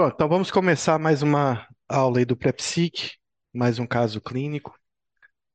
Pronto, 0.00 0.14
então 0.14 0.28
vamos 0.30 0.50
começar 0.50 0.98
mais 0.98 1.20
uma 1.20 1.68
aula 1.86 2.20
aí 2.20 2.24
do 2.24 2.34
PrEPSIC, 2.34 3.18
mais 3.52 3.78
um 3.78 3.86
caso 3.86 4.18
clínico. 4.18 4.74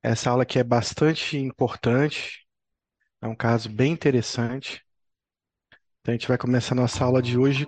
Essa 0.04 0.30
aula 0.30 0.44
aqui 0.44 0.60
é 0.60 0.64
bastante 0.64 1.36
importante, 1.36 2.46
é 3.20 3.28
um 3.28 3.36
caso 3.36 3.68
bem 3.68 3.92
interessante. 3.92 4.86
Então 6.00 6.12
a 6.12 6.16
gente 6.16 6.28
vai 6.28 6.38
começar 6.38 6.76
nossa 6.76 7.04
aula 7.04 7.24
de 7.24 7.40
hoje 7.40 7.66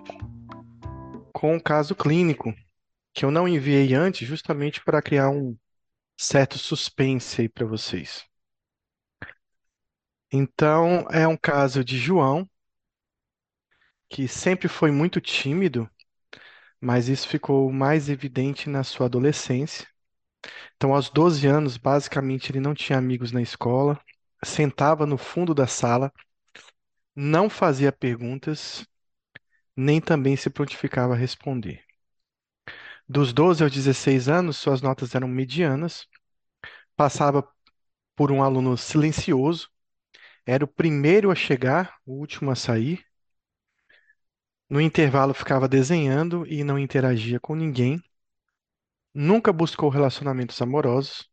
com 1.32 1.56
um 1.56 1.58
caso 1.58 1.96
clínico, 1.96 2.54
que 3.12 3.24
eu 3.24 3.32
não 3.32 3.48
enviei 3.48 3.92
antes, 3.94 4.28
justamente 4.28 4.80
para 4.84 5.02
criar 5.02 5.30
um 5.30 5.58
certo 6.16 6.58
suspense 6.58 7.40
aí 7.40 7.48
para 7.48 7.66
vocês. 7.66 8.24
Então, 10.32 11.08
é 11.10 11.26
um 11.26 11.36
caso 11.36 11.82
de 11.82 11.98
João, 11.98 12.48
que 14.08 14.28
sempre 14.28 14.68
foi 14.68 14.92
muito 14.92 15.20
tímido, 15.20 15.90
mas 16.80 17.08
isso 17.08 17.28
ficou 17.28 17.72
mais 17.72 18.08
evidente 18.08 18.68
na 18.68 18.84
sua 18.84 19.06
adolescência. 19.06 19.86
Então, 20.76 20.94
aos 20.94 21.10
12 21.10 21.46
anos, 21.46 21.76
basicamente, 21.76 22.50
ele 22.52 22.60
não 22.60 22.74
tinha 22.74 22.98
amigos 22.98 23.32
na 23.32 23.42
escola, 23.42 24.00
sentava 24.44 25.06
no 25.06 25.18
fundo 25.18 25.54
da 25.54 25.66
sala, 25.66 26.12
não 27.14 27.50
fazia 27.50 27.92
perguntas, 27.92 28.86
nem 29.76 30.00
também 30.00 30.36
se 30.36 30.50
prontificava 30.50 31.14
a 31.14 31.16
responder. 31.16 31.84
Dos 33.08 33.32
12 33.32 33.62
aos 33.64 33.72
16 33.72 34.28
anos, 34.28 34.56
suas 34.56 34.80
notas 34.82 35.14
eram 35.14 35.28
medianas, 35.28 36.06
passava 36.96 37.46
por 38.16 38.32
um 38.32 38.42
aluno 38.42 38.76
silencioso, 38.78 39.70
era 40.46 40.64
o 40.64 40.68
primeiro 40.68 41.30
a 41.32 41.36
chegar, 41.36 41.96
o 42.06 42.14
último 42.14 42.50
a 42.52 42.56
sair. 42.56 43.04
No 44.70 44.80
intervalo 44.80 45.34
ficava 45.34 45.68
desenhando 45.68 46.46
e 46.46 46.64
não 46.64 46.78
interagia 46.78 47.38
com 47.38 47.54
ninguém. 47.54 48.02
Nunca 49.14 49.52
buscou 49.52 49.90
relacionamentos 49.90 50.62
amorosos. 50.62 51.28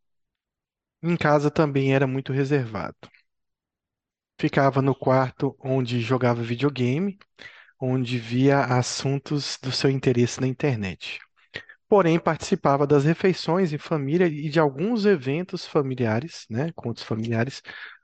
Em 1.02 1.16
casa 1.16 1.50
também 1.50 1.94
era 1.96 2.06
muito 2.06 2.34
reservado. 2.34 2.98
Ficava 4.40 4.82
no 4.82 4.94
quarto 4.96 5.56
onde 5.60 6.00
jogava 6.02 6.42
videogame, 6.42 7.18
onde 7.82 8.18
via 8.20 8.62
assuntos 8.66 9.58
do 9.62 9.72
seu 9.72 9.90
interesse 9.90 10.42
na 10.42 10.48
internet. 10.48 11.20
Porém, 11.90 12.20
participava 12.20 12.88
das 12.88 13.06
refeições 13.06 13.74
em 13.74 13.78
família 13.80 14.28
e 14.28 14.50
de 14.50 14.60
alguns 14.60 15.06
eventos 15.06 15.66
familiares, 15.68 16.46
né, 16.50 16.72
outros 16.78 17.06
familiares, 17.06 17.62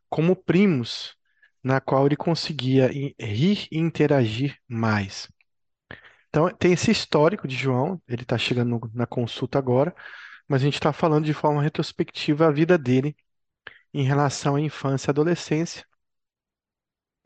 como 0.09 0.35
primos, 0.35 1.15
na 1.63 1.79
qual 1.81 2.05
ele 2.05 2.15
conseguia 2.15 2.87
rir 2.87 3.67
e 3.71 3.77
interagir 3.77 4.57
mais. 4.67 5.29
Então, 6.29 6.49
tem 6.49 6.73
esse 6.73 6.91
histórico 6.91 7.47
de 7.47 7.55
João, 7.55 8.01
ele 8.07 8.23
está 8.23 8.37
chegando 8.37 8.79
na 8.93 9.05
consulta 9.05 9.57
agora, 9.59 9.93
mas 10.47 10.61
a 10.61 10.65
gente 10.65 10.75
está 10.75 10.93
falando 10.93 11.25
de 11.25 11.33
forma 11.33 11.61
retrospectiva 11.61 12.47
a 12.47 12.51
vida 12.51 12.77
dele 12.77 13.15
em 13.93 14.03
relação 14.03 14.55
à 14.55 14.61
infância 14.61 15.09
e 15.09 15.11
adolescência, 15.11 15.85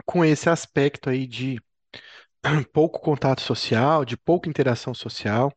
com 0.05 0.23
esse 0.23 0.49
aspecto 0.49 1.09
aí 1.09 1.27
de 1.27 1.61
pouco 2.73 2.99
contato 2.99 3.42
social, 3.42 4.05
de 4.05 4.17
pouca 4.17 4.49
interação 4.49 4.94
social, 4.94 5.53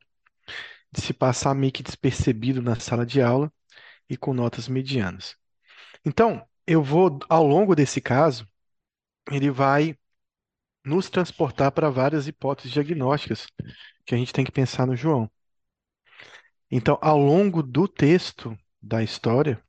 de 0.92 1.00
se 1.00 1.12
passar 1.12 1.54
meio 1.54 1.72
que 1.72 1.82
despercebido 1.82 2.62
na 2.62 2.78
sala 2.78 3.04
de 3.06 3.20
aula 3.20 3.52
e 4.08 4.16
com 4.16 4.32
notas 4.34 4.68
medianas. 4.68 5.36
Então, 6.04 6.46
eu 6.66 6.82
vou, 6.82 7.18
ao 7.28 7.46
longo 7.46 7.74
desse 7.74 8.00
caso, 8.00 8.48
ele 9.30 9.50
vai 9.50 9.96
nos 10.84 11.10
transportar 11.10 11.72
para 11.72 11.90
várias 11.90 12.26
hipóteses 12.26 12.72
diagnósticas 12.72 13.46
que 14.06 14.14
a 14.14 14.18
gente 14.18 14.32
tem 14.32 14.44
que 14.44 14.52
pensar 14.52 14.86
no 14.86 14.96
João. 14.96 15.30
Então, 16.70 16.98
ao 17.00 17.18
longo 17.18 17.62
do 17.62 17.88
texto 17.88 18.56
da 18.82 19.02
história, 19.02 19.62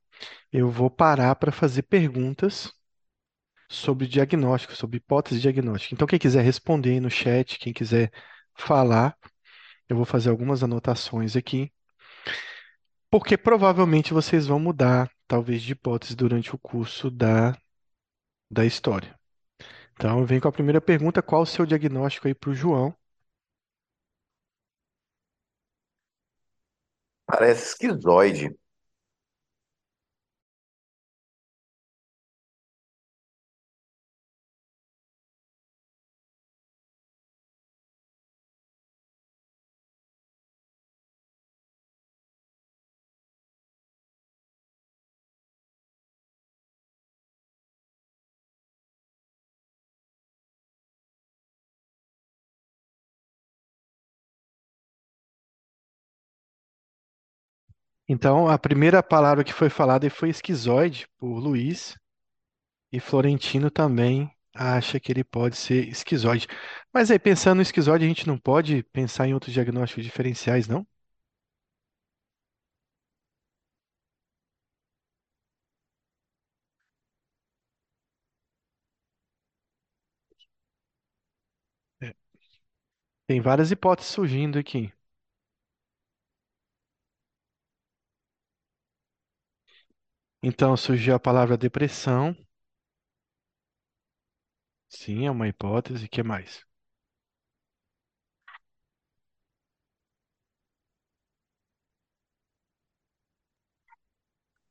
eu 0.52 0.70
vou 0.70 0.90
parar 0.90 1.34
para 1.36 1.52
fazer 1.52 1.82
perguntas 1.82 2.72
sobre 3.68 4.06
diagnóstico, 4.06 4.74
sobre 4.76 4.98
hipótese 4.98 5.40
diagnóstica. 5.40 5.94
Então, 5.94 6.06
quem 6.06 6.18
quiser 6.18 6.42
responder 6.42 6.90
aí 6.92 7.00
no 7.00 7.10
chat, 7.10 7.58
quem 7.58 7.72
quiser 7.72 8.10
falar, 8.54 9.16
eu 9.88 9.96
vou 9.96 10.04
fazer 10.04 10.30
algumas 10.30 10.62
anotações 10.62 11.36
aqui, 11.36 11.72
porque 13.10 13.36
provavelmente 13.36 14.12
vocês 14.12 14.46
vão 14.46 14.58
mudar, 14.60 15.10
talvez, 15.26 15.62
de 15.62 15.72
hipótese 15.72 16.16
durante 16.16 16.54
o 16.54 16.58
curso 16.58 17.10
da, 17.10 17.56
da 18.50 18.64
história. 18.64 19.19
Então, 20.00 20.24
venho 20.24 20.40
com 20.40 20.48
a 20.48 20.52
primeira 20.52 20.80
pergunta: 20.80 21.20
qual 21.22 21.42
o 21.42 21.46
seu 21.46 21.66
diagnóstico 21.66 22.26
aí 22.26 22.34
para 22.34 22.48
o 22.50 22.54
João? 22.54 22.94
Parece 27.26 27.64
esquizoide. 27.70 28.54
Então, 58.10 58.46
a 58.48 58.58
primeira 58.58 59.02
palavra 59.02 59.44
que 59.44 59.54
foi 59.54 59.70
falada 59.70 60.10
foi 60.10 60.28
esquizoide, 60.30 61.06
por 61.16 61.38
Luiz, 61.38 61.96
e 62.92 63.00
Florentino 63.00 63.70
também 63.70 64.30
acha 64.54 65.00
que 65.00 65.12
ele 65.12 65.24
pode 65.24 65.56
ser 65.56 65.88
esquizoide. 65.88 66.46
Mas 66.92 67.10
aí, 67.10 67.18
pensando 67.18 67.56
no 67.58 67.62
esquizoide, 67.62 68.04
a 68.04 68.08
gente 68.08 68.26
não 68.28 68.38
pode 68.38 68.82
pensar 68.92 69.28
em 69.28 69.34
outros 69.34 69.52
diagnósticos 69.54 70.04
diferenciais, 70.04 70.68
não? 70.68 70.86
É, 82.02 82.14
Tem 83.26 83.40
várias 83.40 83.70
hipóteses 83.70 84.12
surgindo 84.12 84.58
aqui. 84.58 84.92
Então, 90.42 90.76
surgiu 90.76 91.14
a 91.14 91.18
palavra 91.18 91.56
depressão. 91.56 92.36
Sim, 94.90 95.24
é 95.24 95.30
uma 95.30 95.48
hipótese. 95.48 96.04
O 96.04 96.08
que 96.10 96.22
mais? 96.22 96.66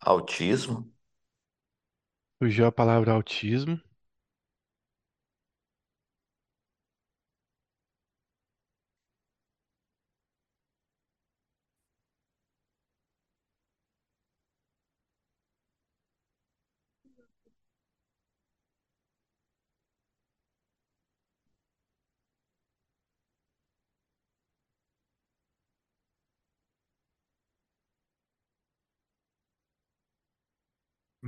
Autismo. 0.05 0.91
Surgiu 2.37 2.65
a 2.65 2.71
palavra 2.71 3.13
autismo. 3.13 3.79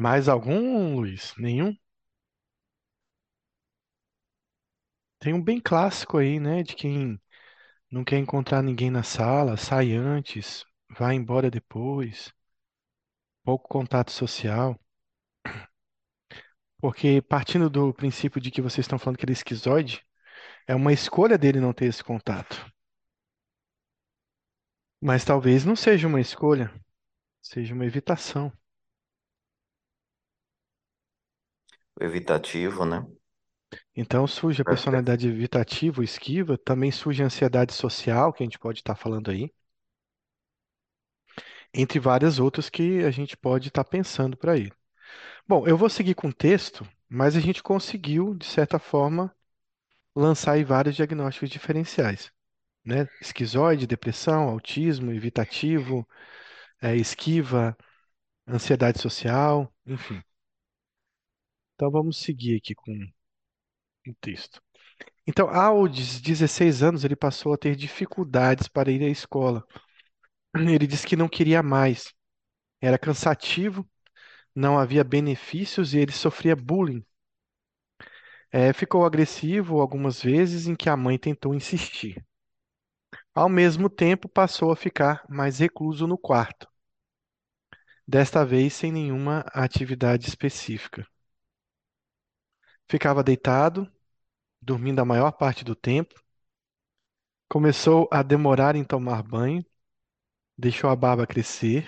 Mais 0.02 0.28
algum, 0.28 0.96
Luiz? 1.00 1.34
Nenhum? 1.38 1.74
Tem 5.20 5.34
um 5.34 5.42
bem 5.42 5.58
clássico 5.62 6.18
aí, 6.18 6.38
né? 6.40 6.64
De 6.64 6.76
quem 6.76 7.18
não 7.92 8.04
quer 8.04 8.18
encontrar 8.20 8.62
ninguém 8.64 8.92
na 8.92 9.04
sala, 9.04 9.58
sai 9.58 9.94
antes, 9.94 10.66
vai 10.98 11.16
embora 11.16 11.52
depois, 11.52 12.34
pouco 13.44 13.68
contato 13.70 14.10
social. 14.12 14.76
Porque 16.82 17.22
partindo 17.22 17.70
do 17.70 17.94
princípio 17.94 18.42
de 18.42 18.52
que 18.52 18.62
vocês 18.62 18.84
estão 18.86 19.00
falando 19.00 19.18
que 19.18 19.24
ele 19.24 19.32
é 19.32 19.34
esquizoide, 19.34 20.04
é 20.68 20.76
uma 20.76 20.94
escolha 20.94 21.38
dele 21.38 21.60
não 21.60 21.74
ter 21.74 21.86
esse 21.86 22.04
contato. 22.04 22.66
Mas 25.00 25.24
talvez 25.24 25.64
não 25.66 25.76
seja 25.76 26.08
uma 26.08 26.20
escolha, 26.22 26.74
seja 27.42 27.74
uma 27.74 27.86
evitação. 27.86 28.52
Evitativo, 32.02 32.84
né? 32.86 33.06
Então 33.96 34.28
surge 34.28 34.62
a 34.62 34.66
personalidade 34.66 35.30
evitativa 35.30 36.02
ou 36.02 36.04
esquiva, 36.04 36.58
também 36.58 36.92
surge 36.92 37.24
a 37.24 37.28
ansiedade 37.28 37.72
social, 37.74 38.34
que 38.34 38.44
a 38.44 38.46
gente 38.46 38.60
pode 38.60 38.80
estar 38.80 38.96
falando 38.96 39.32
aí, 39.32 39.50
entre 41.74 42.00
várias 42.00 42.40
outras 42.40 42.70
que 42.70 43.04
a 43.04 43.12
gente 43.12 43.36
pode 43.38 43.68
estar 43.70 43.84
pensando 43.84 44.38
por 44.38 44.50
aí. 44.50 44.72
Bom, 45.48 45.68
eu 45.68 45.78
vou 45.78 45.90
seguir 45.90 46.16
com 46.16 46.30
o 46.30 46.34
texto, 46.34 46.88
mas 47.10 47.36
a 47.38 47.40
gente 47.40 47.64
conseguiu, 47.64 48.36
de 48.36 48.46
certa 48.46 48.80
forma, 48.80 49.36
lançar 50.16 50.54
aí 50.54 50.64
vários 50.66 50.96
diagnósticos 50.96 51.50
diferenciais, 51.50 52.32
né? 52.86 53.10
Esquizoide, 53.22 53.88
depressão, 53.88 54.50
autismo, 54.50 55.12
evitativo, 55.14 56.08
eh, 56.82 56.96
esquiva, 56.98 57.78
ansiedade 58.48 59.00
social, 59.02 59.74
enfim. 59.86 60.24
Então 61.82 61.90
vamos 61.90 62.18
seguir 62.18 62.58
aqui 62.58 62.76
com 62.76 62.92
o 64.08 64.14
texto. 64.20 64.62
Então, 65.28 65.50
aos 65.50 66.22
16 66.22 66.84
anos, 66.84 67.04
ele 67.06 67.16
passou 67.16 67.54
a 67.54 67.58
ter 67.58 67.76
dificuldades 67.76 68.68
para 68.68 68.92
ir 68.92 69.04
à 69.04 69.10
escola. 69.10 69.66
Ele 70.56 70.88
disse 70.88 71.08
que 71.08 71.16
não 71.18 71.30
queria 71.30 71.64
mais, 71.64 72.14
era 72.82 73.00
cansativo, 73.00 73.88
não 74.56 74.80
havia 74.80 75.04
benefícios 75.04 75.94
e 75.94 76.00
ele 76.00 76.12
sofria 76.14 76.56
bullying. 76.56 77.06
Eh, 78.54 78.72
ficou 78.72 79.04
agressivo 79.06 79.82
algumas 79.82 80.22
vezes 80.22 80.66
em 80.68 80.74
que 80.76 80.90
a 80.90 80.96
mãe 80.96 81.18
tentou 81.18 81.54
insistir. 81.54 82.24
Ao 83.36 83.50
mesmo 83.50 83.90
tempo, 83.90 84.30
passou 84.30 84.72
a 84.72 84.76
ficar 84.78 85.26
mais 85.28 85.60
recluso 85.60 86.08
no 86.08 86.18
quarto, 86.18 86.66
desta 88.08 88.46
vez 88.46 88.74
sem 88.74 88.92
nenhuma 88.92 89.40
atividade 89.54 90.28
específica. 90.28 91.04
Ficava 92.92 93.24
deitado, 93.24 93.92
dormindo 94.62 95.02
a 95.02 95.06
maior 95.06 95.32
parte 95.34 95.66
do 95.66 95.76
tempo, 95.76 96.16
começou 97.48 98.08
a 98.12 98.24
demorar 98.24 98.76
em 98.76 98.84
tomar 98.84 99.22
banho, 99.24 99.64
deixou 100.58 100.90
a 100.90 100.96
barba 100.96 101.28
crescer. 101.28 101.88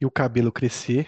E 0.00 0.04
o 0.04 0.10
cabelo 0.10 0.50
crescer, 0.50 1.06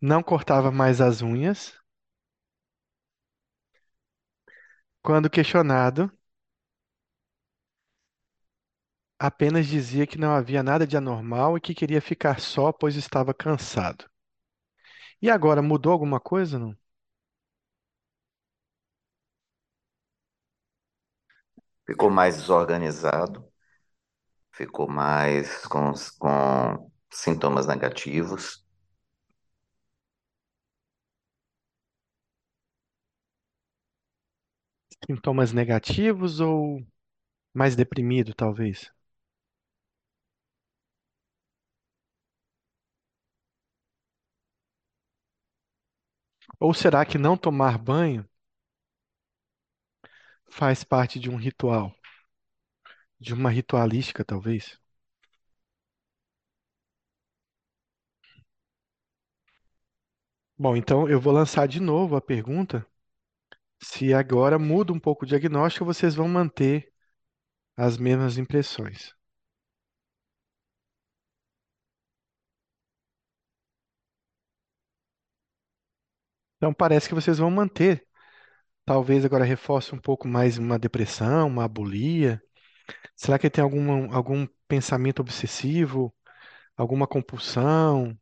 não 0.00 0.22
cortava 0.24 0.70
mais 0.72 1.00
as 1.00 1.22
unhas. 1.22 1.72
Quando 5.02 5.28
questionado, 5.30 6.08
apenas 9.18 9.66
dizia 9.66 10.06
que 10.06 10.18
não 10.18 10.32
havia 10.32 10.62
nada 10.62 10.86
de 10.86 10.96
anormal 10.96 11.56
e 11.56 11.60
que 11.60 11.74
queria 11.74 12.00
ficar 12.02 12.40
só, 12.40 12.72
pois 12.72 12.96
estava 12.96 13.34
cansado. 13.34 14.04
E 15.22 15.30
agora 15.30 15.62
mudou 15.62 15.92
alguma 15.92 16.18
coisa, 16.18 16.58
não? 16.58 16.76
Ficou 21.84 22.08
mais 22.08 22.36
desorganizado, 22.36 23.44
ficou 24.52 24.86
mais 24.88 25.64
com, 25.66 25.92
com 26.18 26.90
sintomas 27.10 27.66
negativos. 27.66 28.62
Sintomas 35.06 35.52
negativos 35.52 36.38
ou 36.38 36.80
mais 37.54 37.76
deprimido, 37.76 38.34
talvez? 38.34 38.92
Ou 46.60 46.72
será 46.72 47.04
que 47.04 47.18
não 47.18 47.36
tomar 47.36 47.76
banho 47.78 48.24
faz 50.50 50.84
parte 50.84 51.18
de 51.18 51.30
um 51.30 51.36
ritual, 51.36 51.94
de 53.20 53.32
uma 53.32 53.48
ritualística, 53.50 54.24
talvez? 54.24 54.76
Bom, 60.58 60.76
então 60.76 61.08
eu 61.08 61.18
vou 61.20 61.32
lançar 61.32 61.66
de 61.66 61.80
novo 61.80 62.14
a 62.16 62.20
pergunta. 62.20 62.86
Se 63.82 64.14
agora 64.14 64.58
muda 64.58 64.92
um 64.92 65.00
pouco 65.00 65.24
o 65.24 65.28
diagnóstico, 65.28 65.84
vocês 65.86 66.14
vão 66.14 66.28
manter 66.28 66.92
as 67.76 67.98
mesmas 67.98 68.38
impressões. 68.38 69.14
Então 76.58 76.74
parece 76.74 77.08
que 77.08 77.14
vocês 77.14 77.38
vão 77.38 77.50
manter. 77.50 78.06
Talvez 78.84 79.24
agora 79.24 79.44
reforce 79.44 79.94
um 79.94 79.98
pouco 80.00 80.28
mais 80.28 80.58
uma 80.58 80.78
depressão, 80.78 81.48
uma 81.48 81.64
abulia. 81.64 82.42
Será 83.16 83.38
que 83.38 83.50
tem 83.50 83.64
algum, 83.64 84.12
algum 84.14 84.46
pensamento 84.68 85.20
obsessivo, 85.20 86.14
alguma 86.76 87.06
compulsão 87.08 88.18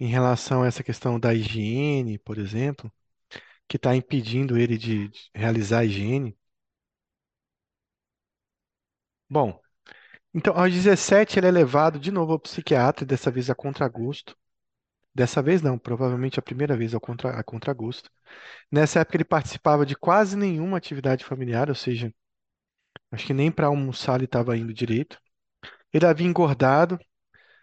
em 0.00 0.08
relação 0.08 0.62
a 0.62 0.68
essa 0.68 0.84
questão 0.84 1.20
da 1.20 1.34
higiene, 1.34 2.18
por 2.18 2.38
exemplo, 2.38 2.92
que 3.68 3.76
está 3.76 3.96
impedindo 3.96 4.58
ele 4.58 4.78
de, 4.78 5.08
de 5.08 5.30
realizar 5.34 5.80
a 5.80 5.84
higiene? 5.86 6.38
Bom, 9.30 9.60
então 10.34 10.54
aos 10.58 10.72
17 10.72 11.38
ele 11.38 11.48
é 11.48 11.50
levado 11.52 11.98
de 12.00 12.10
novo 12.12 12.32
ao 12.32 12.40
psiquiatra, 12.40 13.06
dessa 13.06 13.30
vez 13.30 13.50
a 13.50 13.54
contragosto. 13.56 14.36
Dessa 15.16 15.40
vez 15.40 15.62
não, 15.62 15.78
provavelmente 15.78 16.38
a 16.38 16.42
primeira 16.42 16.76
vez 16.76 16.92
ao 16.92 17.00
contra, 17.00 17.30
a 17.30 17.42
contragosto. 17.42 18.10
Nessa 18.70 19.00
época 19.00 19.16
ele 19.16 19.24
participava 19.24 19.86
de 19.86 19.96
quase 19.96 20.36
nenhuma 20.36 20.76
atividade 20.76 21.24
familiar, 21.24 21.70
ou 21.70 21.74
seja, 21.74 22.14
acho 23.10 23.26
que 23.26 23.34
nem 23.34 23.50
para 23.50 23.68
almoçar 23.68 24.16
ele 24.16 24.26
estava 24.26 24.56
indo 24.58 24.74
direito. 24.74 25.18
Ele 25.92 26.06
havia 26.06 26.26
engordado, 26.26 26.98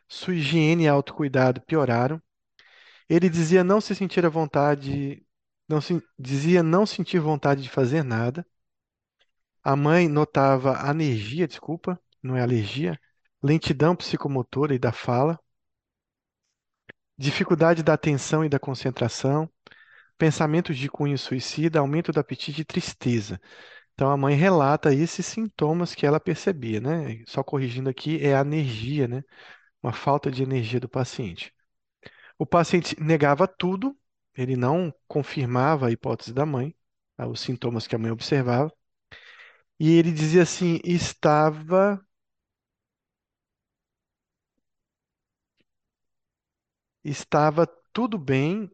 sua 0.08 0.36
higiene 0.36 0.86
e 0.86 0.88
autocuidado 0.88 1.62
pioraram. 1.62 2.22
Ele 3.10 3.30
dizia 3.30 3.64
não 3.64 3.80
se 3.82 3.96
sentir 3.96 4.26
à 4.26 4.30
vontade, 4.30 5.24
não 5.70 5.82
se, 5.82 6.02
dizia 6.18 6.64
não 6.64 6.88
sentir 6.88 7.20
vontade 7.20 7.62
de 7.64 7.70
fazer 7.70 8.04
nada. 8.04 8.46
A 9.64 9.76
mãe 9.76 10.08
notava 10.08 10.76
alergia, 10.78 11.48
desculpa, 11.48 12.00
não 12.22 12.36
é 12.36 12.42
alergia, 12.42 13.00
lentidão 13.44 13.96
psicomotora 13.96 14.74
e 14.74 14.80
da 14.80 14.92
fala, 14.92 15.40
dificuldade 17.24 17.84
da 17.84 17.94
atenção 17.94 18.44
e 18.46 18.50
da 18.50 18.60
concentração, 18.60 19.50
pensamentos 20.18 20.78
de 20.78 20.90
cunho 20.90 21.18
suicida, 21.18 21.80
aumento 21.80 22.12
do 22.12 22.20
apetite 22.20 22.62
e 22.62 22.66
tristeza. 22.66 23.40
Então 23.94 24.10
a 24.12 24.18
mãe 24.18 24.36
relata 24.36 24.94
esses 24.94 25.26
sintomas 25.26 25.96
que 25.96 26.06
ela 26.06 26.20
percebia, 26.20 26.80
né? 26.82 27.24
Só 27.28 27.44
corrigindo 27.44 27.90
aqui, 27.90 28.20
é 28.26 28.36
a 28.36 28.42
energia, 28.42 29.08
né? 29.08 29.24
Uma 29.82 29.94
falta 29.94 30.32
de 30.32 30.44
energia 30.44 30.80
do 30.80 30.90
paciente. 30.90 31.54
O 32.38 32.46
paciente 32.46 32.96
negava 33.02 33.48
tudo, 33.48 33.98
ele 34.36 34.56
não 34.56 34.94
confirmava 35.08 35.88
a 35.88 35.92
hipótese 35.92 36.34
da 36.34 36.46
mãe, 36.46 36.76
os 37.30 37.42
sintomas 37.42 37.88
que 37.88 37.96
a 37.96 38.00
mãe 38.00 38.12
observava, 38.12 38.72
e 39.80 39.92
ele 39.98 40.12
dizia 40.12 40.44
assim: 40.44 40.80
estava 40.84 42.04
estava 47.04 47.68
tudo 47.94 48.18
bem, 48.18 48.70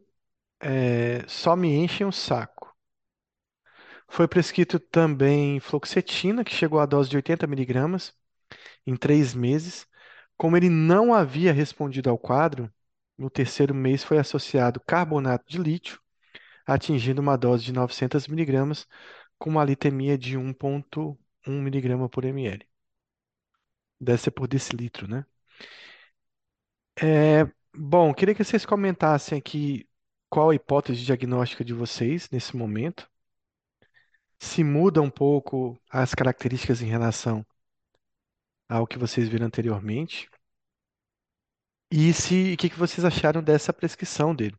é, 0.60 1.26
só 1.28 1.56
me 1.56 1.68
enchem 1.76 2.06
o 2.06 2.12
saco. 2.12 2.74
Foi 4.08 4.26
prescrito 4.28 4.78
também 4.78 5.58
fluoxetina, 5.60 6.44
que 6.44 6.52
chegou 6.54 6.80
à 6.80 6.86
dose 6.86 7.08
de 7.08 7.16
80 7.16 7.46
miligramas 7.46 8.14
em 8.86 8.96
três 8.96 9.34
meses. 9.34 9.86
Como 10.36 10.56
ele 10.56 10.70
não 10.70 11.14
havia 11.14 11.52
respondido 11.52 12.10
ao 12.10 12.18
quadro, 12.18 12.72
no 13.18 13.30
terceiro 13.30 13.74
mês 13.74 14.04
foi 14.04 14.18
associado 14.18 14.80
carbonato 14.86 15.46
de 15.48 15.58
lítio, 15.58 16.00
atingindo 16.66 17.20
uma 17.22 17.36
dose 17.38 17.64
de 17.64 17.72
900 17.72 18.28
miligramas, 18.28 18.86
com 19.38 19.50
uma 19.50 19.64
litemia 19.64 20.18
de 20.18 20.38
1,1 20.38 21.62
miligrama 21.62 22.08
por 22.08 22.24
ml. 22.24 22.66
Deve 24.00 24.18
ser 24.20 24.30
por 24.32 24.46
decilitro, 24.48 25.08
né? 25.08 25.24
É, 27.02 27.50
bom, 27.74 28.12
queria 28.14 28.34
que 28.34 28.44
vocês 28.44 28.64
comentassem 28.66 29.38
aqui 29.38 29.88
qual 30.28 30.50
a 30.50 30.54
hipótese 30.54 31.04
diagnóstica 31.04 31.64
de 31.64 31.74
vocês 31.74 32.28
nesse 32.30 32.56
momento. 32.56 33.10
Se 34.40 34.64
muda 34.64 35.00
um 35.00 35.10
pouco 35.10 35.78
as 35.90 36.14
características 36.14 36.82
em 36.82 36.86
relação 36.86 37.46
ao 38.68 38.86
que 38.86 38.98
vocês 38.98 39.28
viram 39.28 39.46
anteriormente. 39.46 40.28
E 41.92 42.12
se, 42.12 42.54
o 42.54 42.56
que 42.56 42.68
que 42.70 42.78
vocês 42.78 43.04
acharam 43.04 43.42
dessa 43.42 43.72
prescrição 43.72 44.34
dele? 44.34 44.56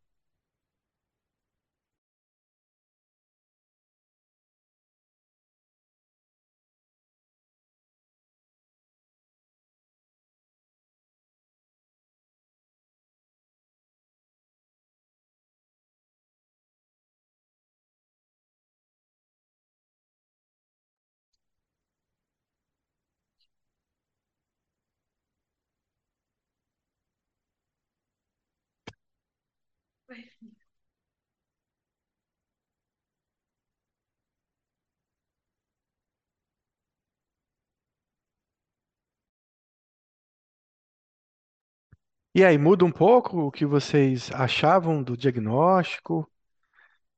E 42.35 42.43
aí, 42.45 42.57
muda 42.57 42.83
um 42.85 42.91
pouco 42.91 43.37
o 43.47 43.51
que 43.51 43.65
vocês 43.65 44.31
achavam 44.33 45.01
do 45.03 45.15
diagnóstico? 45.17 46.29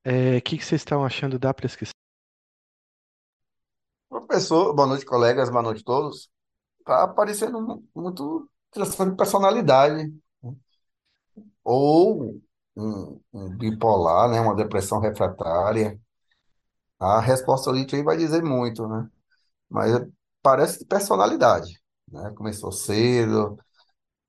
É, 0.04 0.38
o 0.38 0.42
que 0.42 0.56
vocês 0.58 0.80
estão 0.82 1.04
achando 1.04 1.38
da 1.38 1.54
prescrição? 1.54 1.92
Professor, 4.08 4.74
boa 4.74 4.86
noite, 4.88 5.04
colegas, 5.04 5.50
boa 5.50 5.62
noite 5.62 5.80
a 5.82 5.84
todos. 5.84 6.30
Tá 6.84 7.04
aparecendo 7.04 7.60
mu- 7.62 7.84
muito 7.94 8.50
transtorno 8.72 9.12
de 9.12 9.18
personalidade, 9.18 9.96
né? 10.08 10.12
ou 11.62 12.40
um, 12.76 13.20
um 13.32 13.56
bipolar, 13.56 14.30
né? 14.30 14.40
Uma 14.40 14.54
depressão 14.54 15.00
refratária. 15.00 15.98
A 16.98 17.20
resposta 17.20 17.70
aí 17.72 18.02
vai 18.02 18.16
dizer 18.16 18.42
muito, 18.42 18.86
né? 18.88 19.08
Mas 19.70 19.92
parece 20.42 20.80
de 20.80 20.86
personalidade, 20.86 21.80
né? 22.10 22.32
Começou 22.36 22.72
cedo, 22.72 23.58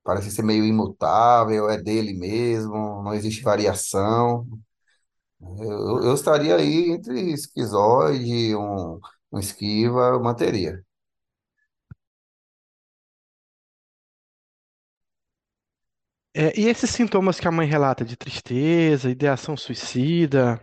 parece 0.06 0.30
ser 0.32 0.42
meio 0.44 0.64
imutável, 0.66 1.70
é 1.70 1.78
dele 1.82 2.14
mesmo, 2.14 3.02
não 3.04 3.14
existe 3.14 3.42
variação. 3.42 4.46
Eu, 5.40 6.02
eu 6.04 6.14
estaria 6.14 6.56
aí 6.56 6.90
entre 6.90 7.32
esquizoide, 7.32 8.54
um, 8.56 8.98
um 9.32 9.38
esquiva, 9.38 10.00
eu 10.12 10.22
manteria. 10.22 10.82
É, 16.34 16.52
e 16.60 16.66
esses 16.68 16.90
sintomas 16.90 17.40
que 17.40 17.48
a 17.48 17.50
mãe 17.50 17.66
relata 17.66 18.04
de 18.04 18.16
tristeza, 18.16 19.10
ideação 19.10 19.56
suicida, 19.56 20.62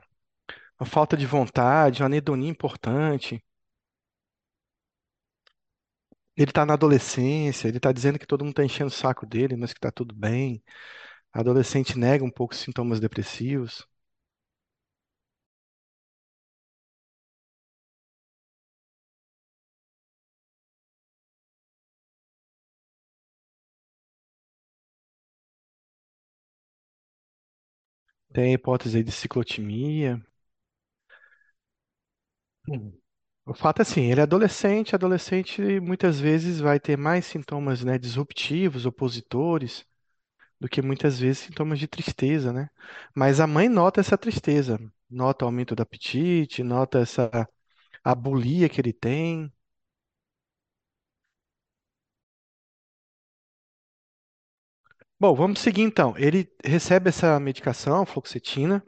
a 0.79 0.85
falta 0.85 1.17
de 1.17 1.25
vontade, 1.27 2.01
uma 2.03 2.07
anedonia 2.07 2.49
importante. 2.49 3.43
Ele 6.37 6.51
está 6.51 6.63
na 6.65 6.73
adolescência, 6.73 7.67
ele 7.67 7.77
está 7.77 7.91
dizendo 7.91 8.19
que 8.19 8.25
todo 8.27 8.41
mundo 8.43 8.51
está 8.53 8.63
enchendo 8.65 8.87
o 8.89 8.91
saco 8.91 9.25
dele, 9.25 9.55
mas 9.55 9.73
que 9.73 9.79
está 9.79 9.91
tudo 9.91 10.13
bem. 10.15 10.63
A 11.33 11.41
adolescente 11.41 11.97
nega 11.99 12.23
um 12.25 12.31
pouco 12.31 12.53
os 12.55 12.59
sintomas 12.61 12.99
depressivos. 13.01 13.87
Tem 28.33 28.51
a 28.51 28.53
hipótese 28.55 28.97
aí 28.97 29.03
de 29.03 29.11
ciclotimia. 29.13 30.21
Hum. 32.67 32.93
O 33.45 33.53
fato 33.53 33.79
é 33.79 33.81
assim, 33.83 34.01
ele 34.11 34.19
é 34.21 34.23
adolescente, 34.23 34.95
adolescente 34.95 35.61
muitas 35.79 36.19
vezes 36.19 36.59
vai 36.59 36.79
ter 36.79 36.97
mais 36.97 37.25
sintomas, 37.25 37.83
né, 37.83 37.97
disruptivos, 37.97 38.85
opositores, 38.85 39.85
do 40.59 40.69
que 40.69 40.81
muitas 40.81 41.19
vezes 41.19 41.39
sintomas 41.39 41.79
de 41.79 41.87
tristeza, 41.87 42.53
né? 42.53 42.69
Mas 43.15 43.39
a 43.41 43.47
mãe 43.47 43.69
nota 43.69 44.01
essa 44.01 44.17
tristeza, 44.17 44.79
nota 45.09 45.45
o 45.45 45.47
aumento 45.49 45.75
do 45.75 45.83
apetite, 45.83 46.63
nota 46.63 46.99
essa 46.99 47.31
a 48.03 48.15
bulia 48.15 48.69
que 48.69 48.81
ele 48.81 48.93
tem. 48.93 49.51
Bom, 55.19 55.33
vamos 55.35 55.59
seguir 55.59 55.81
então. 55.83 56.13
Ele 56.17 56.47
recebe 56.63 57.09
essa 57.09 57.39
medicação, 57.39 58.05
fluoxetina, 58.05 58.83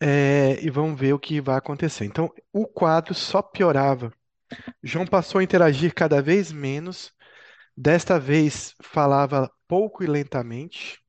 é, 0.00 0.60
e 0.64 0.70
vamos 0.70 0.98
ver 0.98 1.12
o 1.12 1.18
que 1.18 1.40
vai 1.40 1.56
acontecer. 1.56 2.04
Então, 2.04 2.32
o 2.52 2.66
quadro 2.66 3.14
só 3.14 3.42
piorava. 3.42 4.12
João 4.82 5.06
passou 5.06 5.40
a 5.40 5.44
interagir 5.44 5.94
cada 5.94 6.22
vez 6.22 6.52
menos. 6.52 7.12
Desta 7.76 8.20
vez 8.20 8.74
falava 8.82 9.50
pouco 9.68 10.04
e 10.04 10.08
lentamente. 10.08 11.00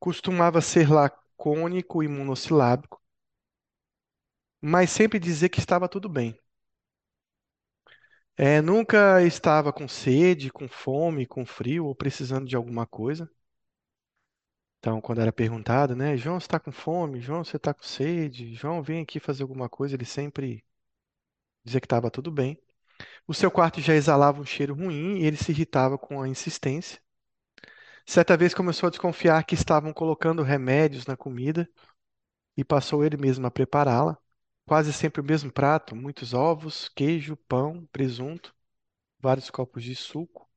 Costumava 0.00 0.60
ser 0.60 0.90
lacônico 0.90 2.02
e 2.02 2.08
monossilábico, 2.08 3.00
mas 4.60 4.90
sempre 4.90 5.18
dizia 5.18 5.48
que 5.48 5.58
estava 5.58 5.88
tudo 5.88 6.08
bem. 6.08 6.38
É, 8.36 8.60
nunca 8.62 9.22
estava 9.22 9.72
com 9.72 9.86
sede, 9.88 10.50
com 10.50 10.68
fome, 10.68 11.26
com 11.26 11.44
frio 11.44 11.86
ou 11.86 11.94
precisando 11.94 12.46
de 12.46 12.56
alguma 12.56 12.86
coisa. 12.86 13.28
Então, 14.80 15.00
quando 15.00 15.20
era 15.20 15.32
perguntado, 15.32 15.94
né, 15.94 16.16
João, 16.16 16.38
você 16.40 16.46
está 16.46 16.58
com 16.60 16.72
fome? 16.72 17.20
João, 17.20 17.44
você 17.44 17.56
está 17.56 17.72
com 17.74 17.82
sede? 17.82 18.54
João, 18.54 18.82
vem 18.82 19.02
aqui 19.02 19.20
fazer 19.20 19.42
alguma 19.42 19.68
coisa. 19.68 19.94
Ele 19.94 20.04
sempre 20.04 20.64
dizia 21.64 21.80
que 21.80 21.86
estava 21.86 22.10
tudo 22.10 22.30
bem. 22.32 22.60
O 23.26 23.34
seu 23.34 23.50
quarto 23.50 23.80
já 23.80 23.94
exalava 23.94 24.40
um 24.40 24.46
cheiro 24.46 24.74
ruim 24.74 25.18
e 25.20 25.26
ele 25.26 25.36
se 25.36 25.52
irritava 25.52 25.98
com 25.98 26.22
a 26.22 26.28
insistência. 26.28 27.00
Certa 28.06 28.36
vez 28.36 28.54
começou 28.54 28.86
a 28.86 28.90
desconfiar 28.90 29.44
que 29.44 29.54
estavam 29.54 29.92
colocando 29.92 30.42
remédios 30.42 31.06
na 31.06 31.16
comida 31.16 31.68
e 32.56 32.64
passou 32.64 33.04
ele 33.04 33.16
mesmo 33.16 33.46
a 33.46 33.50
prepará-la. 33.50 34.18
Quase 34.66 34.92
sempre 34.92 35.20
o 35.20 35.24
mesmo 35.24 35.52
prato, 35.52 35.96
muitos 35.96 36.34
ovos, 36.34 36.88
queijo, 36.90 37.36
pão, 37.48 37.86
presunto, 37.92 38.54
vários 39.20 39.50
copos 39.50 39.84
de 39.84 39.96
suco. 39.96 40.47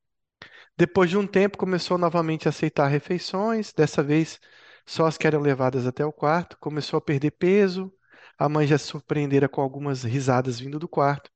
Depois 0.77 1.09
de 1.09 1.17
um 1.17 1.25
tempo, 1.27 1.57
começou 1.57 1.97
novamente 1.97 2.47
a 2.47 2.49
aceitar 2.49 2.87
refeições, 2.87 3.71
dessa 3.73 4.03
vez 4.03 4.39
só 4.85 5.05
as 5.05 5.17
que 5.17 5.27
eram 5.27 5.39
levadas 5.39 5.85
até 5.87 6.05
o 6.05 6.11
quarto. 6.11 6.57
Começou 6.59 6.97
a 6.97 7.01
perder 7.01 7.31
peso. 7.31 7.93
A 8.37 8.49
mãe 8.49 8.67
já 8.67 8.77
se 8.77 8.87
surpreendera 8.87 9.47
com 9.47 9.61
algumas 9.61 10.03
risadas 10.03 10.59
vindo 10.59 10.79
do 10.79 10.87
quarto. 10.89 11.31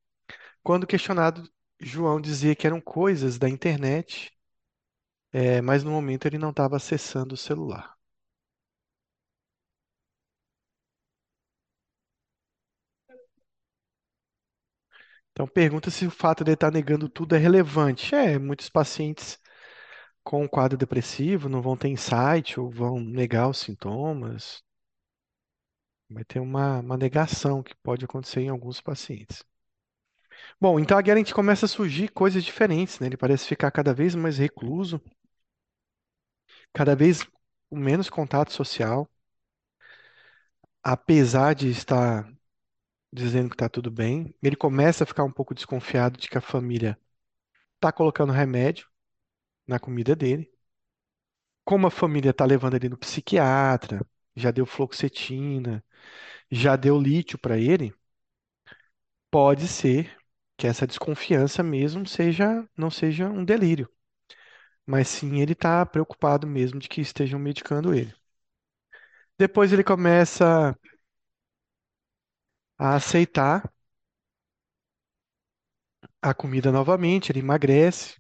Quando 0.64 0.88
questionado, 0.88 1.50
João 1.80 2.22
dizia 2.22 2.56
que 2.56 2.68
eram 2.68 2.82
coisas 2.82 3.38
da 3.40 3.50
internet, 3.50 4.32
é, 5.32 5.62
mas 5.62 5.84
no 5.84 5.92
momento 5.92 6.26
ele 6.28 6.38
não 6.38 6.50
estava 6.52 6.78
acessando 6.78 7.36
o 7.36 7.38
celular. 7.38 7.95
Então 15.36 15.46
pergunta 15.48 15.92
se 15.92 16.08
o 16.08 16.10
fato 16.10 16.44
de 16.44 16.52
ele 16.52 16.56
estar 16.56 16.72
negando 16.72 17.10
tudo 17.10 17.36
é 17.36 17.38
relevante. 17.38 18.16
É, 18.16 18.40
muitos 18.40 18.70
pacientes 18.70 19.38
com 20.24 20.48
quadro 20.50 20.78
depressivo 20.78 21.50
não 21.50 21.62
vão 21.62 21.78
ter 21.78 21.90
insight 21.90 22.60
ou 22.60 22.70
vão 22.72 23.00
negar 23.00 23.50
os 23.50 23.60
sintomas. 23.60 24.64
Vai 26.10 26.26
ter 26.26 26.40
uma, 26.40 26.80
uma 26.80 26.98
negação 26.98 27.62
que 27.62 27.76
pode 27.76 28.04
acontecer 28.06 28.42
em 28.42 28.50
alguns 28.50 28.82
pacientes. 28.82 29.44
Bom, 30.60 30.80
então 30.80 30.98
agora 30.98 31.14
a 31.16 31.18
gente 31.18 31.34
começa 31.34 31.66
a 31.66 31.70
surgir 31.70 32.10
coisas 32.10 32.44
diferentes, 32.44 33.00
né? 33.00 33.08
Ele 33.08 33.18
parece 33.18 33.48
ficar 33.48 33.72
cada 33.72 33.94
vez 33.94 34.16
mais 34.16 34.38
recluso, 34.38 35.02
cada 36.74 36.96
vez 36.96 37.24
com 37.70 37.76
menos 37.78 38.08
contato 38.10 38.52
social, 38.54 39.10
apesar 40.84 41.54
de 41.54 41.70
estar 41.70 42.32
dizendo 43.16 43.50
que 43.50 43.56
está 43.56 43.70
tudo 43.70 43.90
bem. 43.92 44.36
Ele 44.44 44.56
começa 44.56 45.04
a 45.04 45.08
ficar 45.08 45.24
um 45.24 45.32
pouco 45.32 45.56
desconfiado 45.56 46.18
de 46.20 46.30
que 46.30 46.38
a 46.38 46.42
família 46.42 47.00
está 47.76 47.92
colocando 47.92 48.34
remédio 48.34 48.88
na 49.68 49.80
comida 49.80 50.16
dele. 50.16 50.52
Como 51.64 51.88
a 51.88 51.92
família 51.92 52.30
está 52.32 52.46
levando 52.46 52.76
ele 52.76 52.90
no 52.90 52.98
psiquiatra, 52.98 54.06
já 54.36 54.52
deu 54.52 54.66
fluoxetina, 54.66 55.84
já 56.52 56.76
deu 56.76 57.00
lítio 57.00 57.38
para 57.40 57.58
ele, 57.58 57.94
pode 59.32 59.68
ser 59.68 60.18
que 60.58 60.66
essa 60.68 60.88
desconfiança 60.88 61.62
mesmo 61.64 62.08
seja 62.08 62.68
não 62.78 62.90
seja 62.90 63.30
um 63.30 63.44
delírio, 63.46 63.88
mas 64.86 65.08
sim 65.10 65.42
ele 65.42 65.54
está 65.54 65.86
preocupado 65.86 66.48
mesmo 66.48 66.80
de 66.80 66.90
que 66.90 67.02
estejam 67.02 67.40
medicando 67.40 67.94
ele. 67.94 68.14
Depois 69.38 69.74
ele 69.74 69.84
começa 69.84 70.78
a 72.78 72.96
aceitar 72.96 73.72
a 76.22 76.34
comida 76.34 76.74
novamente, 76.74 77.32
ele 77.32 77.40
emagrece. 77.40 78.16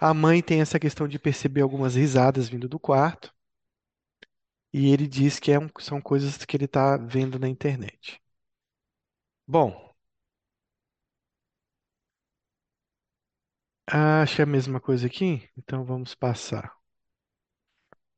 A 0.00 0.14
mãe 0.14 0.40
tem 0.42 0.62
essa 0.62 0.80
questão 0.80 1.06
de 1.06 1.18
perceber 1.18 1.60
algumas 1.60 1.96
risadas 1.96 2.48
vindo 2.48 2.66
do 2.66 2.80
quarto. 2.80 3.30
E 4.72 4.92
ele 4.92 5.08
diz 5.08 5.40
que 5.40 5.50
é 5.50 5.58
um- 5.58 5.68
são 5.80 6.00
coisas 6.00 6.36
que 6.44 6.56
ele 6.56 6.66
está 6.66 6.96
vendo 6.96 7.36
na 7.36 7.48
internet. 7.48 8.20
Bom, 9.46 9.74
acho 14.22 14.36
que 14.36 14.42
é 14.42 14.44
a 14.44 14.46
mesma 14.46 14.80
coisa 14.80 15.06
aqui, 15.08 15.48
então 15.56 15.84
vamos 15.84 16.14
passar. 16.14 16.72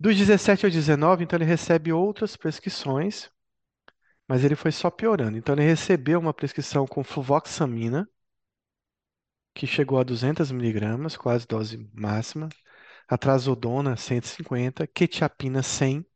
Dos 0.00 0.16
17 0.16 0.64
ao 0.66 0.70
19, 0.72 1.22
então 1.24 1.36
ele 1.36 1.44
recebe 1.44 1.92
outras 1.92 2.36
prescrições, 2.36 3.30
mas 4.28 4.44
ele 4.44 4.54
foi 4.54 4.70
só 4.72 4.90
piorando. 4.90 5.38
Então 5.38 5.54
ele 5.54 5.64
recebeu 5.64 6.20
uma 6.20 6.34
prescrição 6.34 6.86
com 6.86 7.02
fluvoxamina, 7.02 8.08
que 9.54 9.66
chegou 9.66 9.98
a 9.98 10.04
200 10.04 10.52
miligramas, 10.52 11.16
quase 11.16 11.46
dose 11.46 11.78
máxima, 11.92 12.48
atrazodona 13.08 13.96
150, 13.96 14.86
quetiapina 14.86 15.62
100, 15.62 16.06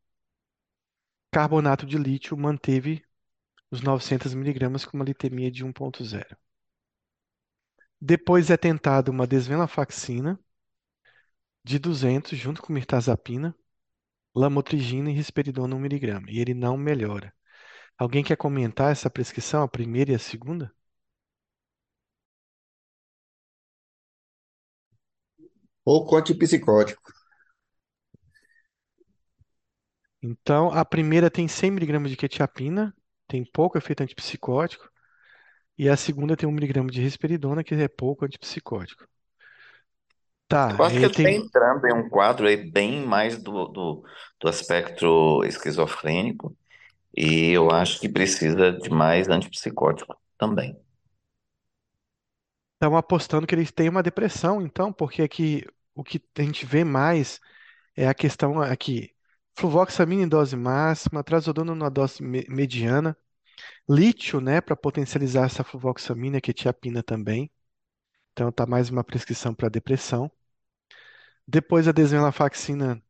carbonato 1.31 1.85
de 1.85 1.97
lítio 1.97 2.37
manteve 2.37 3.03
os 3.71 3.81
900 3.81 4.33
miligramas 4.35 4.85
com 4.85 4.95
uma 4.95 5.05
litemia 5.05 5.51
de 5.51 5.65
1.0. 5.65 6.37
Depois 7.99 8.49
é 8.51 8.57
tentada 8.57 9.09
uma 9.09 9.25
desvenlafaxina 9.25 10.39
de 11.63 11.79
200 11.79 12.37
junto 12.37 12.61
com 12.61 12.71
mirtazapina, 12.71 13.55
lamotrigina 14.35 15.09
e 15.09 15.13
risperidona 15.13 15.75
1 15.75 15.79
miligrama, 15.79 16.29
e 16.29 16.39
ele 16.39 16.53
não 16.53 16.77
melhora. 16.77 17.33
Alguém 17.97 18.23
quer 18.23 18.35
comentar 18.37 18.91
essa 18.91 19.09
prescrição, 19.09 19.63
a 19.63 19.67
primeira 19.67 20.11
e 20.11 20.15
a 20.15 20.19
segunda? 20.19 20.71
Pouco 25.81 26.17
antipsicótico. 26.17 27.13
Então, 30.21 30.71
a 30.71 30.85
primeira 30.85 31.29
tem 31.29 31.47
100 31.47 31.69
miligramas 31.71 32.09
de 32.09 32.17
quetiapina, 32.17 32.95
tem 33.27 33.43
pouco 33.43 33.77
efeito 33.77 34.01
antipsicótico, 34.03 34.89
e 35.77 35.89
a 35.89 35.97
segunda 35.97 36.37
tem 36.37 36.49
1 36.49 36.51
miligrama 36.51 36.91
de 36.91 37.01
risperidona, 37.01 37.63
que 37.63 37.75
é 37.75 37.87
pouco 37.87 38.25
antipsicótico. 38.25 39.07
Tá, 40.47 40.77
Eu 40.77 40.85
acho 40.85 40.99
que 40.99 41.05
é, 41.05 41.07
ele 41.07 41.13
está 41.13 41.29
tem, 41.29 41.37
entrando 41.45 41.85
em 41.87 41.93
um 41.93 42.09
quadro 42.09 42.47
aí 42.47 42.57
bem 42.71 43.05
mais 43.05 43.41
do, 43.41 43.67
do, 43.67 44.03
do 44.39 44.47
aspecto 44.49 45.43
esquizofrênico, 45.45 46.55
e 47.15 47.51
eu 47.51 47.71
acho 47.71 47.99
que 47.99 48.09
precisa 48.09 48.71
de 48.71 48.89
mais 48.89 49.29
antipsicótico 49.29 50.15
também. 50.37 50.77
estão 52.75 52.95
apostando 52.97 53.47
que 53.47 53.55
eles 53.55 53.71
têm 53.71 53.89
uma 53.89 54.03
depressão, 54.03 54.61
então, 54.61 54.91
porque 54.93 55.21
aqui 55.21 55.65
o 55.95 56.03
que 56.03 56.21
a 56.37 56.41
gente 56.43 56.65
vê 56.65 56.83
mais 56.83 57.39
é 57.95 58.07
a 58.07 58.13
questão 58.13 58.61
aqui. 58.61 59.13
Fluvoxamina 59.57 60.23
em 60.23 60.27
dose 60.29 60.55
máxima, 60.57 61.23
trazodona 61.23 61.75
numa 61.75 61.89
dose 61.91 62.23
me- 62.23 62.45
mediana, 62.49 63.17
lítio, 63.89 64.41
né, 64.41 64.61
para 64.61 64.75
potencializar 64.75 65.45
essa 65.45 65.63
fluvoxamina, 65.63 66.41
quetiapina 66.41 67.03
também. 67.03 67.51
Então, 68.33 68.51
tá 68.51 68.65
mais 68.67 68.89
uma 68.89 69.03
prescrição 69.03 69.53
para 69.55 69.69
depressão. 69.69 70.31
Depois 71.47 71.87
a 71.87 71.91
desvenlafaxina 71.91 73.01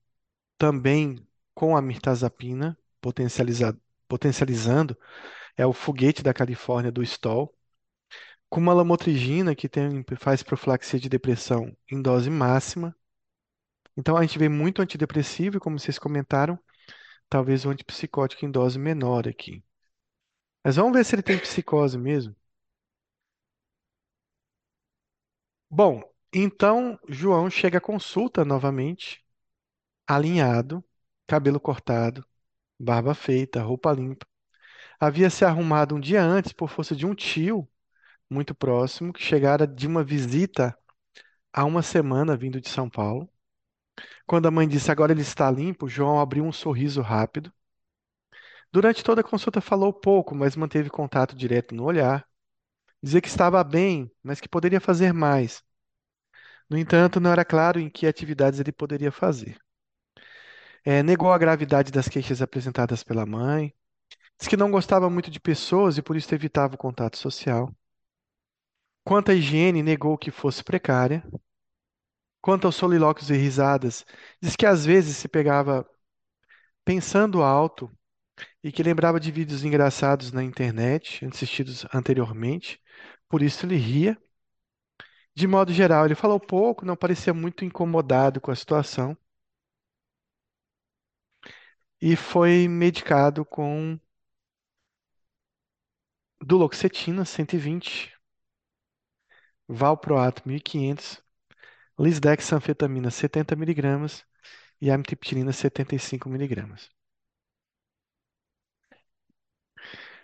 também 0.57 1.17
com 1.55 1.77
a 1.77 1.81
mirtazapina, 1.83 2.77
potencializa- 3.01 3.77
potencializando, 4.13 4.95
é 5.57 5.65
o 5.65 5.73
foguete 5.73 6.21
da 6.21 6.33
Califórnia 6.35 6.91
do 6.91 7.01
Stol. 7.01 7.51
Com 8.49 8.61
uma 8.61 8.73
lamotrigina, 8.73 9.55
que 9.55 9.67
tem, 9.67 10.05
faz 10.19 10.43
profilaxia 10.43 10.99
de 10.99 11.09
depressão 11.09 11.75
em 11.91 11.99
dose 11.99 12.29
máxima. 12.29 12.95
Então, 13.97 14.15
a 14.15 14.21
gente 14.21 14.37
vê 14.37 14.47
muito 14.49 14.83
antidepressivo, 14.83 15.57
e 15.57 15.59
como 15.59 15.79
vocês 15.79 15.97
comentaram, 15.97 16.59
talvez 17.29 17.65
o 17.65 17.71
antipsicótico 17.71 18.45
em 18.45 18.51
dose 18.51 18.77
menor 18.79 19.27
aqui. 19.27 19.63
Mas 20.63 20.75
vamos 20.75 20.93
ver 20.93 21.05
se 21.05 21.15
ele 21.15 21.23
tem 21.23 21.39
psicose 21.39 21.97
mesmo. 21.97 22.35
Bom, 25.69 26.01
então 26.33 26.97
João 27.09 27.49
chega 27.49 27.79
à 27.79 27.81
consulta 27.81 28.45
novamente, 28.45 29.23
alinhado, 30.07 30.83
cabelo 31.27 31.59
cortado, 31.59 32.25
barba 32.83 33.13
feita, 33.15 33.61
roupa 33.61 33.91
limpa. 33.93 34.25
Havia 34.99 35.29
se 35.29 35.45
arrumado 35.45 35.95
um 35.95 35.99
dia 35.99 36.23
antes 36.23 36.53
por 36.53 36.69
força 36.69 36.95
de 36.95 37.05
um 37.05 37.15
tio 37.15 37.67
muito 38.29 38.55
próximo 38.55 39.13
que 39.13 39.21
chegara 39.23 39.67
de 39.67 39.87
uma 39.87 40.03
visita 40.03 40.77
há 41.53 41.65
uma 41.65 41.81
semana 41.83 42.37
vindo 42.37 42.61
de 42.61 42.69
São 42.69 42.89
Paulo. 42.89 43.29
Quando 44.25 44.47
a 44.47 44.51
mãe 44.51 44.67
disse 44.67 44.91
agora 44.91 45.11
ele 45.13 45.21
está 45.21 45.49
limpo, 45.51 45.87
João 45.87 46.19
abriu 46.19 46.43
um 46.43 46.51
sorriso 46.51 47.01
rápido. 47.01 47.51
Durante 48.73 49.03
toda 49.03 49.21
a 49.21 49.23
consulta 49.23 49.61
falou 49.61 49.93
pouco, 49.93 50.35
mas 50.35 50.55
manteve 50.57 50.89
contato 50.89 51.33
direto 51.35 51.73
no 51.75 51.83
olhar. 51.85 52.27
Dizia 53.01 53.21
que 53.21 53.27
estava 53.29 53.63
bem, 53.63 54.11
mas 54.23 54.41
que 54.41 54.49
poderia 54.49 54.81
fazer 54.81 55.13
mais. 55.13 55.63
No 56.69 56.77
entanto, 56.77 57.19
não 57.21 57.31
era 57.31 57.45
claro 57.45 57.79
em 57.79 57.89
que 57.89 58.05
atividades 58.05 58.59
ele 58.59 58.71
poderia 58.73 59.11
fazer. 59.13 59.62
É, 60.85 61.01
negou 61.01 61.31
a 61.31 61.37
gravidade 61.37 61.91
das 61.91 62.07
queixas 62.09 62.41
apresentadas 62.41 63.03
pela 63.03 63.25
mãe. 63.25 63.73
Disse 64.37 64.49
que 64.49 64.57
não 64.57 64.71
gostava 64.71 65.09
muito 65.09 65.31
de 65.31 65.39
pessoas 65.39 65.97
e 65.97 66.01
por 66.01 66.15
isso 66.17 66.33
evitava 66.35 66.75
o 66.75 66.77
contato 66.77 67.17
social. 67.17 67.73
Quanto 69.05 69.31
à 69.31 69.33
higiene, 69.33 69.81
negou 69.83 70.17
que 70.17 70.31
fosse 70.31 70.63
precária. 70.63 71.23
Quanto 72.41 72.65
aos 72.67 72.75
solilóquios 72.75 73.29
e 73.29 73.33
risadas, 73.35 74.05
disse 74.41 74.57
que 74.57 74.65
às 74.65 74.85
vezes 74.85 75.15
se 75.17 75.29
pegava 75.29 75.87
pensando 76.83 77.41
alto 77.41 77.89
e 78.63 78.71
que 78.71 78.83
lembrava 78.83 79.19
de 79.19 79.31
vídeos 79.31 79.63
engraçados 79.63 80.31
na 80.31 80.43
internet, 80.43 81.25
assistidos 81.25 81.85
anteriormente, 81.93 82.81
por 83.29 83.41
isso 83.41 83.65
ele 83.65 83.77
ria. 83.77 84.17
De 85.35 85.47
modo 85.47 85.71
geral, 85.73 86.05
ele 86.05 86.15
falou 86.15 86.39
pouco, 86.39 86.85
não 86.85 86.95
parecia 86.95 87.33
muito 87.33 87.63
incomodado 87.63 88.41
com 88.41 88.51
a 88.51 88.55
situação 88.55 89.17
e 92.05 92.17
foi 92.17 92.67
medicado 92.67 93.45
com 93.45 93.97
duloxetina 96.39 97.25
120, 97.25 98.13
valproato 99.67 100.47
1500, 100.47 101.21
lisdexanfetamina 101.99 103.11
70 103.11 103.55
miligramas 103.55 104.25
e 104.81 104.91
amitriptilina 104.91 105.53
75 105.53 106.29
miligramas. 106.29 106.89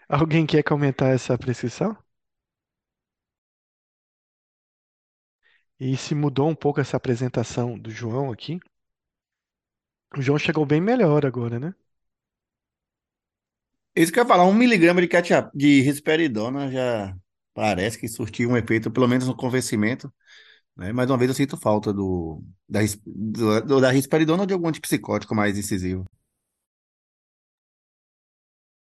Alguém 0.10 0.46
quer 0.46 0.62
comentar 0.64 1.14
essa 1.16 1.38
prescrição? 1.38 1.96
E 5.80 5.98
se 5.98 6.14
mudou 6.14 6.48
um 6.48 6.56
pouco 6.56 6.80
essa 6.80 6.96
apresentação 6.96 7.76
do 7.78 7.90
João 7.90 8.32
aqui? 8.32 8.60
O 10.16 10.22
João 10.22 10.38
chegou 10.38 10.68
bem 10.68 10.80
melhor 10.80 11.26
agora, 11.26 11.60
né? 11.60 11.74
Isso 13.96 14.12
que 14.12 14.20
eu 14.20 14.24
ia 14.24 14.28
falar, 14.28 14.46
um 14.46 14.54
miligrama 14.54 15.02
de, 15.02 15.08
quetiap- 15.08 15.52
de 15.54 15.82
risperidona 15.82 16.72
já 16.72 17.16
parece 17.54 17.98
que 18.00 18.08
surtiu 18.08 18.50
um 18.50 18.58
efeito, 18.58 18.90
pelo 18.92 19.08
menos 19.08 19.28
no 19.28 19.36
convencimento, 19.36 20.12
né? 20.78 20.94
Mais 20.94 21.10
uma 21.10 21.18
vez 21.18 21.30
eu 21.30 21.36
sinto 21.36 21.58
falta 21.58 21.94
do, 21.94 22.44
da, 22.70 22.82
do- 23.62 23.82
da 23.82 23.92
risperidona 23.92 24.44
ou 24.44 24.48
de 24.48 24.54
algum 24.54 24.68
antipsicótico 24.70 25.36
mais 25.36 25.58
incisivo. 25.58 26.06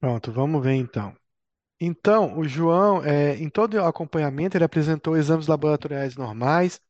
Pronto, 0.01 0.33
vamos 0.33 0.63
ver 0.63 0.75
então. 0.75 1.15
Então, 1.81 2.39
o 2.39 2.49
João, 2.49 3.05
é, 3.05 3.37
em 3.37 3.51
todo 3.51 3.75
o 3.77 3.85
acompanhamento, 3.87 4.57
ele 4.57 4.65
apresentou 4.65 5.17
exames 5.17 5.47
laboratoriais 5.49 6.17
normais, 6.17 6.81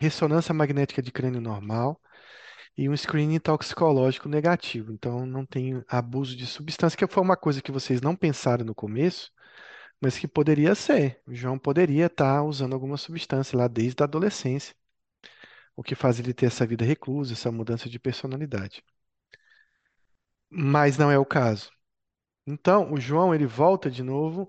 ressonância 0.00 0.54
magnética 0.54 1.02
de 1.02 1.12
crânio 1.12 1.40
normal 1.40 2.00
e 2.76 2.88
um 2.88 2.96
screening 2.96 3.38
toxicológico 3.40 4.28
negativo. 4.28 4.92
Então, 4.92 5.26
não 5.26 5.46
tem 5.46 5.82
abuso 5.88 6.36
de 6.36 6.46
substância, 6.46 6.96
que 6.96 7.06
foi 7.06 7.22
uma 7.22 7.36
coisa 7.36 7.62
que 7.62 7.72
vocês 7.72 8.00
não 8.00 8.16
pensaram 8.16 8.64
no 8.64 8.74
começo, 8.74 9.32
mas 10.00 10.18
que 10.18 10.28
poderia 10.28 10.74
ser. 10.74 11.20
O 11.26 11.34
João 11.34 11.58
poderia 11.58 12.06
estar 12.06 12.42
usando 12.44 12.74
alguma 12.74 12.96
substância 12.96 13.56
lá 13.58 13.68
desde 13.68 14.02
a 14.02 14.06
adolescência, 14.06 14.74
o 15.76 15.82
que 15.82 15.94
faz 15.94 16.18
ele 16.18 16.34
ter 16.34 16.46
essa 16.46 16.66
vida 16.66 16.84
reclusa, 16.84 17.32
essa 17.32 17.50
mudança 17.52 17.88
de 17.88 17.98
personalidade. 17.98 18.82
Mas 20.50 20.96
não 20.98 21.10
é 21.10 21.18
o 21.18 21.24
caso. 21.26 21.70
Então, 22.46 22.92
o 22.92 23.00
João, 23.00 23.34
ele 23.34 23.46
volta 23.46 23.90
de 23.90 24.02
novo. 24.02 24.48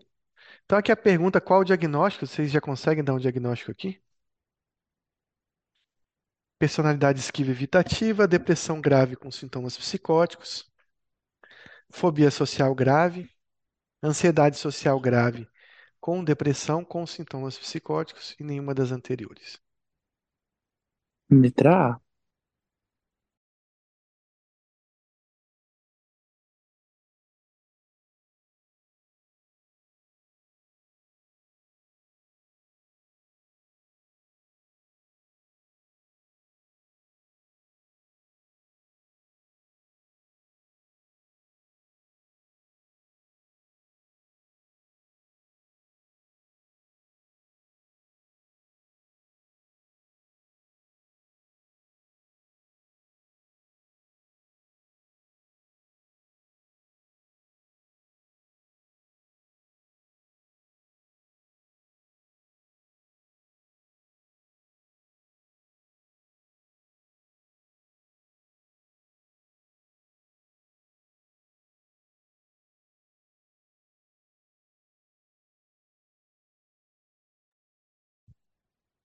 Então, 0.65 0.77
aqui 0.79 0.91
a 0.91 0.97
pergunta, 0.97 1.41
qual 1.41 1.61
o 1.61 1.65
diagnóstico? 1.65 2.27
Vocês 2.27 2.51
já 2.51 2.61
conseguem 2.61 3.03
dar 3.03 3.15
um 3.15 3.19
diagnóstico 3.19 3.71
aqui? 3.71 4.01
Personalidade 6.65 7.19
esquiva 7.19 7.51
evitativa, 7.51 8.28
depressão 8.28 8.82
grave 8.82 9.15
com 9.15 9.30
sintomas 9.30 9.78
psicóticos, 9.78 10.67
fobia 11.91 12.32
social 12.32 12.73
grave, 12.73 13.30
ansiedade 14.01 14.58
social 14.58 14.99
grave 14.99 15.47
com 15.99 16.23
depressão 16.23 16.84
com 16.84 17.06
sintomas 17.06 17.56
psicóticos 17.56 18.36
e 18.39 18.43
nenhuma 18.43 18.73
das 18.73 18.91
anteriores. 18.91 19.62
Letra 21.30 21.91
A. 21.91 22.01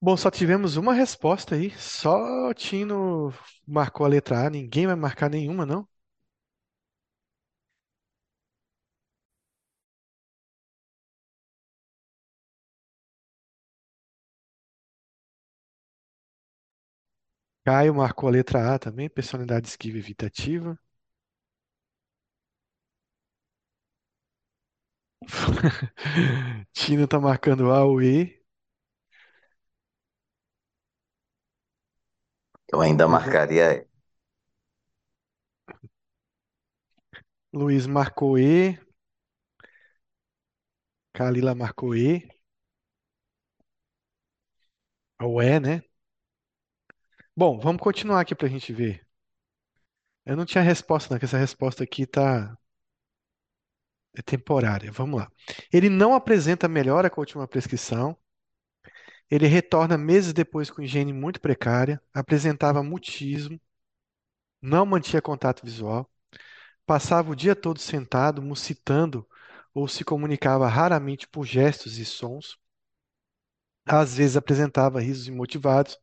Bom, 0.01 0.17
só 0.17 0.31
tivemos 0.31 0.77
uma 0.77 0.93
resposta 0.95 1.55
aí. 1.55 1.71
Só 1.79 2.49
o 2.49 2.55
Tino 2.55 3.33
marcou 3.67 4.05
a 4.07 4.09
letra 4.09 4.47
A. 4.47 4.51
Ninguém 4.51 4.87
vai 4.87 4.97
marcar 4.97 5.29
nenhuma, 5.31 5.65
não? 5.67 5.87
Caio 17.65 17.95
marcou 17.95 18.29
a 18.29 18.33
letra 18.33 18.75
A 18.75 18.79
também. 18.79 19.09
Personalidade 19.09 19.67
esquiva 19.69 19.97
evitativa. 19.97 20.79
Tino 26.73 27.07
tá 27.07 27.19
marcando 27.21 27.71
A 27.71 27.85
ou 27.85 28.03
E. 28.03 28.40
Eu 32.73 32.81
ainda 32.81 33.07
vou- 33.07 33.13
marcaria. 33.13 33.87
Luiz 37.53 37.87
marcou 37.87 38.37
E. 38.39 38.77
Kalila 41.15 41.55
marcou 41.55 41.95
E. 41.95 42.29
Ou 45.21 45.41
E, 45.43 45.61
né? 45.61 45.83
Bom, 47.37 47.59
vamos 47.59 47.83
continuar 47.83 48.21
aqui 48.21 48.35
pra 48.37 48.47
gente 48.49 48.73
ver. 48.73 49.05
Eu 50.25 50.35
não 50.37 50.47
tinha 50.47 50.63
resposta, 50.65 51.13
não, 51.13 51.19
que 51.19 51.27
essa 51.27 51.37
resposta 51.39 51.85
aqui 51.85 52.07
tá 52.07 52.57
é 54.17 54.23
temporária. 54.23 54.91
Vamos 54.93 55.21
lá. 55.21 55.31
Ele 55.73 55.89
não 55.89 56.15
apresenta 56.15 56.69
melhora 56.69 57.11
com 57.11 57.21
a 57.21 57.23
última 57.23 57.47
prescrição. 57.49 58.17
Ele 59.31 59.47
retorna 59.47 59.97
meses 59.97 60.33
depois 60.35 60.71
com 60.71 60.83
higiene 60.83 61.13
muito 61.13 61.41
precária, 61.41 62.03
apresentava 62.13 62.83
mutismo, 62.83 63.61
não 64.63 64.87
mantinha 64.87 65.21
contato 65.21 65.63
visual, 65.65 66.11
passava 66.87 67.31
o 67.33 67.37
dia 67.37 67.57
todo 67.57 67.79
sentado, 67.81 68.43
musitando 68.43 69.29
ou 69.75 69.89
se 69.89 70.05
comunicava 70.05 70.69
raramente 70.69 71.29
por 71.29 71.47
gestos 71.47 71.99
e 71.99 72.05
sons. 72.07 72.59
Às 73.85 74.17
vezes 74.17 74.37
apresentava 74.39 75.01
risos 75.03 75.29
imotivados. 75.29 75.99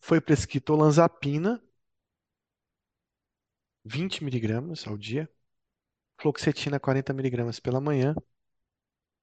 Foi 0.00 0.20
prescrito 0.20 0.72
olanzapina, 0.74 1.62
20 3.84 4.24
miligramas 4.24 4.86
ao 4.88 4.96
dia, 4.98 5.30
fluoxetina, 6.20 6.80
40 6.80 7.12
miligramas 7.14 7.60
pela 7.60 7.80
manhã, 7.80 8.14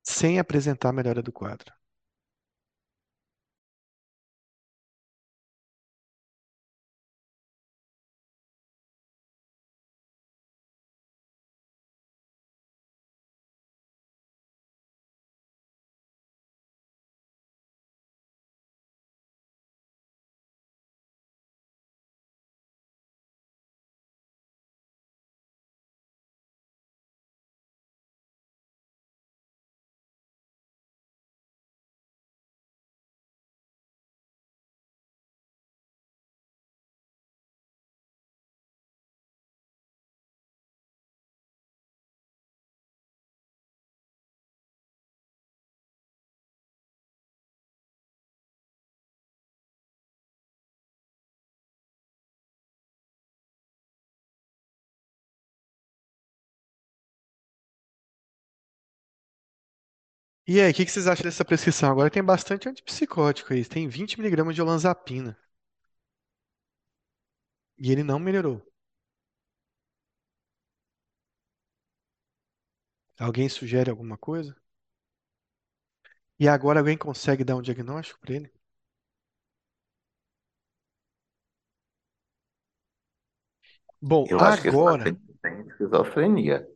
sem 0.02 0.40
apresentar 0.40 0.92
melhora 0.92 1.22
do 1.22 1.32
quadro. 1.32 1.72
E 60.48 60.60
aí, 60.60 60.72
o 60.72 60.74
que 60.74 60.84
que 60.84 60.92
vocês 60.92 61.06
acham 61.08 61.24
dessa 61.26 61.46
prescrição? 61.46 61.92
Agora 61.92 62.10
tem 62.10 62.24
bastante 62.24 62.68
antipsicótico 62.68 63.54
aí, 63.54 63.64
tem 63.64 63.88
20 63.88 64.18
miligramas 64.18 64.56
de 64.56 64.62
olanzapina. 64.64 65.38
E 67.80 67.92
ele 67.92 68.04
não 68.04 68.20
melhorou. 68.20 68.62
Alguém 73.20 73.48
sugere 73.48 73.92
alguma 73.92 74.18
coisa? 74.18 74.56
E 76.40 76.48
agora 76.48 76.80
alguém 76.80 76.98
consegue 76.98 77.44
dar 77.44 77.56
um 77.56 77.62
diagnóstico 77.62 78.20
para 78.22 78.34
ele? 78.34 78.52
Bom, 84.02 84.28
Eu 84.30 84.44
acho 84.44 84.62
que 84.62 84.68
esse 84.68 84.82
agora, 84.82 84.84
paciente 84.84 85.22
tem 85.42 85.62
esquizofrenia. 85.68 86.68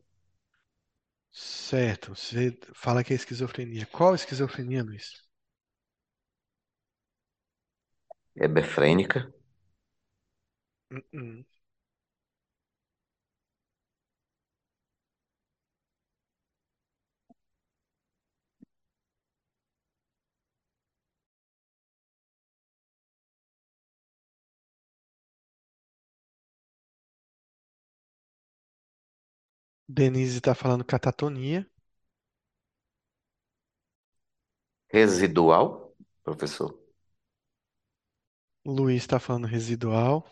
Certo, 1.32 2.14
você 2.14 2.56
fala 2.74 3.02
que 3.04 3.12
é 3.12 3.16
esquizofrenia. 3.16 3.86
Qual 3.86 4.14
esquizofrenia, 4.14 4.82
Luiz? 4.84 5.22
É 8.36 8.46
befrênica. 8.46 9.32
Uh-uh. 10.92 11.44
Denise 29.94 30.36
está 30.38 30.54
falando 30.54 30.86
catatonia. 30.86 31.70
Residual, 34.92 35.92
professor. 36.22 36.78
Luiz 38.64 39.02
está 39.02 39.20
falando 39.20 39.46
residual. 39.46 40.24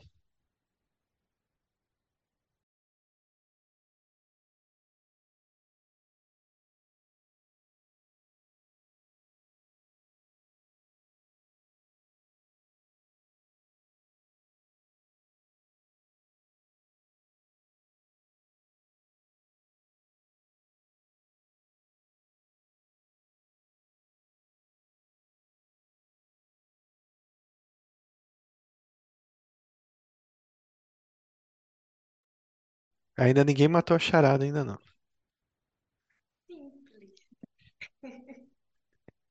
Ainda 33.20 33.44
ninguém 33.44 33.68
matou 33.68 33.94
a 33.94 33.98
charada, 33.98 34.44
ainda 34.44 34.64
não. 34.64 34.78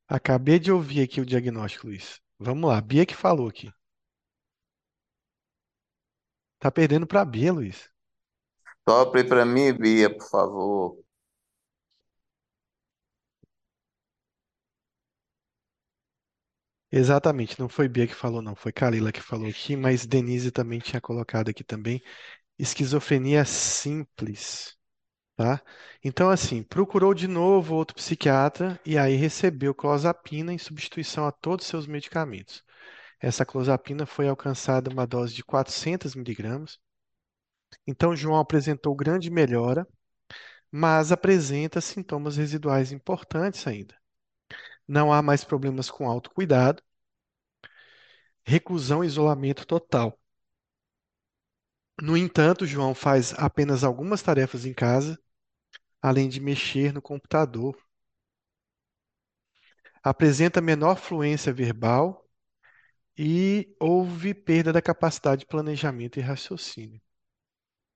Acabei 0.08 0.60
de 0.60 0.72
ouvir 0.72 1.02
aqui 1.02 1.20
o 1.20 1.26
diagnóstico, 1.26 1.88
Luiz. 1.88 2.22
Vamos 2.38 2.70
lá, 2.70 2.80
Bia 2.80 3.04
que 3.04 3.16
falou 3.16 3.48
aqui. 3.48 3.72
Tá 6.60 6.70
perdendo 6.72 7.08
para 7.08 7.26
Bia, 7.26 7.52
Luiz. 7.52 7.90
Sopre 8.88 9.24
para 9.24 9.44
mim, 9.44 9.74
Bia, 9.74 10.16
por 10.16 10.30
favor. 10.30 11.04
Exatamente, 16.92 17.60
não 17.60 17.68
foi 17.70 17.88
Bia 17.88 18.06
que 18.08 18.14
falou, 18.14 18.42
não. 18.42 18.56
Foi 18.56 18.72
Kalila 18.72 19.12
que 19.12 19.22
falou 19.22 19.48
aqui, 19.48 19.76
mas 19.76 20.06
Denise 20.06 20.52
também 20.52 20.80
tinha 20.80 21.02
colocado 21.02 21.50
aqui 21.50 21.64
também. 21.64 22.02
Esquizofrenia 22.60 23.46
simples, 23.46 24.78
tá? 25.36 25.64
Então, 26.04 26.30
assim, 26.30 26.64
procurou 26.64 27.14
de 27.14 27.28
novo 27.28 27.76
outro 27.76 27.96
psiquiatra 27.96 28.80
e 28.86 28.98
aí 28.98 29.16
recebeu 29.16 29.74
clozapina 29.74 30.54
em 30.54 30.58
substituição 30.58 31.26
a 31.28 31.32
todos 31.32 31.66
os 31.66 31.70
seus 31.70 31.88
medicamentos. 31.88 32.64
Essa 33.20 33.46
clozapina 33.46 34.06
foi 34.06 34.28
alcançada 34.30 34.92
uma 34.92 35.08
dose 35.08 35.34
de 35.34 35.44
400 35.44 36.16
miligramas. 36.16 36.80
Então, 37.88 38.16
João 38.16 38.40
apresentou 38.40 38.96
grande 38.96 39.30
melhora, 39.30 39.88
mas 40.72 41.12
apresenta 41.12 41.82
sintomas 41.82 42.38
residuais 42.38 42.92
importantes 42.92 43.66
ainda. 43.68 43.96
Não 44.88 45.14
há 45.14 45.22
mais 45.22 45.44
problemas 45.44 45.90
com 45.92 46.10
autocuidado 46.10 46.84
reclusão 48.44 49.04
e 49.04 49.08
isolamento 49.08 49.66
total. 49.66 50.20
No 52.02 52.18
entanto, 52.18 52.66
João 52.66 52.96
faz 52.96 53.34
apenas 53.38 53.84
algumas 53.84 54.22
tarefas 54.22 54.66
em 54.66 54.74
casa, 54.74 55.20
além 56.02 56.30
de 56.30 56.40
mexer 56.40 56.94
no 56.94 57.02
computador. 57.02 57.78
Apresenta 60.04 60.62
menor 60.62 60.98
fluência 60.98 61.54
verbal 61.54 62.26
e 63.18 63.76
houve 63.80 64.34
perda 64.34 64.74
da 64.74 64.82
capacidade 64.82 65.42
de 65.42 65.48
planejamento 65.48 66.20
e 66.20 66.22
raciocínio. 66.22 67.02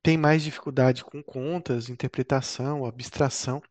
Tem 0.03 0.17
mais 0.17 0.43
dificuldade 0.43 1.03
com 1.03 1.23
contas, 1.23 1.89
interpretação, 1.89 2.85
abstração. 2.85 3.61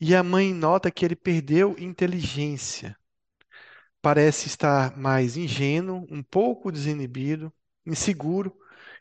E 0.00 0.14
a 0.14 0.22
mãe 0.22 0.54
nota 0.54 0.90
que 0.90 1.04
ele 1.04 1.16
perdeu 1.16 1.76
inteligência. 1.78 2.96
Parece 4.00 4.46
estar 4.46 4.96
mais 4.96 5.36
ingênuo, 5.36 6.06
um 6.10 6.22
pouco 6.22 6.70
desinibido, 6.70 7.52
inseguro 7.86 8.54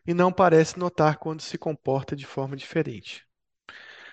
e 0.06 0.14
não 0.14 0.32
parece 0.32 0.78
notar 0.80 1.18
quando 1.18 1.42
se 1.42 1.58
comporta 1.58 2.16
de 2.16 2.26
forma 2.26 2.56
diferente. 2.56 3.26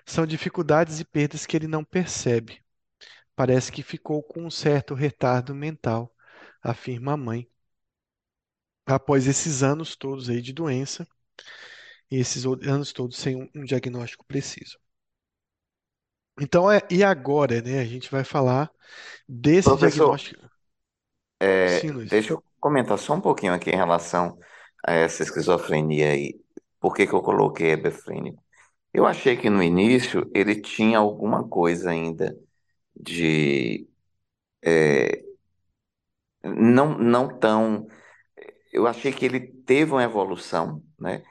São 0.07 0.27
dificuldades 0.27 1.01
e 1.01 1.05
perdas 1.05 1.47
que 1.47 1.57
ele 1.57 1.67
não 1.69 1.85
percebe. 1.85 2.63
Parece 3.37 3.73
que 3.73 3.83
ficou 3.83 4.23
com 4.23 4.45
um 4.45 4.51
certo 4.51 4.95
retardo 4.95 5.55
mental, 5.55 6.15
afirma 6.63 7.15
a 7.15 7.17
mãe. 7.17 7.49
Após 8.85 9.27
esses 9.27 9.63
anos 9.63 9.97
todos 9.97 10.29
aí 10.29 10.43
de 10.43 10.53
doença, 10.53 11.09
e 12.11 12.17
esses 12.19 12.45
anos 12.45 12.93
todos 12.93 13.17
sem 13.17 13.37
um, 13.37 13.49
um 13.55 13.65
diagnóstico 13.65 14.25
preciso. 14.27 14.79
Então, 16.41 16.71
é, 16.71 16.81
e 16.91 17.05
agora, 17.05 17.61
né? 17.63 17.81
A 17.81 17.85
gente 17.85 18.11
vai 18.11 18.25
falar 18.25 18.71
desse 19.29 19.69
Professor, 19.69 19.77
diagnóstico. 19.77 20.51
é, 21.39 21.81
Sim, 21.81 21.91
Luiz. 21.93 22.11
deixa 22.11 22.33
eu 22.35 22.45
comentar 22.61 22.99
só 22.99 23.15
um 23.15 23.21
pouquinho 23.21 23.55
aqui 23.55 23.71
em 23.71 23.77
relação 23.77 24.39
a 24.87 24.95
essa 24.95 25.23
esquizofrenia 25.23 26.11
aí. 26.13 26.41
Por 26.81 26.95
que 26.95 27.07
que 27.07 27.13
eu 27.15 27.23
coloquei 27.23 27.71
hebefrênico? 27.73 28.43
Eu 28.93 29.07
achei 29.07 29.37
que 29.37 29.51
no 29.51 29.63
início 29.63 30.31
ele 30.35 30.61
tinha 30.61 30.99
alguma 30.99 31.49
coisa 31.49 31.91
ainda 31.91 32.37
de 32.97 33.89
não, 36.45 36.99
não 36.99 37.29
tão. 37.39 37.87
Eu 38.73 38.87
achei 38.87 39.13
que 39.13 39.25
ele 39.25 39.41
teve 39.41 39.93
uma 39.93 40.05
evolução, 40.05 40.83
né? 40.99 41.23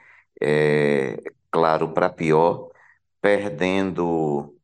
É, 0.42 1.16
claro, 1.50 1.92
para 1.94 2.10
pior, 2.10 2.70
perdendo 3.20 4.56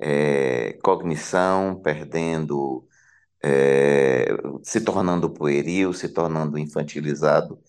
é, 0.00 0.74
cognição, 0.84 1.80
perdendo, 1.82 2.86
é, 3.44 4.26
se 4.64 4.82
tornando 4.84 5.30
pueril, 5.30 5.92
se 5.94 6.08
tornando 6.10 6.58
infantilizado. 6.58 7.60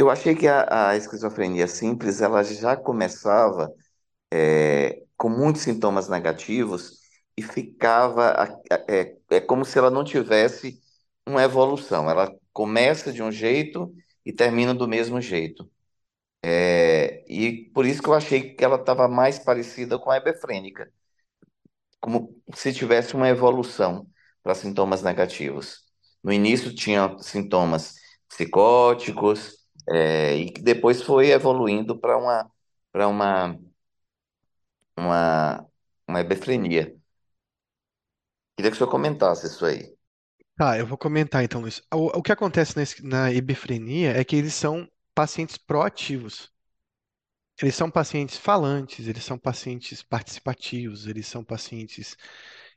Eu 0.00 0.08
achei 0.10 0.34
que 0.34 0.48
a, 0.48 0.90
a 0.92 0.96
esquizofrenia 0.96 1.66
simples 1.68 2.22
ela 2.22 2.42
já 2.42 2.74
começava 2.74 3.70
é, 4.32 5.04
com 5.16 5.28
muitos 5.30 5.62
sintomas 5.62 6.08
negativos 6.08 7.00
e 7.36 7.42
ficava 7.42 8.34
é, 8.88 9.16
é 9.30 9.40
como 9.42 9.64
se 9.64 9.78
ela 9.78 9.90
não 9.90 10.04
tivesse 10.04 10.80
uma 11.26 11.42
evolução. 11.44 12.10
Ela 12.10 12.34
começa 12.52 13.12
de 13.12 13.22
um 13.22 13.32
jeito 13.32 13.94
e 14.26 14.32
termina 14.32 14.74
do 14.74 14.88
mesmo 14.88 15.20
jeito. 15.20 15.70
É, 16.44 17.24
e 17.28 17.70
por 17.74 17.86
isso 17.86 18.02
que 18.02 18.08
eu 18.08 18.14
achei 18.14 18.54
que 18.54 18.64
ela 18.64 18.76
estava 18.76 19.08
mais 19.08 19.38
parecida 19.38 19.98
com 19.98 20.10
a 20.10 20.16
hebefrênica, 20.18 20.92
como 22.00 22.40
se 22.54 22.72
tivesse 22.72 23.14
uma 23.14 23.28
evolução 23.28 24.06
para 24.42 24.54
sintomas 24.54 25.02
negativos. 25.02 25.84
No 26.22 26.32
início 26.32 26.74
tinha 26.74 27.16
sintomas 27.20 27.94
psicóticos, 28.28 29.59
é, 29.90 30.36
e 30.36 30.50
que 30.52 30.62
depois 30.62 31.02
foi 31.02 31.30
evoluindo 31.30 31.98
para 31.98 32.16
uma, 32.16 32.50
para 32.92 33.08
uma, 33.08 33.58
uma, 34.96 35.66
uma 36.06 36.20
hebefrenia. 36.20 36.96
Queria 38.56 38.70
que 38.70 38.76
o 38.76 38.78
senhor 38.78 38.90
comentasse 38.90 39.46
isso 39.46 39.64
aí. 39.64 39.92
Tá, 40.56 40.78
eu 40.78 40.86
vou 40.86 40.98
comentar 40.98 41.42
então, 41.42 41.62
Luiz. 41.62 41.82
O, 41.92 42.18
o 42.18 42.22
que 42.22 42.30
acontece 42.32 42.74
na, 43.02 43.32
hebefrenia 43.32 44.12
é 44.12 44.22
que 44.24 44.36
eles 44.36 44.54
são 44.54 44.88
pacientes 45.14 45.56
proativos. 45.56 46.52
Eles 47.60 47.74
são 47.74 47.90
pacientes 47.90 48.36
falantes, 48.36 49.06
eles 49.06 49.24
são 49.24 49.38
pacientes 49.38 50.02
participativos, 50.02 51.06
eles 51.06 51.26
são 51.26 51.44
pacientes 51.44 52.16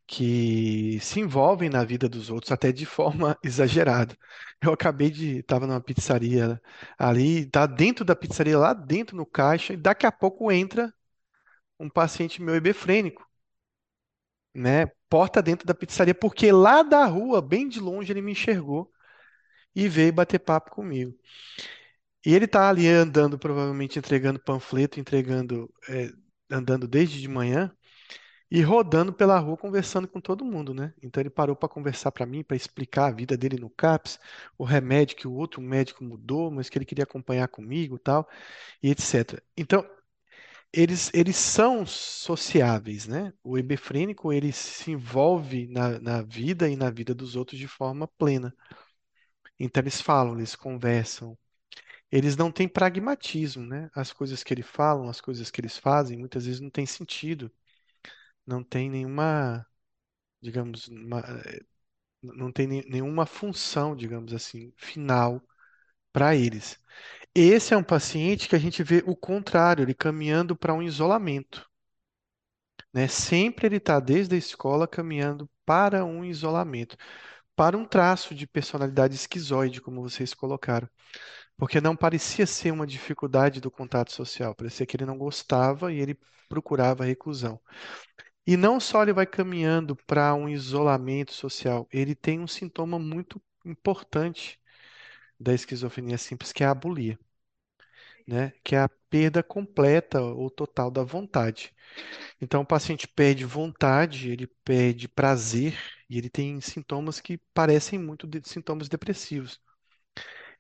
que 0.08 1.00
se 1.02 1.20
envolvem 1.20 1.70
na 1.70 1.84
vida 1.84 2.10
dos 2.10 2.30
outros 2.30 2.52
até 2.52 2.72
de 2.72 2.86
forma 2.86 3.38
exagerada. 3.44 4.18
Eu 4.62 4.74
acabei 4.74 5.10
de, 5.12 5.40
estava 5.40 5.68
numa 5.68 5.82
pizzaria 5.82 6.62
ali, 6.98 7.46
tá 7.48 7.66
dentro 7.66 8.06
da 8.06 8.16
pizzaria, 8.16 8.58
lá 8.58 8.74
dentro 8.74 9.16
no 9.16 9.26
caixa, 9.26 9.74
e 9.74 9.78
daqui 9.78 10.06
a 10.06 10.12
pouco 10.12 10.52
entra 10.52 10.94
um 11.80 11.90
paciente 11.90 12.42
meu 12.42 12.56
hebefrênico, 12.56 13.28
né? 14.54 14.88
Porta 15.10 15.42
dentro 15.42 15.66
da 15.66 15.74
pizzaria, 15.76 16.16
porque 16.16 16.52
lá 16.52 16.84
da 16.84 17.06
rua, 17.06 17.42
bem 17.42 17.68
de 17.68 17.80
longe, 17.80 18.12
ele 18.12 18.22
me 18.22 18.32
enxergou 18.32 18.92
e 19.76 19.90
veio 19.90 20.14
bater 20.14 20.40
papo 20.40 20.72
comigo. 20.72 21.16
E 22.26 22.34
ele 22.34 22.48
tá 22.48 22.70
ali 22.70 22.88
andando, 22.88 23.38
provavelmente 23.38 24.00
entregando 24.00 24.40
panfleto, 24.40 25.00
entregando, 25.00 25.72
é, 25.90 26.10
andando 26.50 26.88
desde 26.88 27.20
de 27.22 27.28
manhã. 27.28 27.72
E 28.52 28.62
rodando 28.62 29.12
pela 29.12 29.40
rua 29.40 29.58
conversando 29.58 30.08
com 30.08 30.22
todo 30.22 30.46
mundo, 30.46 30.74
né? 30.74 30.94
Então 31.02 31.22
ele 31.22 31.30
parou 31.30 31.56
para 31.56 31.68
conversar 31.70 32.12
para 32.12 32.26
mim, 32.26 32.44
para 32.44 32.56
explicar 32.56 33.08
a 33.08 33.12
vida 33.12 33.36
dele 33.36 33.58
no 33.60 33.70
CAPS, 33.70 34.20
o 34.58 34.64
remédio 34.64 35.18
que 35.18 35.28
o 35.28 35.34
outro 35.34 35.62
médico 35.62 36.04
mudou, 36.04 36.52
mas 36.52 36.70
que 36.70 36.78
ele 36.78 36.86
queria 36.86 37.04
acompanhar 37.04 37.48
comigo, 37.48 37.98
tal, 37.98 38.28
e 38.82 38.92
etc. 38.92 39.42
Então 39.58 39.86
eles 40.74 41.12
eles 41.14 41.36
são 41.38 41.86
sociáveis, 41.86 43.08
né? 43.08 43.34
O 43.44 43.58
hebefrênico 43.58 44.34
ele 44.34 44.52
se 44.52 44.92
envolve 44.92 45.68
na, 45.68 46.00
na 46.00 46.22
vida 46.24 46.70
e 46.70 46.76
na 46.76 46.90
vida 46.90 47.14
dos 47.16 47.36
outros 47.36 47.60
de 47.60 47.68
forma 47.68 48.08
plena. 48.08 48.54
Então 49.60 49.82
eles 49.82 50.02
falam, 50.02 50.36
eles 50.38 50.56
conversam. 50.56 51.38
Eles 52.12 52.38
não 52.38 52.52
têm 52.52 52.68
pragmatismo, 52.68 53.66
né? 53.66 53.90
As 53.96 54.14
coisas 54.14 54.44
que 54.44 54.54
eles 54.54 54.68
falam, 54.68 55.10
as 55.10 55.22
coisas 55.22 55.52
que 55.52 55.62
eles 55.62 55.78
fazem, 55.78 56.18
muitas 56.18 56.46
vezes 56.46 56.62
não 56.62 56.70
têm 56.70 56.86
sentido, 56.86 57.52
não 58.46 58.64
tem 58.64 58.90
nenhuma 58.90 59.66
digamos, 60.42 60.88
uma- 60.90 61.24
não 62.24 62.52
tem 62.52 62.68
nenhuma 62.68 63.26
função, 63.26 63.96
digamos 63.96 64.34
assim, 64.34 64.74
final 64.78 65.42
para 66.14 66.36
eles. 66.36 66.80
Esse 67.36 67.74
é 67.74 67.78
um 67.78 67.84
paciente 67.84 68.50
que 68.50 68.56
a 68.56 68.60
gente 68.60 68.84
vê 68.84 69.04
o 69.08 69.16
contrário, 69.16 69.84
ele 69.84 69.94
caminhando 69.96 70.56
para 70.56 70.74
um 70.74 70.84
isolamento, 70.84 71.68
né? 72.94 73.08
Sempre 73.08 73.68
ele 73.68 73.78
está 73.78 74.00
desde 74.00 74.36
a 74.36 74.38
escola 74.38 74.88
caminhando 74.88 75.50
para 75.66 76.04
um 76.06 76.24
isolamento, 76.26 76.98
para 77.56 77.78
um 77.78 77.86
traço 77.86 78.36
de 78.36 78.48
personalidade 78.48 79.16
esquizoide, 79.16 79.82
como 79.82 80.02
vocês 80.04 80.34
colocaram, 80.34 80.90
porque 81.58 81.82
não 81.82 81.96
parecia 81.96 82.48
ser 82.48 82.72
uma 82.72 82.88
dificuldade 82.88 83.62
do 83.62 83.72
contato 83.72 84.12
social, 84.14 84.56
parecia 84.56 84.86
que 84.88 84.98
ele 84.98 85.06
não 85.08 85.18
gostava 85.18 85.94
e 85.94 86.00
ele 86.00 86.18
procurava 86.50 87.06
reclusão. 87.06 87.60
E 88.48 88.56
não 88.58 88.80
só 88.80 89.04
ele 89.04 89.12
vai 89.14 89.26
caminhando 89.26 89.96
para 89.96 90.34
um 90.34 90.48
isolamento 90.50 91.34
social, 91.34 91.88
ele 91.92 92.16
tem 92.16 92.40
um 92.40 92.48
sintoma 92.48 92.98
muito 93.00 93.42
importante 93.66 94.60
da 95.40 95.54
esquizofrenia 95.54 96.18
simples, 96.18 96.52
que 96.54 96.64
é 96.64 96.68
a 96.68 96.72
abulia, 96.72 97.20
né? 98.28 98.54
Que 98.64 98.76
é 98.76 98.80
a 98.80 98.90
perda 99.10 99.44
completa 99.44 100.22
ou 100.22 100.50
total 100.50 100.90
da 100.92 101.04
vontade. 101.04 101.74
Então, 102.42 102.62
o 102.62 102.68
paciente 102.68 103.08
perde 103.08 103.46
vontade, 103.46 104.30
ele 104.32 104.48
perde 104.66 105.08
prazer 105.08 105.78
e 106.10 106.18
ele 106.18 106.30
tem 106.30 106.60
sintomas 106.62 107.22
que 107.22 107.40
parecem 107.54 108.00
muito 108.00 108.28
de 108.28 108.42
sintomas 108.48 108.90
depressivos. 108.90 109.62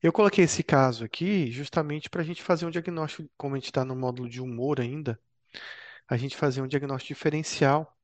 Eu 0.01 0.11
coloquei 0.13 0.43
esse 0.43 0.63
caso 0.63 1.03
aqui 1.05 1.49
justamente 1.51 2.09
para 2.09 2.21
a 2.21 2.25
gente 2.25 2.43
fazer 2.43 2.65
um 2.65 2.69
diagnóstico, 2.71 3.29
como 3.37 3.55
a 3.55 3.57
gente 3.57 3.65
está 3.67 3.83
no 3.85 3.95
módulo 3.95 4.29
de 4.29 4.41
humor 4.41 4.79
ainda, 4.79 5.19
a 6.07 6.17
gente 6.17 6.37
fazer 6.37 6.61
um 6.61 6.67
diagnóstico 6.67 7.13
diferencial 7.13 7.97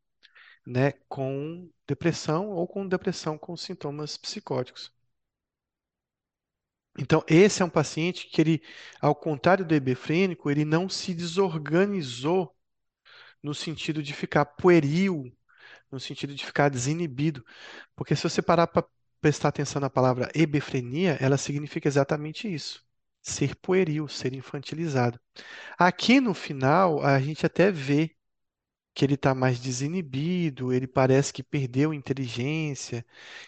né, 0.65 0.93
com 1.09 1.69
depressão 1.87 2.49
ou 2.51 2.67
com 2.67 2.87
depressão 2.87 3.37
com 3.37 3.57
sintomas 3.57 4.17
psicóticos. 4.17 4.93
Então, 6.97 7.23
esse 7.27 7.61
é 7.61 7.65
um 7.65 7.69
paciente 7.69 8.27
que 8.27 8.41
ele, 8.41 8.61
ao 8.99 9.15
contrário 9.15 9.65
do 9.65 9.73
hebefrênico, 9.73 10.49
ele 10.51 10.65
não 10.65 10.89
se 10.89 11.13
desorganizou 11.13 12.53
no 13.43 13.53
sentido 13.55 14.03
de 14.03 14.13
ficar 14.13 14.45
pueril, 14.45 15.31
no 15.91 15.99
sentido 15.99 16.35
de 16.35 16.45
ficar 16.45 16.69
desinibido. 16.69 17.45
Porque 17.95 18.15
se 18.15 18.23
você 18.23 18.41
parar 18.41 18.67
para 18.67 18.87
prestar 19.21 19.49
atenção 19.49 19.81
na 19.81 19.89
palavra 19.89 20.31
hebefrenia, 20.35 21.17
ela 21.21 21.37
significa 21.37 21.87
exatamente 21.87 22.53
isso. 22.53 22.85
Ser 23.29 23.55
pueril, 23.55 24.07
ser 24.07 24.33
infantilizado. 24.35 25.19
Aqui 25.79 26.21
no 26.21 26.33
final, 26.33 27.03
a 27.03 27.19
gente 27.21 27.45
até 27.45 27.71
vê 27.71 28.15
que 28.93 29.05
ele 29.05 29.15
está 29.15 29.35
mais 29.35 29.59
desinibido, 29.59 30.73
ele 30.73 30.87
parece 30.87 31.33
que 31.33 31.43
perdeu 31.43 31.93
inteligência, 31.93 33.05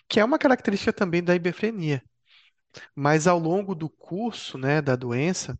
que 0.09 0.19
é 0.19 0.25
uma 0.25 0.39
característica 0.39 0.93
também 0.93 1.23
da 1.23 1.35
hebefrenia. 1.35 2.03
Mas 2.95 3.27
ao 3.27 3.39
longo 3.39 3.75
do 3.75 3.89
curso, 3.89 4.57
né, 4.57 4.81
da 4.81 4.95
doença, 4.95 5.59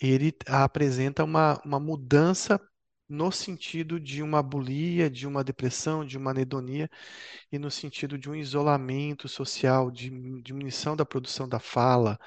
ele 0.00 0.32
apresenta 0.46 1.24
uma, 1.24 1.60
uma 1.64 1.80
mudança 1.80 2.60
no 3.08 3.32
sentido 3.32 3.98
de 4.00 4.22
uma 4.22 4.42
bulia, 4.42 5.10
de 5.10 5.26
uma 5.26 5.42
depressão, 5.44 6.04
de 6.04 6.18
uma 6.18 6.30
anedonia, 6.32 6.90
e 7.52 7.58
no 7.58 7.70
sentido 7.70 8.18
de 8.18 8.30
um 8.30 8.34
isolamento 8.36 9.28
social, 9.28 9.90
de 9.90 10.10
diminuição 10.42 10.96
da 10.96 11.04
produção 11.06 11.48
da 11.48 11.58
fala, 11.60 12.18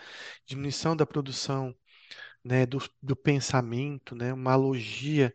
diminuição 0.46 0.96
da 0.96 1.06
produção, 1.06 1.76
né, 2.44 2.66
do, 2.66 2.80
do 3.02 3.16
pensamento, 3.16 4.16
né, 4.16 4.34
uma 4.34 4.54
alogia. 4.54 5.34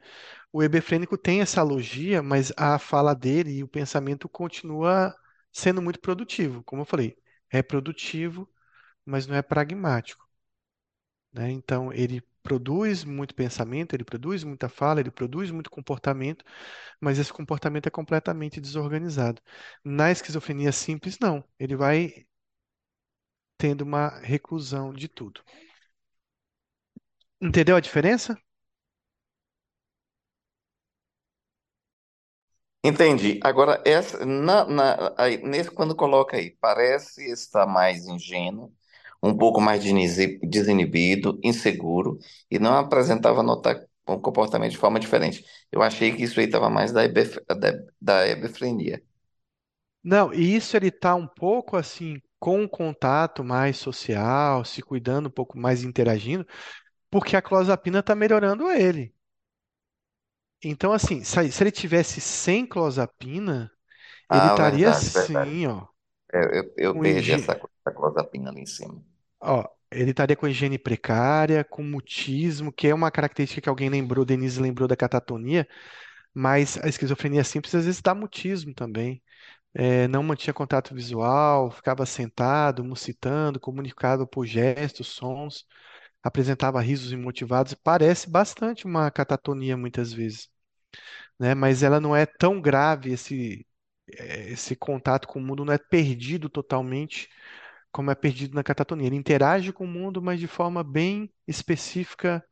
O 0.53 0.63
hebefrênico 0.63 1.19
tem 1.19 1.41
essa 1.41 1.61
alogia, 1.61 2.23
mas 2.23 2.53
a 2.57 2.79
fala 2.79 3.15
dele 3.15 3.53
e 3.59 3.65
o 3.65 3.69
pensamento 3.69 4.29
continua 4.29 5.15
sendo 5.53 5.83
muito 5.83 6.01
produtivo. 6.01 6.63
Como 6.65 6.83
eu 6.83 6.87
falei, 6.87 7.17
é 7.51 7.63
produtivo, 7.63 8.49
mas 9.07 9.27
não 9.27 9.37
é 9.37 9.43
pragmático, 9.43 10.27
né? 11.33 11.51
Então, 11.51 11.93
ele 11.93 12.23
produz 12.47 13.05
muito 13.05 13.35
pensamento, 13.35 13.95
ele 13.95 14.05
produz 14.05 14.45
muita 14.45 14.69
fala, 14.69 15.01
ele 15.01 15.11
produz 15.11 15.51
muito 15.51 15.71
comportamento, 15.71 16.45
mas 17.01 17.19
esse 17.19 17.33
comportamento 17.33 17.87
é 17.89 17.91
completamente 17.91 18.61
desorganizado. 18.61 19.43
Na 19.85 20.11
esquizofrenia 20.13 20.73
simples, 20.73 21.19
não. 21.21 21.45
Ele 21.59 21.77
vai 21.77 22.27
tendo 23.59 23.83
uma 23.83 24.09
reclusão 24.21 24.93
de 24.95 25.09
tudo. 25.09 25.43
Entendeu 27.41 27.77
a 27.77 27.81
diferença? 27.81 28.37
Entendi. 32.85 33.41
Agora, 33.43 33.83
essa, 33.85 34.25
na, 34.25 34.65
na- 34.65 35.15
aí, 35.19 35.39
nesse, 35.39 35.71
quando 35.71 35.95
coloca 35.97 36.37
aí, 36.37 36.53
parece 36.61 37.25
estar 37.33 37.67
mais 37.67 38.07
ingênuo, 38.07 38.73
um 39.27 39.37
pouco 39.37 39.61
mais 39.61 39.83
desini- 39.83 40.39
desinibido, 40.41 41.39
inseguro, 41.43 42.19
e 42.51 42.59
não 42.59 42.75
apresentava 42.77 43.43
notar 43.43 43.81
um 44.09 44.21
comportamento 44.21 44.73
de 44.73 44.79
forma 44.79 45.01
diferente. 45.01 45.45
Eu 45.73 45.83
achei 45.83 46.13
que 46.15 46.23
isso 46.25 46.39
aí 46.41 46.47
estava 46.47 46.71
mais 46.71 46.93
da, 46.93 47.05
hebef- 47.05 47.41
da, 47.49 47.73
da 48.01 48.29
hebefrenia. 48.29 49.03
Não, 50.03 50.33
e 50.33 50.55
isso 50.57 50.75
ele 50.77 50.89
está 50.89 51.15
um 51.15 51.27
pouco 51.27 51.77
assim, 51.77 52.21
com 52.41 52.61
um 52.63 52.69
contato 52.69 53.43
mais 53.45 53.77
social, 53.77 54.65
se 54.65 54.81
cuidando 54.83 55.27
um 55.29 55.31
pouco 55.31 55.59
mais, 55.59 55.83
interagindo, 55.83 56.47
porque 57.11 57.37
a 57.37 57.43
clozapina 57.43 58.01
está 58.01 58.15
melhorando 58.17 58.71
ele. 58.71 59.15
Então, 60.63 60.93
assim, 60.93 61.23
se, 61.25 61.63
ele 61.63 61.71
tivesse 61.71 62.21
sem 62.21 62.67
clozapina, 62.67 63.71
ele 64.31 64.49
Ah, 64.49 64.49
estaria 64.49 64.89
verdade, 64.89 65.11
verdade. 65.11 65.53
assim, 65.53 65.67
ó, 65.67 65.87
Eu, 66.33 66.43
eu, 66.53 66.75
eu 66.79 66.95
com 66.95 67.03
perdi 67.03 67.33
essa, 67.33 67.53
essa 67.55 67.93
clozapina 67.97 68.51
ali 68.51 68.63
em 68.63 68.67
cima. 68.67 69.03
Ó, 69.41 69.65
ele 69.91 70.11
estaria 70.11 70.37
com 70.37 70.49
higiene 70.49 70.79
precária, 70.79 71.65
com 71.65 71.83
mutismo, 71.83 72.73
que 72.73 72.89
é 72.89 72.95
uma 72.95 73.11
característica 73.11 73.61
que 73.63 73.69
alguém 73.69 73.89
lembrou, 73.89 74.25
Denise 74.25 74.61
lembrou 74.61 74.89
da 74.89 74.97
catatonia, 74.97 75.67
mas 76.35 76.79
a 76.79 76.89
esquizofrenia 76.89 77.45
simples 77.45 77.75
às 77.75 77.85
vezes 77.87 78.03
dá 78.03 78.15
mutismo 78.15 78.75
também. 78.75 79.23
É, 79.75 80.09
não 80.09 80.23
mantinha 80.23 80.55
contato 80.55 80.95
visual, 80.95 81.71
ficava 81.71 82.07
sentado, 82.07 82.85
musitando, 82.85 83.61
comunicava 83.61 84.27
por 84.27 84.47
gestos, 84.47 85.09
sons, 85.09 85.67
apresentava 86.23 86.81
risos 86.81 87.13
imotivados. 87.13 87.75
Parece 87.75 88.31
bastante 88.31 88.87
uma 88.87 89.11
catatonia 89.11 89.77
muitas 89.77 90.13
vezes, 90.13 90.49
né? 91.39 91.55
Mas 91.55 91.83
ela 91.83 92.01
não 92.01 92.15
é 92.17 92.27
tão 92.27 92.61
grave, 92.61 93.13
esse, 93.13 93.67
eh, 94.11 94.51
esse 94.53 94.77
contato 94.77 95.29
com 95.29 95.39
o 95.41 95.43
mundo 95.43 95.65
não 95.65 95.73
é 95.73 95.79
perdido 95.79 96.49
totalmente 96.49 97.29
como 97.97 98.11
é 98.11 98.15
perdido 98.15 98.55
na 98.55 98.63
catatonia. 98.63 99.07
Ele 99.07 99.17
interage 99.17 99.73
com 99.73 99.85
o 99.85 99.89
mundo, 99.89 100.21
mas 100.23 100.39
de 100.39 100.47
forma 100.47 100.85
bem 100.85 101.33
específica 101.49 102.45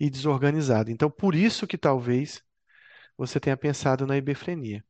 e 0.00 0.10
desorganizada. 0.10 0.90
Então, 0.92 1.10
por 1.10 1.34
isso 1.34 1.66
que 1.66 1.78
talvez 1.78 2.42
você 3.16 3.40
tenha 3.40 3.56
pensado 3.56 4.06
na 4.06 4.16
hebefrenia. 4.16 4.84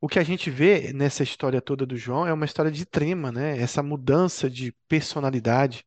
O 0.00 0.08
que 0.08 0.18
a 0.18 0.24
gente 0.24 0.50
vê 0.50 0.92
nessa 0.94 1.22
história 1.24 1.60
toda 1.62 1.86
do 1.86 1.96
João 1.96 2.26
é 2.26 2.32
uma 2.32 2.44
história 2.46 2.70
de 2.72 2.86
trema, 2.86 3.32
né? 3.32 3.58
Essa 3.60 3.82
mudança 3.82 4.50
de 4.50 4.72
personalidade, 4.88 5.84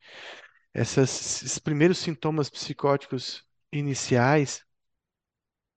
essas- 0.74 1.44
esses 1.46 1.60
primeiros 1.60 2.00
sintomas 2.00 2.50
psicóticos 2.50 3.44
iniciais, 3.74 4.64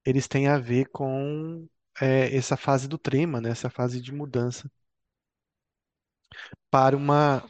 eles 0.04 0.28
têm 0.28 0.46
a 0.48 0.58
ver 0.58 0.86
com 0.90 1.66
é, 2.00 2.34
essa 2.36 2.56
fase 2.56 2.88
do 2.88 2.96
trema, 2.98 3.40
né? 3.40 3.50
Essa 3.50 3.68
fase 3.70 4.00
de 4.00 4.12
mudança 4.12 4.70
para 6.70 6.96
uma, 6.96 7.42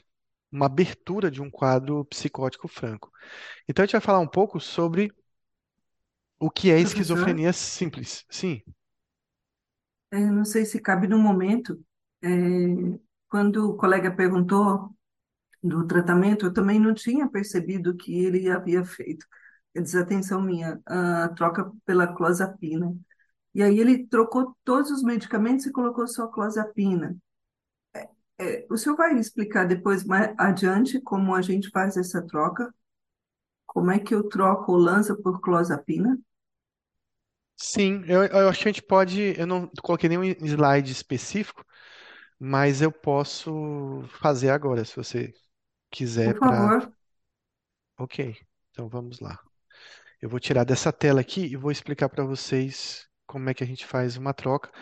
uma 0.53 0.67
abertura 0.67 1.31
de 1.31 1.43
um 1.43 1.51
quadro 1.51 2.05
psicótico 2.07 2.69
franco. 2.69 3.11
Então 3.69 3.83
a 3.83 3.87
gente 3.87 3.93
vai 3.93 4.01
falar 4.03 4.21
um 4.21 4.29
pouco 4.29 4.61
sobre 4.61 5.13
o 6.39 6.51
que 6.51 6.71
é 6.71 6.79
esquizofrenia 6.79 7.53
simples. 7.55 8.25
Sim. 8.31 8.61
eh, 10.11 10.19
não 10.31 10.45
sei 10.45 10.65
se 10.65 10.81
cabe 10.81 11.07
no 11.09 11.19
momento, 11.19 11.81
eh, 12.23 12.29
quando 13.29 13.71
o 13.71 13.77
colega 13.77 14.11
perguntou 14.15 14.95
do 15.63 15.87
tratamento, 15.87 16.47
eu 16.47 16.53
também 16.55 16.81
não 16.81 16.95
tinha 16.95 17.29
percebido 17.31 17.97
que 17.97 18.25
ele 18.25 18.51
havia 18.51 18.85
feito, 18.85 19.27
é 19.75 19.81
desatenção 19.83 20.43
minha, 20.43 20.81
a 20.87 21.31
troca 21.31 21.73
pela 21.87 22.09
clozapina. 22.15 22.95
E 23.55 23.63
aí 23.63 23.79
ele 23.81 24.07
trocou 24.09 24.57
todos 24.65 24.91
os 24.91 25.03
medicamentos 25.03 25.67
e 25.67 25.73
colocou 25.73 26.07
só 26.09 26.29
clozapina. 26.29 27.17
Eh, 28.43 28.67
o 28.71 28.77
senhor 28.77 28.97
vai 28.97 29.15
explicar 29.19 29.67
depois, 29.67 30.05
mais 30.05 30.35
adiante, 30.39 31.01
como 31.01 31.35
a 31.35 31.43
gente 31.43 31.71
faz 31.71 31.97
essa 31.97 32.23
troca? 32.27 32.73
Como 33.67 33.91
é 33.93 33.99
que 34.01 34.15
eu 34.15 34.29
troco 34.29 34.73
o 34.73 34.77
Lanza 34.79 35.17
por 35.17 35.41
clozapina? 35.41 36.19
Sim, 37.57 38.03
eu, 38.09 38.25
eu 38.25 38.49
acho 38.49 38.61
que 38.63 38.69
a 38.69 38.73
gente 38.73 38.83
pode. 38.83 39.21
Eu 39.39 39.47
não 39.47 39.69
coloquei 39.83 40.09
nenhum 40.09 40.25
slide 40.45 40.91
específico, 40.93 41.65
mas 42.39 42.83
eu 42.83 42.93
posso 42.93 44.03
fazer 44.21 44.51
agora, 44.51 44.85
se 44.85 44.97
você 44.97 45.35
quiser, 45.91 46.35
Por 46.35 46.39
para. 46.43 46.73
favor. 46.73 46.93
Ok, 47.99 48.37
então 48.71 48.89
vamos 48.89 49.21
lá. 49.21 49.39
Eu 50.23 50.29
vou 50.31 50.41
tirar 50.41 50.65
dessa 50.65 50.93
tela 50.93 51.21
aqui 51.23 51.43
e 51.47 51.57
vou 51.57 51.71
explicar 51.73 52.09
para 52.09 52.25
vocês 52.25 53.09
como 53.27 53.51
é 53.51 53.55
que 53.55 53.65
a 53.65 53.67
gente 53.69 53.87
faz 53.87 54.17
uma 54.17 54.35
troca. 54.35 54.73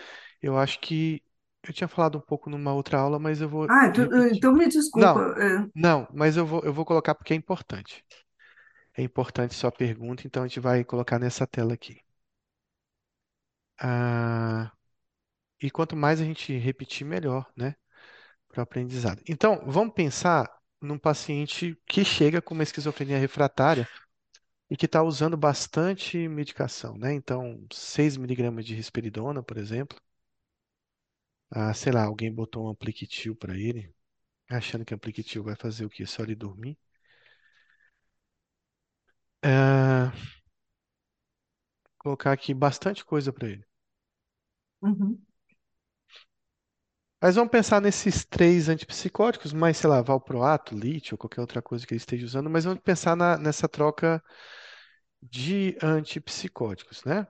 Eu 0.43 0.59
acho 0.59 0.81
que 0.81 1.23
eu 1.63 1.73
tinha 1.73 1.89
falado 1.89 2.19
um 2.19 2.21
pouco 2.21 2.51
numa 2.51 2.73
outra 2.75 2.99
aula, 2.99 3.19
mas 3.19 3.41
eu 3.41 3.49
vou 3.49 3.69
Ah, 3.69 3.87
então, 3.87 4.05
repetir. 4.05 4.35
então 4.35 4.53
me 4.53 4.69
desculpa. 4.69 5.21
Não, 5.21 5.33
eh, 5.39 5.67
não, 5.75 6.09
mas 6.15 6.37
eu 6.37 6.47
vou, 6.47 6.63
eu 6.65 6.73
vou 6.75 6.85
colocar 6.85 7.15
porque 7.15 7.33
é 7.35 7.37
importante. 7.37 8.05
É 8.97 9.03
importante 9.03 9.55
sua 9.55 9.73
pergunta, 9.73 10.27
então 10.27 10.43
a 10.45 10.49
gente 10.49 10.61
vai 10.61 10.85
colocar 10.85 11.19
nessa 11.19 11.47
tela 11.47 11.75
aqui. 11.75 12.01
Ah, 13.79 14.73
e 15.63 15.71
quanto 15.71 15.97
mais 15.97 16.21
a 16.21 16.25
gente 16.25 16.57
repetir, 16.59 17.07
melhor, 17.07 17.51
né? 17.57 17.77
Para 18.49 18.61
o 18.61 18.63
aprendizado. 18.63 19.23
Então, 19.29 19.63
vamos 19.67 19.95
pensar 19.95 20.49
num 20.81 20.99
paciente 20.99 21.79
que 21.87 22.05
chega 22.05 22.43
com 22.43 22.55
uma 22.55 22.63
esquizofrenia 22.65 23.19
refratária 23.19 23.89
e 24.71 24.77
que 24.77 24.87
está 24.87 25.03
usando 25.03 25.37
bastante 25.37 26.29
medicação, 26.29 26.97
né? 26.99 27.15
Então, 27.15 27.67
6 27.73 28.17
miligramas 28.17 28.65
de 28.67 28.75
risperidona, 28.75 29.43
por 29.43 29.59
exemplo. 29.59 29.99
Ah, 31.51 31.73
sei 31.75 31.93
lá, 31.93 32.05
alguém 32.05 32.33
botou 32.35 32.67
um 32.67 32.71
Ampliquitil 32.71 33.37
para 33.37 33.57
ele, 33.57 33.93
achando 34.51 34.85
que 34.87 34.95
Ampliquitil 34.95 35.43
vai 35.45 35.57
fazer 35.57 35.85
o 35.87 35.91
quê? 35.91 36.07
Só 36.07 36.23
ele 36.25 36.35
dormir. 36.37 36.79
Ah, 39.43 40.13
colocar 41.99 42.33
aqui 42.33 42.53
bastante 42.53 43.05
coisa 43.05 43.33
para 43.33 43.49
ele. 43.49 43.65
uhum. 44.83 45.19
Mas 47.23 47.35
vamos 47.35 47.51
pensar 47.51 47.81
nesses 47.81 48.25
três 48.25 48.69
antipsicóticos, 48.69 49.53
mais, 49.53 49.77
sei 49.77 49.91
lá, 49.91 50.01
valproato, 50.03 50.75
lítio, 50.75 51.15
ou 51.15 51.19
qualquer 51.19 51.41
outra 51.43 51.61
coisa 51.63 51.87
que 51.87 51.93
ele 51.93 51.99
esteja 51.99 52.25
usando, 52.27 52.49
mas 52.51 52.65
vamos 52.65 52.81
pensar 52.83 53.15
na- 53.17 53.37
nessa 53.39 53.69
troca 53.69 54.23
de 55.23 55.77
antipsicóticos, 55.83 57.05
né? 57.05 57.27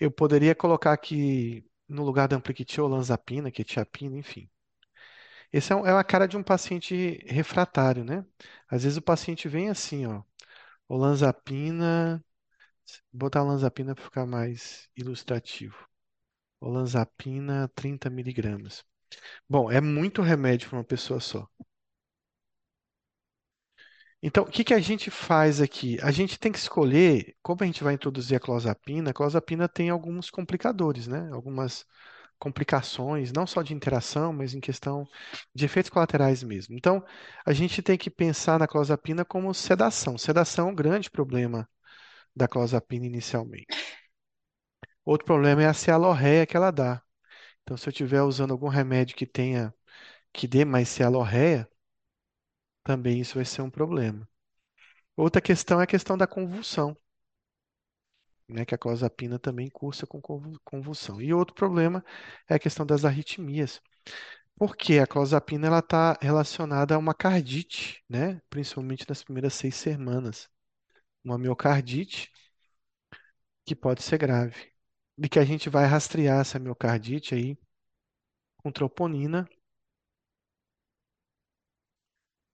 Eu 0.00 0.10
poderia 0.10 0.54
colocar 0.54 0.92
aqui 0.94 1.62
no 1.88 2.02
lugar 2.04 2.28
da 2.28 2.36
Ampliquitil 2.36 2.84
olanzapina, 2.84 3.50
quetiapina, 3.50 4.16
enfim. 4.16 4.48
Esse 5.52 5.72
é, 5.72 5.76
um- 5.76 5.86
é 5.86 5.92
uma 5.92 6.04
cara 6.04 6.26
de 6.26 6.36
um 6.36 6.42
paciente 6.42 7.18
refratário, 7.26 8.04
né? 8.04 8.24
Às 8.68 8.82
vezes 8.84 8.98
o 8.98 9.02
paciente 9.02 9.48
vem 9.48 9.68
assim, 9.70 10.06
ó, 10.06 10.22
olanzapina, 10.88 12.24
botar 13.12 13.42
olanzapina 13.44 13.94
para 13.94 14.04
ficar 14.04 14.26
mais 14.26 14.88
ilustrativo. 14.96 15.76
Olanzapina, 16.60 17.68
30 17.74 18.10
miligramas. 18.10 18.84
Bom, 19.48 19.70
é 19.72 19.80
muito 19.80 20.22
remédio 20.22 20.68
para 20.70 20.78
uma 20.78 20.84
pessoa 20.84 21.20
só. 21.20 21.48
Então, 24.22 24.44
o 24.44 24.46
que 24.50 24.64
que 24.64 24.74
a 24.74 24.80
gente 24.80 25.10
faz 25.10 25.60
aqui? 25.60 25.98
A 26.02 26.10
gente 26.10 26.38
tem 26.38 26.50
que 26.50 26.58
escolher, 26.58 27.36
como 27.42 27.62
a 27.62 27.66
gente 27.66 27.84
vai 27.84 27.94
introduzir 27.94 28.36
a 28.36 28.40
clozapina, 28.40 29.10
a 29.10 29.14
clozapina 29.14 29.68
tem 29.68 29.90
alguns 29.90 30.30
complicadores, 30.30 31.06
né? 31.06 31.28
Algumas 31.32 31.86
complicações, 32.38 33.32
não 33.32 33.46
só 33.46 33.62
de 33.62 33.72
interação, 33.74 34.32
mas 34.32 34.54
em 34.54 34.60
questão 34.60 35.06
de 35.54 35.64
efeitos 35.64 35.90
colaterais 35.90 36.42
mesmo. 36.42 36.74
Então, 36.76 37.04
a 37.46 37.52
gente 37.52 37.82
tem 37.82 37.96
que 37.96 38.10
pensar 38.10 38.58
na 38.58 38.66
clozapina 38.68 39.24
como 39.24 39.52
sedação. 39.54 40.18
Sedação 40.18 40.68
é 40.68 40.72
um 40.72 40.74
grande 40.74 41.10
problema 41.10 41.68
da 42.36 42.48
clozapina 42.48 43.06
inicialmente. 43.06 43.66
Outro 45.04 45.24
problema 45.26 45.62
é 45.62 45.66
a 45.66 45.72
cialorreia 45.74 46.46
que 46.46 46.56
ela 46.56 46.70
dá. 46.70 47.02
Então, 47.62 47.76
se 47.76 47.88
eu 47.88 47.92
estiver 47.92 48.22
usando 48.22 48.52
algum 48.52 48.68
remédio 48.68 49.16
que 49.16 49.26
tenha 49.26 49.74
que 50.32 50.48
dê 50.48 50.64
mais 50.64 50.88
cialorreia, 50.88 51.68
também 52.86 53.20
isso 53.20 53.34
vai 53.36 53.44
ser 53.44 53.62
um 53.62 53.70
problema. 53.70 54.26
Outra 55.16 55.40
questão 55.42 55.80
é 55.80 55.84
a 55.84 55.88
questão 55.88 56.16
da 56.18 56.26
convulsão, 56.26 56.96
né, 58.48 58.64
que 58.64 58.74
a 58.74 58.78
clozapina 58.78 59.38
também 59.38 59.68
cursa 59.70 60.06
com 60.06 60.20
convu- 60.20 60.58
convulsão. 60.64 61.20
E 61.20 61.32
outro 61.34 61.54
problema 61.54 62.04
é 62.48 62.54
a 62.54 62.58
questão 62.58 62.86
das 62.86 63.04
arritmias, 63.04 63.80
porque 64.56 64.98
a 65.00 65.06
clozapina 65.06 65.68
ela 65.68 65.80
está 65.80 66.18
relacionada 66.22 66.94
a 66.96 66.98
uma 66.98 67.14
cardite, 67.14 68.04
né, 68.08 68.40
principalmente 68.50 69.06
nas 69.08 69.24
primeiras 69.24 69.54
seis 69.54 69.76
semanas, 69.76 70.48
uma 71.24 71.38
miocardite 71.38 72.30
que 73.66 73.74
pode 73.76 74.02
ser 74.02 74.16
grave 74.18 74.72
e 75.18 75.28
que 75.28 75.38
a 75.38 75.44
gente 75.44 75.68
vai 75.68 75.84
rastrear 75.86 76.40
essa 76.40 76.58
miocardite 76.58 77.34
aí 77.34 77.58
com 78.58 78.70
troponina, 78.70 79.48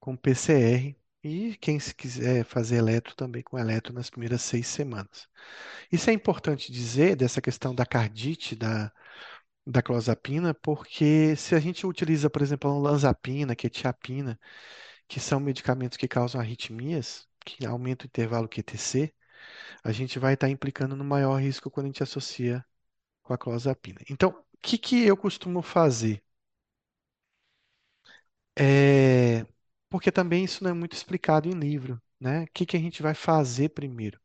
com 0.03 0.17
PCR 0.17 0.99
e 1.25 1.57
quem 1.59 1.81
se 1.81 1.95
quiser 1.95 2.45
fazer 2.45 2.79
eletro 2.79 3.15
também 3.17 3.43
com 3.45 3.59
eletro 3.59 3.95
nas 3.95 4.11
primeiras 4.11 4.43
seis 4.43 4.67
semanas. 4.67 5.29
Isso 5.93 6.11
é 6.11 6.15
importante 6.15 6.73
dizer 6.73 7.17
dessa 7.17 7.41
questão 7.43 7.75
da 7.75 7.87
cardite, 7.87 8.57
da, 8.57 8.93
da 9.67 9.83
clozapina, 9.83 10.55
porque 10.55 11.37
se 11.37 11.55
a 11.55 11.61
gente 11.61 11.87
utiliza, 11.87 12.31
por 12.31 12.43
exemplo, 12.43 12.71
a 12.71 12.75
olanzapina, 12.75 13.57
quetiapina, 13.57 14.39
que 15.09 15.21
são 15.21 15.41
medicamentos 15.41 15.97
que 15.99 16.09
causam 16.09 16.41
arritmias, 16.41 17.29
que 17.45 17.67
aumentam 17.67 18.07
o 18.07 18.09
intervalo 18.09 18.49
QTC, 18.49 19.15
a 19.85 19.93
gente 19.93 20.19
vai 20.19 20.35
estar 20.35 20.49
implicando 20.51 20.97
no 20.97 21.05
maior 21.05 21.37
risco 21.41 21.71
quando 21.71 21.87
a 21.87 21.89
gente 21.91 22.03
associa 22.03 22.65
com 23.23 23.35
a 23.35 23.39
clozapina. 23.39 24.01
Então, 24.11 24.31
o 24.31 24.45
que 24.63 24.79
que 24.79 25.05
eu 25.07 25.17
costumo 25.17 25.63
fazer? 25.63 26.23
É, 28.59 29.47
porque 29.93 30.11
também 30.11 30.45
isso 30.45 30.65
não 30.65 30.71
é 30.71 30.75
muito 30.75 30.95
explicado 30.95 31.49
em 31.49 31.53
livro, 31.53 32.01
né? 32.21 32.45
O 32.45 32.49
que 32.55 32.67
que 32.67 32.77
a 32.77 32.81
gente 32.81 33.03
vai 33.03 33.15
fazer 33.15 33.69
primeiro? 33.71 34.19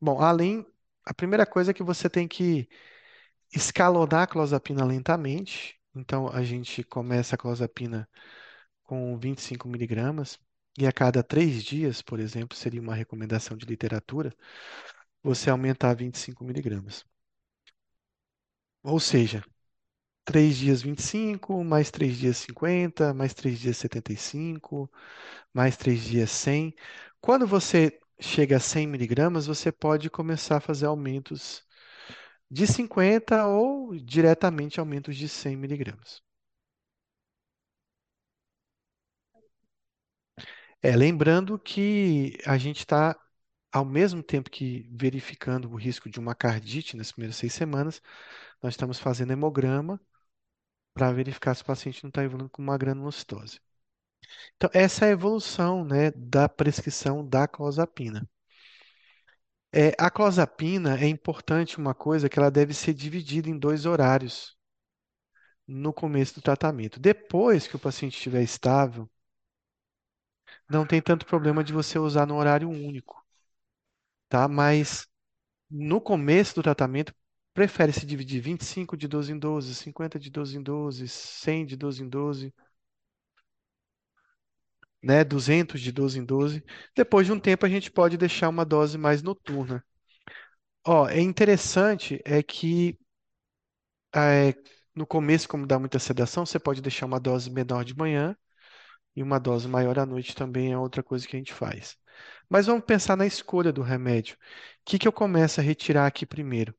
Bom, 0.00 0.20
além, 0.22 0.66
a 1.04 1.14
primeira 1.14 1.46
coisa 1.46 1.70
é 1.72 1.74
que 1.74 1.82
você 1.84 2.10
tem 2.10 2.28
que 2.28 2.68
escalonar 3.54 4.22
a 4.24 4.26
clozapina 4.28 4.84
lentamente. 4.84 5.80
Então, 5.94 6.28
a 6.28 6.44
gente 6.44 6.84
começa 6.84 7.34
a 7.36 7.38
clozapina 7.38 8.08
com 8.84 9.18
25 9.18 9.68
miligramas 9.68 10.38
e 10.78 10.86
a 10.86 10.92
cada 10.92 11.22
três 11.22 11.64
dias, 11.64 12.02
por 12.02 12.20
exemplo, 12.20 12.56
seria 12.56 12.80
uma 12.82 12.94
recomendação 12.94 13.56
de 13.56 13.66
literatura, 13.66 14.34
você 15.22 15.50
aumentar 15.50 15.90
a 15.90 15.94
25 15.94 16.44
miligramas. 16.44 17.04
Ou 18.82 18.98
seja, 19.00 19.44
três 20.26 20.58
dias 20.58 20.82
25, 20.82 21.64
mais 21.64 21.90
três 21.92 22.18
dias 22.18 22.38
50, 22.38 23.14
mais 23.14 23.34
três 23.34 23.60
dias 23.60 23.78
75, 23.78 24.90
mais 25.54 25.76
três 25.78 26.04
dias 26.04 26.30
100. 26.32 26.74
Quando 27.22 27.46
você 27.48 27.98
chega 28.20 28.58
a 28.58 28.60
100 28.60 28.86
miligramas, 28.88 29.46
você 29.46 29.72
pode 29.72 30.10
começar 30.10 30.58
a 30.58 30.60
fazer 30.60 30.86
aumentos 30.86 31.64
de 32.50 32.66
50 32.66 33.46
ou 33.48 33.96
diretamente 33.96 34.80
aumentos 34.80 35.16
de 35.16 35.28
100 35.28 35.56
miligramas. 35.56 36.22
É, 40.82 40.94
lembrando 40.96 41.58
que 41.58 42.38
a 42.46 42.56
gente 42.58 42.78
está, 42.80 43.18
ao 43.72 43.84
mesmo 43.84 44.22
tempo 44.22 44.50
que 44.50 44.88
verificando 44.92 45.70
o 45.70 45.76
risco 45.76 46.08
de 46.10 46.18
uma 46.20 46.34
cardite 46.34 46.96
nas 46.96 47.12
primeiras 47.12 47.36
seis 47.36 47.52
semanas, 47.54 48.00
nós 48.62 48.74
estamos 48.74 48.98
fazendo 48.98 49.32
hemograma 49.32 50.00
para 50.96 51.12
verificar 51.12 51.54
se 51.54 51.62
o 51.62 51.66
paciente 51.66 52.02
não 52.02 52.08
está 52.08 52.24
evoluindo 52.24 52.50
com 52.50 52.62
uma 52.62 52.78
granulocitose. 52.78 53.60
Então, 54.56 54.70
essa 54.74 55.06
é 55.06 55.08
a 55.08 55.12
evolução, 55.12 55.84
né, 55.84 56.10
da 56.12 56.48
prescrição 56.48 57.26
da 57.26 57.48
clozapina. 57.48 58.28
É, 59.72 59.94
a 59.98 60.10
clozapina 60.10 60.98
é 60.98 61.06
importante 61.06 61.78
uma 61.78 61.94
coisa 61.94 62.28
que 62.28 62.36
ela 62.38 62.50
deve 62.50 62.74
ser 62.74 62.92
dividida 62.94 63.48
em 63.48 63.56
dois 63.58 63.86
horários 63.86 64.56
no 65.66 65.92
começo 65.92 66.34
do 66.34 66.42
tratamento. 66.42 66.98
Depois 67.00 67.66
que 67.68 67.76
o 67.76 67.78
paciente 67.78 68.16
estiver 68.16 68.42
estável, 68.42 69.08
não 70.70 70.86
tem 70.86 71.02
tanto 71.02 71.26
problema 71.26 71.64
de 71.64 71.72
você 71.72 71.98
usar 71.98 72.24
no 72.26 72.36
horário 72.36 72.68
único, 72.70 73.20
tá? 74.28 74.48
Mas 74.48 75.06
no 75.70 76.00
começo 76.00 76.56
do 76.56 76.62
tratamento, 76.64 77.14
prefere-se 77.56 78.06
dividir 78.06 78.40
25 78.42 78.96
de 78.96 79.08
12 79.08 79.32
em 79.32 79.38
12, 79.38 79.74
50 79.74 80.18
de 80.20 80.30
12 80.30 80.58
em 80.58 80.62
12, 80.62 81.08
100 81.08 81.66
de 81.66 81.76
12 81.76 82.02
em 82.04 82.08
12, 82.08 82.54
né? 85.02 85.24
200 85.24 85.80
de 85.80 85.92
12 85.92 86.18
em 86.18 86.24
12. 86.24 86.62
Depois 86.94 87.26
de 87.26 87.32
um 87.32 87.40
tempo, 87.40 87.64
a 87.66 87.68
gente 87.68 87.90
pode 87.90 88.16
deixar 88.16 88.48
uma 88.48 88.64
dose 88.64 88.98
mais 88.98 89.22
noturna. 89.22 89.84
Ó, 90.86 91.06
é 91.08 91.20
interessante 91.20 92.20
é 92.24 92.42
que 92.42 92.98
é, 94.14 94.54
no 94.94 95.06
começo, 95.06 95.48
como 95.48 95.66
dá 95.66 95.78
muita 95.78 95.98
sedação, 95.98 96.46
você 96.46 96.58
pode 96.58 96.80
deixar 96.82 97.06
uma 97.06 97.20
dose 97.20 97.50
menor 97.50 97.84
de 97.84 97.96
manhã 97.96 98.36
e 99.16 99.22
uma 99.22 99.38
dose 99.40 99.68
maior 99.68 99.98
à 99.98 100.06
noite 100.06 100.34
também 100.36 100.72
é 100.72 100.78
outra 100.78 101.02
coisa 101.04 101.26
que 101.28 101.36
a 101.36 101.40
gente 101.40 101.54
faz. 101.54 101.98
Mas 102.50 102.66
vamos 102.66 102.84
pensar 102.86 103.16
na 103.16 103.26
escolha 103.26 103.72
do 103.72 103.82
remédio. 103.82 104.36
O 104.36 104.38
que 104.86 104.98
que 105.00 105.08
eu 105.08 105.12
começo 105.12 105.60
a 105.60 105.64
retirar 105.64 106.06
aqui 106.06 106.26
primeiro? 106.26 106.74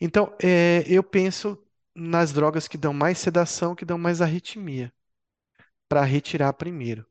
Então, 0.00 0.34
é, 0.42 0.84
eu 0.86 1.02
penso 1.02 1.58
nas 1.94 2.32
drogas 2.32 2.68
que 2.68 2.78
dão 2.78 2.92
mais 2.92 3.18
sedação, 3.18 3.74
que 3.74 3.84
dão 3.84 3.98
mais 3.98 4.20
arritmia, 4.20 4.92
para 5.88 6.04
retirar 6.04 6.52
primeiro. 6.54 7.06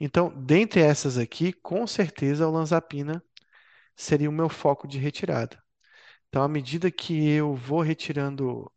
Então, 0.00 0.30
dentre 0.44 0.80
essas 0.80 1.18
aqui, 1.18 1.52
com 1.52 1.86
certeza 1.86 2.44
a 2.44 2.48
olanzapina 2.48 3.22
seria 3.96 4.30
o 4.30 4.32
meu 4.32 4.48
foco 4.48 4.88
de 4.88 4.98
retirada. 4.98 5.62
Então, 6.28 6.42
à 6.42 6.48
medida 6.48 6.90
que 6.90 7.30
eu 7.30 7.54
vou 7.54 7.80
retirando, 7.82 8.70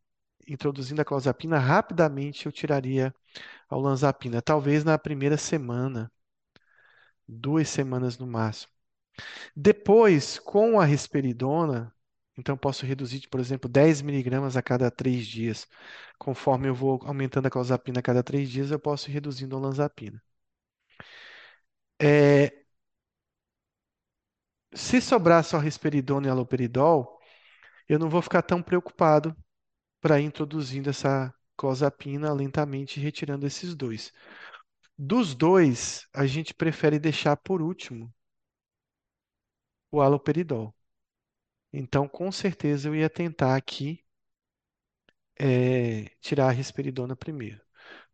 introduzindo 0.48 1.02
a 1.02 1.06
clozapina, 1.06 1.60
rapidamente 1.60 2.46
eu 2.46 2.52
tiraria 2.52 3.14
a 3.70 3.78
olanzapina, 3.78 4.42
talvez 4.42 4.84
na 4.84 4.98
primeira 5.00 5.38
semana, 5.38 6.12
duas 7.28 7.70
semanas 7.70 8.18
no 8.18 8.28
máximo. 8.28 8.72
Depois, 9.56 10.40
com 10.40 10.80
a 10.80 10.86
risperidona, 10.86 11.94
então 12.42 12.58
posso 12.58 12.86
reduzir, 12.86 13.28
por 13.30 13.40
exemplo, 13.40 13.70
10 13.70 14.02
miligramas 14.02 14.58
a 14.58 14.62
cada 14.64 14.92
três 14.92 15.26
dias. 15.28 15.68
Conforme 16.20 16.68
eu 16.70 16.76
vou 16.76 17.00
aumentando 17.06 17.48
a 17.48 17.52
clozapina 17.52 18.00
a 18.00 18.04
cada 18.04 18.24
três 18.24 18.50
dias, 18.52 18.72
eu 18.72 18.80
posso 18.80 19.10
ir 19.10 19.14
reduzindo 19.14 19.56
a 19.56 19.60
olanzapina. 19.60 20.22
É, 22.00 22.52
se 24.74 25.00
sobrar 25.02 25.44
só 25.46 25.58
risperidona 25.60 26.28
e 26.28 26.30
haloperidol, 26.30 27.20
eu 27.90 28.00
não 28.00 28.10
vou 28.10 28.22
ficar 28.22 28.42
tão 28.44 28.62
preocupado 28.64 29.36
para 30.02 30.20
ir 30.22 30.26
introduzindo 30.26 30.90
essa 30.90 31.34
clozapina 31.58 32.34
lentamente, 32.34 33.00
retirando 33.00 33.48
esses 33.48 33.76
dois. 33.76 34.14
Dos 34.98 35.36
dois, 35.36 36.08
a 36.14 36.26
gente 36.28 36.54
prefere 36.54 37.00
deixar 37.00 37.38
por 37.38 37.62
último 37.62 38.14
o 39.92 40.02
haloperidol. 40.02 40.74
Então, 41.74 42.08
com 42.08 42.32
certeza, 42.32 42.88
eu 42.88 42.96
ia 42.96 43.10
tentar 43.10 43.58
aqui 43.58 44.06
é, 45.40 46.06
tirar 46.22 46.48
a 46.50 46.52
risperidona 46.52 47.16
primeiro. 47.16 47.62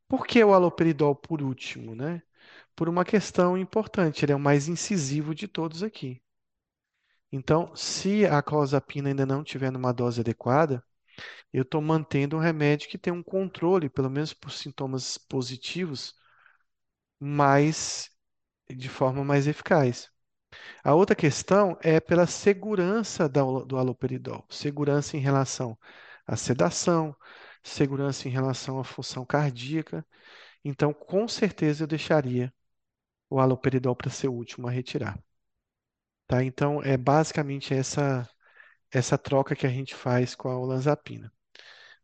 Por 0.08 0.28
que 0.28 0.44
o 0.44 0.54
haloperidol 0.54 1.16
por 1.16 1.42
último, 1.44 1.96
né? 1.96 2.22
Por 2.76 2.90
uma 2.90 3.06
questão 3.06 3.58
importante, 3.58 4.26
ele 4.26 4.34
é 4.34 4.38
o 4.38 4.40
mais 4.40 4.68
incisivo 4.70 5.36
de 5.36 5.48
todos 5.48 5.84
aqui. 5.84 6.22
Então, 7.32 7.74
se 7.76 8.26
a 8.26 8.42
clozapina 8.42 9.08
ainda 9.10 9.26
não 9.26 9.42
estiver 9.42 9.72
numa 9.72 9.94
dose 9.94 10.20
adequada, 10.22 10.84
eu 11.54 11.64
estou 11.64 11.82
mantendo 11.82 12.38
um 12.38 12.40
remédio 12.40 12.90
que 12.90 12.98
tem 12.98 13.14
um 13.14 13.24
controle, 13.24 13.90
pelo 13.90 14.10
menos 14.10 14.34
por 14.34 14.52
sintomas 14.52 15.18
positivos, 15.18 16.16
mais 17.20 18.10
de 18.70 18.90
forma 18.90 19.24
mais 19.26 19.48
eficaz. 19.48 20.12
A 20.84 20.94
outra 20.94 21.16
questão 21.16 21.78
é 21.82 22.00
pela 22.00 22.28
segurança 22.28 23.28
do 23.30 23.78
haloperidol, 23.78 24.46
segurança 24.50 25.18
em 25.18 25.20
relação 25.20 25.78
à 26.26 26.36
sedação, 26.36 27.16
segurança 27.64 28.28
em 28.28 28.32
relação 28.32 28.80
à 28.80 28.84
função 28.84 29.26
cardíaca. 29.26 30.06
Então, 30.64 30.94
com 30.94 31.28
certeza 31.28 31.84
eu 31.84 31.88
deixaria 31.88 32.54
o 33.30 33.40
haloperidol 33.40 33.96
para 33.96 34.10
ser 34.10 34.28
o 34.30 34.34
último 34.34 34.68
a 34.68 34.72
retirar. 34.72 35.20
Tá? 36.28 36.44
Então, 36.44 36.82
é 36.84 36.98
basicamente 36.98 37.74
essa 37.74 38.28
essa 38.92 39.18
troca 39.18 39.56
que 39.56 39.68
a 39.68 39.70
gente 39.70 39.94
faz 39.94 40.34
com 40.34 40.50
a 40.50 40.58
olanzapina. 40.58 41.32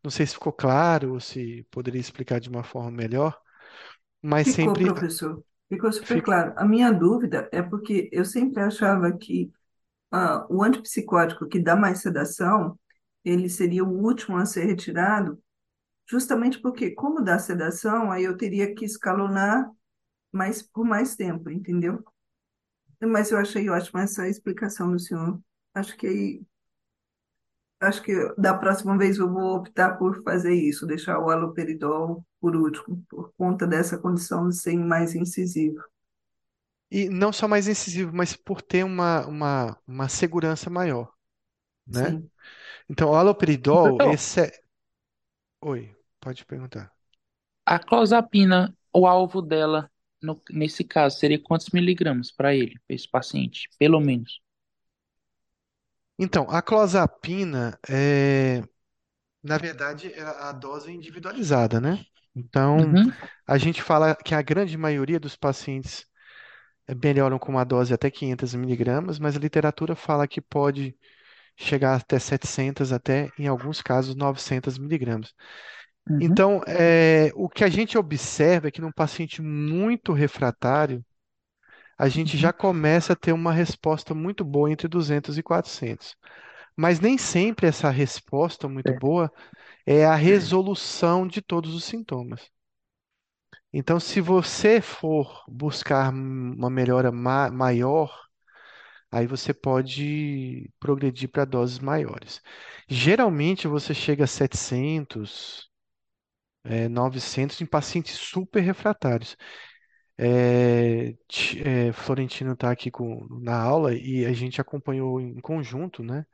Não 0.02 0.10
sei 0.10 0.26
se 0.26 0.34
ficou 0.34 0.52
claro 0.52 1.14
ou 1.14 1.20
se 1.20 1.66
poderia 1.70 2.00
explicar 2.00 2.38
de 2.38 2.48
uma 2.50 2.62
forma 2.62 2.90
melhor, 2.90 3.40
mas 4.20 4.54
Ficou, 4.54 4.74
sempre 4.74 4.84
professor. 4.84 5.42
Ficou 5.68 5.92
super 5.92 6.22
claro. 6.22 6.52
A 6.56 6.64
minha 6.64 6.92
dúvida 6.92 7.48
é 7.52 7.62
porque 7.62 8.08
eu 8.12 8.24
sempre 8.24 8.60
achava 8.62 9.12
que 9.16 9.50
ah, 10.12 10.46
o 10.50 10.62
antipsicótico 10.62 11.48
que 11.48 11.60
dá 11.60 11.76
mais 11.76 12.00
sedação, 12.00 12.78
ele 13.24 13.48
seria 13.48 13.84
o 13.84 13.90
último 14.02 14.36
a 14.38 14.46
ser 14.46 14.66
retirado, 14.66 15.42
justamente 16.08 16.60
porque, 16.60 16.92
como 16.92 17.22
dá 17.22 17.38
sedação, 17.38 18.12
aí 18.12 18.24
eu 18.24 18.36
teria 18.36 18.74
que 18.74 18.84
escalonar 18.84 19.70
mais 20.32 20.62
por 20.62 20.84
mais 20.84 21.16
tempo, 21.16 21.50
entendeu? 21.50 22.04
Mas 23.00 23.30
eu 23.30 23.38
achei 23.38 23.68
ótima 23.68 24.02
essa 24.02 24.28
explicação 24.28 24.90
do 24.90 24.98
senhor. 24.98 25.40
Acho 25.74 25.96
que 25.96 26.42
acho 27.84 28.02
que 28.02 28.12
da 28.38 28.54
próxima 28.54 28.96
vez 28.98 29.18
eu 29.18 29.32
vou 29.32 29.56
optar 29.56 29.96
por 29.98 30.22
fazer 30.22 30.54
isso, 30.54 30.86
deixar 30.86 31.18
o 31.18 31.30
haloperidol 31.30 32.24
por 32.40 32.56
último, 32.56 33.04
por 33.08 33.32
conta 33.36 33.66
dessa 33.66 33.98
condição 33.98 34.48
de 34.48 34.56
ser 34.56 34.76
mais 34.78 35.14
incisivo. 35.14 35.80
E 36.90 37.08
não 37.08 37.32
só 37.32 37.48
mais 37.48 37.66
incisivo, 37.68 38.12
mas 38.14 38.36
por 38.36 38.62
ter 38.62 38.84
uma, 38.84 39.26
uma, 39.26 39.78
uma 39.86 40.08
segurança 40.08 40.70
maior, 40.70 41.12
né? 41.86 42.14
Sim. 42.14 42.30
Então, 42.90 43.10
o 43.10 43.16
haloperidol, 43.16 43.98
Professor, 43.98 44.04
esse 44.04 44.42
é... 44.42 44.52
Oi, 45.60 45.96
pode 46.20 46.44
perguntar. 46.46 46.94
a 47.66 47.78
clozapina, 47.78 48.74
o 48.92 49.06
alvo 49.06 49.42
dela, 49.42 49.90
no- 50.22 50.40
nesse 50.50 50.84
caso, 50.84 51.18
seria 51.18 51.40
quantos 51.42 51.68
miligramas 51.70 52.30
para 52.32 52.54
ele, 52.54 52.78
para 52.86 52.94
esse 52.96 53.08
paciente? 53.08 53.68
Pelo 53.78 54.00
menos. 54.00 54.40
Então, 56.18 56.46
a 56.50 56.62
clozapina 56.62 57.78
é, 57.88 58.62
na 59.42 59.58
verdade, 59.58 60.12
é 60.14 60.22
a 60.22 60.52
dose 60.52 60.90
é 60.90 60.94
individualizada, 60.94 61.80
né? 61.80 62.04
Então, 62.36 62.96
Uhum, 62.96 63.16
a 63.46 63.58
gente 63.58 63.82
fala 63.82 64.14
que 64.16 64.34
a 64.34 64.42
grande 64.42 64.76
maioria 64.78 65.20
dos 65.20 65.36
pacientes 65.36 66.06
eh, 66.88 66.94
melhoram 66.94 67.38
com 67.38 67.52
uma 67.52 67.64
dose 67.64 67.94
até 67.94 68.10
500 68.10 68.54
miligramas, 68.54 69.18
mas 69.18 69.36
a 69.36 69.40
literatura 69.40 69.96
fala 69.96 70.28
que 70.28 70.40
pode 70.40 70.96
chegar 71.56 71.96
até 71.96 72.18
700, 72.18 72.92
até 72.92 73.30
em 73.38 73.48
alguns 73.48 73.82
casos 73.82 74.14
900 74.16 74.78
miligramas. 74.78 75.32
uhum, 76.10 76.20
Então, 76.20 76.62
eh, 76.66 77.32
o 77.34 77.48
que 77.48 77.64
a 77.64 77.68
gente 77.68 77.98
observa 77.98 78.68
é 78.68 78.70
que 78.70 78.80
num 78.80 78.92
paciente 78.92 79.42
muito 79.42 80.12
refratário, 80.12 81.04
a 81.98 82.08
gente 82.08 82.36
já 82.38 82.52
uhum. 82.52 82.52
começa 82.52 83.12
a 83.14 83.16
ter 83.16 83.32
uma 83.32 83.52
resposta 83.52 84.14
muito 84.14 84.44
boa 84.44 84.70
entre 84.72 84.88
200 84.88 85.38
e 85.38 85.42
400. 85.42 86.16
Mas 86.76 87.00
nem 87.00 87.18
sempre 87.18 87.66
essa 87.68 87.90
resposta 87.90 88.68
muito 88.68 88.92
É. 88.92 88.94
boa 88.94 89.32
é 89.86 90.06
a 90.06 90.14
resolução 90.16 91.26
de 91.28 91.42
todos 91.42 91.74
os 91.74 91.84
sintomas. 91.84 92.50
Então, 93.72 93.98
se 93.98 94.20
você 94.20 94.80
for 94.80 95.44
buscar 95.48 96.12
uma 96.12 96.70
melhora 96.70 97.10
ma- 97.12 97.50
maior, 97.50 98.26
aí 99.10 99.26
você 99.26 99.54
pode 99.54 100.70
progredir 100.80 101.28
para 101.30 101.44
doses 101.44 101.78
maiores. 101.78 102.42
Geralmente, 102.88 103.68
você 103.68 103.94
chega 103.94 104.24
a 104.24 104.26
700, 104.26 105.70
é, 106.64 106.88
900 106.88 107.60
em 107.62 107.66
pacientes 107.66 108.16
super 108.18 108.60
refratários. 108.62 109.36
É, 110.16 111.16
é, 111.64 111.92
Florentino 111.92 112.52
está 112.52 112.70
aqui 112.70 112.90
com- 112.90 113.26
na 113.40 113.56
aula 113.60 113.94
e 113.94 114.24
a 114.24 114.32
gente 114.32 114.60
acompanhou 114.60 115.20
em 115.20 115.40
conjunto, 115.40 116.02
né? 116.04 116.24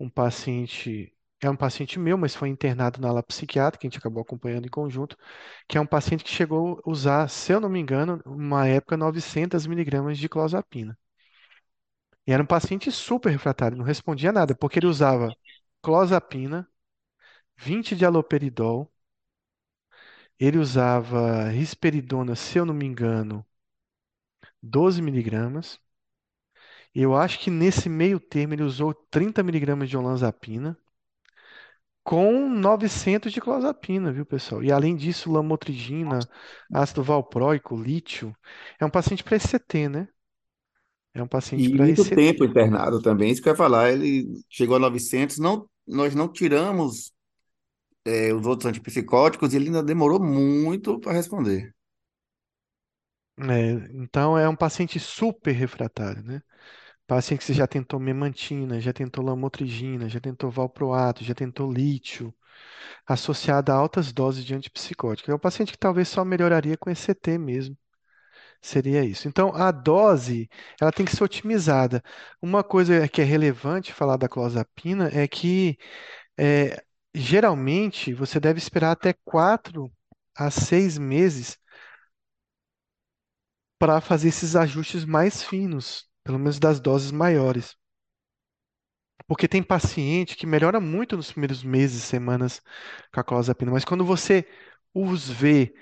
Um 0.00 0.10
paciente, 0.10 1.14
é 1.42 1.50
um 1.50 1.56
paciente 1.56 1.98
meu, 1.98 2.18
mas 2.18 2.34
foi 2.36 2.48
internado 2.50 3.00
na 3.00 3.08
ala 3.10 3.22
psiquiátrica, 3.22 3.82
que 3.82 3.86
a 3.88 3.90
gente 3.90 3.98
acabou 3.98 4.22
acompanhando 4.22 4.66
em 4.66 4.70
conjunto, 4.70 5.16
que 5.68 5.78
é 5.78 5.82
um 5.82 5.86
paciente 5.86 6.24
que 6.24 6.30
chegou 6.30 6.82
a 6.86 6.90
usar, 6.90 7.28
se 7.30 7.52
eu 7.52 7.60
não 7.60 7.68
me 7.70 7.80
engano, 7.80 8.20
uma 8.26 8.66
época 8.68 8.96
900 8.96 9.66
miligramas 9.66 10.18
de 10.18 10.28
clozapina. 10.28 10.98
E 12.26 12.32
era 12.32 12.42
um 12.42 12.46
paciente 12.46 12.90
super 12.92 13.30
refratário, 13.30 13.76
não 13.76 13.84
respondia 13.84 14.32
nada, 14.32 14.54
porque 14.54 14.78
ele 14.78 14.86
usava 14.86 15.36
clozapina, 15.82 16.68
20 17.56 17.96
de 17.96 18.04
haloperidol, 18.06 18.92
ele 20.40 20.58
usava 20.58 21.48
risperidona, 21.50 22.34
se 22.36 22.58
eu 22.58 22.64
não 22.66 22.74
me 22.74 22.86
engano, 22.86 23.44
12 24.62 25.00
miligramas. 25.02 25.80
Eu 26.92 27.14
acho 27.14 27.38
que 27.38 27.48
nesse 27.50 27.88
meio 27.88 28.18
termo 28.18 28.54
ele 28.54 28.62
usou 28.64 28.92
30 28.92 29.40
miligramas 29.42 29.88
de 29.88 29.96
olanzapina 29.96 30.76
com 32.04 32.48
900 32.48 33.32
de 33.32 33.40
clozapina, 33.40 34.12
viu, 34.12 34.24
pessoal? 34.24 34.62
E 34.62 34.70
além 34.72 34.94
disso, 34.96 35.30
lamotrigina, 35.32 36.28
ácido 36.72 37.02
valproico, 37.02 37.76
lítio. 37.76 38.34
É 38.80 38.84
um 38.84 38.90
paciente 38.90 39.24
para 39.24 39.36
ECT, 39.36 39.88
né? 39.88 40.08
É 41.14 41.22
um 41.22 41.26
paciente 41.28 41.68
E 41.68 41.72
para 41.72 41.86
muito 41.86 42.04
tempo 42.12 42.44
internado 42.44 43.00
também, 43.00 43.30
isso 43.30 43.42
que 43.42 43.48
eu 43.48 43.52
ia 43.52 43.56
falar. 43.56 43.90
Ele 43.92 44.26
chegou 44.50 44.76
a 44.76 44.78
900, 44.78 45.38
não, 45.38 45.68
nós 45.86 46.14
não 46.14 46.30
tiramos 46.30 47.12
é, 48.06 48.32
os 48.34 48.46
outros 48.46 48.66
antipsicóticos 48.70 49.52
e 49.52 49.56
ele 49.56 49.66
ainda 49.66 49.82
demorou 49.82 50.20
muito 50.22 50.98
para 51.00 51.12
responder. 51.12 51.74
É, 53.38 53.70
então 53.94 54.36
é 54.38 54.48
um 54.48 54.56
paciente 54.56 54.98
super 54.98 55.52
refratário, 55.52 56.22
né? 56.22 56.40
Paciente 57.06 57.46
que 57.46 57.54
já 57.54 57.66
tentou 57.66 58.00
memantina, 58.00 58.80
já 58.80 58.92
tentou 58.92 59.24
lamotrigina, 59.24 60.08
já 60.08 60.20
tentou 60.20 60.50
valproato, 60.50 61.24
já 61.24 61.34
tentou 61.34 61.72
lítio, 61.72 62.34
associado 63.06 63.72
a 63.72 63.76
altas 63.76 64.12
doses 64.12 64.44
de 64.44 64.54
antipsicótico. 64.54 65.30
É 65.30 65.34
um 65.34 65.38
paciente 65.38 65.72
que 65.72 65.78
talvez 65.78 66.08
só 66.08 66.24
melhoraria 66.24 66.76
com 66.78 66.90
ECT 66.90 67.38
mesmo. 67.38 67.76
Seria 68.62 69.04
isso. 69.04 69.28
Então, 69.28 69.54
a 69.54 69.70
dose, 69.70 70.48
ela 70.80 70.92
tem 70.92 71.06
que 71.06 71.14
ser 71.16 71.24
otimizada. 71.24 72.02
Uma 72.42 72.64
coisa 72.64 73.08
que 73.08 73.20
é 73.20 73.24
relevante 73.24 73.92
falar 73.92 74.16
da 74.16 74.28
clozapina 74.28 75.08
é 75.12 75.28
que, 75.28 75.78
é, 76.38 76.84
geralmente, 77.16 78.12
você 78.14 78.38
deve 78.40 78.58
esperar 78.58 78.92
até 78.92 79.12
quatro 79.24 79.92
a 80.36 80.50
seis 80.50 80.98
meses 80.98 81.58
para 83.78 84.00
fazer 84.02 84.28
esses 84.28 84.54
ajustes 84.54 85.04
mais 85.06 85.42
finos, 85.42 86.06
pelo 86.22 86.38
menos 86.38 86.58
das 86.58 86.78
doses 86.80 87.10
maiores. 87.10 87.74
Porque 89.26 89.48
tem 89.48 89.62
paciente 89.62 90.36
que 90.36 90.46
melhora 90.46 90.80
muito 90.80 91.16
nos 91.16 91.32
primeiros 91.32 91.62
meses, 91.64 92.02
semanas 92.04 92.62
com 93.12 93.20
a 93.20 93.24
clozapina, 93.24 93.72
mas 93.72 93.84
quando 93.84 94.04
você 94.04 94.46
os 94.94 95.28
vê 95.28 95.74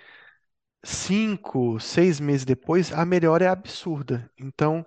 cinco, 0.85 1.81
seis 1.81 2.21
meses 2.21 2.45
depois, 2.45 2.93
a 2.93 3.05
melhora 3.05 3.47
é 3.47 3.49
absurda. 3.49 4.31
Então, 4.39 4.87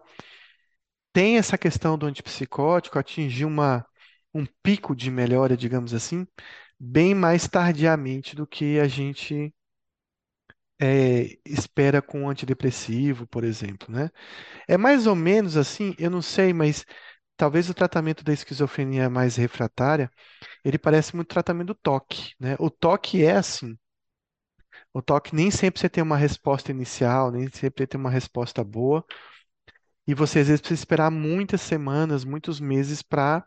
tem 1.14 1.38
essa 1.38 1.58
questão 1.58 1.98
do 1.98 2.06
antipsicótico 2.06 3.00
atingir 3.00 3.46
uma, 3.46 3.86
um 4.38 4.46
pico 4.64 4.96
de 4.96 5.12
melhora, 5.12 5.58
digamos 5.58 5.94
assim, 5.94 6.28
bem 6.80 7.16
mais 7.16 7.48
tardiamente 7.48 8.36
do 8.36 8.48
que 8.48 8.80
a 8.80 8.88
gente 8.88 9.54
é, 10.80 11.38
espera 11.46 12.02
com 12.02 12.24
o 12.26 12.30
antidepressivo, 12.30 13.28
por 13.28 13.44
exemplo, 13.44 13.92
né? 13.94 14.10
É 14.68 14.78
mais 14.78 15.08
ou 15.08 15.16
menos 15.16 15.58
assim, 15.58 15.96
eu 16.00 16.10
não 16.12 16.22
sei, 16.22 16.54
mas 16.54 16.86
talvez 17.38 17.70
o 17.70 17.76
tratamento 17.76 18.24
da 18.24 18.34
esquizofrenia 18.34 19.10
mais 19.10 19.38
refratária, 19.38 20.12
ele 20.66 20.80
parece 20.80 21.16
muito 21.16 21.30
tratamento 21.30 21.70
do 21.70 21.76
toque, 21.76 22.34
né? 22.40 22.56
O 22.60 22.70
toque 22.72 23.24
é 23.26 23.34
assim. 23.38 23.78
O 24.94 25.02
toque 25.02 25.34
nem 25.34 25.50
sempre 25.50 25.80
você 25.80 25.88
tem 25.90 26.04
uma 26.04 26.18
resposta 26.18 26.72
inicial, 26.72 27.32
nem 27.32 27.50
sempre 27.50 27.88
tem 27.88 27.98
uma 28.00 28.10
resposta 28.10 28.64
boa. 28.66 29.06
E 30.08 30.14
você 30.16 30.40
às 30.40 30.48
vezes 30.48 30.62
precisa 30.62 30.82
esperar 30.82 31.12
muitas 31.12 31.62
semanas, 31.62 32.24
muitos 32.26 32.60
meses 32.60 33.02
para 33.04 33.46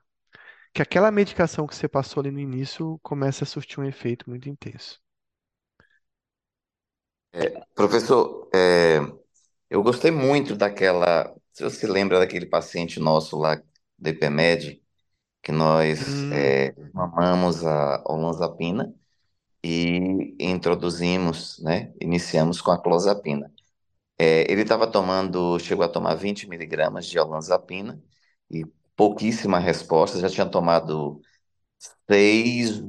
que 0.74 0.82
aquela 0.82 1.12
medicação 1.12 1.66
que 1.66 1.76
você 1.76 1.88
passou 1.88 2.20
ali 2.20 2.30
no 2.32 2.40
início 2.40 2.98
comece 3.04 3.44
a 3.44 3.46
surtir 3.46 3.78
um 3.80 3.84
efeito 3.84 4.28
muito 4.28 4.48
intenso. 4.48 5.00
Professor, 7.74 8.48
é, 8.54 8.98
eu 9.70 9.82
gostei 9.82 10.10
muito 10.10 10.56
daquela. 10.56 11.34
Se 11.52 11.64
você 11.64 11.76
se 11.80 11.86
lembra 11.86 12.18
daquele 12.18 12.46
paciente 12.46 13.00
nosso 13.00 13.38
lá 13.38 13.56
do 13.98 14.08
IPMED, 14.08 14.82
que 15.42 15.52
nós 15.52 16.26
Hum, 16.26 16.30
é, 16.30 16.74
mamamos 16.94 17.64
a 17.66 18.02
olanzapina 18.06 18.94
e 19.64 20.36
introduzimos, 20.40 21.60
né? 21.60 21.92
Iniciamos 22.00 22.60
com 22.62 22.70
a 22.72 22.82
clozapina. 22.82 23.52
É, 24.18 24.50
ele 24.52 24.62
estava 24.62 24.86
tomando, 24.90 25.58
chegou 25.60 25.84
a 25.84 25.88
tomar 25.88 26.14
20 26.14 26.48
miligramas 26.48 27.06
de 27.06 27.18
olanzapina 27.18 28.02
e 28.50 28.64
pouquíssima 29.00 29.58
resposta, 29.58 30.20
já 30.20 30.28
tinha 30.28 30.44
tomado 30.46 31.22
seis, 32.10 32.82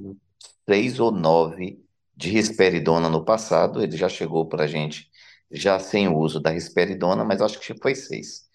seis 0.69 0.99
ou 0.99 1.11
nove 1.11 1.83
de 2.15 2.29
risperidona 2.29 3.09
no 3.09 3.23
passado, 3.25 3.81
ele 3.83 3.97
já 3.97 4.09
chegou 4.09 4.47
para 4.47 4.65
a 4.65 4.67
gente 4.67 5.09
já 5.51 5.79
sem 5.79 6.07
o 6.09 6.17
uso 6.17 6.39
da 6.41 6.51
risperidona, 6.51 7.23
mas 7.25 7.41
acho 7.41 7.59
que 7.59 7.73
foi 7.81 7.95
seis. 7.95 8.49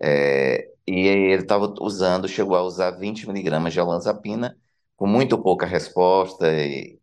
É, 0.00 0.70
e 0.86 1.06
ele 1.08 1.42
estava 1.42 1.74
usando, 1.80 2.28
chegou 2.28 2.56
a 2.56 2.62
usar 2.62 2.92
20 2.92 3.26
miligramas 3.28 3.72
de 3.72 3.80
olanzapina 3.80 4.58
com 4.96 5.06
muito 5.06 5.38
pouca 5.42 5.66
resposta. 5.66 6.52
E, 6.54 7.00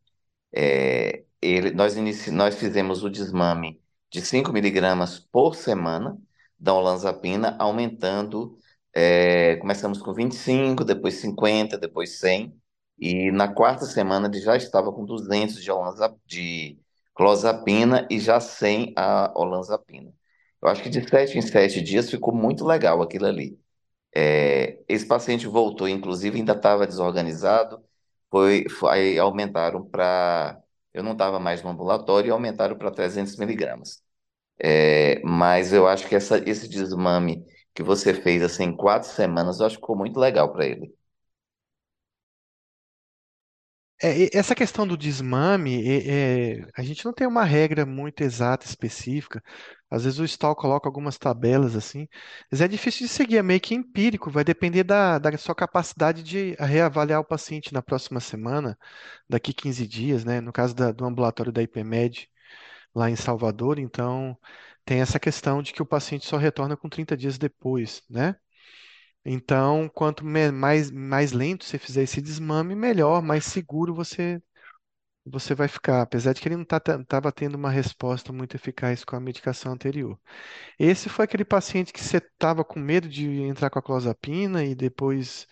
é, 0.54 1.24
ele, 1.42 1.72
nós, 1.72 1.96
inici, 1.98 2.32
nós 2.32 2.56
fizemos 2.56 3.04
o 3.04 3.10
desmame 3.10 3.82
de 4.12 4.22
5 4.22 4.52
miligramas 4.54 5.20
por 5.20 5.56
semana 5.56 6.18
da 6.60 6.74
olanzapina, 6.74 7.56
aumentando. 7.60 8.58
É, 8.96 9.58
começamos 9.58 10.02
com 10.02 10.14
25, 10.14 10.86
depois 10.86 11.16
50, 11.16 11.78
depois 11.78 12.20
100. 12.20 12.56
E 12.98 13.32
na 13.32 13.48
quarta 13.54 13.86
semana 13.86 14.28
ele 14.28 14.40
já 14.40 14.56
estava 14.56 14.92
com 14.94 15.06
200 15.06 15.62
de, 15.62 15.70
olanza, 15.72 16.16
de 16.26 16.80
clozapina 17.14 18.08
e 18.10 18.20
já 18.20 18.40
sem 18.40 18.94
a 18.96 19.32
olanzapina. 19.36 20.14
Eu 20.62 20.70
acho 20.70 20.82
que 20.82 20.90
de 20.90 21.08
sete 21.08 21.38
em 21.38 21.42
sete 21.42 21.82
dias 21.82 22.10
ficou 22.10 22.34
muito 22.34 22.66
legal 22.66 23.02
aquilo 23.02 23.26
ali. 23.28 23.60
É, 24.16 24.80
esse 24.88 25.06
paciente 25.08 25.48
voltou, 25.48 25.88
inclusive 25.90 26.38
ainda 26.40 26.54
estava 26.54 26.88
desorganizado, 26.88 27.84
foi, 28.32 28.68
foi, 28.70 29.18
aumentaram 29.20 29.86
para. 29.86 30.62
Eu 30.94 31.04
não 31.04 31.12
estava 31.14 31.40
mais 31.40 31.62
no 31.64 31.70
ambulatório 31.70 32.30
e 32.30 32.32
aumentaram 32.32 32.78
para 32.78 32.92
300 32.92 33.36
miligramas. 33.38 34.02
É, 34.60 35.22
mas 35.24 35.74
eu 35.74 35.88
acho 35.88 36.08
que 36.08 36.16
essa, 36.16 36.38
esse 36.50 36.68
desmame 36.70 37.46
que 37.76 37.84
você 37.84 38.14
fez 38.16 38.42
assim, 38.44 38.66
em 38.66 38.78
quatro 38.78 39.10
semanas, 39.10 39.60
eu 39.62 39.68
acho 39.68 39.76
que 39.78 39.82
ficou 39.82 39.98
muito 39.98 40.20
legal 40.20 40.52
para 40.54 40.66
ele. 40.68 40.96
É, 44.04 44.38
essa 44.38 44.54
questão 44.54 44.86
do 44.86 44.98
desmame, 44.98 45.82
é, 45.88 46.58
é, 46.60 46.68
a 46.76 46.84
gente 46.84 47.06
não 47.06 47.14
tem 47.14 47.26
uma 47.26 47.46
regra 47.46 47.86
muito 47.86 48.22
exata, 48.22 48.66
específica. 48.66 49.42
Às 49.90 50.04
vezes 50.04 50.20
o 50.20 50.26
Stall 50.26 50.54
coloca 50.56 50.88
algumas 50.90 51.18
tabelas 51.18 51.76
assim, 51.78 52.08
mas 52.52 52.60
é 52.60 52.68
difícil 52.68 53.08
de 53.08 53.14
seguir, 53.14 53.38
é 53.38 53.44
meio 53.44 53.62
que 53.62 53.74
empírico, 53.74 54.30
vai 54.30 54.44
depender 54.44 54.84
da, 54.84 55.18
da 55.18 55.38
sua 55.38 55.56
capacidade 55.56 56.24
de 56.24 56.56
reavaliar 56.60 57.22
o 57.22 57.24
paciente 57.26 57.74
na 57.74 57.82
próxima 57.82 58.20
semana, 58.20 58.78
daqui 59.30 59.54
15 59.54 59.88
dias, 59.88 60.26
né? 60.26 60.42
No 60.42 60.52
caso 60.52 60.76
da- 60.76 60.92
do 60.92 61.06
ambulatório 61.06 61.52
da 61.52 61.62
IPMED, 61.64 62.30
lá 62.96 63.10
em 63.10 63.16
Salvador, 63.16 63.80
então 63.80 64.38
tem 64.86 65.02
essa 65.02 65.20
questão 65.20 65.62
de 65.62 65.74
que 65.74 65.82
o 65.82 65.86
paciente 65.86 66.26
só 66.26 66.38
retorna 66.38 66.78
com 66.78 66.90
30 66.90 67.18
dias 67.18 67.38
depois, 67.38 68.04
né? 68.10 68.36
Então, 69.26 69.90
quanto 69.94 70.26
mais, 70.26 70.92
mais 70.92 71.32
lento 71.32 71.66
você 71.66 71.78
fizer 71.80 72.04
esse 72.04 72.22
desmame, 72.22 72.76
melhor, 72.76 73.22
mais 73.22 73.46
seguro 73.46 73.94
você, 73.96 74.42
você 75.26 75.56
vai 75.56 75.68
ficar. 75.68 76.02
Apesar 76.02 76.34
de 76.34 76.42
que 76.42 76.48
ele 76.48 76.56
não 76.58 76.64
estava 76.64 77.32
tendo 77.32 77.56
uma 77.56 77.70
resposta 77.72 78.34
muito 78.34 78.56
eficaz 78.56 79.04
com 79.04 79.16
a 79.16 79.20
medicação 79.20 79.74
anterior. 79.74 80.20
Esse 80.80 81.10
foi 81.10 81.26
aquele 81.26 81.46
paciente 81.46 81.94
que 81.94 82.02
você 82.04 82.18
estava 82.18 82.66
com 82.66 82.80
medo 82.80 83.10
de 83.10 83.42
entrar 83.42 83.70
com 83.70 83.80
a 83.80 83.84
clozapina 83.84 84.64
e 84.66 84.76
depois 84.76 85.48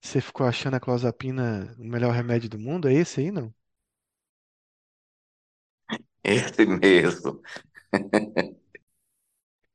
você 0.00 0.20
ficou 0.20 0.46
achando 0.46 0.76
a 0.76 0.80
clozapina 0.80 1.74
o 1.78 1.84
melhor 1.84 2.12
remédio 2.14 2.48
do 2.50 2.58
mundo? 2.58 2.88
É 2.88 2.94
esse 2.94 3.20
aí, 3.20 3.30
não? 3.30 3.54
Esse 6.22 6.66
mesmo. 6.66 7.40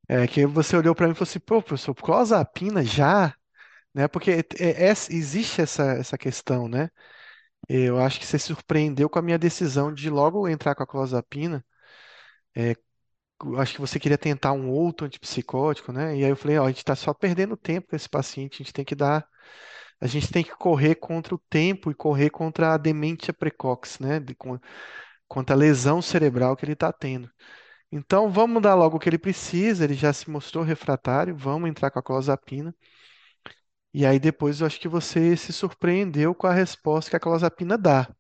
É 0.08 0.28
que 0.28 0.46
você 0.46 0.76
olhou 0.76 0.94
para 0.94 1.08
mim 1.08 1.14
e 1.14 1.16
falou 1.16 1.30
assim, 1.30 1.40
pô, 1.40 1.62
professor, 1.62 1.96
clozapina 1.96 2.84
já? 2.84 3.34
Né? 3.94 4.08
Porque 4.08 4.32
é- 4.32 4.40
é- 4.60 4.88
é- 4.90 4.92
existe 4.92 5.62
essa, 5.62 5.84
essa 5.94 6.18
questão, 6.18 6.68
né? 6.70 6.90
Eu 7.70 8.00
acho 8.02 8.20
que 8.20 8.26
você 8.28 8.40
surpreendeu 8.40 9.10
com 9.10 9.20
a 9.20 9.22
minha 9.22 9.40
decisão 9.40 9.94
de 9.94 10.10
logo 10.10 10.48
entrar 10.50 10.76
com 10.76 10.84
a 10.84 10.88
clozapina. 10.88 11.66
Eu 13.44 13.58
Acho 13.60 13.74
que 13.74 13.82
você 13.82 14.00
queria 14.00 14.18
tentar 14.18 14.52
um 14.54 14.70
outro 14.70 15.06
antipsicótico, 15.06 15.92
né? 15.92 16.16
E 16.18 16.24
aí 16.24 16.30
eu 16.30 16.36
falei, 16.36 16.58
ó, 16.60 16.66
a 16.66 16.68
gente 16.70 16.78
está 16.80 16.96
só 16.96 17.12
perdendo 17.14 17.58
tempo 17.58 17.88
com 17.90 17.96
esse 17.96 18.08
paciente, 18.08 18.56
a 18.56 18.58
gente 18.64 18.74
tem 18.74 18.86
que 18.86 18.94
dar, 18.96 19.28
a 20.02 20.08
gente 20.08 20.32
tem 20.32 20.44
que 20.44 20.52
correr 20.58 20.96
contra 20.96 21.36
o 21.36 21.40
tempo 21.50 21.92
e 21.92 21.96
correr 21.96 22.30
contra 22.32 22.74
a 22.76 22.78
demência 22.78 23.34
precoce, 23.34 24.02
né? 24.04 24.20
De- 24.20 24.36
con- 24.36 24.60
contra 25.28 25.56
a 25.56 25.60
lesão 25.60 26.02
cerebral 26.02 26.56
que 26.58 26.66
ele 26.66 26.74
está 26.74 26.94
tendo. 26.94 27.30
Então 27.92 28.30
vamos 28.32 28.62
dar 28.62 28.76
logo 28.76 28.98
o 28.98 29.00
que 29.00 29.08
ele 29.10 29.18
precisa, 29.20 29.84
ele 29.84 29.94
já 29.94 30.12
se 30.14 30.30
mostrou 30.30 30.64
refratário, 30.64 31.36
vamos 31.36 31.70
entrar 31.70 31.92
com 31.92 32.00
a 32.00 32.04
clozapina. 32.04 32.74
E 33.94 34.06
aí 34.06 34.20
depois 34.20 34.60
eu 34.60 34.68
acho 34.68 34.78
que 34.82 34.88
você 34.90 35.38
se 35.38 35.54
surpreendeu 35.54 36.36
com 36.36 36.46
a 36.46 36.54
resposta 36.54 37.10
que 37.10 37.16
a 37.16 37.20
clozapina 37.22 37.78
dá, 37.78 38.14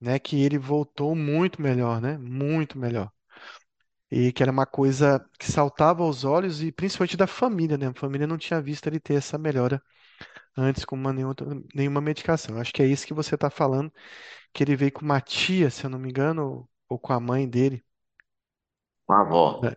né? 0.00 0.18
Que 0.18 0.40
ele 0.42 0.58
voltou 0.58 1.14
muito 1.14 1.60
melhor, 1.62 2.00
né? 2.00 2.18
Muito 2.18 2.78
melhor. 2.78 3.10
E 4.10 4.32
que 4.32 4.42
era 4.42 4.50
uma 4.52 4.66
coisa 4.66 5.24
que 5.38 5.50
saltava 5.50 6.02
aos 6.02 6.24
olhos 6.24 6.62
e 6.62 6.72
principalmente 6.72 7.16
da 7.16 7.26
família, 7.26 7.78
né? 7.78 7.86
A 7.88 7.94
família 7.94 8.26
não 8.26 8.36
tinha 8.38 8.60
visto 8.60 8.86
ele 8.88 8.98
ter 9.00 9.14
essa 9.14 9.38
melhora 9.38 9.82
antes 10.56 10.84
com 10.84 10.96
uma, 10.96 11.12
nenhuma, 11.12 11.34
nenhuma 11.74 12.00
medicação. 12.00 12.58
Acho 12.58 12.72
que 12.72 12.82
é 12.82 12.86
isso 12.86 13.06
que 13.06 13.14
você 13.14 13.34
está 13.36 13.50
falando, 13.50 13.92
que 14.54 14.64
ele 14.64 14.76
veio 14.76 14.92
com 14.92 15.02
uma 15.04 15.20
tia, 15.20 15.70
se 15.70 15.84
eu 15.84 15.90
não 15.90 15.98
me 15.98 16.10
engano, 16.10 16.42
ou, 16.44 16.70
ou 16.90 16.98
com 16.98 17.12
a 17.12 17.20
mãe 17.20 17.48
dele, 17.48 17.84
Com 19.10 19.14
a 19.14 19.20
avó. 19.22 19.60
né? 19.60 19.74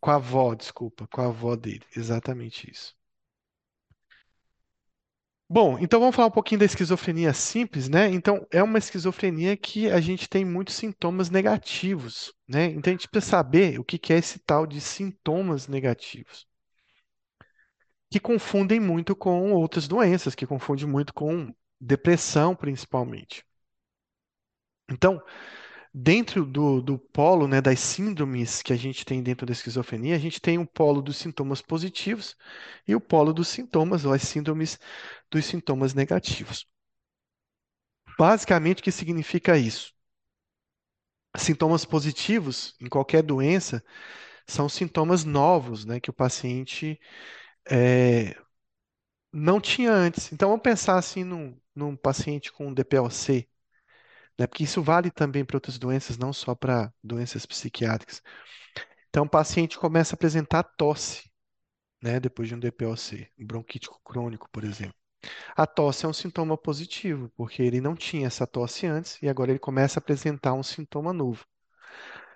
Com 0.00 0.10
a 0.12 0.14
avó, 0.14 0.54
desculpa, 0.54 1.08
com 1.08 1.20
a 1.20 1.26
avó 1.26 1.56
dele. 1.56 1.84
Exatamente 1.96 2.70
isso. 2.70 2.94
Bom, 5.48 5.76
então 5.80 5.98
vamos 5.98 6.14
falar 6.14 6.28
um 6.28 6.30
pouquinho 6.30 6.60
da 6.60 6.64
esquizofrenia 6.64 7.32
simples, 7.32 7.88
né? 7.88 8.08
Então, 8.08 8.46
é 8.48 8.62
uma 8.62 8.78
esquizofrenia 8.78 9.56
que 9.56 9.90
a 9.90 10.00
gente 10.00 10.28
tem 10.28 10.44
muitos 10.44 10.76
sintomas 10.76 11.30
negativos, 11.30 12.32
né? 12.46 12.66
Então, 12.66 12.92
a 12.92 12.96
gente 12.96 13.08
precisa 13.08 13.30
saber 13.30 13.80
o 13.80 13.84
que 13.84 14.12
é 14.12 14.18
esse 14.18 14.38
tal 14.38 14.66
de 14.66 14.80
sintomas 14.80 15.66
negativos, 15.66 16.46
que 18.08 18.20
confundem 18.20 18.78
muito 18.78 19.16
com 19.16 19.52
outras 19.52 19.88
doenças, 19.88 20.34
que 20.34 20.46
confundem 20.46 20.86
muito 20.86 21.12
com 21.12 21.52
depressão, 21.80 22.54
principalmente. 22.54 23.44
Então, 24.88 25.20
dentro 25.98 26.44
do, 26.44 26.82
do 26.82 26.98
polo, 26.98 27.48
né, 27.48 27.60
das 27.62 27.80
síndromes 27.80 28.62
que 28.62 28.72
a 28.72 28.76
gente 28.76 29.02
tem 29.04 29.22
dentro 29.22 29.46
da 29.46 29.52
esquizofrenia, 29.52 30.14
a 30.14 30.18
gente 30.18 30.40
tem 30.42 30.58
o 30.58 30.66
polo 30.66 31.00
dos 31.00 31.16
sintomas 31.16 31.62
positivos 31.62 32.36
e 32.86 32.94
o 32.94 33.00
polo 33.00 33.32
dos 33.32 33.48
sintomas, 33.48 34.04
ou 34.04 34.12
as 34.12 34.22
síndromes 34.22 34.78
dos 35.30 35.44
sintomas 35.46 35.94
negativos. 35.94 36.66
Basicamente, 38.18 38.80
o 38.80 38.82
que 38.84 38.92
significa 38.92 39.56
isso? 39.56 39.94
Sintomas 41.36 41.84
positivos 41.84 42.74
em 42.80 42.88
qualquer 42.88 43.22
doença 43.22 43.84
são 44.46 44.68
sintomas 44.68 45.24
novos, 45.24 45.84
né, 45.84 46.00
que 46.00 46.10
o 46.10 46.14
paciente 46.14 47.00
é, 47.70 48.36
não 49.32 49.60
tinha 49.60 49.92
antes. 49.92 50.32
Então, 50.32 50.48
vamos 50.50 50.62
pensar 50.62 50.98
assim 50.98 51.24
num, 51.24 51.58
num 51.74 51.96
paciente 51.96 52.52
com 52.52 52.72
DPOC, 52.74 53.48
né, 54.38 54.46
porque 54.46 54.64
isso 54.64 54.82
vale 54.82 55.10
também 55.10 55.44
para 55.44 55.56
outras 55.56 55.78
doenças, 55.78 56.18
não 56.18 56.32
só 56.32 56.54
para 56.54 56.92
doenças 57.02 57.46
psiquiátricas. 57.46 58.22
Então, 59.08 59.24
o 59.24 59.28
paciente 59.28 59.78
começa 59.78 60.14
a 60.14 60.16
apresentar 60.16 60.62
tosse, 60.62 61.30
né, 62.02 62.20
depois 62.20 62.48
de 62.48 62.54
um 62.54 62.58
DPOC, 62.60 63.28
um 63.38 63.46
bronquítico 63.46 64.00
crônico, 64.04 64.48
por 64.52 64.64
exemplo. 64.64 64.94
A 65.56 65.66
tosse 65.66 66.06
é 66.06 66.08
um 66.08 66.12
sintoma 66.12 66.56
positivo, 66.58 67.30
porque 67.36 67.62
ele 67.62 67.80
não 67.80 67.96
tinha 67.96 68.26
essa 68.28 68.46
tosse 68.46 68.86
antes 68.86 69.20
e 69.22 69.28
agora 69.28 69.50
ele 69.52 69.58
começa 69.58 69.98
a 69.98 70.02
apresentar 70.02 70.54
um 70.54 70.62
sintoma 70.62 71.12
novo. 71.12 71.44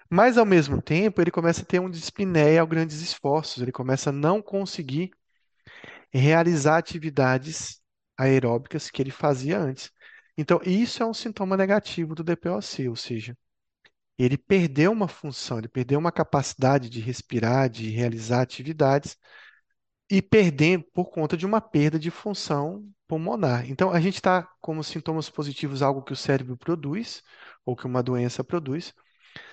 Mas, 0.08 0.36
ao 0.36 0.44
mesmo 0.46 0.82
tempo, 0.82 1.20
ele 1.20 1.30
começa 1.30 1.62
a 1.62 1.64
ter 1.64 1.80
um 1.80 1.90
dispneia 1.90 2.62
a 2.62 2.64
grandes 2.66 3.00
esforços, 3.00 3.62
ele 3.62 3.72
começa 3.72 4.10
a 4.10 4.12
não 4.12 4.42
conseguir 4.42 5.12
realizar 6.12 6.78
atividades 6.78 7.80
aeróbicas 8.16 8.90
que 8.90 9.00
ele 9.02 9.10
fazia 9.10 9.58
antes. 9.58 9.90
Então, 10.40 10.58
isso 10.64 11.02
é 11.02 11.06
um 11.06 11.12
sintoma 11.12 11.54
negativo 11.54 12.14
do 12.14 12.24
DPOC, 12.24 12.88
ou 12.88 12.96
seja, 12.96 13.36
ele 14.18 14.38
perdeu 14.38 14.92
uma 14.92 15.08
função, 15.08 15.58
ele 15.58 15.68
perdeu 15.68 15.98
uma 15.98 16.12
capacidade 16.12 16.90
de 16.90 17.00
respirar, 17.00 17.68
de 17.70 17.90
realizar 17.90 18.42
atividades 18.42 19.18
e 20.10 20.22
perdendo 20.22 20.84
por 20.94 21.10
conta 21.10 21.36
de 21.36 21.46
uma 21.46 21.60
perda 21.60 21.98
de 21.98 22.10
função 22.10 22.88
pulmonar. 23.06 23.68
Então, 23.70 23.90
a 23.92 24.00
gente 24.00 24.16
está 24.16 24.42
como 24.60 24.82
sintomas 24.84 25.30
positivos 25.30 25.82
algo 25.82 26.02
que 26.02 26.12
o 26.14 26.16
cérebro 26.16 26.56
produz 26.56 27.22
ou 27.66 27.76
que 27.76 27.86
uma 27.86 28.02
doença 28.02 28.42
produz, 28.44 28.94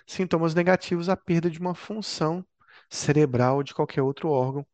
sintomas 0.08 0.56
negativos 0.56 1.10
a 1.10 1.18
perda 1.18 1.50
de 1.50 1.60
uma 1.60 1.76
função 1.76 2.46
cerebral 2.90 3.58
ou 3.58 3.64
de 3.64 3.74
qualquer 3.74 4.04
outro 4.04 4.30
órgão. 4.30 4.66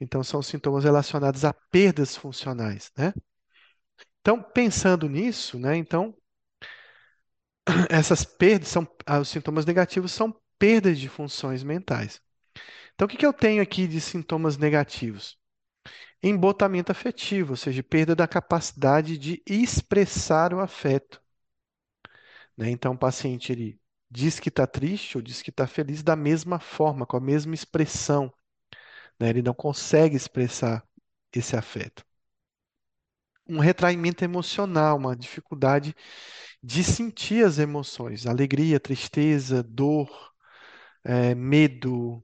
Então, 0.00 0.22
são 0.24 0.42
sintomas 0.42 0.84
relacionados 0.84 1.44
a 1.44 1.52
perdas 1.52 2.16
funcionais, 2.16 2.92
né? 2.96 3.12
Então, 4.26 4.42
pensando 4.42 5.08
nisso, 5.08 5.56
né? 5.56 5.76
Então, 5.76 6.12
essas 7.88 8.24
perdas 8.24 8.66
são, 8.66 8.84
ah, 9.06 9.20
os 9.20 9.28
sintomas 9.28 9.64
negativos 9.64 10.10
são 10.10 10.34
perdas 10.58 10.98
de 10.98 11.08
funções 11.08 11.62
mentais. 11.62 12.20
Então, 12.94 13.06
o 13.06 13.08
que 13.08 13.16
que 13.16 13.26
eu 13.26 13.32
tenho 13.32 13.62
aqui 13.62 13.86
de 13.86 14.00
sintomas 14.00 14.56
negativos? 14.58 15.38
Embotamento 16.22 16.92
afetivo, 16.92 17.52
ou 17.52 17.56
seja, 17.56 17.82
perda 17.82 18.16
da 18.16 18.28
capacidade 18.28 19.18
de 19.18 19.42
expressar 19.46 20.54
o 20.54 20.60
afeto, 20.60 21.22
né? 22.56 22.70
Então, 22.70 22.92
o 22.94 22.98
paciente 22.98 23.52
ele 23.52 23.80
diz 24.10 24.40
que 24.40 24.48
está 24.48 24.66
triste 24.66 25.16
ou 25.16 25.22
diz 25.22 25.42
que 25.42 25.50
está 25.50 25.66
feliz 25.66 26.02
da 26.02 26.16
mesma 26.16 26.58
forma, 26.58 27.06
com 27.06 27.16
a 27.16 27.20
mesma 27.20 27.54
expressão, 27.54 28.32
né? 29.20 29.30
Ele 29.30 29.42
não 29.42 29.54
consegue 29.54 30.16
expressar 30.16 30.84
esse 31.34 31.56
afeto. 31.56 32.04
Um 33.48 33.58
retraimento 33.60 34.24
emocional, 34.24 34.96
uma 34.98 35.16
dificuldade 35.16 35.94
de 36.62 36.84
sentir 36.84 37.44
as 37.44 37.58
emoções, 37.58 38.26
alegria, 38.26 38.80
tristeza, 38.80 39.62
dor, 39.62 40.10
eh, 41.04 41.34
medo, 41.34 42.22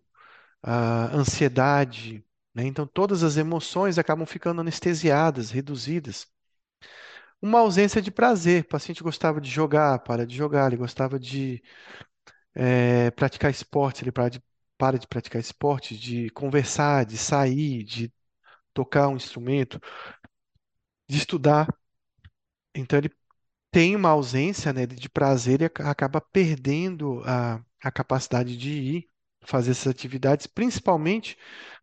ah, 0.63 1.11
ansiedade, 1.15 2.25
né? 2.55 2.65
Então, 2.67 2.87
todas 2.87 3.23
as 3.23 3.37
emoções 3.37 3.99
acabam 3.99 4.27
ficando 4.27 4.61
anestesiadas, 4.61 5.51
reduzidas. 5.51 6.27
Uma 7.41 7.61
ausência 7.61 8.01
de 8.01 8.11
prazer. 8.11 8.63
O 8.63 8.69
paciente 8.69 9.03
gostava 9.03 9.41
de 9.41 9.51
jogar, 9.51 9.99
para 10.01 10.27
de 10.27 10.37
jogar, 10.37 10.69
ele 10.69 10.77
gostava 10.77 11.19
de 11.19 11.63
eh, 12.55 13.11
praticar 13.13 13.51
esporte, 13.51 14.03
ele 14.05 14.13
para 14.13 14.29
de, 14.29 14.43
para 14.79 14.99
de 14.99 15.07
praticar 15.07 15.41
esporte, 15.41 15.97
de 15.99 16.31
conversar, 16.31 17.05
de 17.07 17.17
sair, 17.19 17.85
de 17.85 18.13
tocar 18.75 19.09
um 19.09 19.17
instrumento, 19.17 19.81
de 21.13 21.19
estudar. 21.19 21.69
Então, 22.75 22.99
ele 22.99 23.11
tem 23.71 23.97
uma 23.97 24.11
ausência, 24.11 24.73
né, 24.73 24.87
de 24.87 25.09
prazer 25.11 25.63
e 25.63 25.67
ac- 25.67 25.83
acaba 25.83 26.21
perdendo 26.21 27.23
a, 27.27 27.65
a 27.83 27.93
capacidade 27.93 28.57
de 28.59 28.71
ir 28.71 29.11
fazer 29.45 29.73
essas 29.73 29.89
atividades, 29.89 30.47
principalmente 30.49 31.39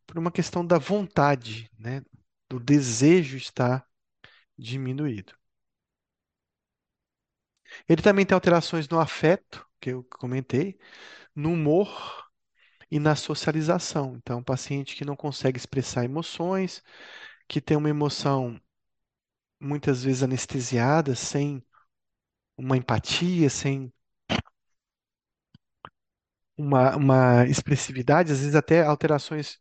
por 0.08 0.18
uma 0.20 0.32
questão 0.32 0.66
da 0.66 0.78
vontade, 0.80 1.72
né, 1.80 2.04
do 2.50 2.60
desejo 2.60 3.38
estar 3.38 3.86
diminuído. 4.58 5.34
Ele 7.90 8.02
também 8.02 8.26
tem 8.26 8.34
alterações 8.36 8.88
no 8.88 9.00
afeto, 9.00 9.66
que 9.82 9.90
eu 9.92 10.04
comentei, 10.06 10.78
no 11.36 11.54
humor 11.54 12.28
e 12.92 13.00
na 13.00 13.16
socialização. 13.16 14.16
Então, 14.18 14.40
um 14.40 14.44
paciente 14.44 14.96
que 14.96 15.06
não 15.06 15.16
consegue 15.16 15.58
expressar 15.60 16.06
emoções, 16.06 16.84
que 17.48 17.62
tem 17.62 17.78
uma 17.78 17.90
emoção 17.90 18.60
muitas 19.60 20.04
vezes 20.04 20.24
anestesiada, 20.24 21.16
sem 21.16 21.64
uma 22.58 22.78
empatia, 22.78 23.50
sem 23.50 23.92
uma, 26.58 26.96
uma 26.96 27.46
expressividade, 27.48 28.32
às 28.32 28.40
vezes 28.40 28.56
até 28.56 28.84
alterações 28.84 29.58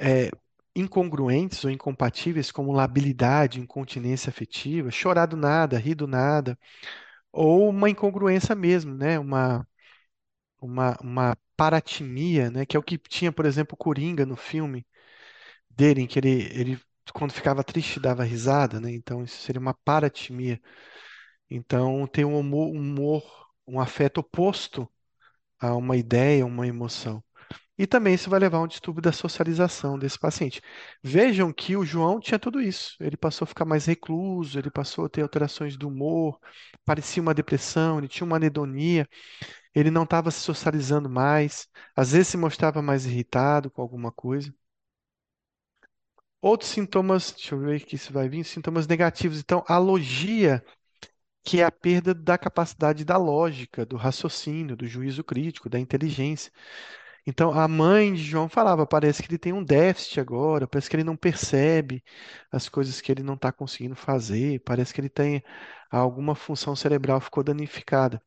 é, 0.00 0.30
incongruentes 0.76 1.64
ou 1.64 1.70
incompatíveis, 1.70 2.52
como 2.52 2.72
labilidade, 2.72 3.60
incontinência 3.60 4.30
afetiva, 4.30 4.90
chorar 4.90 5.26
do 5.26 5.36
nada, 5.36 5.78
rir 5.78 5.94
do 5.94 6.06
nada, 6.06 6.58
ou 7.32 7.68
uma 7.70 7.90
incongruência 7.90 8.54
mesmo, 8.54 8.94
né? 8.94 9.18
Uma, 9.18 9.66
uma, 10.60 10.96
uma 11.02 11.38
paratimia, 11.56 12.50
né? 12.50 12.66
Que 12.66 12.76
é 12.76 12.80
o 12.80 12.82
que 12.82 12.98
tinha, 12.98 13.32
por 13.32 13.46
exemplo, 13.46 13.76
Coringa 13.76 14.26
no 14.26 14.36
filme 14.36 14.86
dele, 15.70 16.02
em 16.02 16.06
que 16.06 16.18
ele, 16.18 16.30
ele 16.52 16.80
quando 17.14 17.32
ficava 17.32 17.64
triste 17.64 18.00
dava 18.00 18.24
risada, 18.24 18.80
né? 18.80 18.92
Então 18.92 19.24
isso 19.24 19.38
seria 19.42 19.60
uma 19.60 19.74
paratimia. 19.74 20.60
Então 21.50 22.06
tem 22.06 22.24
um 22.24 22.38
humor, 22.38 23.24
um 23.66 23.80
afeto 23.80 24.18
oposto 24.18 24.88
a 25.60 25.74
uma 25.76 25.96
ideia, 25.96 26.46
uma 26.46 26.66
emoção. 26.66 27.22
E 27.78 27.86
também 27.86 28.14
isso 28.14 28.30
vai 28.30 28.40
levar 28.40 28.58
a 28.58 28.62
um 28.62 28.68
distúrbio 28.68 29.02
da 29.02 29.12
socialização 29.12 29.98
desse 29.98 30.18
paciente. 30.18 30.60
Vejam 31.02 31.52
que 31.52 31.76
o 31.76 31.84
João 31.84 32.20
tinha 32.20 32.38
tudo 32.38 32.60
isso. 32.60 32.96
Ele 33.00 33.16
passou 33.16 33.44
a 33.46 33.48
ficar 33.48 33.64
mais 33.64 33.86
recluso, 33.86 34.58
ele 34.58 34.70
passou 34.70 35.06
a 35.06 35.08
ter 35.08 35.22
alterações 35.22 35.76
do 35.76 35.88
humor, 35.88 36.38
parecia 36.84 37.22
uma 37.22 37.34
depressão, 37.34 37.98
ele 37.98 38.08
tinha 38.08 38.26
uma 38.26 38.36
anedonia, 38.36 39.08
ele 39.74 39.90
não 39.90 40.04
estava 40.04 40.30
se 40.30 40.40
socializando 40.40 41.08
mais, 41.10 41.68
às 41.96 42.12
vezes 42.12 42.28
se 42.28 42.36
mostrava 42.36 42.82
mais 42.82 43.06
irritado 43.06 43.70
com 43.70 43.82
alguma 43.82 44.12
coisa. 44.12 44.52
Outros 46.42 46.70
sintomas, 46.70 47.32
deixa 47.32 47.54
eu 47.54 47.60
ver 47.60 47.84
que 47.84 47.96
isso 47.96 48.12
vai 48.12 48.28
vir, 48.28 48.44
sintomas 48.44 48.86
negativos. 48.86 49.38
Então, 49.40 49.62
a 49.68 49.76
logia, 49.78 50.64
que 51.44 51.60
é 51.60 51.64
a 51.64 51.72
perda 51.72 52.14
da 52.14 52.38
capacidade 52.38 53.04
da 53.04 53.16
lógica, 53.16 53.86
do 53.86 53.96
raciocínio, 53.96 54.76
do 54.76 54.86
juízo 54.86 55.24
crítico, 55.24 55.68
da 55.70 55.78
inteligência. 55.80 56.52
Então, 57.26 57.52
a 57.52 57.68
mãe 57.68 58.14
de 58.14 58.22
João 58.24 58.48
falava: 58.48 58.86
parece 58.86 59.22
que 59.22 59.30
ele 59.30 59.38
tem 59.38 59.52
um 59.52 59.64
déficit 59.64 60.20
agora, 60.20 60.66
parece 60.68 60.90
que 60.90 60.96
ele 60.96 61.04
não 61.04 61.16
percebe 61.16 62.02
as 62.50 62.68
coisas 62.68 63.00
que 63.00 63.12
ele 63.12 63.22
não 63.22 63.34
está 63.34 63.52
conseguindo 63.52 63.96
fazer, 63.96 64.60
parece 64.60 64.94
que 64.94 65.00
ele 65.00 65.08
tem 65.10 65.42
alguma 65.90 66.34
função 66.34 66.76
cerebral 66.76 67.20
ficou 67.20 67.42
danificada. 67.44 68.22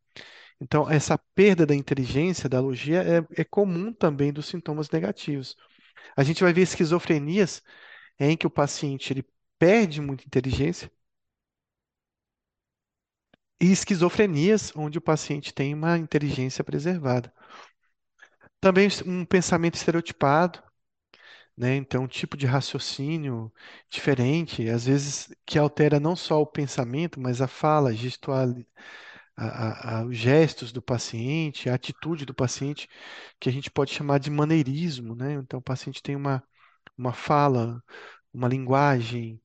Então, 0.62 0.90
essa 0.90 1.18
perda 1.36 1.66
da 1.66 1.76
inteligência, 1.76 2.50
da 2.50 2.60
logia, 2.62 3.04
é, 3.04 3.42
é 3.42 3.44
comum 3.44 3.94
também 3.94 4.32
dos 4.34 4.48
sintomas 4.48 4.90
negativos. 4.90 5.56
A 6.16 6.24
gente 6.24 6.44
vai 6.44 6.54
ver 6.54 6.62
esquizofrenias 6.62 7.62
em 8.20 8.38
que 8.38 8.48
o 8.48 8.52
paciente 8.52 9.14
ele 9.14 9.26
perde 9.60 10.02
muita 10.02 10.26
inteligência 10.26 10.92
e 13.60 13.72
esquizofrenias 13.72 14.72
onde 14.76 15.00
o 15.00 15.02
paciente 15.02 15.52
tem 15.52 15.74
uma 15.74 15.98
inteligência 15.98 16.64
preservada. 16.64 17.34
Também 18.60 18.88
um 19.06 19.26
pensamento 19.26 19.76
estereotipado, 19.76 20.62
né? 21.58 21.76
Então, 21.76 22.04
um 22.04 22.08
tipo 22.08 22.38
de 22.38 22.46
raciocínio 22.46 23.54
diferente, 23.90 24.70
às 24.70 24.86
vezes 24.86 25.34
que 25.46 25.60
altera 25.60 26.00
não 26.00 26.16
só 26.16 26.42
o 26.42 26.48
pensamento, 26.48 27.20
mas 27.20 27.42
a 27.42 27.48
fala, 27.48 27.94
gestual, 27.94 28.48
a- 29.38 30.00
a- 30.02 30.06
os 30.06 30.18
gestos 30.18 30.72
do 30.72 30.82
paciente, 30.82 31.70
a 31.70 31.76
atitude 31.76 32.26
do 32.26 32.34
paciente, 32.34 32.90
que 33.40 33.50
a 33.50 33.52
gente 33.52 33.72
pode 33.72 33.94
chamar 33.94 34.20
de 34.20 34.32
maneirismo, 34.32 35.16
né? 35.16 35.34
Então, 35.36 35.60
o 35.60 35.64
paciente 35.64 36.04
tem 36.04 36.16
uma, 36.16 36.44
uma 36.98 37.14
fala, 37.14 37.84
uma 38.34 38.48
linguagem, 38.48 39.42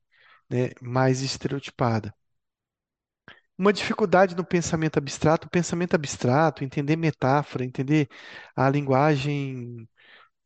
né, 0.50 0.70
mais 0.82 1.22
estereotipada. 1.22 2.14
Uma 3.56 3.72
dificuldade 3.72 4.36
no 4.36 4.44
pensamento 4.44 4.98
abstrato, 4.98 5.46
o 5.48 5.50
pensamento 5.50 5.94
abstrato, 5.94 6.62
entender 6.64 6.96
metáfora, 6.96 7.64
entender 7.64 8.08
a 8.54 8.70
linguagem, 8.70 9.88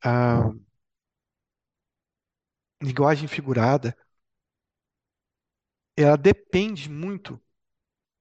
a 0.05 0.51
linguagem 2.83 3.27
figurada, 3.29 3.97
ela 5.97 6.17
depende 6.19 6.91
muito 6.91 7.41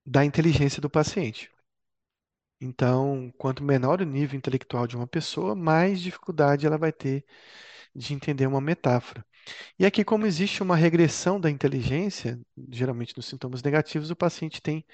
da 0.05 0.25
inteligência 0.25 0.81
do 0.81 0.89
paciente. 0.89 1.51
Então, 2.61 3.31
quanto 3.37 3.63
menor 3.63 4.01
o 4.01 4.05
nível 4.05 4.37
intelectual 4.37 4.85
de 4.87 4.95
uma 4.95 5.07
pessoa, 5.07 5.55
mais 5.55 5.99
dificuldade 5.99 6.65
ela 6.67 6.77
vai 6.77 6.91
ter 6.91 7.25
de 7.95 8.13
entender 8.13 8.47
uma 8.47 8.61
metáfora. 8.61 9.25
E 9.79 9.85
aqui, 9.85 10.03
como 10.05 10.25
existe 10.27 10.63
uma 10.63 10.75
regressão 10.75 11.39
da 11.39 11.49
inteligência, 11.51 12.39
geralmente 12.71 13.15
nos 13.17 13.27
sintomas 13.27 13.63
negativos, 13.63 14.11
o 14.11 14.15
paciente 14.15 14.61
tem 14.61 14.85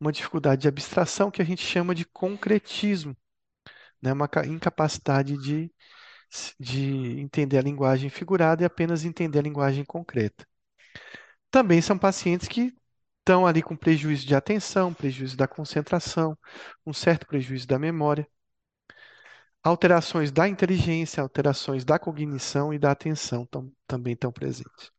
uma 0.00 0.12
dificuldade 0.12 0.62
de 0.62 0.68
abstração 0.68 1.30
que 1.30 1.42
a 1.42 1.46
gente 1.46 1.62
chama 1.64 1.94
de 1.94 2.04
concretismo, 2.06 3.16
né? 4.02 4.12
Uma 4.12 4.28
ca- 4.28 4.46
incapacidade 4.46 5.36
de, 5.38 5.72
de 6.60 7.20
entender 7.20 7.58
a 7.58 7.62
linguagem 7.62 8.10
figurada 8.10 8.62
e 8.62 8.66
apenas 8.66 9.04
entender 9.04 9.38
a 9.40 9.42
linguagem 9.42 9.84
concreta. 9.84 10.46
Também 11.50 11.80
são 11.80 11.98
pacientes 11.98 12.48
que 12.48 12.72
estão 13.20 13.46
ali 13.46 13.62
com 13.62 13.76
prejuízo 13.76 14.26
de 14.26 14.34
atenção, 14.34 14.92
prejuízo 14.92 15.36
da 15.36 15.48
concentração, 15.48 16.36
um 16.86 16.92
certo 16.92 17.26
prejuízo 17.26 17.66
da 17.66 17.78
memória, 17.78 18.26
alterações 19.64 20.30
da 20.32 20.48
inteligência, 20.48 21.22
alterações 21.22 21.84
da 21.84 21.98
cognição 21.98 22.72
e 22.74 22.78
da 22.78 22.90
atenção 22.92 23.46
tam- 23.46 23.72
também 23.88 24.14
estão 24.14 24.32
presentes. 24.32 24.92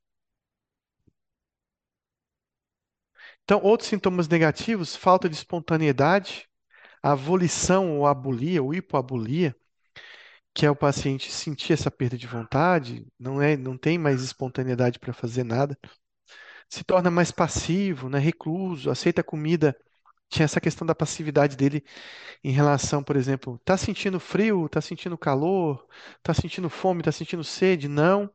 Então, 3.44 3.62
outros 3.64 3.90
sintomas 3.90 4.28
negativos, 4.28 4.96
falta 4.96 5.30
de 5.30 5.36
espontaneidade, 5.36 6.48
a 7.04 7.16
volição 7.16 7.98
ou 8.00 8.08
abulia, 8.08 8.64
ou 8.64 8.74
hipoabulia, 8.74 9.56
que 10.54 10.66
é 10.66 10.72
o 10.72 10.76
paciente 10.76 11.32
sentir 11.32 11.74
essa 11.74 11.92
perda 11.92 12.18
de 12.18 12.28
vontade, 12.28 13.06
não 13.20 13.42
é, 13.42 13.58
não 13.58 13.78
tem 13.78 13.98
mais 13.98 14.24
espontaneidade 14.24 15.00
para 15.00 15.14
fazer 15.14 15.44
nada, 15.44 15.78
se 16.70 16.84
torna 16.84 17.12
mais 17.12 17.32
passivo, 17.32 18.10
né, 18.10 18.20
recluso, 18.20 18.92
aceita 18.92 19.24
comida. 19.24 19.76
Tinha 20.30 20.46
essa 20.46 20.60
questão 20.62 20.86
da 20.86 20.96
passividade 20.96 21.56
dele 21.56 21.84
em 22.44 22.52
relação, 22.52 23.04
por 23.04 23.16
exemplo, 23.16 23.60
tá 23.66 23.78
sentindo 23.78 24.20
frio, 24.20 24.70
tá 24.70 24.82
sentindo 24.82 25.18
calor, 25.18 25.88
tá 26.24 26.34
sentindo 26.34 26.70
fome, 26.70 27.04
tá 27.04 27.12
sentindo 27.12 27.44
sede? 27.44 27.88
Não. 27.88 28.32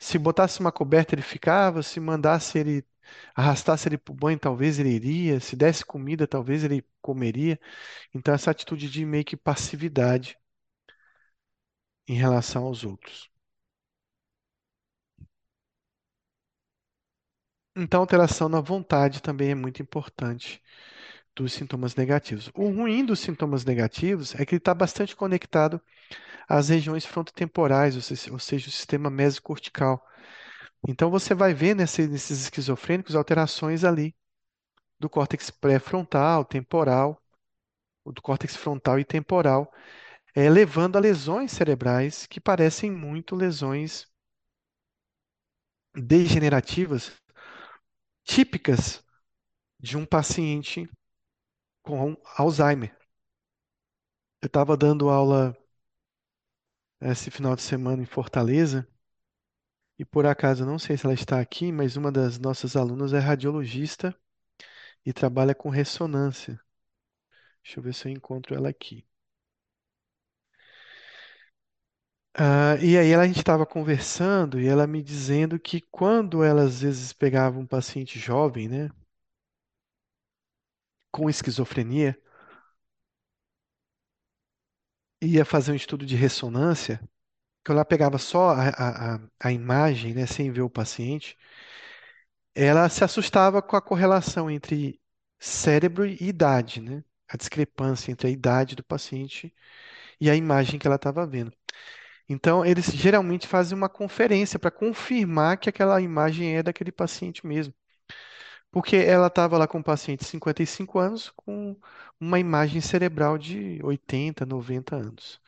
Se 0.00 0.18
botasse 0.18 0.60
uma 0.60 0.72
coberta, 0.72 1.14
ele 1.14 1.22
ficava, 1.22 1.82
se 1.82 2.00
mandasse 2.00 2.58
ele 2.58 2.84
arrastasse 3.34 3.88
ele 3.88 3.98
para 3.98 4.12
o 4.12 4.16
banho, 4.16 4.38
talvez 4.38 4.78
ele 4.78 4.90
iria, 4.90 5.40
se 5.40 5.56
desse 5.56 5.84
comida, 5.84 6.26
talvez 6.26 6.64
ele 6.64 6.84
comeria. 7.02 7.58
Então, 8.14 8.34
essa 8.34 8.50
atitude 8.52 8.90
de 8.90 9.04
meio 9.06 9.24
que 9.24 9.36
passividade 9.36 10.36
em 12.08 12.14
relação 12.16 12.64
aos 12.64 12.82
outros. 12.84 13.30
Então, 17.76 18.00
alteração 18.00 18.48
na 18.48 18.60
vontade 18.60 19.22
também 19.22 19.50
é 19.50 19.54
muito 19.54 19.80
importante 19.82 20.62
dos 21.42 21.52
sintomas 21.52 21.94
negativos. 21.94 22.50
O 22.54 22.68
ruim 22.70 23.04
dos 23.04 23.20
sintomas 23.20 23.64
negativos 23.64 24.34
é 24.34 24.44
que 24.44 24.54
ele 24.54 24.58
está 24.60 24.74
bastante 24.74 25.14
conectado 25.16 25.80
às 26.48 26.68
regiões 26.70 27.06
frontotemporais, 27.06 27.96
ou 27.96 28.02
seja, 28.02 28.32
o 28.34 28.40
sistema 28.40 29.10
mesocortical. 29.10 30.02
Então 30.88 31.10
você 31.10 31.34
vai 31.34 31.54
ver 31.54 31.74
nesse- 31.76 32.08
nesses 32.08 32.42
esquizofrênicos 32.44 33.16
alterações 33.16 33.84
ali 33.84 34.14
do 35.00 35.10
córtex 35.10 35.50
pré-frontal, 35.50 36.44
temporal, 36.44 37.20
do 38.06 38.22
córtex 38.22 38.56
frontal 38.56 38.98
e 38.98 39.04
temporal, 39.04 39.72
eh, 40.34 40.50
levando 40.50 40.96
a 40.96 41.00
lesões 41.00 41.52
cerebrais 41.52 42.26
que 42.26 42.40
parecem 42.40 42.90
muito 42.90 43.36
lesões 43.36 44.06
degenerativas 45.94 47.12
típicas 48.24 49.02
de 49.80 49.96
um 49.96 50.06
paciente 50.06 50.88
com 51.88 52.16
Alzheimer. 52.36 52.94
Eu 54.42 54.48
estava 54.48 54.76
dando 54.76 55.08
aula 55.10 55.56
esse 57.00 57.28
final 57.28 57.56
de 57.56 57.62
semana 57.62 58.04
em 58.04 58.06
Fortaleza 58.06 58.86
e 59.98 60.04
por 60.04 60.26
acaso, 60.26 60.64
não 60.64 60.76
sei 60.78 60.96
se 60.96 61.04
ela 61.06 61.14
está 61.14 61.38
aqui, 61.38 61.70
mas 61.70 61.94
uma 61.96 62.10
das 62.10 62.38
nossas 62.38 62.74
alunas 62.74 63.12
é 63.12 63.18
radiologista 63.18 64.12
e 65.06 65.12
trabalha 65.12 65.54
com 65.54 65.70
ressonância. 65.70 66.60
Deixa 67.62 67.78
eu 67.78 67.82
ver 67.84 67.94
se 67.94 68.08
eu 68.08 68.12
encontro 68.12 68.52
ela 68.56 68.68
aqui. 68.68 69.06
Ah, 72.34 72.76
e 72.80 72.96
aí 72.96 73.10
ela- 73.10 73.24
a 73.24 73.26
gente 73.26 73.38
estava 73.38 73.66
conversando 73.66 74.58
e 74.60 74.66
ela 74.66 74.86
me 74.86 75.02
dizendo 75.02 75.58
que 75.58 75.80
quando 75.80 76.42
ela 76.42 76.62
às 76.62 76.80
vezes 76.80 77.12
pegava 77.12 77.58
um 77.58 77.66
paciente 77.66 78.18
jovem, 78.18 78.66
né, 78.68 78.88
com 81.18 81.28
esquizofrenia, 81.30 82.16
ia 85.22 85.44
fazer 85.44 85.72
um 85.72 85.74
estudo 85.76 86.04
de 86.06 86.16
ressonância, 86.16 87.00
que 87.64 87.72
ela 87.72 87.84
pegava 87.84 88.18
só 88.18 88.50
a, 88.50 88.68
a, 88.70 89.16
a 89.16 89.20
a 89.40 89.52
imagem, 89.52 90.14
né, 90.14 90.26
sem 90.26 90.50
ver 90.52 90.62
o 90.62 90.70
paciente, 90.70 91.36
ela 92.54 92.88
se 92.88 93.04
assustava 93.04 93.62
com 93.62 93.76
a 93.76 93.80
correlação 93.82 94.50
entre 94.50 95.00
cérebro 95.38 96.06
e 96.06 96.16
idade, 96.20 96.80
né? 96.80 97.02
A 97.28 97.36
discrepância 97.36 98.10
entre 98.10 98.26
a 98.28 98.30
idade 98.30 98.74
do 98.74 98.82
paciente 98.84 99.54
e 100.20 100.30
a 100.30 100.36
imagem 100.36 100.78
que 100.80 100.86
ela 100.86 100.96
estava 100.96 101.26
vendo. 101.26 101.52
Então, 102.28 102.64
eles 102.66 102.86
geralmente 102.86 103.46
fazem 103.48 103.76
uma 103.78 103.88
conferência 103.90 104.58
para 104.58 104.70
confirmar 104.72 105.58
que 105.58 105.68
aquela 105.70 106.00
imagem 106.02 106.56
é 106.58 106.62
daquele 106.64 106.92
paciente 106.92 107.46
mesmo. 107.46 107.74
Porque 108.70 108.96
ela 108.96 109.26
estava 109.28 109.58
lá 109.58 109.66
com 109.68 109.78
um 109.78 109.82
paciente 109.82 110.20
de 110.20 110.26
55 110.26 110.98
anos 110.98 111.30
com 111.30 111.76
uma 112.20 112.38
imagem 112.38 112.80
cerebral 112.80 113.38
de 113.38 113.80
80, 113.82 114.44
90 114.46 114.96
anos. 114.96 115.40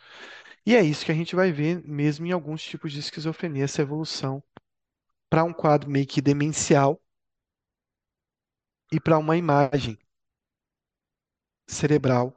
E 0.66 0.76
é 0.76 0.82
isso 0.82 1.04
que 1.04 1.12
a 1.12 1.14
gente 1.14 1.36
vai 1.36 1.52
ver 1.52 1.82
mesmo 1.86 2.26
em 2.26 2.32
alguns 2.32 2.62
tipos 2.62 2.92
de 2.92 3.00
esquizofrenia, 3.00 3.64
essa 3.64 3.82
evolução 3.82 4.42
para 5.30 5.44
um 5.44 5.52
quadro 5.54 5.90
meio 5.90 6.06
que 6.06 6.22
demencial 6.22 7.00
e 8.92 9.00
para 9.00 9.18
uma 9.18 9.36
imagem 9.36 9.98
cerebral 11.66 12.34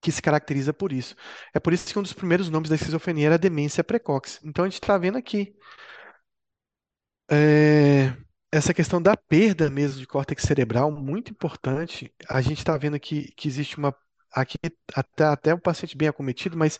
que 0.00 0.10
se 0.12 0.22
caracteriza 0.22 0.72
por 0.72 0.92
isso. 0.92 1.14
É 1.54 1.60
por 1.60 1.72
isso 1.72 1.92
que 1.92 1.98
um 1.98 2.02
dos 2.02 2.12
primeiros 2.12 2.48
nomes 2.48 2.68
da 2.70 2.76
esquizofrenia 2.76 3.26
era 3.26 3.38
demência 3.38 3.84
precoce. 3.84 4.40
Então 4.44 4.64
a 4.64 4.68
gente 4.68 4.80
está 4.80 4.96
vendo 4.98 5.18
aqui 5.18 5.54
é, 7.30 8.16
essa 8.52 8.74
questão 8.74 9.00
da 9.00 9.16
perda 9.16 9.70
mesmo 9.70 10.00
de 10.00 10.06
córtex 10.06 10.42
cerebral, 10.42 10.90
muito 10.90 11.30
importante. 11.32 12.12
A 12.28 12.40
gente 12.40 12.58
está 12.58 12.76
vendo 12.76 12.96
aqui 12.96 13.32
que 13.32 13.48
existe 13.48 13.78
uma. 13.78 13.94
Aqui 14.32 14.56
até, 14.94 15.24
até 15.24 15.54
o 15.54 15.60
paciente 15.60 15.96
bem 15.96 16.06
acometido, 16.08 16.56
mas 16.56 16.78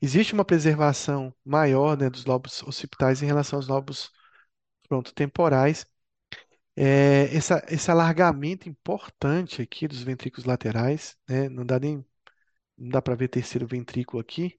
existe 0.00 0.34
uma 0.34 0.44
preservação 0.44 1.34
maior, 1.44 1.96
né, 1.98 2.08
dos 2.08 2.24
lobos 2.24 2.62
occipitais 2.62 3.20
em 3.22 3.26
relação 3.26 3.58
aos 3.58 3.66
lobos 3.68 4.12
frontotemporais. 4.88 5.86
É, 6.76 7.34
essa, 7.36 7.64
esse 7.68 7.90
alargamento 7.90 8.68
importante 8.68 9.62
aqui 9.62 9.88
dos 9.88 10.02
ventrículos 10.02 10.46
laterais, 10.46 11.16
né, 11.28 11.48
não 11.48 11.66
dá 11.66 11.78
nem 11.80 12.04
não 12.78 12.90
dá 12.90 13.02
para 13.02 13.14
ver 13.16 13.28
terceiro 13.28 13.66
ventrículo 13.66 14.20
aqui, 14.20 14.58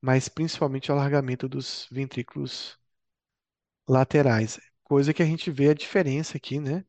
mas 0.00 0.28
principalmente 0.28 0.90
o 0.90 0.94
alargamento 0.94 1.48
dos 1.48 1.88
ventrículos 1.92 2.78
laterais. 3.88 4.60
Coisa 4.84 5.12
que 5.12 5.22
a 5.22 5.26
gente 5.26 5.50
vê 5.50 5.70
a 5.70 5.74
diferença 5.74 6.36
aqui, 6.36 6.60
né, 6.60 6.84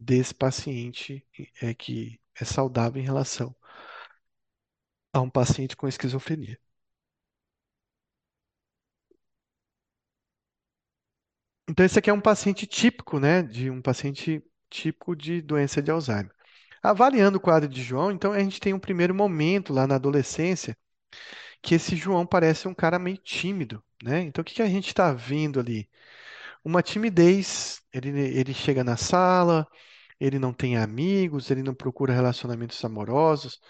desse 0.00 0.34
paciente 0.34 1.26
é 1.62 1.74
que 1.74 2.20
é 2.40 2.44
saudável 2.44 3.00
em 3.02 3.04
relação 3.06 3.54
a 5.12 5.20
um 5.20 5.28
paciente 5.28 5.74
com 5.76 5.88
esquizofrenia. 5.88 6.56
Então 11.68 11.84
esse 11.84 11.98
aqui 11.98 12.10
é 12.10 12.12
um 12.12 12.20
paciente 12.20 12.66
típico, 12.66 13.18
né, 13.18 13.42
de 13.42 13.70
um 13.70 13.82
paciente 13.82 14.42
típico 14.70 15.14
de 15.16 15.40
doença 15.42 15.82
de 15.82 15.90
Alzheimer. 15.90 16.32
Avaliando 16.82 17.38
o 17.38 17.40
quadro 17.40 17.68
de 17.68 17.82
João, 17.82 18.12
então 18.12 18.32
a 18.32 18.38
gente 18.40 18.60
tem 18.60 18.72
um 18.74 18.78
primeiro 18.78 19.14
momento 19.14 19.72
lá 19.72 19.86
na 19.86 19.96
adolescência 19.96 20.76
que 21.62 21.74
esse 21.76 21.96
João 21.96 22.26
parece 22.26 22.68
um 22.68 22.74
cara 22.74 22.98
meio 22.98 23.18
tímido, 23.18 23.82
né? 24.02 24.22
Então 24.22 24.42
o 24.42 24.44
que 24.44 24.54
que 24.56 24.62
a 24.62 24.68
gente 24.68 24.88
está 24.88 25.12
vendo 25.14 25.60
ali? 25.60 25.88
Uma 26.66 26.82
timidez. 26.82 27.80
Ele, 27.92 28.08
ele 28.10 28.52
chega 28.52 28.82
na 28.82 28.96
sala, 28.96 29.64
ele 30.20 30.36
não 30.38 30.52
tem 30.52 30.76
amigos, 30.76 31.48
ele 31.50 31.62
não 31.62 31.74
procura 31.74 32.12
relacionamentos 32.12 32.84
amorosos, 32.84 33.60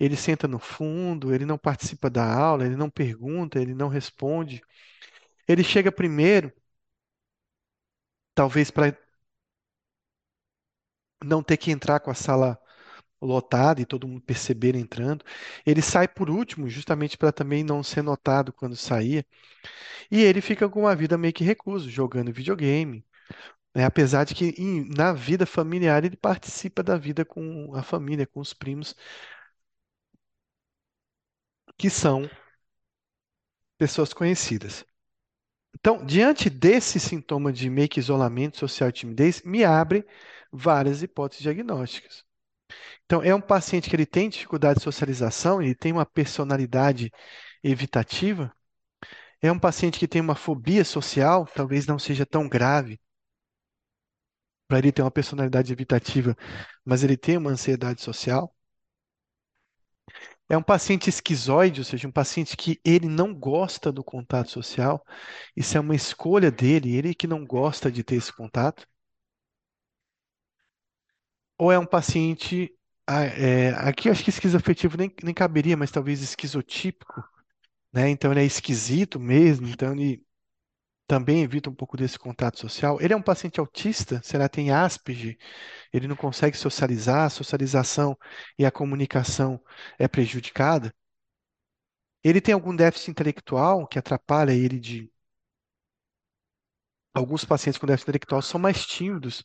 ele 0.00 0.16
senta 0.16 0.48
no 0.48 0.58
fundo, 0.58 1.34
ele 1.34 1.44
não 1.44 1.58
participa 1.58 2.08
da 2.10 2.24
aula, 2.24 2.64
ele 2.66 2.76
não 2.76 2.88
pergunta, 2.90 3.60
ele 3.60 3.74
não 3.74 3.88
responde. 3.88 4.62
Ele 5.48 5.64
chega 5.64 5.92
primeiro, 5.92 6.52
talvez 8.34 8.70
para 8.70 8.96
não 11.24 11.42
ter 11.42 11.56
que 11.56 11.70
entrar 11.70 12.00
com 12.00 12.10
a 12.10 12.14
sala 12.14 12.58
lotada 13.20 13.80
e 13.80 13.86
todo 13.86 14.08
mundo 14.08 14.22
perceber 14.22 14.74
entrando. 14.76 15.24
Ele 15.66 15.82
sai 15.82 16.08
por 16.08 16.30
último, 16.30 16.68
justamente 16.68 17.16
para 17.18 17.32
também 17.32 17.64
não 17.64 17.82
ser 17.82 18.02
notado 18.02 18.52
quando 18.52 18.76
saía. 18.76 19.24
E 20.10 20.22
ele 20.22 20.40
fica 20.40 20.68
com 20.68 20.80
uma 20.82 20.96
vida 20.96 21.18
meio 21.18 21.32
que 21.34 21.44
recluso, 21.44 21.90
jogando 21.90 22.32
videogame. 22.32 23.04
né? 23.74 23.84
Apesar 23.86 24.24
de 24.24 24.34
que 24.34 24.54
em- 24.58 24.88
na 24.96 25.12
vida 25.12 25.46
familiar 25.46 26.04
ele 26.04 26.16
participa 26.16 26.82
da 26.82 26.96
vida 26.98 27.24
com 27.24 27.74
a 27.74 27.82
família, 27.82 28.26
com 28.26 28.40
os 28.40 28.54
primos, 28.54 28.94
que 31.78 31.88
são 31.90 32.28
pessoas 33.76 34.12
conhecidas. 34.12 34.84
Então, 35.76 36.06
diante 36.06 36.50
desse 36.50 37.00
sintoma 37.00 37.52
de 37.52 37.70
meio 37.70 37.88
que 37.90 38.00
isolamento 38.00 38.58
social 38.58 38.90
e 38.90 38.92
timidez, 38.94 39.42
me 39.44 39.64
abre 39.64 40.06
várias 40.52 41.02
hipóteses 41.02 41.42
diagnósticas. 41.44 42.24
Então, 43.08 43.22
é 43.22 43.34
um 43.34 43.40
paciente 43.40 43.88
que 43.88 43.96
ele 43.96 44.04
tem 44.04 44.28
dificuldade 44.28 44.80
de 44.80 44.84
socialização, 44.84 45.62
ele 45.62 45.74
tem 45.74 45.92
uma 45.92 46.04
personalidade 46.04 47.10
evitativa, 47.64 48.52
é 49.42 49.50
um 49.52 49.58
paciente 49.58 49.98
que 49.98 50.08
tem 50.08 50.20
uma 50.20 50.34
fobia 50.34 50.84
social, 50.84 51.46
talvez 51.54 51.86
não 51.86 51.98
seja 51.98 52.26
tão 52.26 52.48
grave 52.48 53.00
para 54.66 54.78
ele 54.78 54.92
ter 54.92 55.02
uma 55.02 55.10
personalidade 55.10 55.72
evitativa, 55.72 56.36
mas 56.84 57.02
ele 57.02 57.16
tem 57.16 57.36
uma 57.36 57.50
ansiedade 57.50 58.02
social. 58.02 58.54
É 60.48 60.56
um 60.56 60.62
paciente 60.62 61.08
esquizoide, 61.08 61.80
ou 61.80 61.84
seja, 61.84 62.06
um 62.08 62.12
paciente 62.12 62.56
que 62.56 62.78
ele 62.84 63.06
não 63.08 63.34
gosta 63.34 63.90
do 63.92 64.02
contato 64.04 64.50
social. 64.50 65.02
Isso 65.56 65.76
é 65.76 65.80
uma 65.80 65.94
escolha 65.94 66.50
dele, 66.50 66.96
ele 66.96 67.14
que 67.14 67.26
não 67.26 67.44
gosta 67.46 67.90
de 67.90 68.02
ter 68.04 68.16
esse 68.16 68.32
contato. 68.32 68.86
Ou 71.58 71.70
é 71.72 71.78
um 71.78 71.86
paciente, 71.86 72.72
ah, 73.08 73.24
é, 73.24 73.70
aqui 73.88 74.08
eu 74.08 74.12
acho 74.12 74.22
que 74.22 74.30
esquizoafetivo 74.30 74.96
nem, 74.98 75.12
nem 75.22 75.34
caberia, 75.34 75.76
mas 75.76 75.90
talvez 75.90 76.20
esquizotípico, 76.22 77.24
né? 77.92 78.10
Então 78.10 78.32
ele 78.32 78.40
é 78.42 78.44
esquisito 78.44 79.20
mesmo, 79.20 79.68
então 79.68 79.92
ele 79.94 80.24
também 81.06 81.42
evita 81.42 81.70
um 81.70 81.74
pouco 81.74 81.96
desse 81.96 82.18
contato 82.18 82.58
social. 82.60 83.00
Ele 83.00 83.14
é 83.14 83.16
um 83.16 83.22
paciente 83.22 83.60
autista, 83.60 84.20
será 84.24 84.48
que 84.48 84.56
tem 84.56 84.70
Asperger? 84.72 85.38
Ele 85.92 86.08
não 86.08 86.16
consegue 86.16 86.56
socializar, 86.56 87.26
a 87.26 87.30
socialização 87.30 88.18
e 88.58 88.66
a 88.66 88.72
comunicação 88.72 89.60
é 89.98 90.08
prejudicada. 90.08 90.94
Ele 92.22 92.40
tem 92.40 92.54
algum 92.54 92.74
déficit 92.76 93.10
intelectual 93.10 93.84
que 93.88 93.98
atrapalha 93.98 94.52
ele 94.52 94.78
de. 94.78 95.10
Alguns 97.14 97.44
pacientes 97.44 97.78
com 97.78 97.86
déficit 97.86 98.04
intelectual 98.08 98.40
são 98.42 98.58
mais 98.60 98.86
tímidos, 98.86 99.44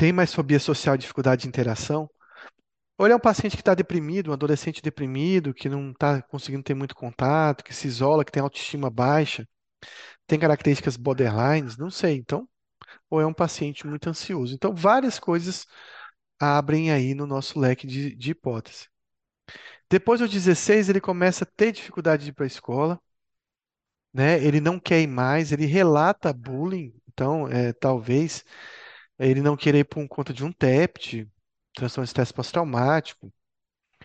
têm 0.00 0.14
mais 0.14 0.32
fobia 0.32 0.58
social 0.58 0.96
dificuldade 0.96 1.42
de 1.42 1.48
interação. 1.48 2.08
Ele 2.98 3.12
é 3.12 3.16
um 3.16 3.20
paciente 3.20 3.56
que 3.56 3.62
está 3.62 3.74
deprimido, 3.74 4.30
um 4.30 4.32
adolescente 4.32 4.82
deprimido, 4.82 5.52
que 5.54 5.68
não 5.68 5.90
está 5.90 6.22
conseguindo 6.22 6.62
ter 6.62 6.74
muito 6.74 6.94
contato, 6.94 7.62
que 7.62 7.74
se 7.74 7.86
isola, 7.86 8.24
que 8.24 8.32
tem 8.32 8.42
autoestima 8.42 8.90
baixa, 8.90 9.46
tem 10.26 10.38
características 10.40 10.96
borderlines, 10.96 11.76
não 11.76 11.90
sei. 11.90 12.16
Então, 12.16 12.48
ou 13.10 13.20
é 13.20 13.26
um 13.26 13.34
paciente 13.34 13.86
muito 13.86 14.08
ansioso. 14.08 14.54
Então, 14.54 14.74
várias 14.74 15.18
coisas 15.18 15.66
abrem 16.40 16.92
aí 16.92 17.14
no 17.14 17.26
nosso 17.26 17.58
leque 17.60 17.86
de, 17.86 18.16
de 18.16 18.32
hipótese. 18.32 18.88
Depois 19.90 20.20
dos 20.20 20.30
16, 20.30 20.88
ele 20.88 21.00
começa 21.00 21.44
a 21.44 21.48
ter 21.56 21.72
dificuldade 21.72 22.24
de 22.24 22.30
ir 22.30 22.32
para 22.32 22.44
a 22.44 22.46
escola. 22.46 23.00
né? 24.12 24.42
Ele 24.42 24.60
não 24.60 24.78
quer 24.78 25.00
ir 25.00 25.06
mais, 25.06 25.52
ele 25.52 25.66
relata 25.66 26.32
bullying, 26.32 26.92
então 27.08 27.48
é, 27.48 27.72
talvez 27.72 28.44
ele 29.28 29.42
não 29.42 29.56
querer 29.56 29.80
ir 29.80 29.84
por 29.84 30.06
conta 30.08 30.32
de 30.32 30.44
um 30.44 30.52
TEPT, 30.52 31.28
transtorno 31.74 32.04
de 32.06 32.10
estresse 32.10 32.32
pós-traumático. 32.34 33.32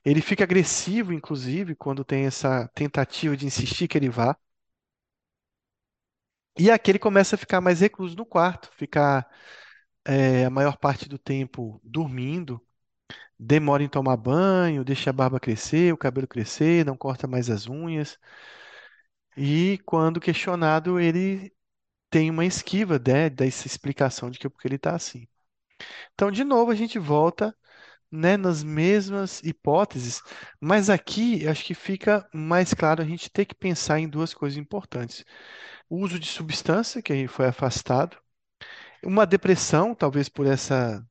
Ele 0.06 0.22
fica 0.22 0.44
agressivo, 0.44 1.14
inclusive, 1.14 1.76
quando 1.76 2.06
tem 2.06 2.26
essa 2.26 2.70
tentativa 2.76 3.38
de 3.38 3.46
insistir 3.46 3.88
que 3.88 3.98
ele 3.98 4.10
vá. 4.10 4.38
E 6.58 6.72
aqui 6.72 6.92
ele 6.92 7.00
começa 7.00 7.36
a 7.36 7.38
ficar 7.40 7.60
mais 7.62 7.82
recluso 7.82 8.16
no 8.16 8.26
quarto, 8.26 8.72
ficar 8.78 9.28
é, 10.06 10.46
a 10.46 10.50
maior 10.50 10.78
parte 10.78 11.10
do 11.10 11.18
tempo 11.20 11.82
dormindo, 11.84 12.62
demora 13.40 13.84
em 13.84 13.90
tomar 13.90 14.18
banho, 14.18 14.84
deixa 14.86 15.10
a 15.12 15.14
barba 15.14 15.40
crescer, 15.40 15.94
o 15.94 15.98
cabelo 15.98 16.28
crescer, 16.28 16.86
não 16.86 16.98
corta 16.98 17.28
mais 17.28 17.50
as 17.50 17.68
unhas. 17.68 18.18
E 19.38 19.80
quando 19.86 20.20
questionado, 20.20 21.00
ele 21.00 21.54
tem 22.16 22.30
uma 22.32 22.46
esquiva, 22.46 22.98
né, 22.98 23.30
dessa 23.30 23.68
explicação 23.68 24.32
de 24.32 24.40
que 24.40 24.48
porque 24.50 24.70
ele 24.70 24.78
está 24.78 24.96
assim. 24.96 25.28
Então, 26.14 26.32
de 26.32 26.44
novo, 26.46 26.72
a 26.72 26.76
gente 26.76 27.00
volta, 27.00 27.56
né, 28.12 28.38
nas 28.38 28.64
mesmas 28.64 29.42
hipóteses, 29.44 30.22
mas 30.62 30.90
aqui 30.90 31.48
acho 31.48 31.66
que 31.66 31.74
fica 31.74 32.28
mais 32.34 32.74
claro 32.74 33.02
a 33.02 33.06
gente 33.06 33.30
ter 33.30 33.46
que 33.46 33.56
pensar 33.56 34.00
em 34.00 34.10
duas 34.10 34.34
coisas 34.34 34.58
importantes. 34.58 35.26
O 35.90 35.98
uso 36.00 36.20
de 36.20 36.28
substância, 36.28 37.02
que 37.02 37.14
aí 37.14 37.28
foi 37.28 37.48
afastado, 37.48 38.18
uma 39.04 39.26
depressão, 39.28 39.96
talvez 39.96 40.30
por 40.30 40.48
essa 40.48 41.06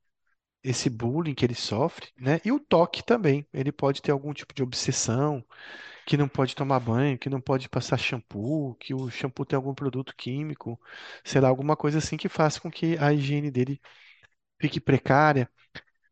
esse 0.63 0.89
bullying 0.89 1.35
que 1.35 1.45
ele 1.45 1.55
sofre, 1.55 2.09
né? 2.19 2.41
E 2.45 2.51
o 2.51 2.59
toque 2.59 3.03
também. 3.03 3.47
Ele 3.53 3.71
pode 3.71 4.01
ter 4.01 4.11
algum 4.11 4.33
tipo 4.33 4.53
de 4.53 4.63
obsessão, 4.63 5.45
que 6.05 6.17
não 6.17 6.27
pode 6.27 6.55
tomar 6.55 6.79
banho, 6.79 7.17
que 7.17 7.29
não 7.29 7.41
pode 7.41 7.69
passar 7.69 7.97
shampoo, 7.97 8.75
que 8.75 8.93
o 8.93 9.09
shampoo 9.09 9.45
tem 9.45 9.57
algum 9.57 9.73
produto 9.73 10.15
químico, 10.15 10.79
sei 11.23 11.41
lá, 11.41 11.47
alguma 11.49 11.75
coisa 11.75 11.97
assim 11.99 12.17
que 12.17 12.29
faça 12.29 12.59
com 12.61 12.71
que 12.71 12.97
a 12.99 13.13
higiene 13.13 13.51
dele 13.51 13.81
fique 14.61 14.79
precária. 14.79 15.49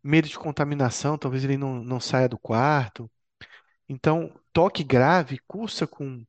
Medo 0.03 0.27
de 0.29 0.37
contaminação, 0.39 1.17
talvez 1.17 1.43
ele 1.45 1.57
não, 1.57 1.83
não 1.83 1.99
saia 1.99 2.29
do 2.29 2.37
quarto. 2.39 3.11
Então, 3.89 4.33
toque 4.53 4.83
grave 4.83 5.39
cursa 5.47 5.87
com, 5.87 6.25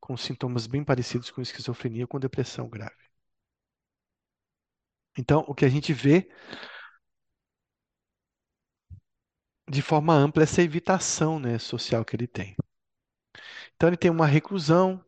com 0.00 0.16
sintomas 0.16 0.66
bem 0.66 0.84
parecidos 0.84 1.30
com 1.30 1.42
esquizofrenia, 1.42 2.06
com 2.06 2.20
depressão 2.20 2.68
grave. 2.68 2.94
Então, 5.18 5.44
o 5.46 5.54
que 5.54 5.64
a 5.64 5.68
gente 5.68 5.92
vê 5.92 6.28
de 9.66 9.80
forma 9.80 10.12
ampla 10.12 10.42
é 10.42 10.44
essa 10.44 10.60
evitação, 10.60 11.40
né, 11.40 11.58
social 11.58 12.04
que 12.04 12.14
ele 12.14 12.26
tem. 12.26 12.54
Então, 13.80 13.88
ele 13.88 13.96
tem 13.96 14.10
uma 14.10 14.26
reclusão, 14.26 15.02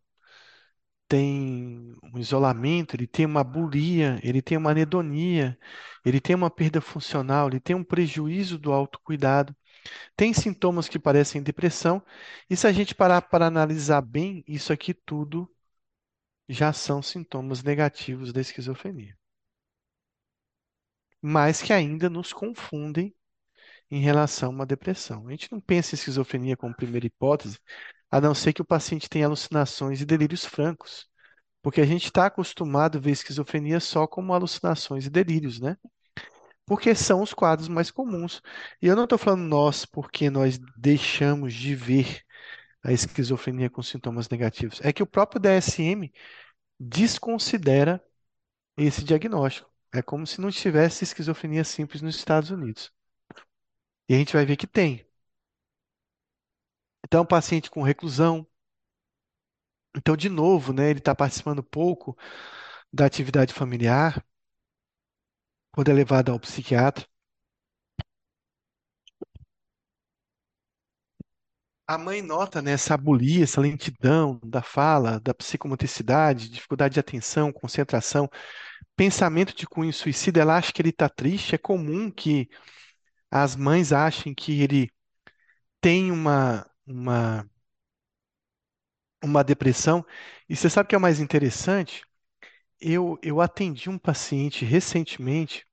tem 1.08 1.94
um 2.02 2.18
isolamento, 2.18 2.96
ele 2.96 3.06
tem 3.06 3.26
uma 3.26 3.44
bulia, 3.44 4.18
ele 4.22 4.40
tem 4.40 4.56
uma 4.56 4.70
anedonia, 4.70 5.58
ele 6.04 6.20
tem 6.20 6.34
uma 6.34 6.50
perda 6.50 6.80
funcional, 6.80 7.48
ele 7.48 7.60
tem 7.60 7.76
um 7.76 7.84
prejuízo 7.84 8.58
do 8.58 8.72
autocuidado, 8.72 9.54
tem 10.16 10.34
sintomas 10.34 10.88
que 10.88 10.98
parecem 10.98 11.42
depressão, 11.42 12.02
e 12.50 12.56
se 12.56 12.66
a 12.66 12.72
gente 12.72 12.94
parar 12.94 13.22
para 13.22 13.46
analisar 13.46 14.02
bem, 14.02 14.44
isso 14.48 14.72
aqui 14.72 14.94
tudo 14.94 15.50
já 16.48 16.72
são 16.72 17.02
sintomas 17.02 17.64
negativos 17.64 18.32
da 18.32 18.40
esquizofrenia. 18.40 19.16
Mas 21.20 21.62
que 21.62 21.72
ainda 21.72 22.10
nos 22.10 22.32
confundem 22.32 23.14
em 23.90 24.00
relação 24.00 24.50
a 24.50 24.52
uma 24.54 24.66
depressão. 24.66 25.28
A 25.28 25.32
gente 25.32 25.52
não 25.52 25.60
pensa 25.60 25.94
em 25.94 25.98
esquizofrenia 25.98 26.56
como 26.56 26.74
primeira 26.76 27.06
hipótese, 27.06 27.58
a 28.12 28.20
não 28.20 28.34
ser 28.34 28.52
que 28.52 28.62
o 28.62 28.64
paciente 28.64 29.08
tenha 29.08 29.26
alucinações 29.26 30.02
e 30.02 30.04
delírios 30.04 30.44
francos. 30.44 31.08
Porque 31.62 31.80
a 31.80 31.86
gente 31.86 32.06
está 32.06 32.26
acostumado 32.26 32.98
a 32.98 33.00
ver 33.00 33.12
esquizofrenia 33.12 33.80
só 33.80 34.06
como 34.06 34.34
alucinações 34.34 35.06
e 35.06 35.10
delírios, 35.10 35.60
né? 35.60 35.78
Porque 36.66 36.94
são 36.94 37.22
os 37.22 37.32
quadros 37.34 37.68
mais 37.68 37.90
comuns. 37.90 38.42
E 38.82 38.86
eu 38.86 38.96
não 38.96 39.04
estou 39.04 39.18
falando 39.18 39.42
nós 39.42 39.86
porque 39.86 40.30
nós 40.30 40.58
deixamos 40.76 41.54
de 41.54 41.74
ver 41.74 42.22
a 42.84 42.92
esquizofrenia 42.92 43.70
com 43.70 43.82
sintomas 43.82 44.28
negativos. 44.28 44.80
É 44.82 44.92
que 44.92 45.02
o 45.02 45.06
próprio 45.06 45.40
DSM 45.40 46.12
desconsidera 46.78 48.02
esse 48.76 49.04
diagnóstico. 49.04 49.70
É 49.92 50.02
como 50.02 50.26
se 50.26 50.40
não 50.40 50.50
tivesse 50.50 51.04
esquizofrenia 51.04 51.64
simples 51.64 52.02
nos 52.02 52.16
Estados 52.16 52.50
Unidos. 52.50 52.92
E 54.08 54.14
a 54.14 54.18
gente 54.18 54.32
vai 54.34 54.44
ver 54.46 54.56
que 54.56 54.66
tem. 54.66 55.06
Então, 57.12 57.26
paciente 57.26 57.70
com 57.70 57.82
reclusão. 57.82 58.46
Então, 59.94 60.16
de 60.16 60.30
novo, 60.30 60.72
né, 60.72 60.88
ele 60.88 60.98
está 60.98 61.14
participando 61.14 61.62
pouco 61.62 62.16
da 62.90 63.04
atividade 63.04 63.52
familiar, 63.52 64.24
quando 65.70 65.90
é 65.90 65.92
levado 65.92 66.32
ao 66.32 66.40
psiquiatra. 66.40 67.06
A 71.86 71.98
mãe 71.98 72.22
nota, 72.22 72.62
né, 72.62 72.70
essa 72.72 72.94
abulia, 72.94 73.44
essa 73.44 73.60
lentidão 73.60 74.40
da 74.42 74.62
fala, 74.62 75.20
da 75.20 75.34
psicomotricidade, 75.34 76.48
dificuldade 76.48 76.94
de 76.94 77.00
atenção, 77.00 77.52
concentração, 77.52 78.26
pensamento 78.96 79.54
de 79.54 79.66
cunho 79.66 79.92
suicida. 79.92 80.40
Ela 80.40 80.56
acha 80.56 80.72
que 80.72 80.80
ele 80.80 80.88
está 80.88 81.10
triste. 81.10 81.54
É 81.54 81.58
comum 81.58 82.10
que 82.10 82.48
as 83.30 83.54
mães 83.54 83.92
achem 83.92 84.34
que 84.34 84.62
ele 84.62 84.90
tem 85.80 86.12
uma, 86.12 86.66
uma, 86.86 87.48
uma 89.24 89.42
depressão. 89.44 90.04
E 90.48 90.54
você 90.56 90.68
sabe 90.70 90.86
o 90.86 90.88
que 90.88 90.94
é 90.94 90.98
o 90.98 91.00
mais 91.00 91.20
interessante? 91.20 92.04
Eu, 92.80 93.18
eu 93.22 93.40
atendi 93.40 93.90
um 93.90 93.98
paciente 93.98 94.64
recentemente, 94.64 95.66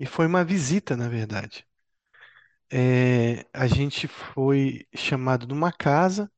e 0.00 0.06
foi 0.06 0.26
uma 0.26 0.44
visita, 0.44 0.96
na 0.96 1.08
verdade. 1.08 1.66
É, 2.72 3.44
a 3.52 3.66
gente 3.66 4.06
foi 4.08 4.86
chamado 4.94 5.46
numa 5.46 5.72
casa 5.72 6.30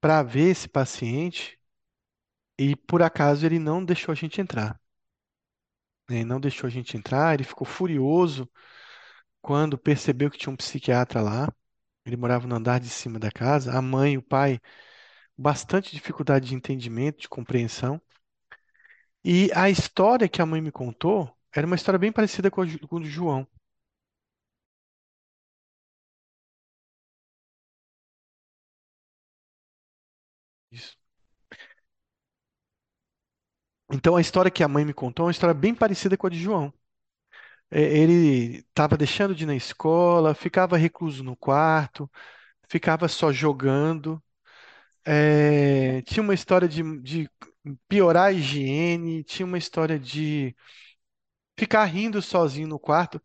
para 0.00 0.22
ver 0.24 0.50
esse 0.50 0.68
paciente 0.68 1.56
e 2.58 2.76
por 2.76 3.02
acaso 3.02 3.46
ele 3.46 3.58
não 3.58 3.84
deixou 3.84 4.12
a 4.12 4.16
gente 4.16 4.40
entrar. 4.40 4.80
né? 6.08 6.16
Ele 6.16 6.24
não 6.24 6.40
deixou 6.40 6.66
a 6.66 6.70
gente 6.70 6.96
entrar, 6.96 7.34
ele 7.34 7.44
ficou 7.44 7.66
furioso 7.66 8.48
quando 9.42 9.78
percebeu 9.78 10.30
que 10.30 10.38
tinha 10.38 10.52
um 10.52 10.56
psiquiatra 10.56 11.22
lá. 11.22 11.48
Ele 12.08 12.16
morava 12.16 12.46
no 12.48 12.56
andar 12.56 12.80
de 12.80 12.88
cima 12.90 13.18
da 13.20 13.30
casa. 13.30 13.72
A 13.78 13.82
mãe 13.82 14.14
e 14.14 14.18
o 14.18 14.22
pai, 14.22 14.60
bastante 15.38 15.92
dificuldade 15.94 16.48
de 16.48 16.54
entendimento, 16.56 17.20
de 17.22 17.28
compreensão. 17.28 18.00
E 19.24 19.50
a 19.54 19.70
história 19.70 20.28
que 20.28 20.42
a 20.42 20.46
mãe 20.46 20.60
me 20.60 20.72
contou 20.72 21.32
era 21.54 21.64
uma 21.66 21.76
história 21.76 21.98
bem 21.98 22.10
parecida 22.12 22.50
com 22.50 22.62
a 22.62 22.66
com 22.88 22.96
o 22.96 23.00
do 23.00 23.06
João. 23.06 23.46
Isso. 30.70 30.96
Então 33.92 34.16
a 34.16 34.20
história 34.22 34.50
que 34.50 34.62
a 34.64 34.68
mãe 34.68 34.82
me 34.84 34.94
contou 34.94 35.24
é 35.24 35.26
uma 35.26 35.30
história 35.30 35.52
bem 35.54 35.74
parecida 35.74 36.16
com 36.16 36.26
a 36.26 36.30
de 36.30 36.38
João. 36.40 36.72
É, 37.70 37.80
Ele 37.82 38.58
estava 38.58 38.96
deixando 38.96 39.34
de 39.34 39.44
ir 39.44 39.46
na 39.46 39.54
escola, 39.56 40.34
ficava 40.34 40.76
recluso 40.76 41.22
no 41.24 41.36
quarto, 41.36 42.10
ficava 42.68 43.08
só 43.08 43.32
jogando. 43.32 44.22
É, 45.04 46.02
tinha 46.02 46.22
uma 46.22 46.34
história 46.34 46.68
de, 46.68 46.82
de 47.02 47.30
piorar 47.88 48.26
a 48.28 48.32
higiene, 48.32 49.24
tinha 49.24 49.46
uma 49.46 49.58
história 49.58 49.98
de 49.98 50.54
ficar 51.58 51.84
rindo 51.84 52.22
sozinho 52.22 52.66
no 52.68 52.78
quarto. 52.78 53.20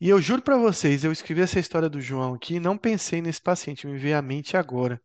E 0.00 0.08
eu 0.10 0.20
juro 0.22 0.42
para 0.42 0.56
vocês, 0.58 1.04
eu 1.04 1.12
escrevi 1.12 1.42
essa 1.42 1.60
história 1.60 1.88
do 1.90 2.00
João 2.00 2.34
aqui 2.34 2.60
não 2.60 2.78
pensei 2.78 3.22
nesse 3.22 3.42
paciente, 3.42 3.86
me 3.86 3.98
veio 3.98 4.18
à 4.18 4.22
mente 4.22 4.56
agora. 4.56 5.00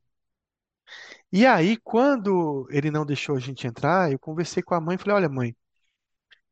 E 1.32 1.45
aí, 1.45 1.78
quando 1.78 2.67
ele 2.69 2.91
não 2.91 3.05
deixou 3.05 3.36
a 3.36 3.39
gente 3.39 3.67
entrar, 3.67 4.11
eu 4.11 4.19
conversei 4.19 4.61
com 4.63 4.74
a 4.76 4.82
mãe 4.82 4.95
e 4.95 4.97
falei: 4.97 5.15
Olha, 5.15 5.30
mãe, 5.30 5.55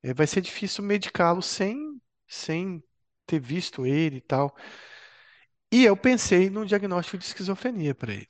eh, 0.03 0.13
vai 0.13 0.27
ser 0.27 0.41
difícil 0.41 0.83
medicá-lo 0.83 1.41
sem, 1.41 1.98
sem 2.29 2.83
ter 3.27 3.39
visto 3.39 3.85
ele 3.85 4.17
e 4.17 4.21
tal. 4.21 4.55
E 5.71 5.83
eu 5.83 5.97
pensei 5.97 6.47
no 6.49 6.63
diagnóstico 6.65 7.17
de 7.17 7.25
esquizofrenia 7.25 7.95
para 7.95 8.13
ele. 8.13 8.29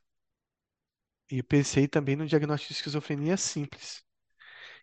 E 1.32 1.42
pensei 1.44 1.88
também 1.88 2.16
no 2.16 2.26
diagnóstico 2.28 2.74
de 2.74 2.78
esquizofrenia 2.80 3.38
simples. 3.38 4.04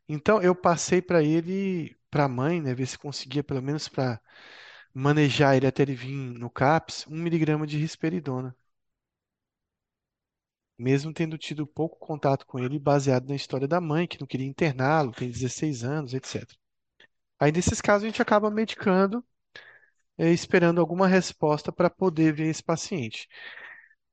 Então, 0.09 0.43
eu 0.43 0.55
passei 0.55 1.03
para 1.03 1.23
ele, 1.23 1.97
para 2.11 2.25
a 2.25 2.29
mãe, 2.29 2.61
né, 2.63 2.75
ver 2.75 2.87
se 2.87 2.99
conseguia, 2.99 3.45
pelo 3.45 3.63
menos 3.63 3.89
para 3.89 4.21
manejar 4.95 5.57
ele 5.57 5.67
até 5.67 5.83
ele 5.83 5.95
vir 5.95 6.15
no 6.39 6.51
CAPS, 6.51 7.07
um 7.09 7.17
miligrama 7.17 7.67
de 7.67 7.79
risperidona. 7.79 8.57
Mesmo 10.79 11.13
tendo 11.13 11.37
tido 11.37 11.67
pouco 11.67 11.99
contato 11.99 12.47
com 12.47 12.59
ele, 12.59 12.79
baseado 12.79 13.29
na 13.29 13.35
história 13.37 13.69
da 13.69 13.79
mãe, 13.79 14.07
que 14.07 14.19
não 14.19 14.27
queria 14.27 14.47
interná-lo, 14.47 15.13
tem 15.13 15.31
16 15.31 15.85
anos, 15.85 16.15
etc. 16.15 16.59
Aí, 17.39 17.53
nesses 17.53 17.81
casos, 17.81 18.05
a 18.05 18.09
gente 18.09 18.23
acaba 18.23 18.51
medicando, 18.51 19.25
eh, 20.19 20.33
esperando 20.33 20.81
alguma 20.81 21.09
resposta 21.09 21.73
para 21.73 21.91
poder 21.91 22.33
ver 22.35 22.49
esse 22.49 22.63
paciente. 22.63 23.29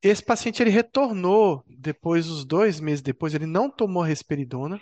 Esse 0.01 0.23
paciente 0.23 0.61
ele 0.63 0.69
retornou 0.71 1.63
depois, 1.67 2.27
os 2.29 2.45
dois 2.45 2.79
meses 2.79 3.01
depois, 3.01 3.33
ele 3.33 3.45
não 3.47 3.69
tomou 3.69 4.03
risperidona 4.03 4.79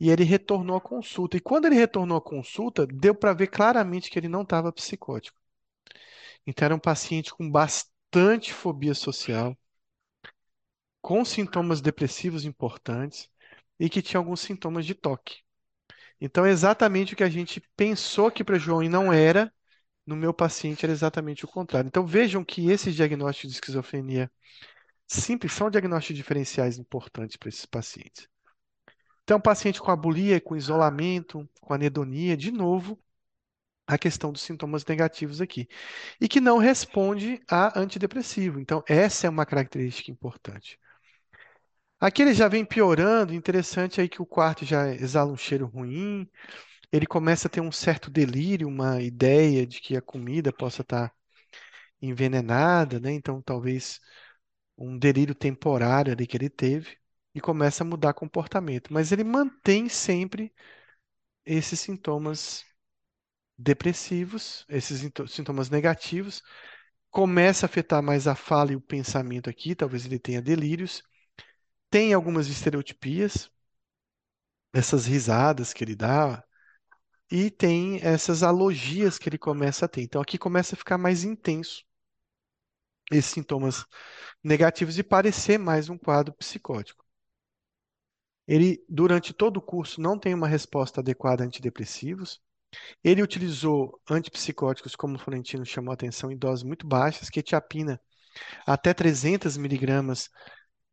e 0.00 0.10
ele 0.10 0.24
retornou 0.24 0.76
à 0.76 0.80
consulta. 0.80 1.36
E 1.36 1.40
quando 1.40 1.66
ele 1.66 1.74
retornou 1.76 2.18
à 2.18 2.22
consulta, 2.22 2.86
deu 2.86 3.14
para 3.14 3.34
ver 3.34 3.48
claramente 3.48 4.10
que 4.10 4.18
ele 4.18 4.28
não 4.28 4.42
estava 4.42 4.72
psicótico. 4.72 5.38
Então 6.46 6.64
era 6.64 6.74
um 6.74 6.78
paciente 6.78 7.32
com 7.34 7.50
bastante 7.50 8.52
fobia 8.52 8.94
social, 8.94 9.54
com 11.00 11.24
sintomas 11.24 11.80
depressivos 11.80 12.44
importantes 12.44 13.30
e 13.80 13.88
que 13.88 14.02
tinha 14.02 14.18
alguns 14.20 14.40
sintomas 14.40 14.84
de 14.84 14.94
toque. 14.94 15.42
Então 16.20 16.46
é 16.46 16.50
exatamente 16.50 17.14
o 17.14 17.16
que 17.16 17.24
a 17.24 17.28
gente 17.30 17.60
pensou 17.76 18.30
que 18.30 18.44
para 18.44 18.58
João 18.58 18.82
e 18.82 18.88
não 18.88 19.12
era, 19.12 19.52
no 20.06 20.16
meu 20.16 20.32
paciente 20.34 20.84
era 20.84 20.92
exatamente 20.92 21.44
o 21.44 21.48
contrário. 21.48 21.88
Então 21.88 22.06
vejam 22.06 22.44
que 22.44 22.70
esses 22.70 22.94
diagnósticos 22.94 23.50
de 23.50 23.56
esquizofrenia 23.56 24.30
simples 25.06 25.52
são 25.52 25.70
diagnósticos 25.70 26.16
diferenciais 26.16 26.78
importantes 26.78 27.36
para 27.36 27.48
esses 27.48 27.66
pacientes. 27.66 28.28
Então, 29.24 29.40
paciente 29.40 29.80
com 29.80 29.90
abulia, 29.90 30.40
com 30.40 30.56
isolamento, 30.56 31.48
com 31.60 31.74
anedonia, 31.74 32.36
de 32.36 32.52
novo, 32.52 32.96
a 33.86 33.98
questão 33.98 34.32
dos 34.32 34.42
sintomas 34.42 34.84
negativos 34.84 35.40
aqui. 35.40 35.68
E 36.20 36.28
que 36.28 36.40
não 36.40 36.58
responde 36.58 37.42
a 37.50 37.78
antidepressivo. 37.78 38.60
Então, 38.60 38.84
essa 38.88 39.26
é 39.26 39.30
uma 39.30 39.46
característica 39.46 40.10
importante. 40.12 40.78
Aqui 41.98 42.22
ele 42.22 42.34
já 42.34 42.46
vem 42.48 42.64
piorando, 42.64 43.34
interessante 43.34 44.00
aí 44.00 44.08
que 44.08 44.20
o 44.20 44.26
quarto 44.26 44.64
já 44.64 44.88
exala 44.94 45.32
um 45.32 45.36
cheiro 45.36 45.66
ruim, 45.66 46.28
ele 46.92 47.06
começa 47.06 47.48
a 47.48 47.50
ter 47.50 47.60
um 47.62 47.72
certo 47.72 48.10
delírio, 48.10 48.68
uma 48.68 49.02
ideia 49.02 49.66
de 49.66 49.80
que 49.80 49.96
a 49.96 50.02
comida 50.02 50.52
possa 50.52 50.82
estar 50.82 51.12
envenenada, 52.02 53.00
né? 53.00 53.12
Então, 53.12 53.42
talvez 53.42 54.00
um 54.78 54.98
delírio 54.98 55.34
temporário 55.34 56.12
ali 56.12 56.26
que 56.26 56.36
ele 56.36 56.50
teve 56.50 56.98
e 57.34 57.40
começa 57.40 57.84
a 57.84 57.86
mudar 57.86 58.14
comportamento, 58.14 58.92
mas 58.92 59.12
ele 59.12 59.24
mantém 59.24 59.88
sempre 59.88 60.54
esses 61.46 61.80
sintomas 61.80 62.64
depressivos, 63.58 64.64
esses 64.68 65.00
sintomas 65.28 65.70
negativos, 65.70 66.42
começa 67.10 67.66
a 67.66 67.68
afetar 67.68 68.02
mais 68.02 68.26
a 68.28 68.34
fala 68.34 68.72
e 68.72 68.76
o 68.76 68.80
pensamento 68.80 69.50
aqui, 69.50 69.74
talvez 69.74 70.06
ele 70.06 70.18
tenha 70.18 70.42
delírios, 70.42 71.02
tem 71.96 72.12
algumas 72.12 72.46
estereotipias, 72.46 73.50
essas 74.70 75.06
risadas 75.06 75.72
que 75.72 75.82
ele 75.82 75.96
dá, 75.96 76.44
e 77.30 77.50
tem 77.50 78.02
essas 78.02 78.42
alogias 78.42 79.16
que 79.16 79.30
ele 79.30 79.38
começa 79.38 79.86
a 79.86 79.88
ter. 79.88 80.02
Então 80.02 80.20
aqui 80.20 80.36
começa 80.36 80.74
a 80.74 80.78
ficar 80.78 80.98
mais 80.98 81.24
intenso 81.24 81.86
esses 83.10 83.32
sintomas 83.32 83.86
negativos 84.44 84.98
e 84.98 85.02
parecer 85.02 85.56
mais 85.56 85.88
um 85.88 85.96
quadro 85.96 86.34
psicótico. 86.34 87.02
Ele, 88.46 88.84
durante 88.90 89.32
todo 89.32 89.56
o 89.56 89.62
curso, 89.62 89.98
não 89.98 90.18
tem 90.18 90.34
uma 90.34 90.46
resposta 90.46 91.00
adequada 91.00 91.44
a 91.44 91.46
antidepressivos. 91.46 92.42
Ele 93.02 93.22
utilizou 93.22 93.98
antipsicóticos, 94.06 94.94
como 94.94 95.16
o 95.16 95.18
Florentino 95.18 95.64
chamou 95.64 95.92
a 95.92 95.94
atenção, 95.94 96.30
em 96.30 96.36
doses 96.36 96.62
muito 96.62 96.86
baixas, 96.86 97.30
quetiapina 97.30 97.98
até 98.66 98.92
300 98.92 99.56
miligramas 99.56 100.28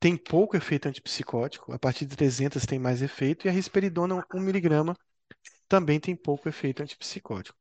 tem 0.03 0.17
pouco 0.17 0.57
efeito 0.57 0.89
antipsicótico, 0.89 1.71
a 1.71 1.79
partir 1.79 2.05
de 2.05 2.17
300 2.17 2.65
tem 2.65 2.77
mais 2.77 3.01
efeito, 3.01 3.47
e 3.47 3.49
a 3.49 3.53
risperidona 3.53 4.21
1 4.33 4.39
miligrama 4.41 4.97
também 5.69 5.97
tem 5.97 6.13
pouco 6.13 6.49
efeito 6.49 6.83
antipsicótico. 6.83 7.57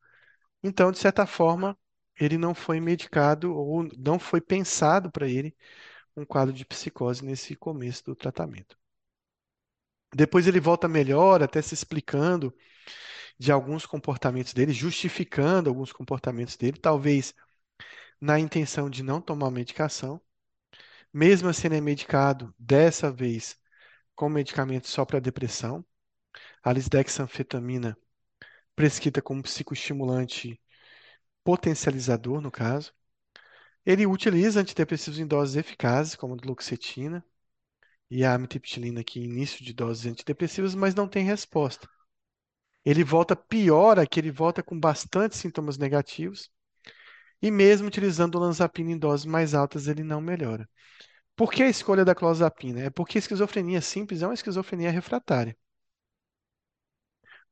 Então, 0.62 0.90
de 0.90 0.99
certa 0.99 1.24
forma, 1.24 1.78
ele 2.20 2.36
não 2.36 2.53
foi 2.53 2.80
medicado 2.80 3.55
ou 3.55 3.88
não 3.97 4.18
foi 4.18 4.40
pensado 4.40 5.09
para 5.12 5.28
ele 5.28 5.57
um 6.16 6.24
quadro 6.24 6.53
de 6.53 6.64
psicose 6.64 7.24
nesse 7.24 7.55
começo 7.55 8.05
do 8.07 8.16
tratamento. 8.16 8.76
Depois 10.12 10.49
ele 10.49 10.59
volta 10.59 10.88
melhor, 10.88 11.45
até 11.45 11.62
se 11.62 11.74
explicando 11.74 12.53
de 13.38 13.53
alguns 13.53 13.86
comportamentos 13.86 14.53
dele, 14.53 14.72
justificando 14.72 15.70
alguns 15.70 15.93
comportamentos 15.93 16.57
dele, 16.57 16.78
talvez 16.78 17.34
na 18.20 18.40
intenção 18.40 18.90
de 18.90 19.03
não 19.03 19.20
tomar 19.20 19.51
medicação. 19.53 20.20
Mesmo 21.13 21.51
é 21.51 21.81
medicado, 21.81 22.55
dessa 22.59 23.13
vez, 23.13 23.59
com 24.15 24.29
medicamento 24.29 24.89
só 24.89 25.05
para 25.05 25.21
depressão. 25.21 25.85
A 26.63 26.73
lisdexanfetamina, 26.73 27.97
prescrita 28.75 29.21
como 29.21 29.43
psicoestimulante 29.43 30.61
potencializador, 31.45 32.41
no 32.41 32.51
caso. 32.51 32.93
Ele 33.85 34.07
utiliza 34.07 34.61
antidepressivos 34.61 35.19
em 35.19 35.27
doses 35.27 35.57
eficazes, 35.57 36.15
como 36.15 36.35
a 36.35 36.37
duloxetina 36.37 37.25
e 38.11 38.25
a 38.25 38.35
amitriptilina 38.35 39.01
aqui 39.01 39.21
em 39.21 39.25
início 39.25 39.65
de 39.65 39.73
doses 39.73 40.07
antidepressivas, 40.07 40.75
mas 40.75 40.95
não 40.95 41.09
tem 41.09 41.25
resposta. 41.25 41.89
Ele 42.85 43.05
volta 43.05 43.37
pior 43.37 43.99
aqui, 43.99 44.21
ele 44.21 44.31
volta 44.31 44.63
com 44.63 44.79
bastante 44.79 45.37
sintomas 45.37 45.79
negativos, 45.79 46.51
e 47.41 47.51
mesmo 47.51 47.89
utilizando 47.89 48.36
olanzapina 48.36 48.93
em 48.93 48.99
doses 48.99 49.27
mais 49.27 49.55
altas, 49.55 49.89
ele 49.89 50.03
não 50.05 50.20
melhora. 50.20 50.69
Por 51.43 51.51
que 51.52 51.64
a 51.64 51.69
escolha 51.69 52.05
da 52.05 52.14
clozapina? 52.14 52.82
É 52.82 52.89
porque 52.90 53.19
a 53.19 53.20
esquizofrenia 53.20 53.81
simples 53.81 54.23
é 54.23 54.27
uma 54.28 54.35
esquizofrenia 54.35 54.93
refratária. 54.93 55.56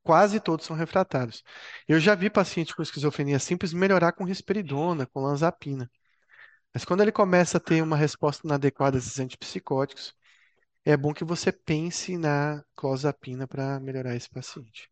Quase 0.03 0.39
todos 0.39 0.65
são 0.65 0.75
refratários. 0.75 1.43
Eu 1.87 1.99
já 1.99 2.15
vi 2.15 2.29
paciente 2.29 2.75
com 2.75 2.81
esquizofrenia 2.81 3.39
simples 3.39 3.73
melhorar 3.73 4.13
com 4.13 4.23
risperidona, 4.23 5.05
com 5.05 5.21
lanzapina. 5.21 5.89
Mas 6.73 6.85
quando 6.85 7.01
ele 7.01 7.11
começa 7.11 7.57
a 7.57 7.61
ter 7.61 7.83
uma 7.83 7.97
resposta 7.97 8.47
inadequada 8.47 8.97
a 8.97 8.99
esses 8.99 9.19
antipsicóticos, 9.19 10.15
é 10.85 10.97
bom 10.97 11.13
que 11.13 11.23
você 11.25 11.51
pense 11.51 12.17
na 12.17 12.63
clozapina 12.75 13.47
para 13.47 13.79
melhorar 13.79 14.15
esse 14.15 14.29
paciente. 14.29 14.89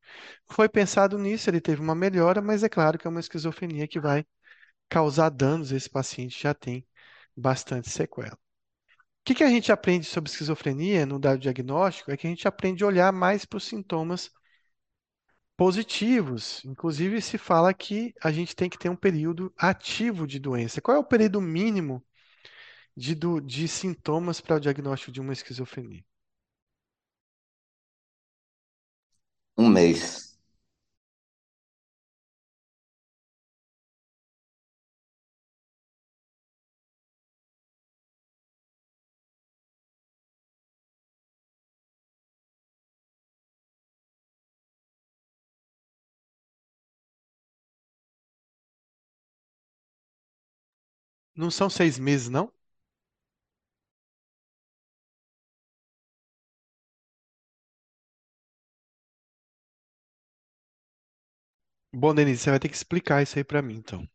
Foi 0.52 0.70
pensado 0.70 1.18
nisso, 1.20 1.50
ele 1.50 1.62
teve 1.62 1.82
uma 1.82 1.96
melhora, 1.96 2.42
mas 2.42 2.64
é 2.64 2.70
claro 2.70 2.98
que 3.00 3.08
é 3.08 3.12
uma 3.12 3.22
esquizofrenia 3.22 3.88
que 3.88 4.00
vai 4.00 4.26
causar 4.90 5.30
danos. 5.30 5.72
Esse 5.72 5.90
paciente 5.90 6.42
já 6.42 6.54
tem 6.54 6.88
bastante 7.38 7.90
sequela. 7.90 8.38
Que 9.30 9.36
que 9.36 9.44
a 9.44 9.50
gente 9.50 9.72
aprende 9.72 10.08
sobre 10.08 10.28
esquizofrenia 10.32 11.06
no 11.06 11.20
dado 11.20 11.38
diagnóstico? 11.40 12.10
É 12.10 12.18
que 12.18 12.26
a 12.26 12.30
gente 12.32 12.48
aprende 12.48 12.84
a 12.84 12.88
olhar 12.88 13.14
mais 13.14 13.46
para 13.46 13.58
os 13.58 13.64
sintomas 13.64 14.32
positivos. 15.58 16.64
Inclusive, 16.66 17.22
se 17.22 17.38
fala 17.38 17.74
que 17.74 18.14
a 18.24 18.32
gente 18.32 18.56
tem 18.56 18.68
que 18.70 18.78
ter 18.80 18.90
um 18.90 18.96
período 18.96 19.54
ativo 19.58 20.26
de 20.26 20.40
doença. 20.40 20.82
Qual 20.82 20.96
é 20.98 21.00
o 21.00 21.04
período 21.04 21.40
mínimo 21.42 22.04
de, 22.98 23.16
do- 23.16 23.42
de 23.42 23.68
sintomas 23.68 24.42
para 24.42 24.58
o 24.58 24.62
diagnóstico 24.62 25.12
de 25.14 25.22
uma 25.22 25.34
esquizofrenia? 25.34 26.04
Um 29.58 29.70
mês. 29.70 30.29
Não 51.40 51.50
são 51.50 51.72
seis 51.72 51.98
meses, 51.98 52.30
não? 52.30 52.54
Bom, 61.94 62.16
Denise, 62.16 62.42
você 62.42 62.50
vai 62.50 62.60
ter 62.60 62.68
que 62.70 62.76
explicar 62.76 63.22
isso 63.22 63.38
aí 63.38 63.44
para 63.44 63.62
mim, 63.62 63.76
então. 63.76 64.08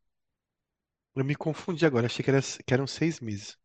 Eu 1.17 1.25
me 1.25 1.35
confundi 1.35 1.85
agora, 1.85 2.07
achei 2.07 2.25
que, 2.25 2.31
era, 2.31 2.41
que 2.41 2.73
eram 2.73 2.87
seis 2.87 3.19
meses. 3.19 3.59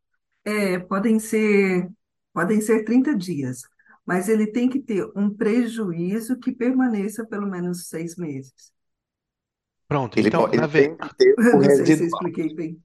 É, 0.46 0.80
podem 0.80 1.20
ser, 1.20 1.90
podem 2.34 2.62
ser 2.62 2.84
30 2.86 3.16
dias, 3.16 3.62
mas 4.06 4.30
ele 4.30 4.48
tem 4.48 4.70
que 4.70 4.80
ter 4.82 5.06
um 5.16 5.30
prejuízo 5.36 6.40
que 6.40 6.52
permaneça 6.52 7.26
pelo 7.26 7.48
menos 7.48 7.88
seis 7.88 8.16
meses. 8.16 8.72
Pronto, 9.88 10.18
Ele, 10.18 10.30
então, 10.30 10.48
po- 10.48 10.50
na 10.54 10.66
ele 10.66 10.68
ve... 10.68 10.90
tem 10.92 10.98
que 10.98 11.10
ter 11.16 11.40
o 11.52 11.58
Não 11.62 11.70
sei 11.70 11.92
se 11.92 12.04
eu 12.04 12.08
residual. 12.08 12.08
expliquei 12.08 12.54
bem. 12.54 12.82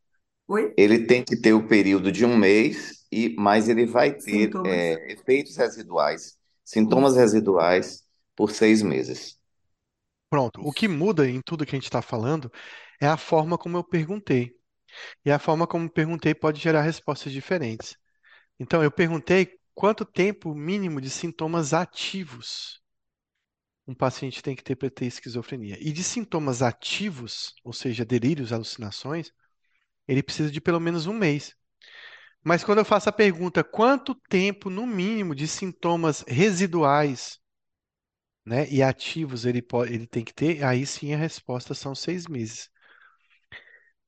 Oi? 0.49 0.75
Ele 0.77 1.07
tem 1.07 1.25
que 1.25 1.37
ter 1.37 1.53
o 1.53 1.67
período 1.67 2.11
de 2.11 2.25
um 2.25 2.37
mês, 2.37 3.05
e, 3.11 3.35
mas 3.39 3.69
ele 3.69 3.87
vai 3.87 4.13
ter 4.13 4.51
Sintomas. 4.53 4.65
é, 4.65 5.13
efeitos 5.13 5.57
residuais, 5.57 6.37
sintomas 6.65 7.17
residuais 7.17 8.05
por 8.35 8.51
seis 8.51 8.83
meses. 8.83 9.39
Pronto. 10.29 10.61
O 10.63 10.73
que 10.73 10.89
muda 10.89 11.29
em 11.29 11.41
tudo 11.41 11.65
que 11.65 11.75
a 11.75 11.79
gente 11.79 11.85
está 11.85 12.03
falando 12.03 12.51
é 13.01 13.07
a 13.07 13.17
forma 13.17 13.57
como 13.57 13.77
eu 13.77 13.85
perguntei. 13.85 14.53
E 15.25 15.31
a 15.33 15.39
forma 15.39 15.67
como 15.67 15.87
eu 15.87 15.91
perguntei 15.91 16.35
pode 16.35 16.61
gerar 16.61 16.83
respostas 16.83 17.33
diferentes. 17.33 17.97
Então, 18.61 18.83
eu 18.85 18.91
perguntei 18.91 19.59
quanto 19.75 20.05
tempo 20.05 20.55
mínimo 20.55 21.01
de 21.01 21.11
sintomas 21.11 21.75
ativos 21.75 22.83
um 23.87 23.95
paciente 23.95 24.43
tem 24.43 24.57
que 24.57 24.65
ter 24.65 24.77
para 24.77 24.91
ter 24.91 25.07
esquizofrenia. 25.07 25.77
E 25.81 25.93
de 25.93 26.03
sintomas 26.03 26.63
ativos, 26.63 27.55
ou 27.63 27.73
seja, 27.73 28.05
delírios, 28.05 28.53
alucinações, 28.53 29.31
ele 30.09 30.23
precisa 30.23 30.51
de 30.51 30.61
pelo 30.61 30.81
menos 30.81 31.07
um 31.07 31.15
mês. 31.15 31.55
Mas 32.45 32.65
quando 32.65 32.79
eu 32.79 32.85
faço 32.85 33.09
a 33.09 33.13
pergunta, 33.13 33.65
quanto 33.65 34.15
tempo, 34.29 34.71
no 34.71 34.87
mínimo, 34.87 35.35
de 35.35 35.49
sintomas 35.49 36.25
residuais, 36.29 37.41
né, 38.45 38.69
e 38.71 38.83
ativos 38.83 39.45
ele 39.47 39.63
pode, 39.63 39.93
ele 39.95 40.07
tem 40.07 40.25
que 40.25 40.35
ter, 40.35 40.63
aí 40.65 40.87
sim 40.87 41.13
a 41.15 41.17
resposta 41.17 41.75
são 41.75 41.95
seis 41.95 42.27
meses. 42.27 42.71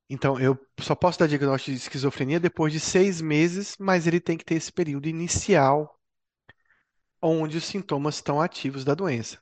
Então, 0.09 0.39
eu 0.39 0.57
só 0.79 0.95
posso 0.95 1.19
dar 1.19 1.27
diagnóstico 1.27 1.71
de 1.71 1.77
esquizofrenia 1.77 2.39
depois 2.39 2.71
de 2.71 2.79
seis 2.79 3.19
meses, 3.21 3.75
mas 3.79 4.07
ele 4.07 4.19
tem 4.21 4.37
que 4.37 4.45
ter 4.45 4.55
esse 4.55 4.71
período 4.71 5.07
inicial 5.07 5.97
onde 7.21 7.57
os 7.57 7.65
sintomas 7.65 8.15
estão 8.15 8.41
ativos 8.41 8.85
da 8.85 8.93
doença. 8.93 9.39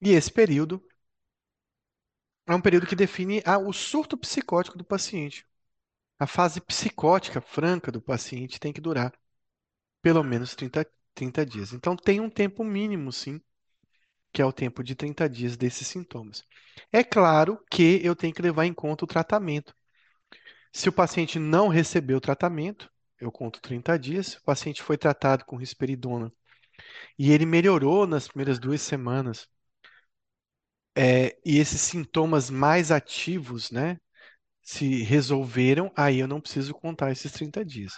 E 0.00 0.10
esse 0.10 0.30
período 0.30 0.82
é 2.46 2.54
um 2.54 2.60
período 2.60 2.86
que 2.86 2.96
define 2.96 3.42
ah, 3.44 3.58
o 3.58 3.72
surto 3.72 4.16
psicótico 4.16 4.78
do 4.78 4.84
paciente. 4.84 5.46
A 6.18 6.26
fase 6.26 6.60
psicótica 6.60 7.40
franca 7.40 7.92
do 7.92 8.00
paciente 8.00 8.60
tem 8.60 8.72
que 8.72 8.80
durar 8.80 9.12
pelo 10.02 10.22
menos 10.22 10.54
30, 10.54 10.86
30 11.14 11.44
dias. 11.44 11.72
Então, 11.72 11.96
tem 11.96 12.20
um 12.20 12.30
tempo 12.30 12.64
mínimo, 12.64 13.12
sim, 13.12 13.40
que 14.32 14.40
é 14.42 14.44
o 14.44 14.52
tempo 14.52 14.84
de 14.84 14.94
30 14.94 15.28
dias 15.28 15.56
desses 15.56 15.86
sintomas. 15.88 16.44
É 16.92 17.02
claro 17.02 17.58
que 17.70 18.00
eu 18.04 18.14
tenho 18.14 18.34
que 18.34 18.42
levar 18.42 18.66
em 18.66 18.74
conta 18.74 19.04
o 19.04 19.08
tratamento. 19.08 19.74
Se 20.72 20.88
o 20.88 20.92
paciente 20.92 21.38
não 21.38 21.68
recebeu 21.68 22.18
o 22.18 22.20
tratamento, 22.20 22.90
eu 23.20 23.32
conto 23.32 23.60
30 23.60 23.98
dias. 23.98 24.26
Se 24.28 24.38
o 24.38 24.42
paciente 24.42 24.82
foi 24.82 24.96
tratado 24.98 25.44
com 25.44 25.56
risperidona 25.56 26.32
e 27.18 27.32
ele 27.32 27.46
melhorou 27.46 28.06
nas 28.06 28.28
primeiras 28.28 28.58
duas 28.58 28.82
semanas, 28.82 29.48
é, 30.96 31.36
e 31.44 31.58
esses 31.58 31.80
sintomas 31.82 32.50
mais 32.50 32.90
ativos, 32.92 33.70
né, 33.70 33.98
se 34.62 35.02
resolveram, 35.04 35.92
aí 35.96 36.20
eu 36.20 36.28
não 36.28 36.40
preciso 36.40 36.74
contar 36.74 37.12
esses 37.12 37.32
30 37.32 37.64
dias. 37.64 37.94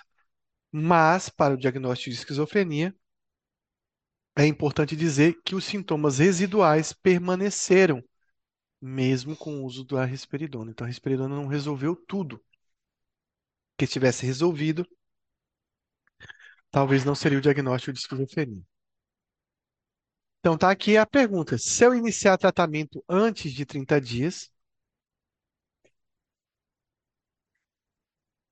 Mas, 0.72 1.28
para 1.30 1.54
o 1.54 1.58
diagnóstico 1.58 2.10
de 2.10 2.16
esquizofrenia, 2.18 2.94
é 4.36 4.46
importante 4.46 4.96
dizer 4.96 5.38
que 5.44 5.54
os 5.54 5.64
sintomas 5.66 6.16
residuais 6.18 6.92
permaneceram, 6.94 8.02
mesmo 8.80 9.36
com 9.36 9.56
o 9.62 9.64
uso 9.66 9.84
da 9.84 10.04
risperidona. 10.04 10.70
Então, 10.72 10.84
a 10.86 10.88
risperidona 10.88 11.36
não 11.36 11.46
resolveu 11.48 11.96
tudo. 11.96 12.42
Que 13.78 13.86
se 13.86 13.94
tivesse 13.94 14.26
resolvido, 14.26 14.86
talvez 16.70 17.04
não 17.04 17.14
seria 17.14 17.38
o 17.38 17.40
diagnóstico 17.42 17.92
de 17.92 17.98
esquizofrenia. 18.00 18.62
Então, 20.40 20.56
tá 20.58 20.70
aqui 20.70 20.96
a 20.96 21.06
pergunta: 21.06 21.56
se 21.58 21.84
eu 21.84 21.94
iniciar 21.94 22.36
tratamento 22.38 23.04
antes 23.08 23.52
de 23.52 23.64
30 23.66 24.00
dias, 24.00 24.50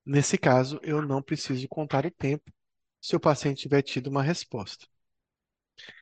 nesse 0.06 0.38
caso, 0.38 0.80
eu 0.82 1.02
não 1.02 1.20
preciso 1.22 1.68
contar 1.68 2.06
o 2.06 2.10
tempo 2.10 2.50
se 3.00 3.14
o 3.14 3.20
paciente 3.20 3.60
tiver 3.62 3.82
tido 3.82 4.08
uma 4.08 4.22
resposta. 4.22 4.86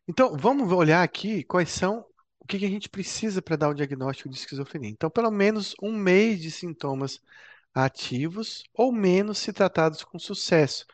Então, 0.09 0.37
vamos 0.37 0.71
olhar 0.73 1.03
aqui 1.03 1.43
quais 1.45 1.71
são 1.71 2.05
o 2.39 2.47
que 2.47 2.57
a 2.57 2.69
gente 2.69 2.89
precisa 2.89 3.41
para 3.43 3.57
dar 3.57 3.69
o 3.71 3.75
diagnóstico 3.75 4.29
de 4.29 4.37
esquizofrenia. 4.37 4.91
Então, 4.91 5.11
pelo 5.11 5.31
menos 5.31 5.75
um 5.83 5.93
mês 5.93 6.41
de 6.41 6.51
sintomas 6.51 7.21
ativos 7.75 8.65
ou 8.75 8.93
menos 8.93 9.39
se 9.39 9.53
tratados 9.53 10.05
com 10.05 10.19
sucesso. 10.19 10.87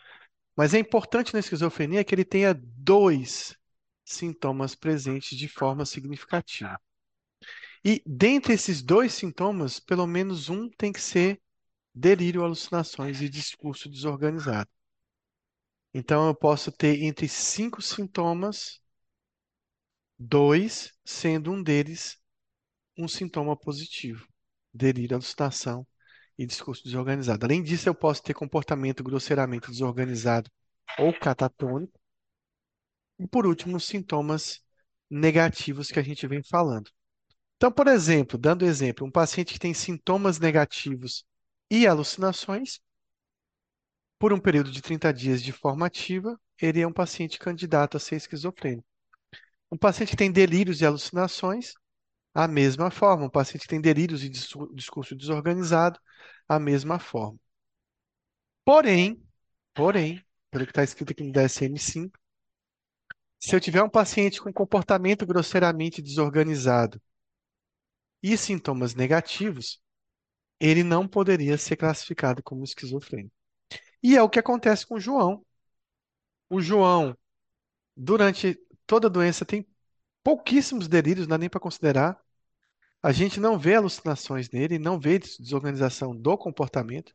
Mas 0.56 0.74
é 0.74 0.78
importante 0.78 1.32
na 1.34 1.40
esquizofrenia 1.40 2.04
que 2.04 2.14
ele 2.14 2.24
tenha 2.24 2.54
dois 2.54 3.56
sintomas 4.12 4.74
presentes 4.74 5.36
de 5.38 5.48
forma 5.48 5.86
significativa. 5.86 6.78
E 7.84 8.02
dentre 8.06 8.54
esses 8.54 8.82
dois 8.82 9.12
sintomas, 9.14 9.80
pelo 9.80 10.06
menos 10.06 10.48
um 10.48 10.68
tem 10.70 10.92
que 10.92 11.00
ser 11.00 11.40
delírio, 11.94 12.44
alucinações 12.44 13.20
e 13.20 13.28
discurso 13.28 13.88
desorganizado. 13.88 14.68
Então, 15.92 16.26
eu 16.28 16.34
posso 16.34 16.70
ter 16.70 17.02
entre 17.02 17.28
cinco 17.28 17.82
sintomas, 17.82 18.80
dois 20.18 20.92
sendo 21.04 21.52
um 21.52 21.62
deles 21.62 22.20
um 22.96 23.08
sintoma 23.08 23.56
positivo: 23.56 24.26
delírio, 24.72 25.16
alucinação 25.16 25.86
e 26.38 26.46
discurso 26.46 26.84
desorganizado. 26.84 27.44
Além 27.44 27.62
disso, 27.62 27.88
eu 27.88 27.94
posso 27.94 28.22
ter 28.22 28.34
comportamento 28.34 29.02
grosseiramente 29.04 29.70
desorganizado 29.70 30.50
ou 30.98 31.12
catatônico. 31.12 31.99
E 33.20 33.26
por 33.26 33.46
último, 33.46 33.76
os 33.76 33.84
sintomas 33.86 34.62
negativos 35.10 35.90
que 35.90 35.98
a 35.98 36.02
gente 36.02 36.26
vem 36.26 36.42
falando. 36.42 36.90
Então, 37.56 37.70
por 37.70 37.86
exemplo, 37.86 38.38
dando 38.38 38.64
exemplo, 38.64 39.06
um 39.06 39.10
paciente 39.10 39.52
que 39.52 39.58
tem 39.58 39.74
sintomas 39.74 40.38
negativos 40.38 41.26
e 41.70 41.86
alucinações, 41.86 42.80
por 44.18 44.32
um 44.32 44.40
período 44.40 44.70
de 44.70 44.80
30 44.80 45.12
dias 45.12 45.42
de 45.42 45.52
forma 45.52 45.86
ativa, 45.86 46.40
ele 46.58 46.80
é 46.80 46.86
um 46.86 46.92
paciente 46.92 47.38
candidato 47.38 47.98
a 47.98 48.00
ser 48.00 48.16
esquizofrênico. 48.16 48.86
Um 49.70 49.76
paciente 49.76 50.10
que 50.10 50.16
tem 50.16 50.32
delírios 50.32 50.80
e 50.80 50.86
alucinações, 50.86 51.74
a 52.32 52.48
mesma 52.48 52.90
forma. 52.90 53.26
Um 53.26 53.30
paciente 53.30 53.62
que 53.62 53.68
tem 53.68 53.82
delírios 53.82 54.24
e 54.24 54.30
discurso 54.30 55.14
desorganizado, 55.14 56.00
a 56.48 56.58
mesma 56.58 56.98
forma. 56.98 57.38
Porém, 58.64 59.22
porém, 59.74 60.24
pelo 60.50 60.64
que 60.64 60.70
está 60.70 60.82
escrito 60.82 61.12
aqui 61.12 61.22
no 61.22 61.32
DSM-5, 61.32 62.10
se 63.40 63.56
eu 63.56 63.60
tiver 63.60 63.82
um 63.82 63.88
paciente 63.88 64.40
com 64.40 64.52
comportamento 64.52 65.26
grosseiramente 65.26 66.02
desorganizado 66.02 67.00
e 68.22 68.36
sintomas 68.36 68.94
negativos, 68.94 69.80
ele 70.60 70.84
não 70.84 71.08
poderia 71.08 71.58
ser 71.58 71.76
classificado 71.76 72.42
como 72.42 72.64
esquizofrênico. 72.64 73.34
E 74.02 74.16
é 74.16 74.22
o 74.22 74.30
que 74.30 74.38
acontece 74.38 74.86
com 74.86 74.96
o 74.96 75.00
João. 75.00 75.44
O 76.48 76.60
João, 76.60 77.16
durante 77.96 78.58
toda 78.86 79.08
a 79.08 79.10
doença, 79.10 79.44
tem 79.44 79.66
pouquíssimos 80.22 80.88
delírios, 80.88 81.26
não 81.26 81.32
dá 81.36 81.38
nem 81.38 81.50
para 81.50 81.60
considerar. 81.60 82.20
A 83.02 83.12
gente 83.12 83.40
não 83.40 83.58
vê 83.58 83.76
alucinações 83.76 84.50
nele, 84.50 84.78
não 84.78 85.00
vê 85.00 85.18
desorganização 85.18 86.16
do 86.16 86.38
comportamento, 86.38 87.14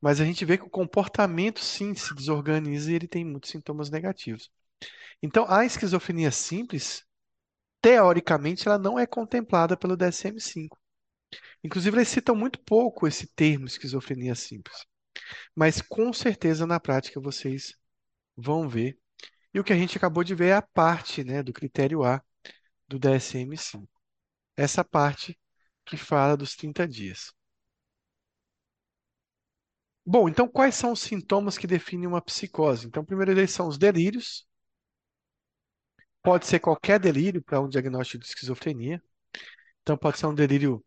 mas 0.00 0.20
a 0.20 0.24
gente 0.24 0.44
vê 0.44 0.58
que 0.58 0.64
o 0.64 0.70
comportamento 0.70 1.60
sim 1.60 1.94
se 1.94 2.14
desorganiza 2.14 2.92
e 2.92 2.96
ele 2.96 3.08
tem 3.08 3.24
muitos 3.24 3.50
sintomas 3.50 3.90
negativos. 3.90 4.50
Então, 5.22 5.46
a 5.48 5.64
esquizofrenia 5.64 6.30
simples, 6.30 7.04
teoricamente, 7.80 8.66
ela 8.68 8.78
não 8.78 8.98
é 8.98 9.06
contemplada 9.06 9.76
pelo 9.76 9.96
DSM-5. 9.96 10.78
Inclusive, 11.64 11.96
eles 11.96 12.08
citam 12.08 12.34
muito 12.34 12.60
pouco 12.60 13.06
esse 13.06 13.26
termo 13.28 13.66
esquizofrenia 13.66 14.34
simples. 14.34 14.76
Mas 15.54 15.80
com 15.82 16.12
certeza 16.12 16.66
na 16.66 16.80
prática 16.80 17.20
vocês 17.20 17.74
vão 18.36 18.68
ver. 18.68 18.98
E 19.54 19.60
o 19.60 19.64
que 19.64 19.72
a 19.72 19.76
gente 19.76 19.96
acabou 19.96 20.24
de 20.24 20.34
ver 20.34 20.48
é 20.48 20.54
a 20.54 20.62
parte, 20.62 21.24
né, 21.24 21.42
do 21.42 21.52
critério 21.52 22.04
A 22.04 22.22
do 22.88 22.98
DSM-5. 22.98 23.88
Essa 24.56 24.84
parte 24.84 25.38
que 25.84 25.96
fala 25.96 26.36
dos 26.36 26.56
30 26.56 26.86
dias. 26.88 27.32
Bom, 30.04 30.28
então 30.28 30.48
quais 30.48 30.74
são 30.74 30.92
os 30.92 31.00
sintomas 31.00 31.56
que 31.56 31.66
definem 31.66 32.08
uma 32.08 32.20
psicose? 32.20 32.86
Então, 32.86 33.04
primeiro 33.04 33.30
eles 33.32 33.50
são 33.52 33.68
os 33.68 33.78
delírios. 33.78 34.46
Pode 36.22 36.46
ser 36.46 36.60
qualquer 36.60 36.98
delírio 37.00 37.42
para 37.42 37.60
um 37.60 37.68
diagnóstico 37.68 38.22
de 38.22 38.28
esquizofrenia. 38.28 39.02
Então, 39.82 39.96
pode 39.98 40.18
ser 40.18 40.26
um 40.26 40.34
delírio 40.34 40.84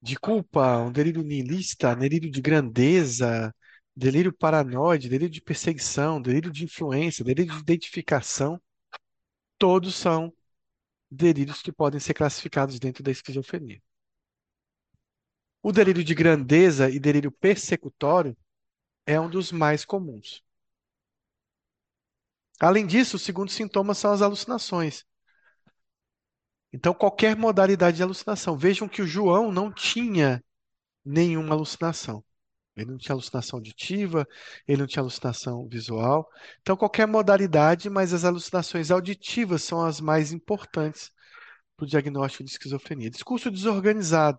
de 0.00 0.16
culpa, 0.18 0.78
um 0.78 0.92
delírio 0.92 1.22
niilista, 1.22 1.94
delírio 1.94 2.30
de 2.30 2.40
grandeza, 2.40 3.54
delírio 3.94 4.32
paranoide, 4.32 5.08
delírio 5.08 5.30
de 5.30 5.40
perseguição, 5.42 6.20
delírio 6.20 6.50
de 6.50 6.64
influência, 6.64 7.24
delírio 7.24 7.52
de 7.54 7.60
identificação. 7.60 8.60
Todos 9.58 9.94
são 9.96 10.32
delírios 11.10 11.62
que 11.62 11.72
podem 11.72 12.00
ser 12.00 12.14
classificados 12.14 12.78
dentro 12.80 13.02
da 13.04 13.10
esquizofrenia. 13.10 13.80
O 15.62 15.70
delírio 15.70 16.02
de 16.02 16.14
grandeza 16.14 16.88
e 16.88 16.98
delírio 16.98 17.30
persecutório 17.30 18.34
é 19.06 19.20
um 19.20 19.30
dos 19.30 19.52
mais 19.52 19.84
comuns. 19.84 20.44
Além 22.60 22.86
disso, 22.86 23.16
o 23.16 23.18
segundo 23.18 23.50
sintoma 23.50 23.94
são 23.94 24.12
as 24.12 24.22
alucinações. 24.22 25.04
Então, 26.72 26.92
qualquer 26.94 27.36
modalidade 27.36 27.96
de 27.98 28.02
alucinação. 28.02 28.56
Vejam 28.56 28.88
que 28.88 29.02
o 29.02 29.06
João 29.06 29.50
não 29.52 29.72
tinha 29.72 30.44
nenhuma 31.04 31.54
alucinação. 31.54 32.24
Ele 32.76 32.90
não 32.90 32.98
tinha 32.98 33.14
alucinação 33.14 33.58
auditiva, 33.58 34.26
ele 34.68 34.80
não 34.80 34.86
tinha 34.86 35.02
alucinação 35.02 35.66
visual. 35.68 36.28
Então, 36.60 36.76
qualquer 36.76 37.06
modalidade, 37.06 37.88
mas 37.88 38.12
as 38.12 38.24
alucinações 38.24 38.90
auditivas 38.90 39.62
são 39.62 39.84
as 39.84 40.00
mais 40.00 40.32
importantes 40.32 41.10
para 41.76 41.84
o 41.84 41.88
diagnóstico 41.88 42.44
de 42.44 42.50
esquizofrenia. 42.50 43.10
Discurso 43.10 43.50
desorganizado, 43.50 44.38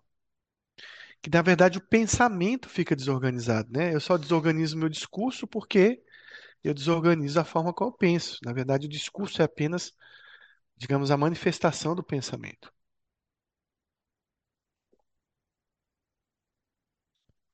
que 1.22 1.30
na 1.30 1.41
verdade 1.41 1.77
o 1.77 1.88
pensamento 1.88 2.69
fica 2.69 2.95
desorganizado, 2.95 3.69
né? 3.72 3.94
Eu 3.94 3.99
só 3.99 4.18
desorganizo 4.18 4.77
meu 4.77 4.89
discurso 4.89 5.48
porque 5.48 6.02
eu 6.69 6.73
desorganizo 6.73 7.39
a 7.39 7.44
forma 7.45 7.73
como 7.73 7.91
eu 7.91 7.98
penso. 7.98 8.39
Na 8.44 8.53
verdade, 8.53 8.85
o 8.88 8.89
discurso 8.89 9.41
é 9.41 9.45
apenas, 9.45 9.94
digamos, 10.77 11.11
a 11.11 11.18
manifestação 11.18 11.95
do 11.95 12.03
pensamento. 12.03 12.72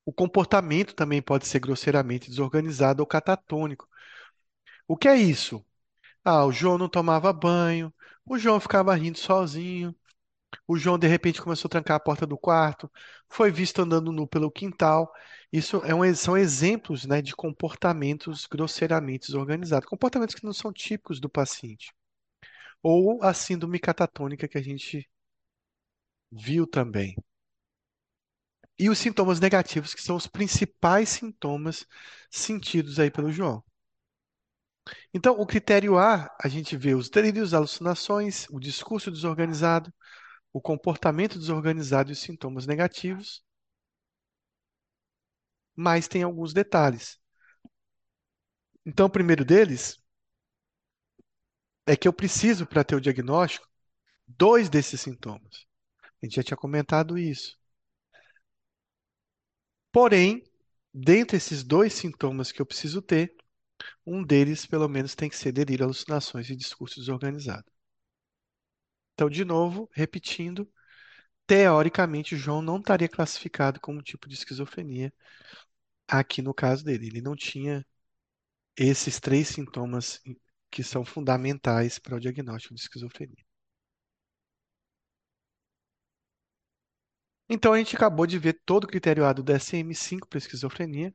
O 0.06 0.12
comportamento 0.14 0.94
também 0.94 1.20
pode 1.20 1.46
ser 1.46 1.60
grosseiramente 1.60 2.30
desorganizado 2.30 3.02
ou 3.02 3.06
catatônico. 3.06 3.86
O 4.88 4.96
que 4.96 5.08
é 5.08 5.16
isso? 5.16 5.64
Ah, 6.24 6.44
o 6.46 6.52
João 6.52 6.78
não 6.78 6.88
tomava 6.88 7.32
banho, 7.32 7.92
o 8.26 8.38
João 8.38 8.60
ficava 8.60 8.94
rindo 8.96 9.18
sozinho, 9.18 9.94
o 10.68 10.76
João 10.76 10.98
de 10.98 11.06
repente 11.08 11.42
começou 11.42 11.68
a 11.68 11.70
trancar 11.70 11.96
a 11.96 12.00
porta 12.00 12.26
do 12.26 12.38
quarto, 12.38 12.90
foi 13.28 13.50
visto 13.50 13.80
andando 13.82 14.12
nu 14.12 14.26
pelo 14.26 14.50
quintal. 14.50 15.12
Isso 15.52 15.78
é 15.84 15.94
um- 15.94 16.14
são 16.14 16.36
exemplos, 16.36 17.06
né, 17.06 17.22
de 17.22 17.34
comportamentos 17.34 18.46
grosseiramente 18.46 19.26
desorganizados, 19.28 19.88
comportamentos 19.88 20.34
que 20.34 20.44
não 20.44 20.52
são 20.52 20.72
típicos 20.72 21.20
do 21.20 21.28
paciente. 21.28 21.92
Ou 22.82 23.22
a 23.24 23.34
síndrome 23.34 23.78
catatônica 23.80 24.48
que 24.48 24.58
a 24.58 24.62
gente 24.62 25.08
viu 26.30 26.66
também. 26.66 27.14
E 28.78 28.88
os 28.88 28.98
sintomas 29.00 29.40
negativos, 29.40 29.94
que 29.94 30.00
são 30.02 30.14
os 30.14 30.28
principais 30.28 31.08
sintomas 31.08 31.84
sentidos 32.30 33.00
aí 33.00 33.10
pelo 33.10 33.32
João. 33.32 33.64
Então, 35.14 35.34
o 35.40 35.46
critério 35.46 35.96
A, 35.98 36.28
a 36.42 36.48
gente 36.48 36.76
vê 36.76 36.94
os 36.94 37.08
delírios, 37.08 37.54
alucinações, 37.54 38.46
o 38.50 38.60
discurso 38.60 39.10
desorganizado, 39.10 39.92
o 40.54 40.60
comportamento 40.62 41.38
desorganizado 41.38 42.10
e 42.10 42.14
os 42.14 42.20
sintomas 42.20 42.66
negativos. 42.66 43.44
Mas 45.76 46.08
tem 46.08 46.22
alguns 46.24 46.52
detalhes. 46.52 47.20
Então, 48.86 49.06
o 49.06 49.10
primeiro 49.10 49.44
deles 49.44 49.98
é 51.86 51.96
que 51.96 52.06
eu 52.08 52.12
preciso, 52.12 52.66
para 52.66 52.84
ter 52.84 52.94
o 52.94 53.00
diagnóstico, 53.00 53.66
dois 54.28 54.68
desses 54.70 55.00
sintomas. 55.02 55.66
A 56.22 56.26
gente 56.26 56.36
já 56.36 56.42
tinha 56.42 56.56
comentado 56.58 57.18
isso. 57.18 57.58
Porém, 59.90 60.42
dentre 60.92 61.38
esses 61.38 61.64
dois 61.64 61.94
sintomas 61.94 62.52
que 62.52 62.60
eu 62.60 62.66
preciso 62.66 63.00
ter, 63.00 63.34
um 64.06 64.24
deles, 64.24 64.66
pelo 64.66 64.88
menos, 64.88 65.14
tem 65.14 65.30
que 65.30 65.36
ser 65.36 65.52
delírio, 65.52 65.84
alucinações 65.86 66.50
e 66.50 66.56
discurso 66.56 67.00
desorganizado. 67.00 67.66
Então, 69.14 69.28
de 69.30 69.44
novo, 69.44 69.88
repetindo, 69.92 70.68
teoricamente, 71.46 72.36
João 72.36 72.62
não 72.62 72.78
estaria 72.78 73.08
classificado 73.08 73.80
como 73.80 74.00
um 74.00 74.02
tipo 74.02 74.28
de 74.28 74.34
esquizofrenia 74.34 75.12
aqui 76.08 76.42
no 76.42 76.54
caso 76.54 76.84
dele. 76.84 77.06
Ele 77.08 77.22
não 77.22 77.36
tinha 77.36 77.86
esses 78.76 79.20
três 79.20 79.48
sintomas 79.48 80.20
que 80.70 80.82
são 80.84 81.04
fundamentais 81.04 81.98
para 81.98 82.16
o 82.16 82.20
diagnóstico 82.20 82.74
de 82.74 82.80
esquizofrenia. 82.82 83.44
Então, 87.48 87.72
a 87.72 87.78
gente 87.78 87.96
acabou 87.96 88.26
de 88.26 88.38
ver 88.38 88.60
todo 88.66 88.84
o 88.84 88.86
critério 88.86 89.24
A 89.24 89.32
do 89.32 89.42
DSM-5 89.42 90.28
para 90.28 90.36
esquizofrenia. 90.38 91.14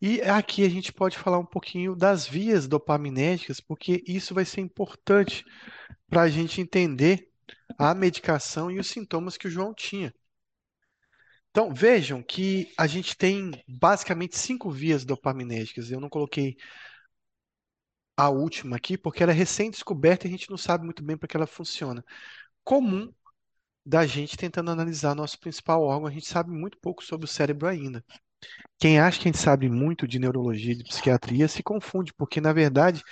E 0.00 0.20
aqui 0.22 0.64
a 0.64 0.68
gente 0.68 0.92
pode 0.92 1.18
falar 1.18 1.38
um 1.38 1.44
pouquinho 1.46 1.94
das 1.94 2.26
vias 2.26 2.66
dopaminérgicas, 2.66 3.60
porque 3.60 4.02
isso 4.06 4.34
vai 4.34 4.44
ser 4.44 4.60
importante 4.60 5.44
para 6.10 6.22
a 6.22 6.28
gente 6.28 6.60
entender 6.60 7.28
a 7.78 7.94
medicação 7.94 8.70
e 8.70 8.78
os 8.78 8.88
sintomas 8.88 9.36
que 9.36 9.46
o 9.46 9.50
João 9.50 9.72
tinha. 9.72 10.12
Então, 11.50 11.72
vejam 11.72 12.22
que 12.22 12.72
a 12.76 12.86
gente 12.86 13.16
tem 13.16 13.50
basicamente 13.66 14.36
cinco 14.36 14.70
vias 14.70 15.04
dopaminérgicas. 15.04 15.90
Eu 15.90 16.00
não 16.00 16.08
coloquei 16.08 16.56
a 18.16 18.28
última 18.28 18.76
aqui 18.76 18.98
porque 18.98 19.22
ela 19.22 19.32
é 19.32 19.34
recém-descoberta 19.34 20.26
e 20.26 20.28
a 20.28 20.30
gente 20.30 20.50
não 20.50 20.56
sabe 20.58 20.84
muito 20.84 21.02
bem 21.02 21.16
para 21.16 21.26
que 21.26 21.36
ela 21.36 21.46
funciona. 21.46 22.04
Comum 22.64 23.12
da 23.84 24.06
gente 24.06 24.36
tentando 24.36 24.70
analisar 24.70 25.14
nosso 25.14 25.38
principal 25.40 25.82
órgão, 25.82 26.06
a 26.06 26.10
gente 26.12 26.26
sabe 26.26 26.50
muito 26.50 26.78
pouco 26.78 27.02
sobre 27.04 27.24
o 27.24 27.28
cérebro 27.28 27.66
ainda. 27.66 28.04
Quem 28.78 28.98
acha 29.00 29.18
que 29.20 29.28
a 29.28 29.32
gente 29.32 29.42
sabe 29.42 29.68
muito 29.68 30.06
de 30.06 30.18
neurologia 30.18 30.72
e 30.72 30.76
de 30.76 30.84
psiquiatria 30.84 31.48
se 31.48 31.62
confunde, 31.62 32.12
porque 32.14 32.40
na 32.40 32.52
verdade 32.52 33.02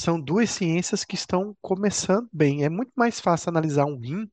são 0.00 0.20
duas 0.20 0.50
ciências 0.50 1.04
que 1.04 1.14
estão 1.14 1.56
começando 1.62 2.28
bem. 2.32 2.64
É 2.64 2.68
muito 2.68 2.92
mais 2.96 3.20
fácil 3.20 3.50
analisar 3.50 3.86
um 3.86 3.98
rim 3.98 4.30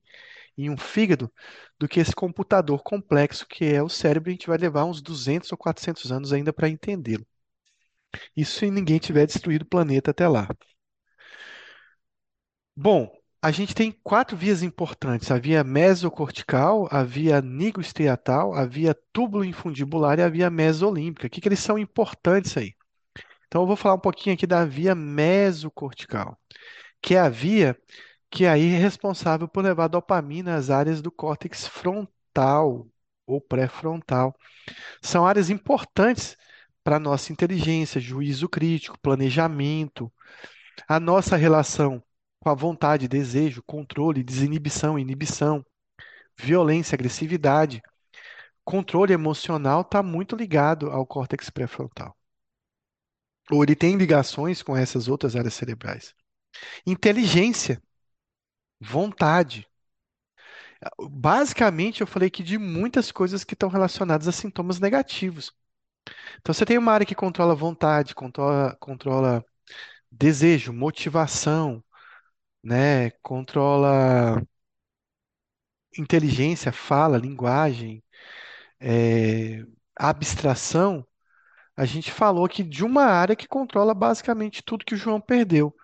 e 0.58 0.70
um 0.70 0.78
fígado 0.78 1.32
do 1.80 1.88
que 1.88 2.00
esse 2.00 2.14
computador 2.16 2.84
complexo 2.84 3.48
que 3.48 3.66
é 3.66 3.84
o 3.84 3.90
cérebro. 3.90 4.30
A 4.30 4.34
gente 4.34 4.48
vai 4.48 4.58
levar 4.58 4.86
uns 4.86 5.02
200 5.02 5.52
ou 5.52 5.58
400 5.58 6.12
anos 6.12 6.34
ainda 6.34 6.54
para 6.54 6.70
entendê-lo. 6.70 7.26
Isso 8.38 8.60
se 8.60 8.70
ninguém 8.70 9.00
tiver 9.00 9.26
destruído 9.26 9.64
o 9.64 9.66
planeta 9.66 10.12
até 10.12 10.28
lá. 10.28 10.48
Bom, 12.76 13.12
a 13.42 13.50
gente 13.52 13.74
tem 13.74 13.92
quatro 14.04 14.38
vias 14.38 14.62
importantes: 14.64 15.32
a 15.32 15.40
via 15.40 15.64
mesocortical, 15.64 16.88
a 16.92 17.04
via 17.04 17.42
nigrostriatal, 17.42 18.54
a 18.54 18.66
via 18.66 18.96
túbulo-infundibular 19.12 20.20
e 20.20 20.22
a 20.22 20.30
via 20.30 20.50
mesolímbica. 20.52 21.26
O 21.28 21.30
que, 21.32 21.42
que 21.42 21.48
eles 21.48 21.60
são 21.60 21.78
importantes 21.80 22.56
aí? 22.58 22.74
Então, 23.54 23.62
eu 23.62 23.68
vou 23.68 23.76
falar 23.76 23.94
um 23.94 24.00
pouquinho 24.00 24.34
aqui 24.34 24.48
da 24.48 24.66
via 24.66 24.96
mesocortical, 24.96 26.36
que 27.00 27.14
é 27.14 27.20
a 27.20 27.30
via 27.30 27.78
que 28.32 28.48
aí 28.48 28.74
é 28.74 28.80
responsável 28.80 29.48
por 29.48 29.64
levar 29.64 29.90
dopamina 29.90 30.56
às 30.56 30.72
áreas 30.72 31.04
do 31.04 31.12
córtex 31.12 31.68
frontal 31.68 32.88
ou 33.28 33.40
pré-frontal. 33.40 34.36
São 35.04 35.28
áreas 35.28 35.52
importantes 35.52 36.36
para 36.84 36.96
a 36.96 37.00
nossa 37.00 37.32
inteligência, 37.32 38.02
juízo 38.02 38.50
crítico, 38.50 38.98
planejamento, 39.00 40.12
a 40.88 41.00
nossa 41.00 41.36
relação 41.36 42.04
com 42.40 42.50
a 42.50 42.56
vontade, 42.56 43.08
desejo, 43.08 43.62
controle, 43.68 44.24
desinibição, 44.24 44.98
inibição, 44.98 45.64
violência, 46.36 46.96
agressividade. 46.96 47.84
Controle 48.66 49.14
emocional 49.14 49.82
está 49.82 50.02
muito 50.02 50.36
ligado 50.36 50.90
ao 50.90 51.06
córtex 51.06 51.52
pré-frontal. 51.52 52.18
Ou 53.52 53.64
ele 53.64 53.76
tem 53.76 53.96
ligações 53.98 54.62
com 54.64 54.76
essas 54.76 55.08
outras 55.08 55.36
áreas 55.36 55.54
cerebrais. 55.54 56.16
Inteligência, 56.86 57.82
vontade. 58.80 59.68
Basicamente, 61.10 62.02
eu 62.02 62.08
falei 62.08 62.28
aqui 62.28 62.44
de 62.44 62.58
muitas 62.58 63.12
coisas 63.12 63.44
que 63.44 63.54
estão 63.54 63.70
relacionadas 63.70 64.28
a 64.28 64.32
sintomas 64.32 64.80
negativos. 64.80 65.52
Então, 66.42 66.54
você 66.54 66.66
tem 66.66 66.78
uma 66.78 66.94
área 66.94 67.06
que 67.06 67.16
controla 67.16 67.56
vontade, 67.56 68.16
controla, 68.16 68.76
controla 68.80 69.46
desejo, 70.12 70.74
motivação, 70.74 71.84
né? 72.64 73.12
Controla 73.24 74.42
inteligência, 75.98 76.72
fala, 76.72 77.18
linguagem, 77.18 78.04
é, 78.80 79.66
abstração. 79.96 81.06
A 81.78 81.86
gente 81.86 82.12
falou 82.12 82.46
aqui 82.46 82.64
de 82.64 82.84
uma 82.84 83.04
área 83.06 83.36
que 83.36 83.48
controla 83.48 83.94
basicamente 83.94 84.64
tudo 84.64 84.86
que 84.86 84.96
o 84.96 84.98
João 84.98 85.22
perdeu. 85.22 85.76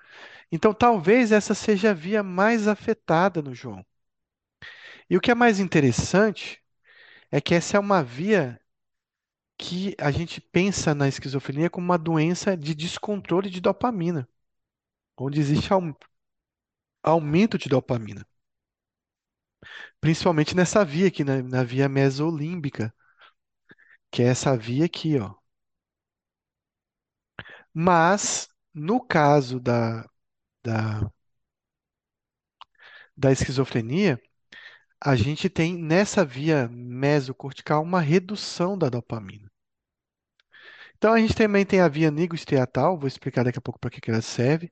Então, 0.51 0.73
talvez 0.73 1.31
essa 1.31 1.55
seja 1.55 1.91
a 1.91 1.93
via 1.95 2.23
mais 2.23 2.67
afetada 2.67 3.41
no 3.41 3.55
João. 3.55 3.85
E 5.09 5.17
o 5.17 5.21
que 5.21 5.31
é 5.31 5.35
mais 5.35 5.59
interessante 5.59 6.61
é 7.31 7.41
que 7.41 7.55
essa 7.55 7.77
é 7.77 7.79
uma 7.81 8.03
via 8.03 8.59
que 9.57 9.95
a 9.99 10.11
gente 10.11 10.41
pensa 10.41 10.95
na 10.95 11.07
esquizofrenia 11.07 11.69
como 11.69 11.85
uma 11.85 11.97
doença 11.97 12.55
de 12.57 12.73
descontrole 12.75 13.49
de 13.49 13.61
dopamina, 13.61 14.27
onde 15.17 15.39
existe 15.39 15.69
aumento 17.03 17.57
de 17.57 17.67
dopamina. 17.67 18.25
Principalmente 20.01 20.55
nessa 20.55 20.83
via 20.85 21.07
aqui, 21.07 21.23
na, 21.23 21.41
na 21.41 21.63
via 21.63 21.87
mesolímbica, 21.89 22.93
que 24.11 24.21
é 24.21 24.27
essa 24.27 24.55
via 24.57 24.85
aqui, 24.85 25.17
ó. 25.17 25.38
Mas, 27.73 28.49
no 28.73 28.99
caso 29.01 29.59
da, 29.59 30.07
da, 30.63 31.11
da 33.15 33.31
esquizofrenia, 33.31 34.19
a 35.01 35.15
gente 35.15 35.49
tem 35.49 35.77
nessa 35.77 36.25
via 36.25 36.67
mesocortical 36.69 37.83
uma 37.83 38.01
redução 38.01 38.77
da 38.77 38.89
dopamina. 38.89 39.51
Então, 40.97 41.13
a 41.13 41.19
gente 41.19 41.33
também 41.35 41.65
tem 41.65 41.79
a 41.81 41.87
via 41.87 42.11
nigrostriatal, 42.11 42.97
vou 42.97 43.07
explicar 43.07 43.43
daqui 43.43 43.57
a 43.59 43.61
pouco 43.61 43.79
para 43.79 43.89
que 43.89 44.01
que 44.01 44.11
ela 44.11 44.21
serve, 44.21 44.69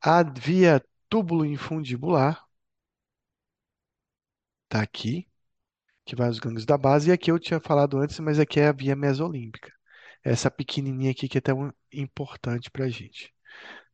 a 0.00 0.22
via 0.22 0.82
túbulo 1.08 1.44
infundibular, 1.44 2.44
tá 4.68 4.80
aqui, 4.82 5.28
que 6.06 6.16
vai 6.16 6.28
aos 6.28 6.38
gânglios 6.40 6.66
da 6.66 6.78
base, 6.78 7.10
e 7.10 7.12
aqui 7.12 7.30
eu 7.30 7.38
tinha 7.38 7.60
falado 7.60 7.98
antes, 7.98 8.18
mas 8.20 8.38
aqui 8.40 8.60
é 8.60 8.68
a 8.68 8.72
via 8.72 8.96
mesolímbica. 8.96 9.72
Essa 10.24 10.50
pequenininha 10.50 11.12
aqui 11.12 11.28
que 11.28 11.38
é 11.38 11.40
tão 11.42 11.72
importante 11.92 12.70
para 12.70 12.84
a 12.86 12.88
gente. 12.88 13.32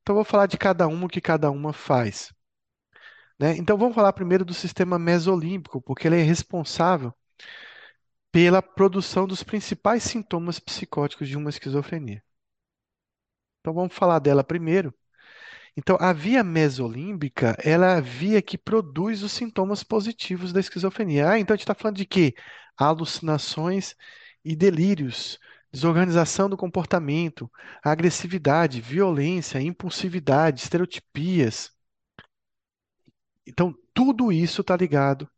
Então, 0.03 0.15
vou 0.15 0.25
falar 0.25 0.47
de 0.47 0.59
cada 0.59 0.87
uma, 0.87 1.07
o 1.07 1.09
que 1.09 1.21
cada 1.21 1.51
uma 1.51 1.73
faz. 1.73 2.33
Né? 3.39 3.57
Então, 3.57 3.77
vamos 3.77 3.95
falar 3.95 4.13
primeiro 4.13 4.45
do 4.45 4.55
sistema 4.55 4.99
mesolímbico, 4.99 5.81
porque 5.83 6.07
ele 6.09 6.21
é 6.21 6.23
responsável 6.23 7.13
pela 8.31 8.63
produção 8.63 9.27
dos 9.27 9.43
principais 9.43 10.03
sintomas 10.03 10.59
psicóticos 10.61 11.29
de 11.29 11.37
uma 11.37 11.51
esquizofrenia. 11.51 12.23
Então, 13.61 13.75
vamos 13.75 13.95
falar 13.95 14.19
dela 14.21 14.45
primeiro. 14.45 14.95
Então, 15.77 15.99
a 16.01 16.13
via 16.13 16.43
mesolímbica, 16.43 17.57
ela 17.63 17.87
é 17.87 17.97
a 17.97 18.01
via 18.01 18.41
que 18.41 18.57
produz 18.57 19.23
os 19.23 19.33
sintomas 19.33 19.83
positivos 19.83 20.53
da 20.53 20.61
esquizofrenia. 20.61 21.31
Ah, 21.31 21.39
então 21.39 21.53
a 21.55 21.57
gente 21.57 21.65
está 21.65 21.75
falando 21.75 21.97
de 21.97 22.07
quê? 22.07 22.35
Alucinações 22.77 23.95
e 24.45 24.57
delírios, 24.57 25.39
desorganização 25.77 26.49
do 26.49 26.57
comportamento, 26.57 27.51
agressividade, 27.83 28.81
violência, 28.81 29.61
impulsividade, 29.61 30.63
estereotipias. 30.63 31.71
Então, 33.47 33.75
tudo 33.95 34.33
isso 34.33 34.63
está 34.63 34.75
ligado 34.77 35.29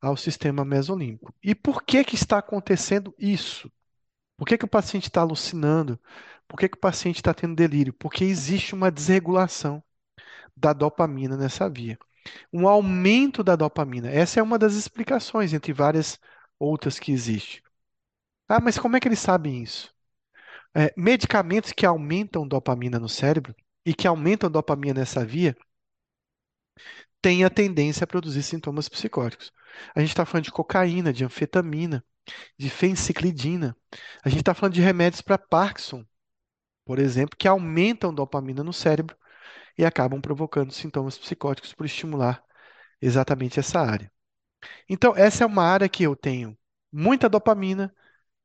ao 0.00 0.16
sistema 0.16 0.64
mesolímbico. 0.64 1.32
E 1.42 1.54
por 1.54 1.82
que 1.82 2.02
que 2.04 2.14
está 2.14 2.38
acontecendo 2.38 3.14
isso? 3.18 3.70
Por 4.36 4.46
que 4.46 4.58
que 4.58 4.64
o 4.64 4.68
paciente 4.68 5.04
está 5.04 5.20
alucinando? 5.20 6.00
Por 6.48 6.58
que 6.58 6.68
que 6.68 6.76
o 6.76 6.80
paciente 6.80 7.16
está 7.16 7.32
tendo 7.32 7.54
delírio? 7.54 7.92
Porque 7.92 8.24
existe 8.24 8.74
uma 8.74 8.90
desregulação 8.90 9.82
da 10.56 10.72
dopamina 10.72 11.36
nessa 11.36 11.68
via. 11.68 11.98
Um 12.52 12.66
aumento 12.66 13.44
da 13.44 13.56
dopamina. 13.56 14.10
Essa 14.10 14.40
é 14.40 14.42
uma 14.42 14.58
das 14.58 14.74
explicações, 14.74 15.52
entre 15.52 15.72
várias 15.72 16.18
outras 16.58 16.98
que 16.98 17.12
existem. 17.12 17.62
Ah, 18.54 18.60
mas 18.60 18.78
como 18.78 18.94
é 18.94 19.00
que 19.00 19.08
eles 19.08 19.18
sabem 19.18 19.62
isso? 19.62 19.90
É, 20.74 20.92
medicamentos 20.96 21.72
que 21.72 21.86
aumentam 21.86 22.46
dopamina 22.46 22.98
no 22.98 23.08
cérebro 23.08 23.54
e 23.86 23.94
que 23.94 24.06
aumentam 24.06 24.50
dopamina 24.50 25.00
nessa 25.00 25.24
via 25.24 25.56
têm 27.22 27.44
a 27.44 27.50
tendência 27.50 28.04
a 28.04 28.06
produzir 28.06 28.42
sintomas 28.42 28.90
psicóticos. 28.90 29.50
A 29.94 30.00
gente 30.00 30.10
está 30.10 30.26
falando 30.26 30.44
de 30.44 30.52
cocaína, 30.52 31.14
de 31.14 31.24
anfetamina, 31.24 32.04
de 32.58 32.68
fenciclidina. 32.68 33.74
A 34.22 34.28
gente 34.28 34.40
está 34.40 34.52
falando 34.52 34.74
de 34.74 34.82
remédios 34.82 35.22
para 35.22 35.38
Parkinson, 35.38 36.04
por 36.84 36.98
exemplo, 36.98 37.38
que 37.38 37.48
aumentam 37.48 38.14
dopamina 38.14 38.62
no 38.62 38.72
cérebro 38.74 39.16
e 39.78 39.84
acabam 39.86 40.20
provocando 40.20 40.72
sintomas 40.72 41.16
psicóticos 41.16 41.72
por 41.72 41.86
estimular 41.86 42.44
exatamente 43.00 43.58
essa 43.58 43.80
área. 43.80 44.12
Então, 44.88 45.16
essa 45.16 45.44
é 45.44 45.46
uma 45.46 45.64
área 45.64 45.88
que 45.88 46.04
eu 46.04 46.14
tenho 46.14 46.56
muita 46.92 47.30
dopamina 47.30 47.94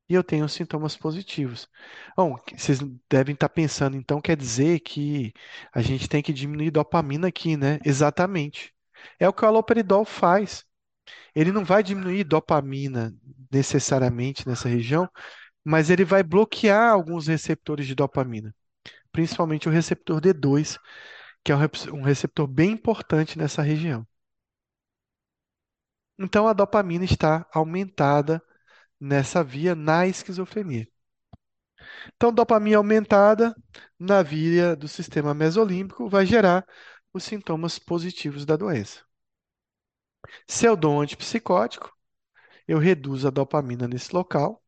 e 0.08 0.14
eu 0.14 0.24
tenho 0.24 0.48
sintomas 0.48 0.96
positivos. 0.96 1.68
Bom, 2.16 2.36
vocês 2.56 2.78
devem 3.10 3.34
estar 3.34 3.48
pensando, 3.48 3.96
então 3.96 4.20
quer 4.20 4.36
dizer 4.36 4.80
que 4.80 5.32
a 5.72 5.82
gente 5.82 6.08
tem 6.08 6.22
que 6.22 6.32
diminuir 6.32 6.70
dopamina 6.70 7.28
aqui, 7.28 7.56
né? 7.56 7.78
Exatamente. 7.84 8.74
É 9.18 9.28
o 9.28 9.32
que 9.32 9.44
o 9.44 9.48
haloperidol 9.48 10.04
faz. 10.04 10.64
Ele 11.34 11.52
não 11.52 11.64
vai 11.64 11.82
diminuir 11.82 12.24
dopamina 12.24 13.14
necessariamente 13.52 14.46
nessa 14.48 14.68
região, 14.68 15.08
mas 15.64 15.90
ele 15.90 16.04
vai 16.04 16.22
bloquear 16.22 16.92
alguns 16.92 17.26
receptores 17.28 17.86
de 17.86 17.94
dopamina, 17.94 18.54
principalmente 19.12 19.68
o 19.68 19.72
receptor 19.72 20.20
D2, 20.20 20.78
que 21.44 21.52
é 21.52 21.56
um 21.92 22.02
receptor 22.02 22.46
bem 22.46 22.72
importante 22.72 23.38
nessa 23.38 23.62
região. 23.62 24.06
Então 26.18 26.48
a 26.48 26.52
dopamina 26.52 27.04
está 27.04 27.46
aumentada 27.52 28.42
nessa 29.00 29.42
via 29.44 29.74
na 29.74 30.06
esquizofrenia. 30.06 30.88
Então, 32.16 32.32
dopamina 32.32 32.76
aumentada 32.76 33.54
na 33.98 34.22
via 34.22 34.76
do 34.76 34.88
sistema 34.88 35.34
mesolímbico 35.34 36.08
vai 36.08 36.26
gerar 36.26 36.66
os 37.12 37.24
sintomas 37.24 37.78
positivos 37.78 38.44
da 38.44 38.56
doença. 38.56 39.02
Se 40.48 40.66
eu 40.66 40.76
dou 40.76 40.94
um 40.94 41.00
antipsicótico, 41.00 41.92
eu 42.66 42.78
reduzo 42.78 43.28
a 43.28 43.30
dopamina 43.30 43.88
nesse 43.88 44.14
local, 44.14 44.62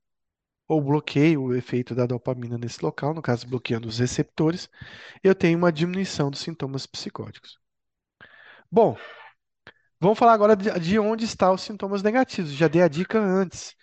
ou 0.69 0.81
bloqueio 0.83 1.43
o 1.43 1.55
efeito 1.55 1.95
da 1.95 2.07
dopamina 2.07 2.57
nesse 2.59 2.83
local, 2.85 3.15
no 3.15 3.23
caso, 3.23 3.49
bloqueando 3.49 3.89
os 3.89 3.99
receptores, 3.99 4.69
eu 5.23 5.35
tenho 5.35 5.59
uma 5.59 5.73
diminuição 5.73 6.31
dos 6.31 6.41
sintomas 6.41 6.87
psicóticos. 6.87 7.59
Bom, 8.71 8.97
vamos 10.01 10.19
falar 10.19 10.33
agora 10.35 10.57
de 10.57 10.99
onde 10.99 11.25
estão 11.25 11.55
os 11.55 11.63
sintomas 11.63 12.03
negativos. 12.03 12.53
Já 12.53 12.69
dei 12.69 12.83
a 12.83 12.89
dica 12.89 13.19
antes. 13.19 13.75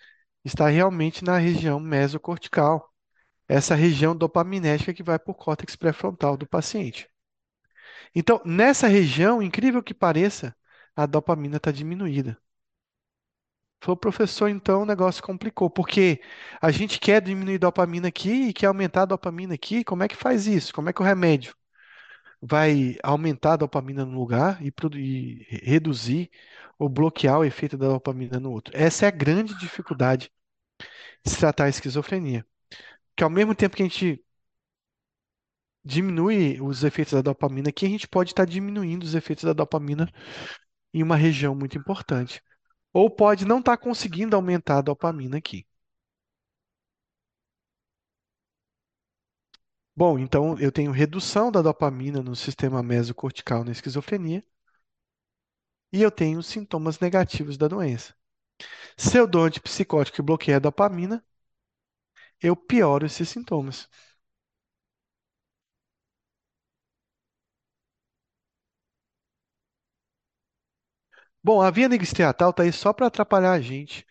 Está 0.48 0.66
realmente 0.68 1.22
na 1.22 1.36
região 1.36 1.78
mesocortical, 1.78 2.90
essa 3.46 3.74
região 3.74 4.16
dopaminérgica 4.16 4.94
que 4.94 5.02
vai 5.02 5.18
para 5.18 5.30
o 5.30 5.34
córtex 5.34 5.76
pré-frontal 5.76 6.38
do 6.38 6.46
paciente. 6.46 7.06
Então, 8.14 8.40
nessa 8.46 8.88
região, 8.88 9.42
incrível 9.42 9.82
que 9.82 9.92
pareça, 9.92 10.56
a 10.96 11.04
dopamina 11.04 11.58
está 11.58 11.70
diminuída. 11.70 12.38
Falou, 13.82 13.96
professor, 13.98 14.48
então 14.48 14.82
o 14.82 14.86
negócio 14.86 15.22
complicou, 15.22 15.68
porque 15.68 16.22
a 16.62 16.70
gente 16.70 16.98
quer 16.98 17.20
diminuir 17.20 17.58
dopamina 17.58 18.08
aqui 18.08 18.48
e 18.48 18.52
quer 18.54 18.66
aumentar 18.68 19.02
a 19.02 19.06
dopamina 19.06 19.54
aqui, 19.54 19.84
como 19.84 20.02
é 20.02 20.08
que 20.08 20.16
faz 20.16 20.46
isso? 20.46 20.72
Como 20.72 20.88
é 20.88 20.94
que 20.94 21.02
o 21.02 21.04
remédio 21.04 21.54
vai 22.40 22.96
aumentar 23.02 23.54
a 23.54 23.56
dopamina 23.56 24.04
no 24.06 24.18
lugar 24.18 24.58
e, 24.62 24.72
e 24.96 25.60
reduzir 25.62 26.30
ou 26.78 26.88
bloquear 26.88 27.38
o 27.38 27.44
efeito 27.44 27.76
da 27.76 27.88
dopamina 27.88 28.40
no 28.40 28.50
outro? 28.50 28.72
Essa 28.76 29.04
é 29.06 29.08
a 29.08 29.10
grande 29.10 29.54
dificuldade 29.58 30.24
de 30.26 30.37
se 31.24 31.38
tratar 31.38 31.64
a 31.66 31.68
esquizofrenia. 31.68 32.46
Que 33.16 33.24
ao 33.24 33.30
mesmo 33.30 33.54
tempo 33.54 33.76
que 33.76 33.82
a 33.82 33.86
gente 33.86 34.24
diminui 35.84 36.60
os 36.60 36.84
efeitos 36.84 37.14
da 37.14 37.22
dopamina 37.22 37.70
aqui, 37.70 37.86
a 37.86 37.88
gente 37.88 38.06
pode 38.08 38.30
estar 38.30 38.44
diminuindo 38.44 39.02
os 39.04 39.14
efeitos 39.16 39.44
da 39.44 39.52
dopamina 39.52 40.08
em 40.94 41.02
uma 41.02 41.16
região 41.16 41.54
muito 41.54 41.78
importante. 41.78 42.42
Ou 42.92 43.10
pode 43.10 43.44
não 43.46 43.60
estar 43.60 43.76
conseguindo 43.78 44.36
aumentar 44.36 44.78
a 44.78 44.82
dopamina 44.82 45.38
aqui. 45.38 45.66
Bom, 49.94 50.18
então 50.18 50.58
eu 50.58 50.72
tenho 50.72 50.90
redução 50.92 51.52
da 51.52 51.60
dopamina 51.60 52.22
no 52.22 52.34
sistema 52.34 52.82
mesocortical 52.82 53.64
na 53.64 53.72
esquizofrenia 53.72 54.42
e 55.92 56.00
eu 56.02 56.10
tenho 56.10 56.42
sintomas 56.42 56.98
negativos 56.98 57.58
da 57.58 57.68
doença. 57.68 58.14
Se 58.98 59.16
eu 59.18 59.26
dou 59.26 59.44
antipsicótico 59.44 60.20
e 60.20 60.24
bloqueio 60.24 60.56
a 60.56 60.60
dopamina, 60.60 61.24
eu 62.40 62.56
pioro 62.56 63.06
esses 63.06 63.28
sintomas. 63.28 63.88
Bom, 71.42 71.60
a 71.62 71.70
via 71.70 71.88
nigrostriatal 71.88 72.50
está 72.50 72.62
aí 72.62 72.72
só 72.72 72.92
para 72.92 73.06
atrapalhar 73.06 73.52
a 73.52 73.60
gente, 73.60 74.06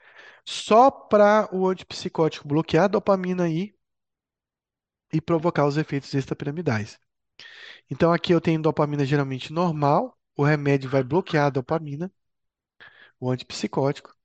só 0.45 0.89
para 0.91 1.47
o 1.53 1.67
antipsicótico 1.67 2.47
bloquear 2.47 2.85
a 2.85 2.87
dopamina 2.87 3.43
aí 3.43 3.73
e 5.11 5.19
provocar 5.21 5.65
os 5.67 5.75
efeitos 5.77 6.13
extrapiramidais. 6.13 6.97
Então 7.91 8.13
aqui 8.13 8.33
eu 8.33 8.41
tenho 8.41 8.61
dopamina 8.61 9.05
geralmente 9.05 9.53
normal, 9.53 10.17
o 10.37 10.43
remédio 10.45 10.89
vai 10.89 11.03
bloquear 11.03 11.47
a 11.47 11.51
dopamina, 11.51 12.11
o 13.19 13.29
antipsicótico, 13.31 14.15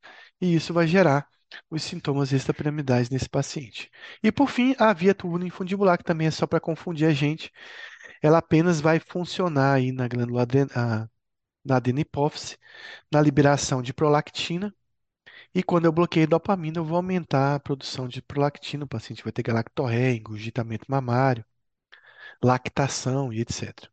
e 0.43 0.55
isso 0.57 0.75
vai 0.75 0.87
gerar 0.87 1.27
os 1.71 1.83
sintomas 1.85 2.33
extrapiramidais 2.33 3.09
nesse 3.11 3.31
paciente. 3.31 3.91
E 4.23 4.33
por 4.33 4.49
fim, 4.51 4.75
a 4.79 4.93
via 4.93 5.15
tubulo-infundibular, 5.15 5.99
que 5.99 6.05
também 6.05 6.27
é 6.29 6.33
só 6.33 6.47
para 6.47 6.61
confundir 6.61 7.09
a 7.09 7.15
gente, 7.15 7.51
ela 8.23 8.39
apenas 8.39 8.81
vai 8.81 9.01
funcionar 9.01 9.75
aí 9.75 9.93
na 9.93 10.09
glândula 10.09 10.47
na 11.65 11.77
adenipófise, 11.77 12.57
na 13.13 13.21
liberação 13.21 13.83
de 13.83 13.93
prolactina. 13.95 14.75
E 15.55 15.63
quando 15.63 15.87
eu 15.87 15.93
bloqueio 15.93 16.29
dopamina, 16.29 16.79
eu 16.79 16.85
vou 16.85 16.97
aumentar 16.97 17.57
a 17.57 17.61
produção 17.61 18.09
de 18.09 18.23
prolactina. 18.23 18.85
O 18.85 18.89
paciente 18.89 19.25
vai 19.25 19.33
ter 19.33 19.43
galactorreia, 19.43 20.17
engurgitamento 20.17 20.87
mamário, 20.89 21.45
lactação 22.43 23.33
e 23.33 23.41
etc. 23.41 23.91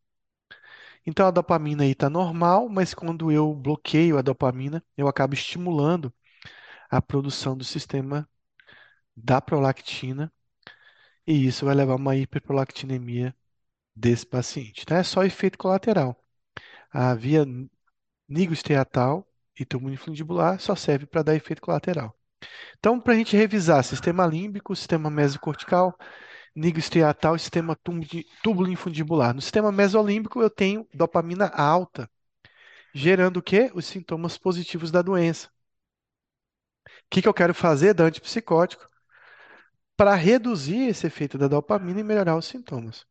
Então 1.05 1.27
a 1.27 1.31
dopamina 1.31 1.83
aí 1.83 1.91
está 1.91 2.09
normal, 2.09 2.69
mas 2.69 2.93
quando 2.93 3.31
eu 3.31 3.53
bloqueio 3.55 4.17
a 4.17 4.21
dopamina, 4.21 4.83
eu 4.97 5.07
acabo 5.07 5.33
estimulando 5.33 6.13
a 6.89 7.01
produção 7.01 7.55
do 7.57 7.63
sistema 7.63 8.27
da 9.15 9.41
prolactina 9.41 10.31
e 11.27 11.45
isso 11.45 11.65
vai 11.65 11.75
levar 11.75 11.93
a 11.93 11.95
uma 11.97 12.15
hiperprolactinemia 12.15 13.35
desse 13.95 14.25
paciente. 14.25 14.81
Então 14.83 14.97
é 14.97 15.03
só 15.03 15.23
efeito 15.23 15.57
colateral. 15.57 16.19
A 16.91 17.13
via 17.13 17.45
nigrostriatal 18.27 19.27
e 19.59 19.65
túmulo 19.65 19.95
só 20.59 20.75
serve 20.75 21.05
para 21.05 21.23
dar 21.23 21.35
efeito 21.35 21.61
colateral. 21.61 22.17
Então, 22.77 22.99
para 22.99 23.13
a 23.13 23.15
gente 23.17 23.35
revisar, 23.35 23.83
sistema 23.83 24.25
límbico, 24.25 24.75
sistema 24.75 25.09
mesocortical, 25.09 25.95
nigrostriatal 26.55 27.35
e 27.35 27.39
sistema 27.39 27.77
túbulo 28.43 28.71
infundibular. 28.71 29.33
No 29.33 29.41
sistema 29.41 29.71
mesolímbico, 29.71 30.41
eu 30.41 30.49
tenho 30.49 30.87
dopamina 30.93 31.47
alta, 31.47 32.09
gerando 32.93 33.37
o 33.37 33.43
quê? 33.43 33.71
Os 33.75 33.85
sintomas 33.85 34.37
positivos 34.37 34.91
da 34.91 35.01
doença. 35.01 35.49
O 37.09 37.11
que, 37.11 37.21
que 37.23 37.27
eu 37.27 37.33
quero 37.33 37.55
fazer? 37.55 37.93
Dar 37.93 38.05
antipsicótico 38.05 38.87
para 39.97 40.15
reduzir 40.15 40.87
esse 40.87 41.07
efeito 41.07 41.37
da 41.37 41.47
dopamina 41.47 41.99
e 41.99 42.03
melhorar 42.03 42.37
os 42.37 42.45
sintomas. 42.45 43.05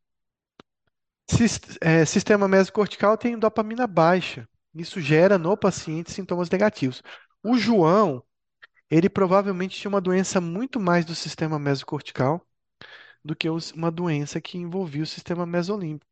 É, 1.80 2.04
sistema 2.04 2.48
mesocortical 2.48 3.18
tem 3.18 3.38
dopamina 3.38 3.86
baixa. 3.86 4.48
Isso 4.74 5.00
gera 5.00 5.36
no 5.36 5.56
paciente 5.56 6.12
sintomas 6.12 6.48
negativos. 6.48 7.02
O 7.42 7.58
João, 7.58 8.22
ele 8.90 9.08
provavelmente 9.10 9.78
tinha 9.78 9.88
uma 9.90 10.00
doença 10.00 10.40
muito 10.40 10.80
mais 10.80 11.04
do 11.04 11.14
sistema 11.14 11.58
mesocortical 11.58 12.46
do 13.24 13.36
que 13.36 13.48
uma 13.50 13.90
doença 13.90 14.40
que 14.40 14.58
envolvia 14.58 15.02
o 15.02 15.06
sistema 15.06 15.44
mesolímbico. 15.46 16.06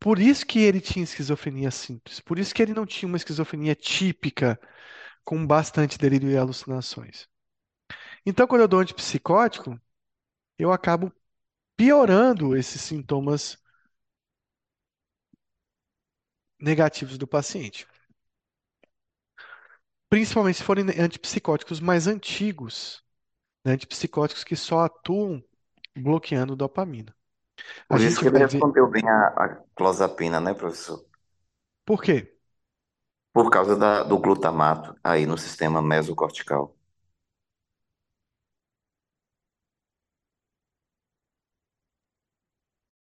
Por 0.00 0.18
isso 0.18 0.46
que 0.46 0.60
ele 0.60 0.80
tinha 0.80 1.04
esquizofrenia 1.04 1.70
simples. 1.70 2.20
Por 2.20 2.38
isso 2.38 2.54
que 2.54 2.62
ele 2.62 2.74
não 2.74 2.86
tinha 2.86 3.08
uma 3.08 3.16
esquizofrenia 3.16 3.74
típica 3.74 4.58
com 5.28 5.46
bastante 5.46 5.98
delírio 5.98 6.30
e 6.30 6.38
alucinações. 6.38 7.28
Então, 8.26 8.46
quando 8.46 8.62
eu 8.62 8.68
dou 8.68 8.80
antipsicótico, 8.80 9.80
eu 10.58 10.72
acabo 10.72 11.12
piorando 11.76 12.56
esses 12.56 12.80
sintomas 12.82 13.58
negativos 16.60 17.18
do 17.18 17.26
paciente. 17.26 17.84
Principalmente 20.10 20.56
se 20.58 20.64
forem 20.64 20.84
antipsicóticos 21.00 21.80
mais 21.80 22.06
antigos, 22.06 23.02
né? 23.64 23.72
Antipsicóticos 23.74 24.44
que 24.44 24.56
só 24.56 24.80
atuam 24.86 25.42
bloqueando 25.96 26.56
dopamina. 26.56 27.14
A 27.90 27.96
Por 27.96 28.00
isso 28.00 28.18
gente 28.18 28.22
que 28.22 28.28
ele 28.28 28.38
ver. 28.46 28.46
respondeu 28.46 28.88
bem 28.88 29.06
a, 29.06 29.26
a 29.28 29.56
clozapina, 29.76 30.40
né, 30.40 30.54
professor? 30.54 31.04
Por 31.84 32.00
quê? 32.02 32.37
Por 33.32 33.48
causa 33.50 33.74
da- 33.74 34.02
do 34.02 34.18
glutamato 34.18 34.94
aí 35.02 35.24
no 35.24 35.38
sistema 35.38 35.80
mesocortical. 35.80 36.76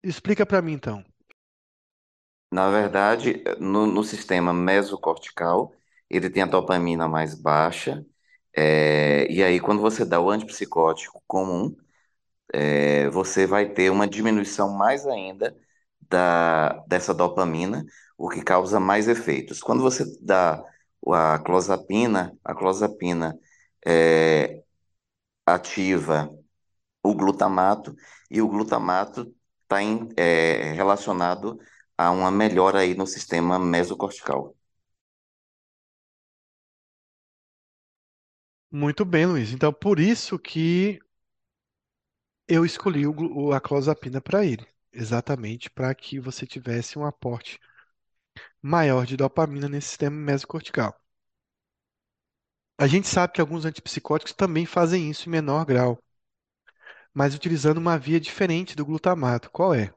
Explica 0.02 0.46
para 0.46 0.62
mim 0.62 0.72
então. 0.74 1.04
Na 2.52 2.70
verdade, 2.70 3.44
no, 3.60 3.88
no 3.88 4.04
sistema 4.04 4.54
mesocortical, 4.54 5.74
ele 6.10 6.30
tem 6.30 6.44
a 6.44 6.46
dopamina 6.46 7.08
mais 7.08 7.34
baixa, 7.36 8.06
é, 8.56 9.26
e 9.32 9.44
aí 9.44 9.60
quando 9.60 9.82
você 9.82 10.06
dá 10.06 10.20
o 10.22 10.30
antipsicótico 10.30 11.24
comum, 11.28 11.76
é, 12.54 13.10
você 13.10 13.46
vai 13.48 13.70
ter 13.70 13.90
uma 13.92 14.08
diminuição 14.08 14.70
mais 14.78 15.06
ainda 15.08 15.56
da, 16.10 16.70
dessa 16.88 17.14
dopamina, 17.14 17.86
o 18.18 18.30
que 18.30 18.42
causa 18.44 18.80
mais 18.80 19.08
efeitos. 19.08 19.62
Quando 19.62 19.82
você 19.84 20.06
dá 20.22 20.64
a 21.08 21.40
clozapina, 21.40 22.38
a 22.44 22.56
clozapina 22.56 23.38
é, 23.86 24.62
ativa 25.46 26.30
o 27.04 27.16
glutamato, 27.16 27.96
e 28.32 28.42
o 28.42 28.48
glutamato 28.50 29.34
está 29.64 29.78
relacionado 30.76 31.60
a 31.98 32.12
uma 32.12 32.32
melhora 32.32 32.80
aí 32.80 32.96
no 32.96 33.08
sistema 33.08 33.60
mesocortical. 33.60 34.56
Muito 38.70 39.06
bem, 39.06 39.26
Luiz. 39.26 39.52
Então, 39.54 39.72
por 39.72 40.00
isso 40.02 40.38
que 40.38 41.00
eu 42.48 42.66
escolhi 42.66 43.06
o- 43.08 43.52
a 43.54 43.60
clozapina 43.60 44.22
para 44.22 44.46
ele. 44.46 44.66
Exatamente 44.94 45.70
para 45.70 45.94
que 45.96 46.20
você 46.20 46.46
tivesse 46.46 46.98
um 46.98 47.06
aporte 47.06 47.60
maior 48.62 49.06
de 49.06 49.18
dopamina 49.18 49.70
nesse 49.70 49.90
sistema 49.90 50.16
mesocortical. 50.16 50.94
A 52.78 52.86
gente 52.86 53.08
sabe 53.08 53.34
que 53.34 53.42
alguns 53.42 53.66
antipsicóticos 53.66 54.32
também 54.32 54.64
fazem 54.68 55.10
isso 55.10 55.28
em 55.28 55.32
menor 55.32 55.66
grau, 55.66 55.98
mas 57.14 57.34
utilizando 57.34 57.78
uma 57.80 57.98
via 57.98 58.20
diferente 58.20 58.76
do 58.76 58.86
glutamato. 58.86 59.50
Qual 59.50 59.74
é? 59.74 59.92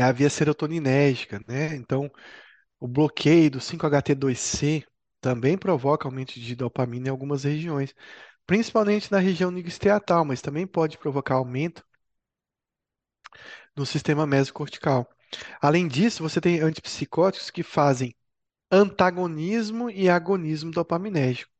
É 0.00 0.02
a 0.02 0.12
via 0.12 0.30
serotoninérgica, 0.30 1.44
né? 1.46 1.74
Então, 1.76 2.10
o 2.80 2.88
bloqueio 2.88 3.50
do 3.50 3.60
5-HT2C 3.60 4.86
também 5.20 5.58
provoca 5.58 6.08
aumento 6.08 6.40
de 6.40 6.56
dopamina 6.56 7.08
em 7.08 7.10
algumas 7.10 7.44
regiões, 7.44 7.94
principalmente 8.46 9.12
na 9.12 9.18
região 9.18 9.50
nigrostriatal, 9.50 10.24
mas 10.24 10.42
também 10.42 10.66
pode 10.66 10.98
provocar 10.98 11.36
aumento 11.36 11.84
no 13.76 13.84
sistema 13.86 14.26
mesocortical. 14.26 15.08
Além 15.60 15.86
disso, 15.88 16.22
você 16.22 16.40
tem 16.40 16.60
antipsicóticos 16.60 17.50
que 17.50 17.62
fazem 17.62 18.14
antagonismo 18.70 19.90
e 19.90 20.08
agonismo 20.08 20.70
dopaminérgico. 20.72 21.52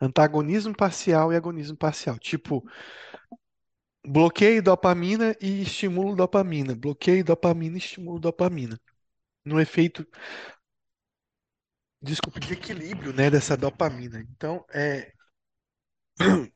Antagonismo 0.00 0.74
parcial 0.76 1.32
e 1.32 1.36
agonismo 1.36 1.76
parcial. 1.76 2.18
Tipo, 2.18 2.62
bloqueio 4.06 4.62
dopamina 4.62 5.36
e 5.40 5.62
estímulo 5.62 6.14
dopamina. 6.16 6.74
Bloqueio 6.74 7.24
dopamina 7.24 7.76
e 7.76 7.78
estímulo 7.78 8.18
dopamina. 8.18 8.78
No 9.44 9.60
efeito, 9.60 10.06
desculpa, 12.00 12.40
de 12.40 12.52
equilíbrio, 12.52 13.12
né, 13.12 13.30
dessa 13.30 13.56
dopamina. 13.56 14.20
Então, 14.20 14.64
é, 14.72 15.12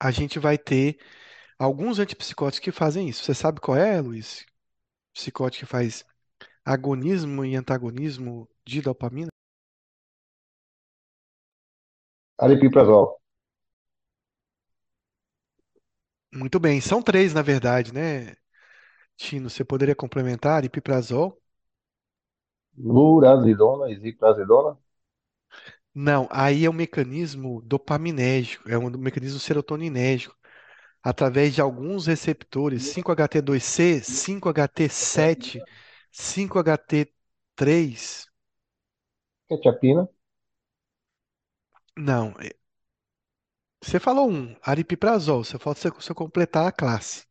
a 0.00 0.10
gente 0.10 0.38
vai 0.38 0.58
ter 0.58 0.98
alguns 1.58 1.98
antipsicóticos 1.98 2.64
que 2.64 2.72
fazem 2.72 3.08
isso. 3.08 3.24
Você 3.24 3.34
sabe 3.34 3.60
qual 3.60 3.76
é, 3.76 4.00
Luiz? 4.00 4.44
Psicótico 5.14 5.66
que 5.66 5.70
faz 5.70 6.04
agonismo 6.64 7.44
e 7.44 7.56
antagonismo 7.56 8.48
de 8.64 8.80
dopamina? 8.80 9.28
Aripiprazol. 12.38 13.21
Muito 16.34 16.58
bem, 16.60 16.80
são 16.80 17.02
três, 17.02 17.32
na 17.34 17.42
verdade, 17.42 17.92
né, 17.92 18.34
Tino? 19.16 19.50
Você 19.50 19.64
poderia 19.64 19.96
complementar 19.96 20.58
aripiprazol? 20.58 21.40
Lurazidona, 22.76 23.88
isiprazidona. 23.90 24.76
Não, 25.94 26.26
aí 26.30 26.64
é 26.64 26.70
um 26.70 26.72
mecanismo 26.72 27.60
dopaminérgico, 27.62 28.68
é 28.70 28.78
um 28.78 28.90
mecanismo 28.90 29.38
serotoninérgico, 29.38 30.34
através 31.02 31.54
de 31.54 31.60
alguns 31.60 32.06
receptores 32.06 32.84
5-HT2C, 32.84 34.00
5-HT7, 34.02 35.64
5-HT3. 36.12 38.26
Quetiapina. 39.48 40.08
Não, 41.96 42.34
é- 42.40 42.54
você 43.82 44.00
falou 44.00 44.30
um, 44.30 44.56
aripiprazol, 44.62 45.44
só 45.44 45.58
falta 45.58 45.78
você, 45.80 45.90
você 45.90 46.14
completar 46.14 46.66
a 46.66 46.72
classe. 46.72 47.24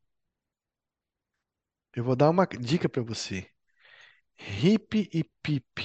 Eu 1.95 2.03
vou 2.03 2.15
dar 2.18 2.30
uma 2.30 2.45
dica 2.45 2.90
para 2.90 3.02
você. 3.02 3.49
RIP 4.38 5.10
e 5.14 5.23
PIP. 5.44 5.84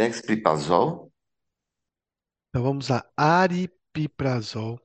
Dextripazol, 0.00 1.12
Então 2.48 2.62
vamos 2.62 2.88
lá, 2.88 3.04
aripiprazol. 3.16 4.80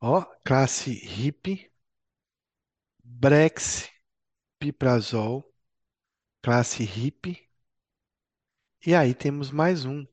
Ó, 0.00 0.22
classe 0.44 0.92
RIP, 0.92 1.68
brexpiprazol, 4.72 5.44
classe 6.42 6.84
RIP. 6.84 7.48
E 8.86 8.94
aí 8.94 9.12
temos 9.14 9.50
mais 9.50 9.84
um, 9.84 10.06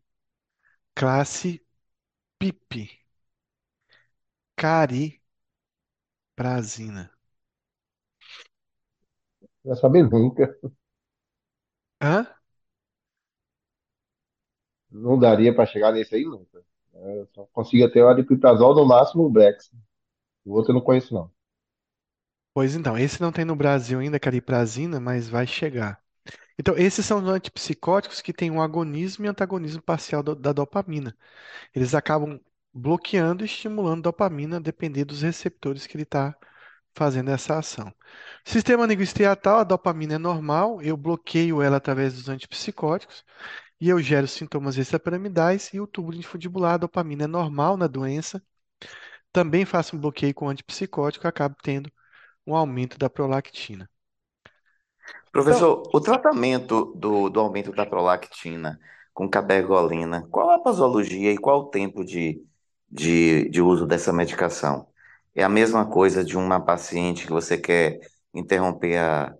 classe 0.95 1.61
PIP, 2.40 2.90
cariprazina. 4.56 5.22
Não 9.64 9.72
ia 9.73 9.76
saber 9.76 10.03
nunca. 10.10 10.56
Hã? 11.99 12.26
Não 14.91 15.18
daria 15.18 15.53
para 15.56 15.65
chegar 15.65 15.91
nesse 15.91 16.15
aí 16.15 16.23
nunca. 16.26 16.61
Eu 16.94 17.28
só 17.34 17.45
consigo 17.52 17.90
ter 17.91 18.03
o 18.03 18.10
aripiprazol, 18.10 18.76
no 18.76 18.86
máximo 18.86 19.23
o 19.23 19.30
Brex. 19.30 19.72
O 20.45 20.53
outro 20.53 20.72
eu 20.72 20.76
não 20.76 20.82
conheço, 20.82 21.14
não. 21.14 21.32
Pois 22.53 22.76
então, 22.76 22.98
esse 22.98 23.22
não 23.22 23.32
tem 23.32 23.45
no 23.45 23.56
Brasil 23.56 23.99
ainda, 23.99 24.19
cariprazina, 24.19 24.99
mas 24.99 25.30
vai 25.30 25.48
chegar. 25.48 25.99
Então, 26.60 26.78
esses 26.78 27.06
são 27.06 27.19
os 27.23 27.30
antipsicóticos 27.30 28.22
que 28.22 28.34
têm 28.34 28.52
um 28.52 28.61
agonismo 28.61 29.26
e 29.26 29.30
antagonismo 29.30 29.82
parcial 29.82 30.23
do- 30.23 30.36
da 30.36 30.53
dopamina. 30.53 31.18
Eles 31.76 31.95
acabam 31.95 32.40
bloqueando 32.73 33.44
e 33.44 33.48
estimulando 33.48 34.03
dopamina, 34.03 34.57
a 34.57 34.60
depender 34.61 35.06
dos 35.06 35.22
receptores 35.23 35.88
que 35.88 35.98
ele 35.98 36.03
está 36.03 36.36
fazendo 36.95 37.32
essa 37.32 37.57
ação. 37.60 37.94
Sistema 38.45 38.88
nigrostriatal, 38.88 39.60
a 39.60 39.65
dopamina 39.65 40.15
é 40.15 40.19
normal, 40.19 40.82
eu 40.82 40.98
bloqueio 40.98 41.61
ela 41.61 41.78
através 41.78 42.14
dos 42.15 42.30
antipsicóticos 42.30 43.26
e 43.82 43.90
eu 43.90 44.02
gero 44.02 44.28
sintomas 44.28 44.78
extrapiramidais 44.78 45.73
e 45.73 45.80
o 45.82 45.88
tubo 45.88 46.11
linfonodular, 46.11 46.76
a 46.76 46.78
dopamina 46.78 47.26
é 47.26 47.28
normal 47.28 47.78
na 47.78 47.88
doença. 47.88 48.41
Também 49.32 49.65
faço 49.65 49.95
um 49.95 49.99
bloqueio 49.99 50.34
com 50.34 50.49
antipsicótico, 50.49 51.28
acabo 51.28 51.56
tendo 51.64 51.91
um 52.45 52.55
aumento 52.55 52.97
da 52.97 53.09
prolactina. 53.09 53.89
Então, 55.35 55.63
Professor, 55.63 55.84
o 55.93 56.01
tratamento 56.01 56.93
do, 56.95 57.30
do 57.30 57.39
aumento 57.39 57.72
da 57.72 57.85
prolactina 57.85 58.80
com 59.13 59.30
cabergolina, 59.30 60.27
qual 60.30 60.51
a 60.51 60.59
posologia 60.59 61.31
e 61.31 61.38
qual 61.38 61.61
o 61.61 61.69
tempo 61.69 62.03
de, 62.03 62.43
de, 62.89 63.49
de 63.49 63.61
uso 63.61 63.85
dessa 63.85 64.11
medicação? 64.11 64.88
É 65.34 65.43
a 65.43 65.49
mesma 65.49 65.85
coisa 65.89 66.23
de 66.23 66.38
uma 66.38 66.59
paciente 66.63 67.26
que 67.26 67.31
você 67.31 67.57
quer 67.57 67.99
interromper 68.34 68.97
a, 68.97 69.34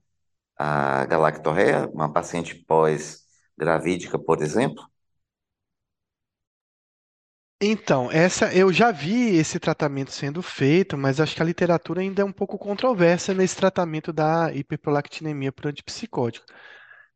a 0.58 1.06
galactorreia, 1.06 1.90
uma 1.94 2.12
paciente 2.12 2.56
pós-gravídica, 2.56 4.20
por 4.20 4.42
exemplo? 4.42 4.84
Então, 7.62 8.12
essa 8.12 8.54
eu 8.56 8.74
já 8.74 8.92
vi 8.92 9.36
esse 9.36 9.60
tratamento 9.60 10.12
sendo 10.12 10.42
feito, 10.42 10.98
mas 10.98 11.20
acho 11.20 11.36
que 11.36 11.42
a 11.42 11.46
literatura 11.46 12.02
ainda 12.02 12.22
é 12.22 12.26
um 12.26 12.32
pouco 12.32 12.58
controversa 12.58 13.34
nesse 13.34 13.56
tratamento 13.56 14.12
da 14.12 14.52
hiperprolactinemia 14.54 15.52
por 15.52 15.68
antipsicótico. 15.68 16.46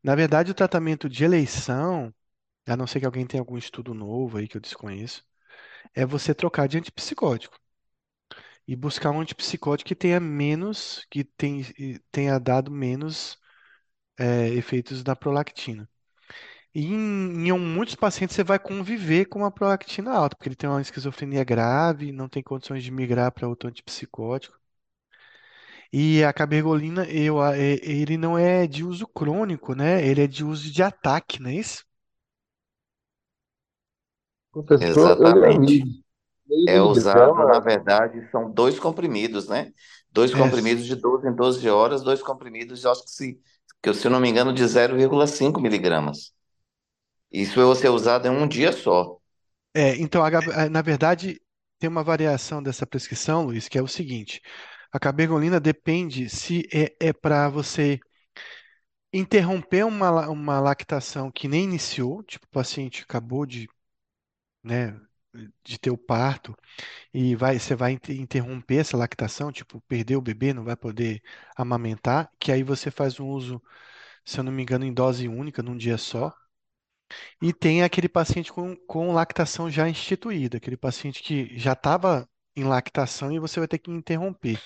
Na 0.02 0.14
verdade, 0.16 0.50
o 0.52 0.54
tratamento 0.54 1.08
de 1.08 1.24
eleição, 1.24 2.14
a 2.66 2.76
não 2.76 2.86
ser 2.86 3.00
que 3.00 3.06
alguém 3.06 3.26
tenha 3.26 3.40
algum 3.42 3.58
estudo 3.58 3.94
novo 3.94 4.38
aí 4.38 4.48
que 4.48 4.56
eu 4.58 4.62
desconheço, 4.62 5.24
é 5.94 6.06
você 6.06 6.34
trocar 6.34 6.68
de 6.68 6.78
antipsicótico 6.78 7.58
e 8.66 8.76
buscar 8.76 9.10
um 9.10 9.20
antipsicótico 9.20 9.88
que 9.88 9.94
tenha 9.94 10.20
menos, 10.20 11.06
que 11.10 11.24
tem- 11.24 11.64
tenha 12.10 12.38
dado 12.38 12.70
menos 12.70 13.38
é, 14.18 14.48
efeitos 14.50 15.02
da 15.04 15.16
prolactina. 15.16 15.88
E 16.76 16.86
em, 16.86 17.48
em 17.48 17.58
muitos 17.58 17.96
pacientes 17.96 18.36
você 18.36 18.44
vai 18.44 18.58
conviver 18.58 19.26
com 19.26 19.40
uma 19.40 19.50
prolactina 19.50 20.12
alta, 20.12 20.36
porque 20.36 20.48
ele 20.48 20.54
tem 20.56 20.70
uma 20.70 20.80
esquizofrenia 20.82 21.42
grave, 21.44 22.12
não 22.12 22.28
tem 22.28 22.42
condições 22.42 22.84
de 22.84 22.92
migrar 22.92 23.32
para 23.32 23.48
outro 23.48 23.68
antipsicótico. 23.68 24.56
E 25.92 26.22
a 26.24 26.32
cabergolina, 26.32 27.04
eu, 27.10 27.42
é- 27.42 27.78
ele 27.82 28.16
não 28.16 28.38
é 28.38 28.66
de 28.66 28.84
uso 28.84 29.06
crônico, 29.06 29.74
né? 29.74 30.04
Ele 30.06 30.22
é 30.22 30.26
de 30.26 30.44
uso 30.44 30.70
de 30.70 30.82
ataque, 30.82 31.40
não 31.42 31.50
é 31.50 31.54
isso? 31.56 31.84
Professor, 34.52 35.16
eu 35.22 35.56
Exatamente. 35.58 35.86
É 36.66 36.80
usado, 36.82 37.44
na 37.46 37.60
verdade, 37.60 38.28
são 38.30 38.50
dois 38.52 38.78
comprimidos, 38.78 39.48
né? 39.48 39.72
Dois 40.10 40.34
É, 40.34 40.36
comprimidos 40.36 40.86
de 40.86 40.96
12 40.96 41.28
em 41.28 41.34
12 41.34 41.68
horas, 41.68 42.02
dois 42.02 42.22
comprimidos, 42.22 42.84
eu 42.84 42.92
acho 42.92 43.04
que 43.04 43.10
se, 43.10 43.40
que, 43.82 43.94
se 43.94 44.06
eu 44.06 44.10
não 44.10 44.20
me 44.20 44.28
engano, 44.30 44.52
de 44.52 44.66
0,5 44.68 45.60
miligramas. 45.60 46.32
Isso 47.30 47.64
vai 47.64 47.76
ser 47.76 47.88
usado 47.90 48.26
em 48.26 48.30
um 48.30 48.48
dia 48.48 48.72
só. 48.72 49.20
é, 49.74 49.96
então, 49.96 50.22
a 50.24 50.28
a- 50.28 50.68
na 50.70 50.82
verdade, 50.82 51.40
tem 51.78 51.88
uma 51.90 52.02
variação 52.04 52.62
dessa 52.62 52.86
prescrição, 52.86 53.44
Luiz, 53.44 53.68
que 53.68 53.78
é 53.78 53.82
o 53.82 53.88
seguinte: 53.88 54.40
a 54.92 54.98
cabergolina 54.98 55.60
depende 55.60 56.28
se 56.30 56.66
é, 56.72 56.96
é 57.08 57.12
para 57.12 57.48
você 57.48 58.00
interromper 59.12 59.84
uma, 59.84 60.28
uma 60.28 60.60
lactação 60.60 61.30
que 61.30 61.48
nem 61.48 61.64
iniciou, 61.64 62.22
tipo, 62.22 62.46
o 62.46 62.50
paciente 62.50 63.02
acabou 63.02 63.46
de, 63.46 63.68
né, 64.64 64.98
de 65.64 65.78
ter 65.80 65.90
o 65.90 65.98
parto 65.98 66.56
e 67.14 67.36
vai, 67.36 67.58
você 67.60 67.74
vai 67.76 67.92
inter- 67.92 68.20
interromper 68.20 68.78
essa 68.78 68.96
lactação, 68.96 69.52
tipo, 69.52 69.80
perder 69.82 70.16
o 70.16 70.22
bebê, 70.22 70.54
não 70.54 70.64
vai 70.64 70.76
poder 70.76 71.22
amamentar, 71.56 72.30
que 72.40 72.52
aí 72.52 72.62
você 72.64 72.90
faz 72.90 73.20
um 73.20 73.28
uso, 73.28 73.62
se 74.24 74.38
eu 74.40 74.44
não 74.44 74.52
me 74.52 74.62
engano, 74.62 74.84
em 74.84 74.94
dose 74.94 75.28
única, 75.28 75.62
num 75.62 75.76
dia 75.78 75.98
só. 75.98 76.34
E 77.40 77.52
tem 77.52 77.82
aquele 77.82 78.08
paciente 78.08 78.52
com, 78.52 78.76
com 78.86 79.12
lactação 79.12 79.70
já 79.70 79.88
instituída, 79.88 80.56
aquele 80.58 80.76
paciente 80.76 81.22
que 81.22 81.56
já 81.58 81.72
estava 81.72 82.28
em 82.54 82.64
lactação 82.64 83.32
e 83.32 83.38
você 83.38 83.60
vai 83.60 83.68
ter 83.68 83.78
que 83.78 83.90
interromper, 83.90 84.60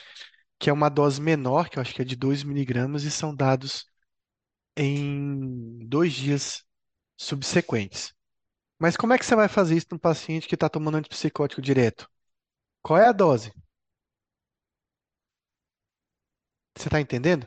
que 0.58 0.70
é 0.70 0.72
uma 0.72 0.88
dose 0.90 1.20
menor, 1.20 1.68
que 1.70 1.78
eu 1.78 1.82
acho 1.82 1.94
que 1.94 2.02
é 2.02 2.04
de 2.04 2.16
2 2.16 2.44
miligramas, 2.44 3.04
e 3.04 3.10
são 3.10 3.34
dados 3.34 3.86
em 4.76 5.86
dois 5.88 6.12
dias 6.12 6.64
subsequentes. 7.16 8.12
Mas 8.78 8.96
como 8.96 9.12
é 9.14 9.18
que 9.18 9.26
você 9.26 9.36
vai 9.36 9.48
fazer 9.48 9.76
isso 9.76 9.88
num 9.92 9.98
paciente 9.98 10.48
que 10.48 10.54
está 10.56 10.68
tomando 10.68 10.96
antipsicótico 10.98 11.62
direto? 11.62 12.08
Qual 12.82 12.98
é 13.00 13.08
a 13.08 13.12
dose? 13.12 13.52
Você 16.76 16.88
está 16.88 17.00
entendendo? 17.00 17.46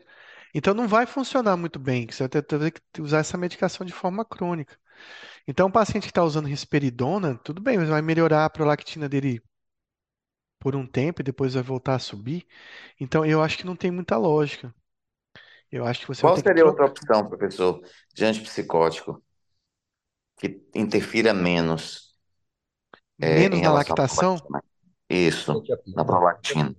Então 0.53 0.73
não 0.73 0.87
vai 0.87 1.05
funcionar 1.05 1.57
muito 1.57 1.79
bem, 1.79 2.05
que 2.07 2.13
você 2.15 2.23
vai 2.23 2.29
ter, 2.29 2.43
ter 2.43 2.71
que 2.93 3.01
usar 3.01 3.19
essa 3.19 3.37
medicação 3.37 3.85
de 3.85 3.93
forma 3.93 4.25
crônica. 4.25 4.77
Então, 5.47 5.67
o 5.67 5.71
paciente 5.71 6.03
que 6.03 6.11
está 6.11 6.23
usando 6.23 6.47
risperidona, 6.47 7.37
tudo 7.37 7.61
bem, 7.61 7.77
mas 7.77 7.89
vai 7.89 8.01
melhorar 8.01 8.45
a 8.45 8.49
prolactina 8.49 9.09
dele 9.09 9.41
por 10.59 10.75
um 10.75 10.87
tempo 10.87 11.21
e 11.21 11.23
depois 11.23 11.53
vai 11.53 11.63
voltar 11.63 11.95
a 11.95 11.99
subir. 11.99 12.47
Então, 12.99 13.25
eu 13.25 13.41
acho 13.41 13.57
que 13.57 13.65
não 13.65 13.75
tem 13.75 13.91
muita 13.91 14.17
lógica. 14.17 14.73
Eu 15.71 15.85
acho 15.85 16.01
que 16.01 16.07
você 16.07 16.21
vai 16.21 16.31
Qual 16.31 16.35
ter 16.35 16.43
que 16.43 16.47
seria 16.47 16.65
outra 16.65 16.85
trocar 16.85 17.01
opção, 17.01 17.27
professor, 17.27 17.81
de 18.13 18.25
antipsicótico 18.25 19.23
que 20.37 20.61
interfira 20.75 21.33
menos 21.33 22.15
é, 23.19 23.31
em 23.31 23.39
menos 23.39 23.59
na 23.59 23.69
relação 23.69 23.95
à 23.95 23.97
lactação. 23.97 24.37
prolactina? 24.37 24.63
Isso, 25.09 25.63
na 25.95 26.05
prolactina. 26.05 26.75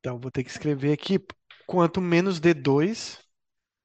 Então, 0.00 0.16
eu 0.16 0.20
vou 0.20 0.30
ter 0.30 0.44
que 0.44 0.50
escrever 0.50 0.92
aqui: 0.92 1.18
quanto 1.66 2.00
menos 2.00 2.38
D2, 2.40 3.18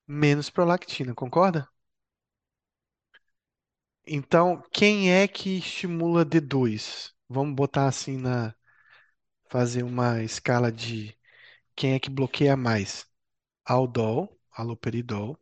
menos 0.08 0.50
prolactina, 0.50 1.14
concorda? 1.14 1.68
Então, 4.08 4.62
quem 4.72 5.12
é 5.12 5.28
que 5.28 5.58
estimula 5.58 6.24
D2? 6.26 7.14
Vamos 7.30 7.54
botar 7.56 7.88
assim 7.88 8.18
na 8.18 8.54
fazer 9.50 9.84
uma 9.84 10.24
escala 10.24 10.72
de 10.72 11.18
quem 11.76 11.94
é 11.96 12.00
que 12.00 12.10
bloqueia 12.10 12.58
mais? 12.58 13.08
Aldol, 13.66 14.40
haloperidol 14.52 15.40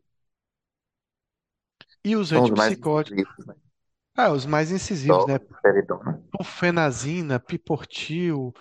e 2.03 2.15
os 2.15 2.31
São 2.31 2.43
os 2.43 2.51
mais 2.51 2.75
né? 3.45 3.55
Ah, 4.15 4.31
os 4.31 4.45
mais 4.45 4.71
incisivos, 4.71 5.25
né? 5.25 5.37
Dol, 5.37 5.47
risperidona. 5.49 6.23
Flufenazina, 6.31 7.39
Piportil, 7.39 8.53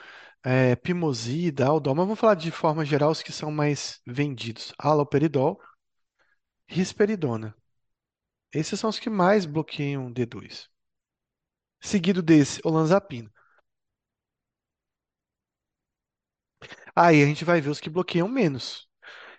é, 0.45 0.77
Pimosida, 0.77 1.67
Aldol. 1.67 1.95
Mas 1.95 2.05
vamos 2.07 2.21
falar 2.21 2.35
de 2.37 2.51
forma 2.51 2.85
geral 2.85 3.11
os 3.13 3.23
que 3.23 3.33
são 3.33 3.51
mais 3.53 4.01
vendidos. 4.07 4.75
Haloperidol, 4.79 5.61
Risperidona. 6.77 7.55
Esses 8.53 8.79
são 8.79 8.89
os 8.91 8.99
que 9.01 9.11
mais 9.11 9.45
bloqueiam 9.45 10.13
D2. 10.13 10.69
Seguido 11.81 12.23
desse, 12.23 12.61
olanzapina. 12.65 13.31
Aí 16.95 17.23
a 17.23 17.27
gente 17.27 17.45
vai 17.45 17.61
ver 17.61 17.71
os 17.71 17.81
que 17.81 17.91
bloqueiam 17.91 18.29
menos, 18.29 18.89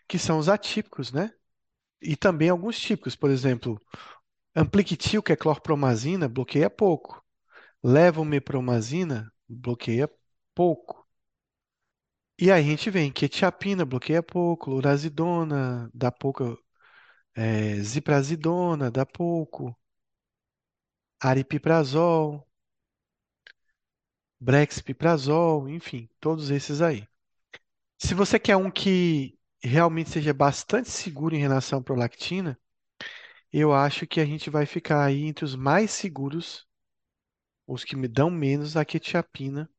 que 0.08 0.20
são 0.20 0.40
os 0.40 0.50
atípicos, 0.50 1.12
né? 1.12 1.32
E 2.02 2.16
também 2.18 2.50
alguns 2.50 2.80
típicos, 2.80 3.16
por 3.16 3.32
exemplo, 3.32 3.80
Ampliquitil, 4.56 5.24
que 5.24 5.34
é 5.34 5.36
clorpromazina, 5.38 6.30
bloqueia 6.30 6.70
pouco. 6.70 7.24
Levomepromazina 7.84 9.32
bloqueia 9.50 10.10
pouco. 10.56 11.08
E 12.38 12.52
aí 12.52 12.62
a 12.62 12.64
gente 12.66 12.90
vem, 12.90 13.10
quetiapina 13.12 13.86
bloqueia 13.86 14.22
pouco, 14.24 14.72
lurazidona 14.72 15.90
dá 15.94 16.12
pouco, 16.12 16.58
é, 17.36 17.76
ziprazidona 17.82 18.90
dá 18.92 19.06
pouco, 19.06 19.76
aripiprazol, 21.22 22.46
brexpiprazol, 24.40 25.70
enfim, 25.70 26.10
todos 26.20 26.50
esses 26.50 26.82
aí. 26.82 27.08
Se 28.00 28.14
você 28.14 28.40
quer 28.40 28.58
um 28.58 28.72
que 28.72 29.38
realmente 29.64 30.10
seja 30.10 30.34
bastante 30.34 30.90
seguro 30.90 31.36
em 31.36 31.40
relação 31.40 31.80
à 31.80 31.84
prolactina, 31.84 32.60
eu 33.54 33.74
acho 33.74 34.08
que 34.08 34.20
a 34.22 34.26
gente 34.26 34.50
vai 34.50 34.66
ficar 34.66 35.06
aí 35.06 35.24
entre 35.24 35.46
os 35.46 35.56
mais 35.56 35.92
seguros, 35.92 36.68
os 37.68 37.84
que 37.84 37.96
me 37.96 38.08
dão 38.08 38.30
menos, 38.30 38.78
a 38.78 38.86
quetiapina 38.86 39.70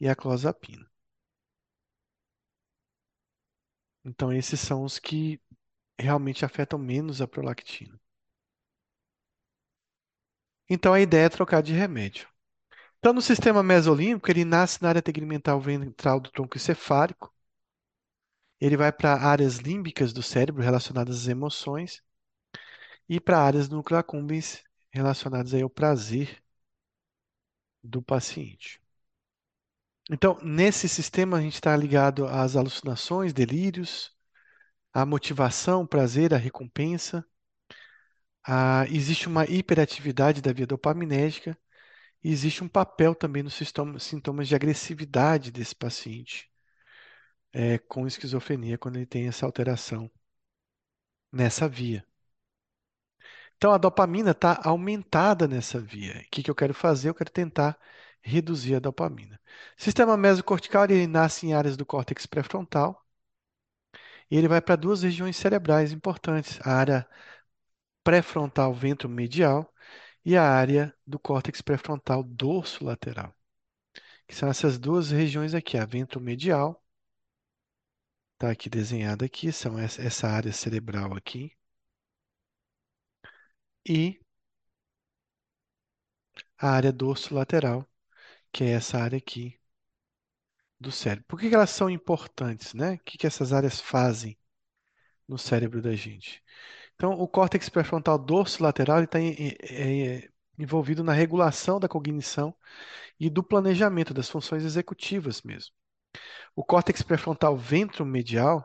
e 0.00 0.08
a 0.08 0.16
clozapina. 0.16 0.86
Então, 4.04 4.32
esses 4.32 4.58
são 4.60 4.84
os 4.84 4.98
que 4.98 5.38
realmente 5.98 6.44
afetam 6.44 6.78
menos 6.78 7.20
a 7.20 7.28
prolactina. 7.28 8.00
Então, 10.68 10.92
a 10.94 11.00
ideia 11.00 11.26
é 11.26 11.28
trocar 11.28 11.60
de 11.62 11.72
remédio. 11.72 12.28
Então, 12.98 13.12
no 13.12 13.22
sistema 13.22 13.62
mesolímbico, 13.62 14.30
ele 14.30 14.44
nasce 14.44 14.82
na 14.82 14.90
área 14.90 15.02
tegmental 15.02 15.60
ventral 15.60 16.20
do 16.20 16.30
tronco 16.30 16.56
encefálico. 16.56 17.32
Ele 18.60 18.76
vai 18.76 18.92
para 18.92 19.14
áreas 19.14 19.56
límbicas 19.56 20.12
do 20.12 20.22
cérebro 20.22 20.62
relacionadas 20.62 21.22
às 21.22 21.28
emoções 21.28 22.02
e 23.08 23.20
para 23.20 23.40
áreas 23.40 23.68
núcleo 23.68 23.98
accumbens 23.98 24.62
relacionadas 24.92 25.52
aí 25.54 25.62
ao 25.62 25.70
prazer 25.70 26.40
do 27.82 28.02
paciente. 28.02 28.80
Então, 30.10 30.36
nesse 30.42 30.88
sistema, 30.88 31.36
a 31.36 31.40
gente 31.40 31.54
está 31.54 31.76
ligado 31.76 32.26
às 32.26 32.56
alucinações, 32.56 33.32
delírios, 33.32 34.15
à 34.96 35.04
motivação, 35.04 35.86
prazer, 35.86 36.32
à 36.32 36.38
recompensa. 36.38 37.22
Ah, 38.44 38.86
existe 38.88 39.28
uma 39.28 39.44
hiperatividade 39.44 40.40
da 40.40 40.50
via 40.52 40.66
dopaminérgica 40.66 41.58
e 42.24 42.30
existe 42.32 42.64
um 42.64 42.68
papel 42.68 43.14
também 43.14 43.42
nos 43.42 43.54
sintoma- 43.54 43.98
sintomas 44.00 44.48
de 44.48 44.54
agressividade 44.56 45.50
desse 45.52 45.74
paciente 45.76 46.50
é, 47.52 47.78
com 47.78 48.06
esquizofrenia, 48.06 48.78
quando 48.78 48.96
ele 48.96 49.06
tem 49.06 49.26
essa 49.28 49.46
alteração 49.46 50.10
nessa 51.32 51.68
via. 51.68 52.04
Então 53.56 53.72
a 53.72 53.78
dopamina 53.78 54.30
está 54.32 54.60
aumentada 54.64 55.48
nessa 55.48 55.80
via. 55.80 56.20
O 56.26 56.30
que, 56.30 56.42
que 56.42 56.50
eu 56.50 56.54
quero 56.54 56.74
fazer? 56.74 57.08
Eu 57.08 57.14
quero 57.14 57.30
tentar 57.30 57.78
reduzir 58.22 58.74
a 58.74 58.78
dopamina. 58.80 59.40
O 59.78 59.82
sistema 59.82 60.16
mesocortical 60.16 60.84
ele 60.84 61.06
nasce 61.06 61.46
em 61.46 61.54
áreas 61.54 61.76
do 61.76 61.86
córtex 61.86 62.26
pré-frontal 62.26 63.05
e 64.30 64.36
ele 64.36 64.48
vai 64.48 64.60
para 64.60 64.76
duas 64.76 65.02
regiões 65.02 65.36
cerebrais 65.36 65.92
importantes: 65.92 66.58
a 66.62 66.72
área 66.72 67.08
pré-frontal 68.02 68.72
ventromedial 68.74 69.70
e 70.24 70.36
a 70.36 70.42
área 70.44 70.94
do 71.06 71.18
córtex 71.18 71.60
pré-frontal 71.62 72.22
dorso-lateral, 72.24 73.34
que 74.28 74.34
são 74.36 74.48
essas 74.50 74.78
duas 74.78 75.10
regiões 75.12 75.54
aqui, 75.54 75.78
a 75.78 75.86
ventromedial, 75.86 76.82
está 78.34 78.50
aqui 78.50 78.70
desenhada 78.70 79.24
aqui, 79.26 79.52
são 79.52 79.78
essa 79.78 80.28
área 80.28 80.52
cerebral 80.52 81.14
aqui, 81.14 81.52
e 83.88 84.18
a 86.58 86.68
área 86.70 86.92
dorso-lateral, 86.92 87.88
que 88.52 88.64
é 88.64 88.70
essa 88.72 88.98
área 88.98 89.18
aqui 89.18 89.58
do 90.78 90.92
cérebro. 90.92 91.24
Por 91.28 91.40
que 91.40 91.54
elas 91.54 91.70
são 91.70 91.90
importantes, 91.90 92.74
né? 92.74 92.94
O 92.94 92.98
que 93.04 93.18
que 93.18 93.26
essas 93.26 93.52
áreas 93.52 93.80
fazem 93.80 94.38
no 95.28 95.38
cérebro 95.38 95.82
da 95.82 95.94
gente? 95.94 96.42
Então, 96.94 97.12
o 97.12 97.28
córtex 97.28 97.68
pré-frontal 97.68 98.18
dorso-lateral 98.18 99.02
está 99.04 99.18
é, 99.20 100.28
envolvido 100.58 101.04
na 101.04 101.12
regulação 101.12 101.78
da 101.80 101.88
cognição 101.88 102.54
e 103.20 103.30
do 103.30 103.42
planejamento 103.42 104.14
das 104.14 104.28
funções 104.30 104.64
executivas 104.64 105.42
mesmo. 105.42 105.74
O 106.54 106.64
córtex 106.64 107.02
pré-frontal 107.02 107.56
ventromedial 107.56 108.64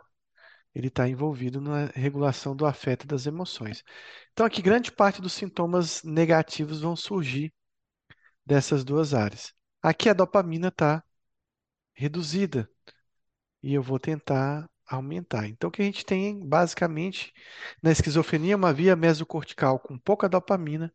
ele 0.74 0.88
está 0.88 1.08
envolvido 1.08 1.60
na 1.60 1.88
regulação 1.88 2.56
do 2.56 2.66
afeto 2.66 3.04
e 3.04 3.08
das 3.08 3.26
emoções. 3.26 3.84
Então, 4.32 4.46
aqui 4.46 4.62
grande 4.62 4.92
parte 4.92 5.22
dos 5.22 5.34
sintomas 5.34 6.02
negativos 6.04 6.82
vão 6.82 6.96
surgir 6.96 7.54
dessas 8.46 8.84
duas 8.84 9.14
áreas. 9.14 9.54
Aqui 9.82 10.10
a 10.10 10.14
dopamina 10.14 10.70
está 10.70 11.04
reduzida 12.02 12.68
e 13.64 13.74
eu 13.74 13.84
vou 13.84 14.00
tentar 14.00 14.68
aumentar. 14.88 15.48
Então, 15.48 15.70
o 15.70 15.72
que 15.72 15.82
a 15.82 15.86
gente 15.86 16.06
tem 16.06 16.40
basicamente 16.48 17.34
na 17.82 17.92
esquizofrenia 17.92 18.56
uma 18.58 18.74
via 18.74 18.96
mesocortical 18.96 19.80
com 19.80 19.98
pouca 19.98 20.28
dopamina 20.28 20.94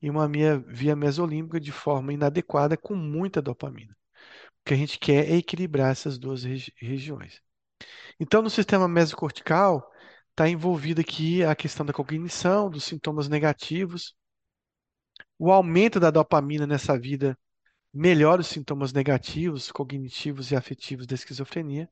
e 0.00 0.08
uma 0.08 0.28
via 0.28 0.96
mesolímbica 0.96 1.60
de 1.60 1.72
forma 1.72 2.12
inadequada 2.12 2.76
com 2.76 2.94
muita 2.94 3.42
dopamina. 3.42 3.96
O 4.60 4.64
que 4.64 4.74
a 4.74 4.76
gente 4.76 4.98
quer 4.98 5.28
é 5.28 5.36
equilibrar 5.36 5.90
essas 5.90 6.18
duas 6.18 6.44
regi 6.44 6.72
regiões. 6.76 7.42
Então, 8.20 8.42
no 8.42 8.50
sistema 8.50 8.88
mesocortical, 8.88 9.90
está 10.30 10.48
envolvida 10.48 11.00
aqui 11.00 11.42
a 11.44 11.54
questão 11.56 11.84
da 11.84 11.92
cognição, 11.92 12.70
dos 12.70 12.84
sintomas 12.84 13.28
negativos. 13.28 14.14
O 15.38 15.50
aumento 15.50 15.98
da 16.00 16.10
dopamina 16.10 16.66
nessa 16.66 16.98
vida 16.98 17.36
melhora 17.98 18.40
os 18.40 18.46
sintomas 18.46 18.92
negativos, 18.92 19.72
cognitivos 19.72 20.50
e 20.52 20.56
afetivos 20.56 21.06
da 21.06 21.14
esquizofrenia. 21.14 21.90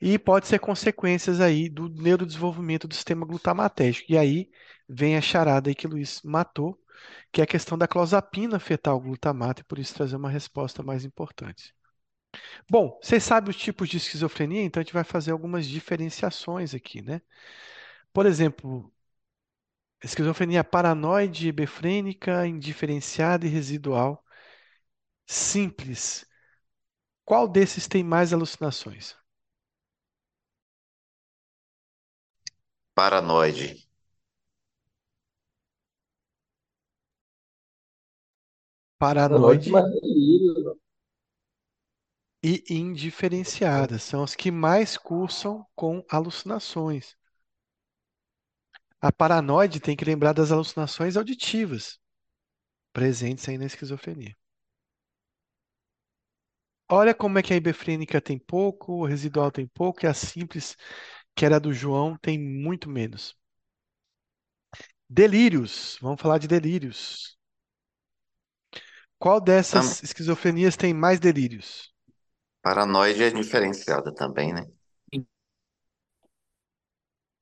E 0.00 0.18
pode 0.18 0.46
ser 0.46 0.58
consequências 0.58 1.40
aí 1.40 1.68
do 1.68 1.88
neurodesenvolvimento 1.88 2.86
do 2.88 2.94
sistema 2.94 3.24
glutamatérgico. 3.24 4.12
E 4.12 4.18
aí 4.18 4.50
vem 4.88 5.16
a 5.16 5.20
charada 5.20 5.70
aí 5.70 5.74
que 5.74 5.86
o 5.86 5.90
Luiz 5.90 6.20
matou, 6.22 6.78
que 7.32 7.40
é 7.40 7.44
a 7.44 7.46
questão 7.46 7.78
da 7.78 7.88
clozapina 7.88 8.56
afetar 8.56 8.94
o 8.94 9.00
glutamato 9.00 9.62
e 9.62 9.64
por 9.64 9.78
isso 9.78 9.94
trazer 9.94 10.16
uma 10.16 10.30
resposta 10.30 10.82
mais 10.82 11.04
importante. 11.04 11.74
Bom, 12.68 12.98
vocês 13.02 13.22
sabem 13.24 13.50
os 13.50 13.56
tipos 13.56 13.88
de 13.88 13.96
esquizofrenia, 13.98 14.62
então 14.62 14.80
a 14.80 14.84
gente 14.84 14.92
vai 14.92 15.04
fazer 15.04 15.30
algumas 15.32 15.66
diferenciações 15.66 16.74
aqui, 16.74 17.00
né? 17.02 17.22
Por 18.12 18.26
exemplo, 18.26 18.92
esquizofrenia 20.02 20.64
paranoide, 20.64 21.48
hebefrênica, 21.48 22.46
indiferenciada 22.46 23.46
e 23.46 23.48
residual, 23.50 24.24
simples. 25.26 26.24
Qual 27.26 27.46
desses 27.46 27.86
tem 27.86 28.02
mais 28.02 28.32
alucinações? 28.32 29.14
Paranoide. 32.96 33.86
Paranoide 38.98 39.70
e 42.42 42.64
indiferenciada 42.70 43.98
são 43.98 44.22
as 44.22 44.34
que 44.34 44.50
mais 44.50 44.96
cursam 44.96 45.66
com 45.74 46.02
alucinações. 46.08 47.14
A 49.00 49.10
paranoide 49.10 49.80
tem 49.80 49.96
que 49.96 50.04
lembrar 50.04 50.34
das 50.34 50.52
alucinações 50.52 51.16
auditivas 51.16 51.98
presentes 52.92 53.48
aí 53.48 53.58
na 53.58 53.66
esquizofrenia. 53.66 54.36
Olha 56.88 57.14
como 57.14 57.38
é 57.38 57.42
que 57.44 57.52
a 57.52 57.56
ibefrênica 57.56 58.20
tem 58.20 58.38
pouco, 58.38 58.92
o 58.94 59.06
residual 59.06 59.50
tem 59.52 59.66
pouco 59.68 60.04
e 60.04 60.08
a 60.08 60.14
simples, 60.14 60.76
que 61.36 61.44
era 61.46 61.60
do 61.60 61.72
João, 61.72 62.16
tem 62.18 62.38
muito 62.38 62.88
menos. 62.90 63.36
Delírios, 65.10 65.98
vamos 66.00 66.20
falar 66.22 66.38
de 66.38 66.46
delírios. 66.48 67.36
Qual 69.18 69.40
dessas 69.42 70.02
Tam- 70.02 70.02
esquizofrenias 70.02 70.74
tem 70.76 70.94
mais 70.94 71.20
delírios? 71.20 71.92
Paranoide 72.60 73.22
é 73.24 73.30
diferenciada 73.30 74.14
também, 74.14 74.52
né? 74.52 74.66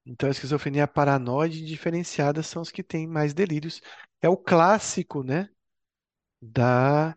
Então, 0.07 0.29
a 0.29 0.33
esquizofrenia 0.33 0.87
paranoide 0.87 1.63
e 1.63 1.67
diferenciada 1.67 2.43
são 2.43 2.61
os 2.63 2.71
que 2.71 2.83
têm 2.83 3.07
mais 3.07 3.33
delírios. 3.35 3.81
É 4.21 4.29
o 4.29 4.37
clássico, 4.37 5.23
né, 5.23 5.49
da, 6.43 7.17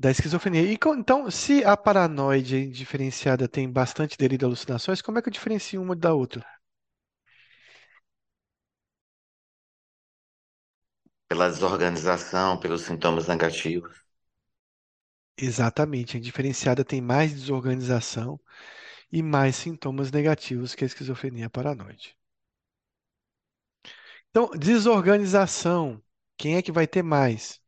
da 0.00 0.10
esquizofrenia. 0.10 0.62
E 0.64 0.78
então, 0.96 1.30
se 1.30 1.64
a 1.64 1.76
paranoide 1.76 2.66
diferenciada 2.70 3.46
tem 3.48 3.70
bastante 3.70 4.16
delírio 4.18 4.46
e 4.46 4.48
alucinações, 4.48 5.02
como 5.02 5.18
é 5.18 5.22
que 5.22 5.28
eu 5.28 5.32
diferencio 5.32 5.80
uma 5.82 5.94
da 5.96 6.14
outra? 6.14 6.44
Pela 11.28 11.48
desorganização, 11.48 12.58
pelos 12.60 12.82
sintomas 12.82 13.26
negativos. 13.26 14.04
Exatamente, 15.36 16.16
a 16.16 16.20
diferenciada 16.20 16.84
tem 16.84 17.00
mais 17.00 17.32
desorganização 17.34 18.38
e 19.12 19.22
mais 19.22 19.56
sintomas 19.56 20.12
negativos 20.12 20.74
que 20.74 20.84
a 20.84 20.86
esquizofrenia 20.88 21.50
paranoide. 21.50 22.16
Então, 24.30 24.50
desorganização, 24.58 26.02
quem 26.36 26.56
é 26.56 26.62
que 26.62 26.72
vai 26.72 26.86
ter 26.86 27.02
mais? 27.02 27.60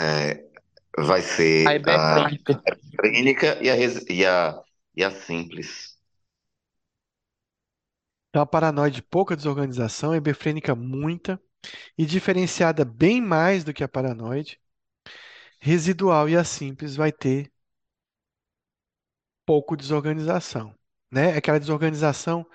É, 0.00 0.44
vai 0.98 1.22
A 1.64 1.72
ser 1.72 1.82
a 1.86 2.30
hebefrênica. 2.32 2.62
clínica 2.98 3.58
e 3.64 3.70
a, 3.70 3.76
e 4.10 4.26
a, 4.26 4.62
e 4.96 5.04
a 5.04 5.10
simples. 5.10 5.98
Então, 8.28 8.42
a 8.42 8.46
paranoide, 8.46 9.02
pouca 9.02 9.36
desorganização, 9.36 10.12
a 10.12 10.16
hebefrênica, 10.16 10.74
muita, 10.74 11.40
e 11.98 12.06
diferenciada 12.06 12.84
bem 12.84 13.20
mais 13.22 13.64
do 13.64 13.74
que 13.74 13.84
a 13.84 13.88
paranoide. 13.88 14.60
Residual 15.60 16.28
e 16.28 16.36
a 16.36 16.44
simples 16.44 16.96
vai 16.96 17.10
ter 17.12 17.50
pouco 19.46 19.76
desorganização, 19.76 20.74
né? 21.10 21.36
Aquela 21.36 21.58
desorganização 21.60 22.46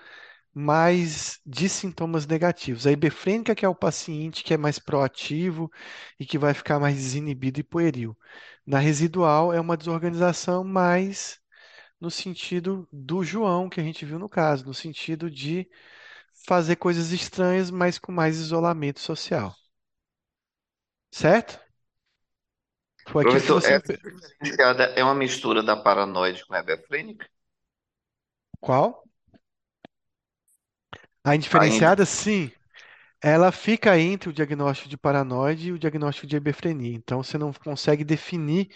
mais 0.58 1.38
de 1.44 1.68
sintomas 1.68 2.26
negativos. 2.26 2.86
A 2.86 2.90
hebefrênica, 2.90 3.54
que 3.54 3.66
é 3.66 3.68
o 3.68 3.74
paciente 3.74 4.42
que 4.42 4.54
é 4.54 4.56
mais 4.56 4.78
proativo 4.78 5.70
e 6.18 6.24
que 6.24 6.38
vai 6.38 6.54
ficar 6.54 6.80
mais 6.80 6.96
desinibido 6.96 7.60
e 7.60 7.62
pueril. 7.62 8.16
Na 8.64 8.78
residual, 8.78 9.52
é 9.52 9.60
uma 9.60 9.76
desorganização 9.76 10.64
mais 10.64 11.38
no 12.00 12.10
sentido 12.10 12.88
do 12.90 13.22
João, 13.22 13.68
que 13.68 13.78
a 13.78 13.82
gente 13.82 14.06
viu 14.06 14.18
no 14.18 14.30
caso, 14.30 14.64
no 14.64 14.72
sentido 14.72 15.30
de 15.30 15.68
fazer 16.46 16.76
coisas 16.76 17.12
estranhas, 17.12 17.70
mas 17.70 17.98
com 17.98 18.10
mais 18.10 18.38
isolamento 18.38 19.00
social. 19.00 19.54
Certo? 21.10 21.60
Foi 23.08 23.24
que 23.24 23.30
Professor, 23.30 23.60
você 23.60 23.72
me... 23.72 23.74
essa 23.76 24.82
é 24.96 25.04
uma 25.04 25.14
mistura 25.14 25.62
da 25.62 25.76
paranoide 25.76 26.46
com 26.46 26.54
a 26.54 26.60
hebefrênica? 26.60 27.28
Qual? 28.58 29.05
A 31.26 31.34
indiferenciada, 31.34 32.06
sim. 32.06 32.52
Ela 33.20 33.50
fica 33.50 33.98
entre 33.98 34.28
o 34.28 34.32
diagnóstico 34.32 34.88
de 34.88 34.96
paranoide 34.96 35.68
e 35.68 35.72
o 35.72 35.78
diagnóstico 35.78 36.26
de 36.26 36.36
hebefrenia. 36.36 36.94
Então, 36.94 37.22
você 37.22 37.36
não 37.36 37.52
consegue 37.52 38.04
definir, 38.04 38.68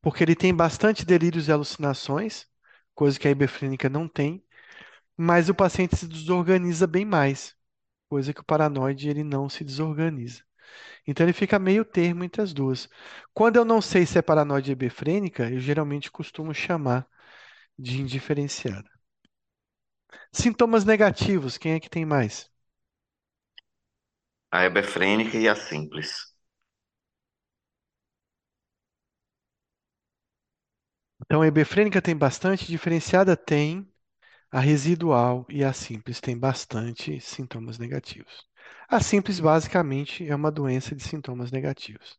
porque 0.00 0.22
ele 0.22 0.36
tem 0.36 0.54
bastante 0.54 1.04
delírios 1.04 1.48
e 1.48 1.52
alucinações, 1.52 2.46
coisa 2.94 3.18
que 3.18 3.26
a 3.26 3.30
hebefrênica 3.32 3.88
não 3.88 4.06
tem, 4.08 4.44
mas 5.16 5.48
o 5.48 5.54
paciente 5.54 5.96
se 5.96 6.06
desorganiza 6.06 6.86
bem 6.86 7.04
mais, 7.04 7.56
coisa 8.08 8.32
que 8.32 8.40
o 8.40 8.44
paranoide 8.44 9.08
ele 9.08 9.24
não 9.24 9.48
se 9.48 9.64
desorganiza. 9.64 10.42
Então, 11.06 11.26
ele 11.26 11.32
fica 11.32 11.58
meio 11.58 11.84
termo 11.84 12.24
entre 12.24 12.42
as 12.42 12.52
duas. 12.52 12.88
Quando 13.34 13.56
eu 13.56 13.64
não 13.64 13.80
sei 13.80 14.06
se 14.06 14.18
é 14.18 14.22
paranoide 14.22 14.72
hebefrênica, 14.72 15.50
eu 15.50 15.60
geralmente 15.60 16.10
costumo 16.10 16.54
chamar 16.54 17.06
de 17.78 18.00
indiferenciada. 18.00 18.90
Sintomas 20.32 20.84
negativos, 20.84 21.56
quem 21.58 21.72
é 21.74 21.80
que 21.80 21.90
tem 21.90 22.04
mais? 22.04 22.50
A 24.52 24.64
hebefrênica 24.64 25.36
e 25.38 25.48
a 25.48 25.56
simples. 25.56 26.12
Então, 31.24 31.40
a 31.42 31.46
hebefrênica 31.46 32.02
tem 32.02 32.14
bastante, 32.16 32.66
diferenciada 32.66 33.34
tem, 33.36 33.88
a 34.50 34.60
residual 34.60 35.46
e 35.50 35.64
a 35.64 35.72
simples 35.72 36.20
tem 36.20 36.38
bastante 36.38 37.20
sintomas 37.20 37.78
negativos. 37.78 38.46
A 38.88 39.00
simples, 39.00 39.40
basicamente, 39.40 40.26
é 40.28 40.34
uma 40.36 40.52
doença 40.52 40.94
de 40.96 41.02
sintomas 41.04 41.52
negativos. 41.52 42.18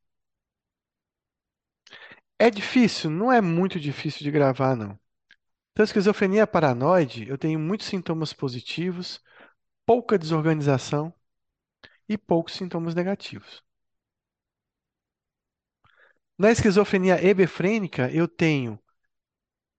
É 2.38 2.50
difícil? 2.50 3.10
Não 3.10 3.32
é 3.32 3.40
muito 3.40 3.80
difícil 3.80 4.24
de 4.24 4.32
gravar, 4.32 4.76
não. 4.76 5.00
Então, 5.74 5.84
esquizofrenia 5.84 6.48
paranoide, 6.48 7.28
eu 7.28 7.38
tenho 7.38 7.60
muitos 7.60 7.88
sintomas 7.88 8.32
positivos, 8.34 9.22
pouca 9.86 10.18
desorganização 10.20 11.14
e 12.10 12.18
poucos 12.18 12.54
sintomas 12.56 12.96
negativos. 12.96 13.64
Na 16.38 16.52
esquizofrenia 16.52 17.24
hebefrênica, 17.26 18.12
eu 18.12 18.28
tenho 18.28 18.78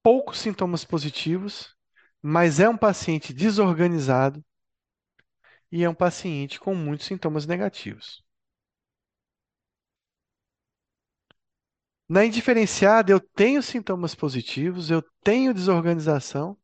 poucos 0.02 0.38
sintomas 0.38 0.84
positivos, 0.84 1.74
mas 2.22 2.60
é 2.60 2.68
um 2.68 2.76
paciente 2.76 3.32
desorganizado 3.32 4.44
e 5.72 5.82
é 5.82 5.90
um 5.90 5.94
paciente 5.94 6.60
com 6.60 6.72
muitos 6.72 7.06
sintomas 7.06 7.46
negativos. 7.46 8.22
Na 12.12 12.26
indiferenciada, 12.26 13.10
eu 13.10 13.18
tenho 13.18 13.62
sintomas 13.62 14.14
positivos, 14.14 14.90
eu 14.90 15.00
tenho 15.24 15.54
desorganização 15.54 16.58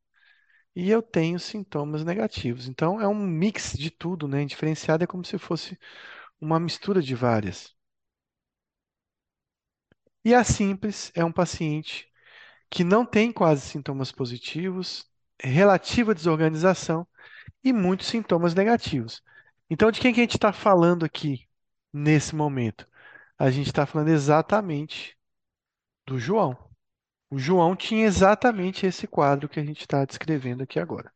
e 0.77 0.91
eu 0.91 1.01
tenho 1.01 1.41
sintomas 1.41 2.05
negativos. 2.05 2.69
Então, 2.69 3.01
é 3.01 3.09
um 3.09 3.15
mix 3.15 3.73
de 3.73 3.91
tudo, 3.91 4.29
né? 4.29 4.43
Indiferenciada 4.43 5.05
é 5.05 5.07
como 5.07 5.25
se 5.25 5.39
fosse 5.39 5.79
uma 6.39 6.61
mistura 6.61 7.01
de 7.01 7.15
várias. 7.15 7.75
E 10.23 10.35
a 10.35 10.45
simples 10.45 11.11
é 11.15 11.25
um 11.25 11.33
paciente 11.33 12.07
que 12.69 12.85
não 12.85 13.07
tem 13.07 13.33
quase 13.33 13.63
sintomas 13.63 14.13
positivos, 14.13 15.11
relativa 15.41 16.15
desorganização 16.15 17.09
e 17.65 17.73
muitos 17.73 18.09
sintomas 18.09 18.55
negativos. 18.55 19.23
Então, 19.71 19.91
de 19.91 19.99
quem 19.99 20.13
que 20.13 20.21
a 20.21 20.25
gente 20.25 20.37
está 20.37 20.53
falando 20.53 21.07
aqui 21.07 21.49
nesse 21.91 22.37
momento? 22.37 22.87
A 23.39 23.51
gente 23.51 23.69
está 23.69 23.87
falando 23.87 24.09
exatamente 24.09 25.18
do 26.09 26.19
João. 26.19 26.57
O 27.31 27.39
João 27.39 27.77
tinha 27.77 28.07
exatamente 28.07 28.87
esse 28.87 29.07
quadro 29.07 29.49
que 29.49 29.61
a 29.61 29.65
gente 29.65 29.83
está 29.83 30.05
descrevendo 30.05 30.63
aqui 30.63 30.81
agora. 30.81 31.13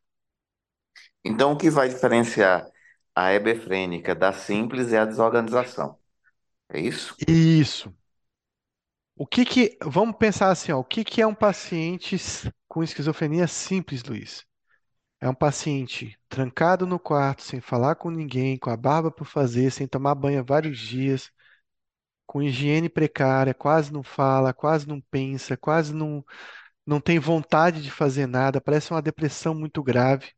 Então, 1.25 1.53
o 1.53 1.57
que 1.57 1.69
vai 1.69 1.89
diferenciar 1.89 2.69
a 3.15 3.33
hebefrênica 3.33 4.13
da 4.13 4.31
simples 4.31 4.93
é 4.93 4.99
a 4.99 5.05
desorganização. 5.05 5.97
É 6.69 6.79
isso? 6.79 7.15
Isso. 7.27 7.93
O 9.15 9.25
que 9.25 9.45
que, 9.45 9.77
vamos 9.81 10.15
pensar 10.17 10.49
assim, 10.49 10.71
ó, 10.71 10.79
o 10.79 10.83
que 10.83 11.03
que 11.03 11.21
é 11.21 11.27
um 11.27 11.35
paciente 11.35 12.17
com 12.67 12.83
esquizofrenia 12.83 13.47
simples, 13.47 14.03
Luiz? 14.03 14.45
É 15.19 15.29
um 15.29 15.33
paciente 15.35 16.17
trancado 16.27 16.85
no 16.85 16.99
quarto, 16.99 17.43
sem 17.43 17.61
falar 17.61 17.95
com 17.95 18.11
ninguém, 18.11 18.57
com 18.57 18.69
a 18.69 18.77
barba 18.77 19.09
por 19.09 19.25
fazer, 19.25 19.71
sem 19.71 19.87
tomar 19.87 20.15
banho 20.15 20.39
há 20.39 20.43
vários 20.43 20.77
dias, 20.77 21.31
com 22.25 22.41
higiene 22.41 22.89
precária, 22.89 23.53
quase 23.53 23.91
não 23.93 24.03
fala, 24.03 24.53
quase 24.53 24.87
não 24.87 25.01
pensa, 25.01 25.57
quase 25.57 25.93
não, 25.93 26.23
não 26.85 27.01
tem 27.01 27.19
vontade 27.19 27.81
de 27.83 27.91
fazer 27.91 28.27
nada, 28.27 28.61
parece 28.61 28.91
uma 28.91 29.01
depressão 29.01 29.55
muito 29.55 29.83
grave. 29.83 30.31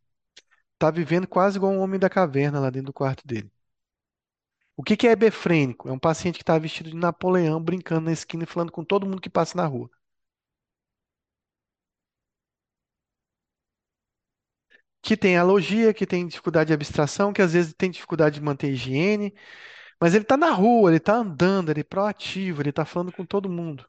Está 0.76 0.92
vivendo 0.92 1.28
quase 1.28 1.58
igual 1.58 1.74
um 1.74 1.80
homem 1.82 2.00
da 2.00 2.10
caverna 2.10 2.60
lá 2.62 2.70
dentro 2.70 2.88
do 2.88 2.94
quarto 2.94 3.28
dele. 3.28 3.52
O 4.78 4.84
que 4.84 4.96
que 4.96 5.06
é 5.06 5.12
hebefrênico? 5.12 5.90
É 5.90 5.92
um 5.92 6.00
paciente 6.00 6.38
que 6.38 6.44
está 6.44 6.58
vestido 6.58 6.90
de 6.90 6.96
Napoleão, 6.96 7.62
brincando 7.62 8.06
na 8.06 8.14
esquina 8.14 8.44
e 8.46 8.48
falando 8.48 8.72
com 8.72 8.86
todo 8.86 9.06
mundo 9.06 9.20
que 9.22 9.30
passa 9.30 9.58
na 9.58 9.66
rua. 9.68 9.90
Que 15.02 15.16
tem 15.16 15.38
alogia, 15.38 15.94
que 15.94 16.06
tem 16.08 16.28
dificuldade 16.28 16.70
de 16.70 16.74
abstração, 16.74 17.32
que 17.32 17.42
às 17.42 17.54
vezes 17.54 17.74
tem 17.78 17.92
dificuldade 17.92 18.36
de 18.40 18.42
manter 18.46 18.72
higiene, 18.72 19.34
mas 20.00 20.14
ele 20.14 20.24
está 20.24 20.38
na 20.38 20.52
rua, 20.52 20.90
ele 20.90 20.98
está 20.98 21.16
andando, 21.16 21.70
ele 21.72 21.82
é 21.82 21.84
proativo, 21.84 22.62
ele 22.62 22.70
está 22.70 22.86
falando 22.86 23.12
com 23.12 23.26
todo 23.26 23.50
mundo. 23.50 23.88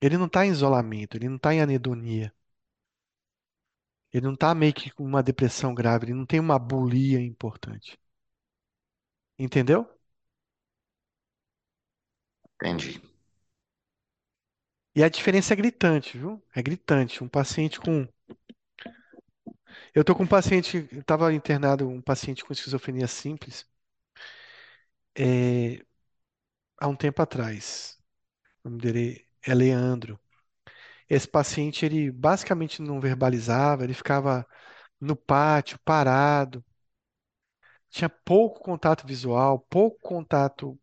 Ele 0.00 0.18
não 0.18 0.26
está 0.26 0.44
em 0.44 0.50
isolamento, 0.50 1.16
ele 1.16 1.26
não 1.28 1.36
está 1.36 1.54
em 1.54 1.60
anedonia. 1.62 2.30
Ele 4.12 4.24
não 4.26 4.34
está 4.34 4.54
meio 4.54 4.72
que 4.72 4.88
com 4.90 5.02
uma 5.04 5.20
depressão 5.22 5.74
grave, 5.74 6.06
ele 6.06 6.14
não 6.14 6.24
tem 6.26 6.38
uma 6.40 6.58
bulia 6.60 7.20
importante. 7.20 7.98
Entendeu? 9.38 9.88
Entendi. 12.60 13.00
E 14.94 15.02
a 15.02 15.08
diferença 15.08 15.52
é 15.52 15.56
gritante, 15.56 16.16
viu? 16.16 16.40
É 16.54 16.62
gritante. 16.62 17.24
Um 17.24 17.28
paciente 17.28 17.80
com. 17.80 18.06
Eu 19.94 20.04
tô 20.04 20.14
com 20.14 20.24
um 20.24 20.26
paciente, 20.26 20.88
estava 20.92 21.32
internado 21.32 21.88
um 21.88 22.00
paciente 22.02 22.44
com 22.44 22.52
esquizofrenia 22.52 23.06
simples 23.06 23.66
é, 25.16 25.82
há 26.78 26.88
um 26.88 26.96
tempo 26.96 27.22
atrás. 27.22 27.98
O 28.64 28.70
nome 28.70 28.82
dele 28.82 29.26
é 29.42 29.54
Leandro. 29.54 30.20
Esse 31.08 31.28
paciente, 31.28 31.86
ele 31.86 32.10
basicamente 32.12 32.82
não 32.82 33.00
verbalizava, 33.00 33.84
ele 33.84 33.94
ficava 33.94 34.46
no 35.00 35.16
pátio, 35.16 35.78
parado, 35.84 36.64
tinha 37.90 38.08
pouco 38.08 38.60
contato 38.62 39.06
visual, 39.06 39.58
pouco 39.68 39.98
contato 40.00 40.78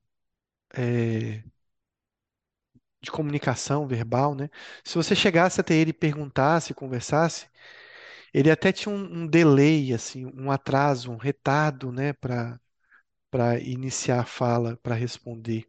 é, 0.76 1.44
de 3.02 3.12
comunicação 3.12 3.88
verbal, 3.88 4.36
né? 4.36 4.49
Se 4.84 4.95
você 4.95 5.16
chegasse 5.16 5.62
até 5.62 5.76
ele 5.76 5.91
e 5.91 5.94
perguntasse, 5.94 6.74
conversasse, 6.74 7.48
ele 8.34 8.52
até 8.52 8.72
tinha 8.74 8.94
um, 8.94 9.24
um 9.24 9.28
delay, 9.28 9.94
assim, 9.94 10.26
um 10.28 10.52
atraso, 10.52 11.12
um 11.12 11.18
retardo, 11.18 11.91
né, 11.91 12.14
para 12.14 12.60
para 13.32 13.60
iniciar 13.60 14.22
a 14.22 14.26
fala, 14.26 14.78
para 14.78 14.95
responder, 14.95 15.68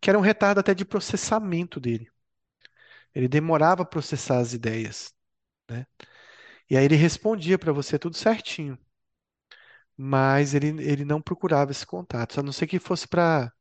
que 0.00 0.10
era 0.10 0.18
um 0.18 0.22
retardo 0.22 0.60
até 0.60 0.74
de 0.74 0.84
processamento 0.84 1.80
dele. 1.80 2.10
Ele 3.14 3.26
demorava 3.28 3.82
a 3.82 3.86
processar 3.86 4.38
as 4.38 4.52
ideias, 4.52 5.12
né? 5.70 5.86
E 6.70 6.76
aí 6.76 6.84
ele 6.84 6.96
respondia 6.96 7.58
para 7.58 7.72
você 7.72 7.98
tudo 7.98 8.16
certinho, 8.16 8.78
mas 9.96 10.54
ele, 10.54 10.68
ele 10.82 11.04
não 11.04 11.20
procurava 11.22 11.70
esse 11.70 11.86
contato, 11.86 12.38
a 12.38 12.42
não 12.42 12.52
ser 12.52 12.66
que 12.66 12.78
fosse 12.78 13.06
para 13.08 13.52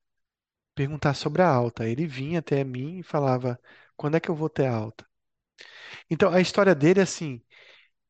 perguntar 0.76 1.14
sobre 1.15 1.41
a 1.41 1.49
alta. 1.49 1.88
Ele 1.88 2.07
vinha 2.07 2.39
até 2.39 2.64
mim 2.64 2.99
e 2.99 3.03
falava: 3.03 3.60
quando 3.97 4.15
é 4.18 4.19
que 4.19 4.30
eu 4.30 4.35
vou 4.35 4.49
ter 4.49 4.68
alta? 4.68 5.06
Então 6.10 6.31
a 6.31 6.41
história 6.41 6.73
dele 6.76 6.99
é 6.99 7.03
assim: 7.03 7.41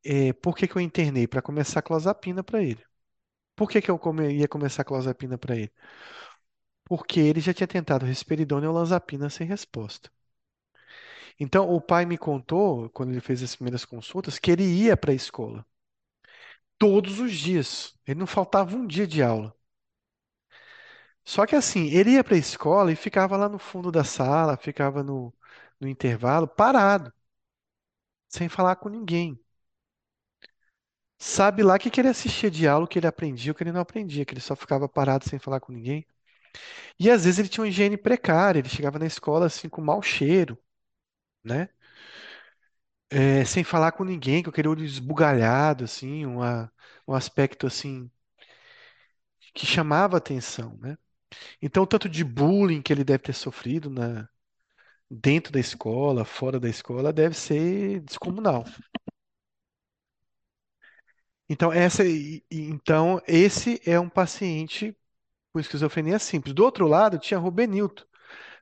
é, 0.05 0.33
por 0.33 0.55
que 0.57 0.67
que 0.67 0.77
eu 0.77 0.81
internei? 0.81 1.27
Para 1.27 1.41
começar 1.43 1.79
a 1.79 1.83
clozapina 1.83 2.43
para 2.43 2.63
ele. 2.63 2.83
Por 3.55 3.69
que 3.69 3.81
que 3.81 3.91
eu 3.91 3.99
come- 3.99 4.33
ia 4.33 4.47
começar 4.47 4.81
a 4.83 4.85
clozapina 4.85 5.37
para 5.37 5.55
ele? 5.55 5.71
Porque 6.83 7.19
ele 7.19 7.39
já 7.41 7.53
tinha 7.53 7.67
tentado 7.67 8.07
risperidona 8.07 8.65
e 8.65 8.69
olanzapina 8.69 9.29
sem 9.29 9.45
resposta. 9.45 10.09
Então 11.39 11.69
o 11.73 11.79
pai 11.79 12.05
me 12.05 12.17
contou, 12.17 12.89
quando 12.89 13.11
ele 13.11 13.21
fez 13.21 13.41
as 13.41 13.55
primeiras 13.55 13.85
consultas, 13.85 14.37
que 14.39 14.51
ele 14.51 14.63
ia 14.65 14.97
para 14.97 15.11
a 15.11 15.15
escola 15.15 15.65
todos 16.77 17.19
os 17.19 17.33
dias. 17.33 17.93
Ele 18.07 18.19
não 18.19 18.27
faltava 18.27 18.75
um 18.75 18.85
dia 18.87 19.05
de 19.07 19.21
aula. 19.23 19.53
Só 21.23 21.45
que 21.45 21.55
assim, 21.55 21.87
ele 21.89 22.11
ia 22.11 22.23
para 22.23 22.35
a 22.35 22.37
escola 22.37 22.91
e 22.91 22.95
ficava 22.95 23.35
lá 23.37 23.49
no 23.49 23.57
fundo 23.59 23.91
da 23.91 24.03
sala, 24.03 24.57
ficava 24.57 25.03
no, 25.03 25.33
no 25.79 25.87
intervalo, 25.87 26.47
parado, 26.47 27.11
sem 28.29 28.47
falar 28.49 28.75
com 28.75 28.87
ninguém. 28.89 29.39
Sabe 31.17 31.63
lá 31.63 31.77
que 31.79 31.89
que 31.89 31.99
ele 32.01 32.09
assistia 32.09 32.49
de 32.51 32.67
aula, 32.67 32.85
o 32.85 32.87
que 32.87 32.99
ele 32.99 33.07
aprendia, 33.07 33.51
o 33.51 33.55
que 33.55 33.63
ele 33.63 33.71
não 33.71 33.81
aprendia, 33.81 34.25
que 34.25 34.33
ele 34.33 34.41
só 34.41 34.55
ficava 34.55 34.87
parado 34.89 35.27
sem 35.27 35.39
falar 35.39 35.59
com 35.59 35.71
ninguém. 35.73 36.05
E 36.99 37.09
às 37.11 37.25
vezes 37.25 37.39
ele 37.39 37.49
tinha 37.49 37.63
uma 37.63 37.69
higiene 37.69 37.97
precária, 37.97 38.59
ele 38.59 38.69
chegava 38.69 38.99
na 38.99 39.05
escola 39.07 39.47
assim 39.47 39.69
com 39.69 39.81
mau 39.81 40.01
cheiro, 40.01 40.57
né? 41.43 41.69
É, 43.09 43.45
sem 43.45 43.63
falar 43.63 43.91
com 43.93 44.03
ninguém, 44.03 44.43
com 44.43 44.49
aquele 44.49 44.67
olho 44.67 44.83
esbugalhado, 44.83 45.83
assim, 45.85 46.25
uma, 46.25 46.71
um 47.07 47.13
aspecto 47.13 47.65
assim 47.67 48.09
que 49.53 49.65
chamava 49.65 50.17
atenção, 50.17 50.77
né? 50.81 50.97
Então, 51.61 51.83
o 51.83 51.87
tanto 51.87 52.09
de 52.09 52.23
bullying 52.23 52.81
que 52.81 52.93
ele 52.93 53.03
deve 53.05 53.19
ter 53.23 53.33
sofrido 53.33 53.89
na, 53.89 54.29
dentro 55.11 55.51
da 55.53 55.59
escola, 55.59 56.25
fora 56.25 56.59
da 56.59 56.69
escola, 56.69 57.13
deve 57.13 57.35
ser 57.35 58.01
descomunal. 58.01 58.65
Então, 61.49 61.71
essa, 61.71 62.03
então, 62.51 63.21
esse 63.27 63.79
é 63.85 63.99
um 63.99 64.09
paciente 64.09 64.97
com 65.53 65.59
esquizofrenia 65.59 66.19
simples. 66.19 66.53
Do 66.55 66.63
outro 66.65 66.87
lado, 66.87 67.19
tinha 67.19 67.39
Rubenilton, 67.39 68.03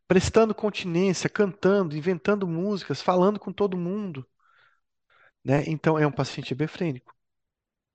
prestando 0.08 0.56
continência, 0.56 1.30
cantando, 1.30 1.98
inventando 1.98 2.48
músicas, 2.48 3.02
falando 3.02 3.40
com 3.40 3.54
todo 3.54 3.78
mundo, 3.78 4.28
né? 5.44 5.64
Então 5.68 5.98
é 6.00 6.06
um 6.08 6.12
paciente 6.12 6.54
hebefrênico, 6.54 7.14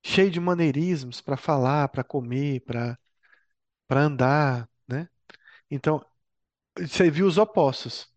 cheio 0.05 0.31
de 0.31 0.40
maneirismos 0.40 1.20
para 1.23 1.36
falar, 1.39 1.89
para 1.89 2.05
comer, 2.05 2.62
para 2.62 2.98
para 3.89 4.02
andar, 4.02 4.69
né? 4.89 5.09
Então, 5.70 6.05
você 6.78 7.10
viu 7.10 7.27
os 7.27 7.39
opostos. 7.39 8.09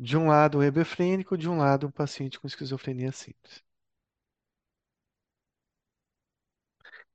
De 0.00 0.16
um 0.16 0.28
lado, 0.28 0.58
um 0.58 0.64
hebefrênico, 0.64 1.38
de 1.38 1.48
um 1.48 1.58
lado, 1.58 1.86
um 1.88 1.92
paciente 1.92 2.40
com 2.40 2.46
esquizofrenia 2.48 3.12
simples. 3.12 3.64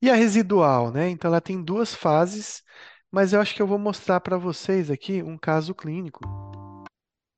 E 0.01 0.09
a 0.09 0.15
residual, 0.15 0.91
né? 0.91 1.09
Então, 1.09 1.29
ela 1.29 1.41
tem 1.41 1.63
duas 1.63 1.93
fases, 1.93 2.63
mas 3.11 3.33
eu 3.33 3.41
acho 3.41 3.53
que 3.55 3.61
eu 3.61 3.67
vou 3.67 3.77
mostrar 3.77 4.19
para 4.19 4.37
vocês 4.37 4.89
aqui 4.89 5.21
um 5.21 5.37
caso 5.37 5.75
clínico. 5.75 6.21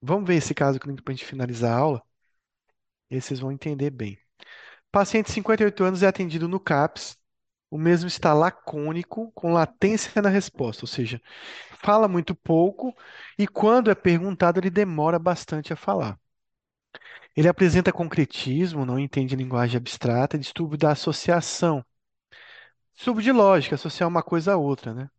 Vamos 0.01 0.27
ver 0.27 0.35
esse 0.35 0.53
caso 0.53 0.79
clínico 0.79 1.03
para 1.03 1.13
a 1.13 1.15
gente 1.15 1.25
finalizar 1.25 1.73
a 1.73 1.77
aula? 1.77 2.03
E 3.09 3.19
vocês 3.19 3.39
vão 3.39 3.51
entender 3.51 3.89
bem. 3.89 4.17
Paciente 4.91 5.27
de 5.27 5.33
58 5.33 5.83
anos 5.83 6.03
é 6.03 6.07
atendido 6.07 6.47
no 6.47 6.59
CAPS. 6.59 7.17
O 7.69 7.77
mesmo 7.77 8.07
está 8.07 8.33
lacônico, 8.33 9.31
com 9.33 9.51
latência 9.51 10.21
na 10.21 10.29
resposta, 10.29 10.83
ou 10.83 10.87
seja, 10.87 11.21
fala 11.83 12.07
muito 12.07 12.35
pouco 12.35 12.95
e 13.37 13.47
quando 13.47 13.89
é 13.91 13.95
perguntado 13.95 14.59
ele 14.59 14.69
demora 14.69 15.17
bastante 15.19 15.73
a 15.73 15.75
falar. 15.75 16.19
Ele 17.35 17.47
apresenta 17.47 17.91
concretismo, 17.91 18.85
não 18.85 18.99
entende 18.99 19.35
linguagem 19.35 19.77
abstrata, 19.77 20.37
distúrbio 20.37 20.77
da 20.77 20.91
associação. 20.91 21.83
Distúrbio 22.95 23.23
de 23.23 23.31
lógica, 23.31 23.75
associar 23.75 24.07
uma 24.09 24.23
coisa 24.23 24.53
a 24.53 24.57
outra, 24.57 24.93
né? 24.93 25.09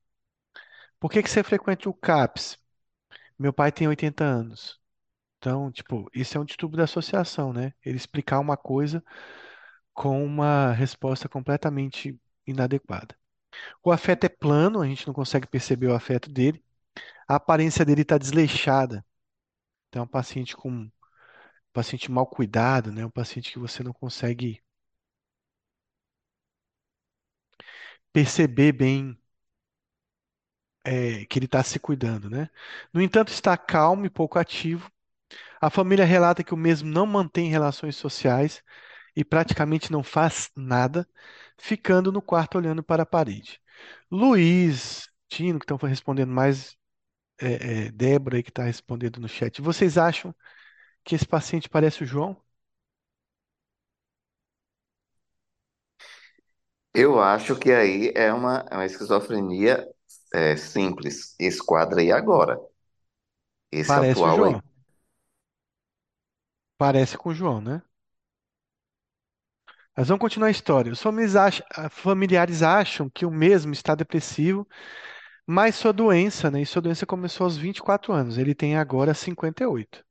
Por 0.98 1.10
que 1.10 1.22
que 1.22 1.30
você 1.30 1.42
frequenta 1.42 1.88
o 1.88 1.94
CAPS? 1.94 2.58
Meu 3.38 3.52
pai 3.52 3.72
tem 3.72 3.88
80 3.88 4.24
anos. 4.24 4.80
Então, 5.38 5.72
tipo, 5.72 6.10
isso 6.14 6.38
é 6.38 6.40
um 6.40 6.44
distúrbio 6.46 6.78
da 6.78 6.84
associação, 6.84 7.52
né? 7.52 7.74
Ele 7.84 7.96
explicar 7.96 8.40
uma 8.40 8.56
coisa 8.56 9.04
com 9.94 10.24
uma 10.24 10.72
resposta 10.72 11.28
completamente 11.28 12.18
inadequada. 12.46 13.16
O 13.84 13.92
afeto 13.92 14.24
é 14.24 14.30
plano, 14.30 14.80
a 14.82 14.86
gente 14.88 15.06
não 15.06 15.14
consegue 15.14 15.46
perceber 15.48 15.88
o 15.88 15.94
afeto 15.94 16.30
dele. 16.30 16.64
A 17.28 17.36
aparência 17.36 17.84
dele 17.84 18.02
está 18.02 18.18
desleixada. 18.18 19.04
Então, 19.88 20.02
é 20.02 20.06
um 20.06 20.08
paciente 20.08 20.56
com 20.56 20.70
um 20.70 20.92
paciente 21.74 22.10
mal 22.12 22.26
cuidado, 22.26 22.92
né? 22.92 23.06
Um 23.06 23.10
paciente 23.10 23.52
que 23.52 23.60
você 23.60 23.84
não 23.84 23.94
consegue 23.94 24.63
perceber 28.14 28.72
bem 28.72 29.18
é, 30.84 31.24
que 31.26 31.38
ele 31.38 31.46
está 31.46 31.62
se 31.62 31.78
cuidando, 31.78 32.28
né? 32.30 32.48
No 32.92 33.00
entanto, 33.02 33.28
está 33.28 33.56
calmo 33.56 34.06
e 34.06 34.10
pouco 34.10 34.38
ativo. 34.38 34.90
A 35.60 35.70
família 35.70 36.04
relata 36.04 36.44
que 36.44 36.54
o 36.54 36.56
mesmo 36.56 36.90
não 36.90 37.06
mantém 37.06 37.50
relações 37.50 37.96
sociais 37.96 38.62
e 39.16 39.24
praticamente 39.24 39.92
não 39.92 40.02
faz 40.02 40.50
nada, 40.56 41.08
ficando 41.58 42.12
no 42.12 42.22
quarto 42.22 42.58
olhando 42.58 42.82
para 42.82 43.04
a 43.04 43.06
parede. 43.06 43.60
Luiz, 44.10 45.08
Tino, 45.28 45.58
que 45.58 45.64
estão 45.64 45.78
respondendo 45.88 46.32
mais, 46.32 46.76
é, 47.40 47.86
é, 47.88 47.92
Débora 47.92 48.36
aí 48.38 48.42
que 48.42 48.50
está 48.50 48.64
respondendo 48.64 49.20
no 49.20 49.28
chat. 49.28 49.62
Vocês 49.62 49.98
acham 49.98 50.34
que 51.04 51.14
esse 51.16 51.26
paciente 51.26 51.68
parece 51.68 52.04
o 52.04 52.06
João? 52.06 52.40
Eu 56.94 57.20
acho 57.20 57.58
que 57.58 57.72
aí 57.72 58.12
é 58.14 58.32
uma, 58.32 58.64
é 58.70 58.74
uma 58.76 58.86
esquizofrenia 58.86 59.86
é, 60.32 60.56
simples. 60.56 61.34
Esse 61.38 61.58
quadro 61.64 61.98
aí 61.98 62.12
agora. 62.12 62.58
Esse 63.70 63.88
Parece 63.88 64.20
o 64.20 64.24
atual 64.24 64.44
aí. 64.44 64.52
João. 64.52 64.62
Parece 66.78 67.18
com 67.18 67.30
o 67.30 67.34
João, 67.34 67.60
né? 67.60 67.82
Mas 69.96 70.08
vamos 70.08 70.20
continuar 70.20 70.48
a 70.48 70.50
história. 70.50 70.92
Os 70.92 71.00
familiares 71.00 71.36
acham, 71.36 71.90
familiares 71.90 72.62
acham 72.62 73.08
que 73.10 73.24
o 73.24 73.30
mesmo 73.30 73.72
está 73.72 73.94
depressivo, 73.94 74.66
mas 75.46 75.76
sua 75.76 75.92
doença, 75.92 76.50
né? 76.50 76.62
E 76.62 76.66
sua 76.66 76.82
doença 76.82 77.06
começou 77.06 77.44
aos 77.44 77.56
24 77.56 78.12
anos. 78.12 78.38
Ele 78.38 78.54
tem 78.54 78.76
agora 78.76 79.14
58. 79.14 80.04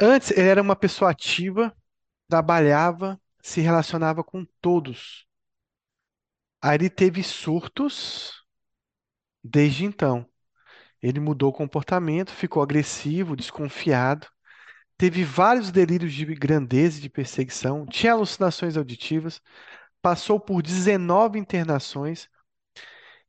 Antes, 0.00 0.30
ele 0.30 0.48
era 0.48 0.62
uma 0.62 0.76
pessoa 0.76 1.10
ativa, 1.10 1.74
trabalhava, 2.28 3.20
se 3.46 3.60
relacionava 3.60 4.24
com 4.24 4.44
todos. 4.60 5.24
Aí 6.60 6.74
ele 6.74 6.90
teve 6.90 7.22
surtos 7.22 8.44
desde 9.42 9.84
então. 9.84 10.28
Ele 11.00 11.20
mudou 11.20 11.50
o 11.50 11.52
comportamento, 11.52 12.32
ficou 12.32 12.62
agressivo, 12.62 13.36
desconfiado, 13.36 14.26
teve 14.98 15.24
vários 15.24 15.70
delírios 15.70 16.12
de 16.12 16.24
grandeza 16.34 16.98
e 16.98 17.02
de 17.02 17.10
perseguição, 17.10 17.86
tinha 17.86 18.14
alucinações 18.14 18.76
auditivas, 18.76 19.40
passou 20.02 20.40
por 20.40 20.62
19 20.62 21.38
internações 21.38 22.28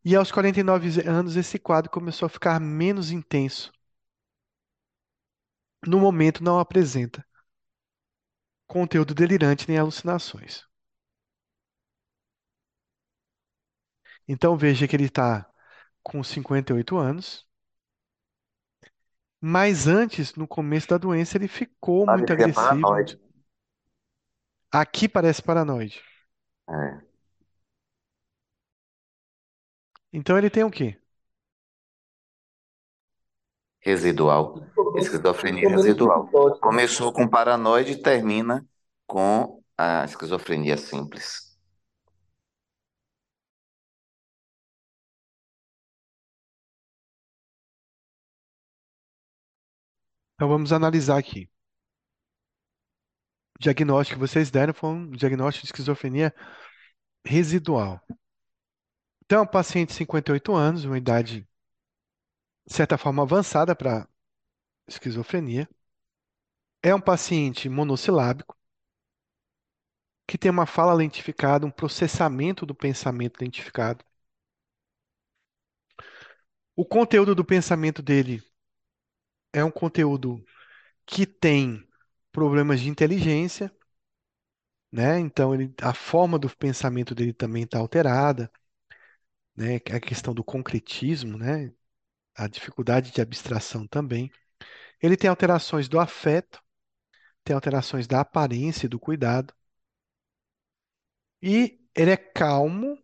e 0.03 0.15
aos 0.15 0.31
49 0.31 1.07
anos 1.07 1.35
esse 1.35 1.59
quadro 1.59 1.91
começou 1.91 2.25
a 2.25 2.29
ficar 2.29 2.59
menos 2.59 3.11
intenso. 3.11 3.71
No 5.87 5.99
momento 5.99 6.43
não 6.43 6.59
apresenta 6.59 7.26
conteúdo 8.67 9.15
delirante 9.15 9.67
nem 9.67 9.77
alucinações. 9.79 10.63
Então 14.27 14.55
veja 14.57 14.87
que 14.87 14.95
ele 14.95 15.05
está 15.05 15.49
com 16.03 16.23
58 16.23 16.97
anos, 16.97 17.47
mas 19.41 19.87
antes, 19.87 20.35
no 20.35 20.47
começo 20.47 20.87
da 20.89 20.97
doença, 20.99 21.37
ele 21.37 21.47
ficou 21.47 22.05
muito 22.05 22.31
Parecia 22.31 22.31
agressivo. 22.31 22.87
paranoide. 22.87 23.19
Aqui 24.71 25.09
parece 25.09 25.41
paranoide. 25.41 26.01
É. 26.69 27.07
Então 30.11 30.37
ele 30.37 30.49
tem 30.49 30.63
o 30.65 30.69
quê? 30.71 30.97
Residual. 33.87 34.61
Esquizofrenia 34.97 35.69
residual. 35.69 36.27
Começou 36.59 37.13
com 37.13 37.25
paranoide 37.25 37.93
e 37.93 38.01
termina 38.01 38.67
com 39.05 39.63
a 39.77 40.03
esquizofrenia 40.03 40.75
simples. 40.75 41.57
Então 50.35 50.49
vamos 50.49 50.73
analisar 50.73 51.17
aqui. 51.17 51.49
O 53.55 53.59
diagnóstico 53.63 54.19
que 54.19 54.27
vocês 54.27 54.51
deram 54.51 54.73
foi 54.73 54.89
um 54.89 55.11
diagnóstico 55.11 55.65
de 55.65 55.71
esquizofrenia 55.71 56.35
residual. 57.25 58.01
Então, 59.23 59.39
é 59.39 59.41
um 59.43 59.47
paciente 59.47 59.89
de 59.89 59.95
58 59.95 60.53
anos, 60.53 60.83
uma 60.83 60.97
idade, 60.97 61.47
certa 62.67 62.97
forma, 62.97 63.23
avançada 63.23 63.75
para 63.75 64.07
esquizofrenia. 64.87 65.69
É 66.81 66.91
um 66.95 66.99
paciente 66.99 67.69
monossilábico, 67.69 68.57
que 70.25 70.37
tem 70.37 70.49
uma 70.49 70.65
fala 70.65 70.93
lentificada, 70.93 71.65
um 71.65 71.71
processamento 71.71 72.65
do 72.65 72.73
pensamento 72.73 73.41
lentificado. 73.41 74.05
O 76.77 76.85
conteúdo 76.85 77.35
do 77.35 77.43
pensamento 77.43 78.01
dele 78.01 78.41
é 79.53 79.63
um 79.63 79.71
conteúdo 79.71 80.41
que 81.05 81.25
tem 81.27 81.87
problemas 82.31 82.81
de 82.81 82.89
inteligência, 82.89 83.71
né? 84.91 85.19
Então, 85.19 85.53
ele, 85.53 85.73
a 85.81 85.93
forma 85.93 86.37
do 86.39 86.49
pensamento 86.55 87.13
dele 87.15 87.33
também 87.33 87.63
está 87.63 87.79
alterada, 87.79 88.51
né? 89.55 89.75
A 89.91 89.99
questão 89.99 90.33
do 90.33 90.43
concretismo, 90.43 91.37
né? 91.37 91.73
A 92.37 92.47
dificuldade 92.47 93.11
de 93.11 93.21
abstração 93.21 93.85
também. 93.87 94.31
Ele 95.01 95.17
tem 95.17 95.29
alterações 95.29 95.89
do 95.89 95.99
afeto, 95.99 96.61
tem 97.43 97.55
alterações 97.55 98.07
da 98.07 98.21
aparência 98.21 98.87
e 98.87 98.89
do 98.89 98.99
cuidado. 98.99 99.53
E 101.41 101.79
ele 101.95 102.11
é 102.11 102.17
calmo, 102.17 102.97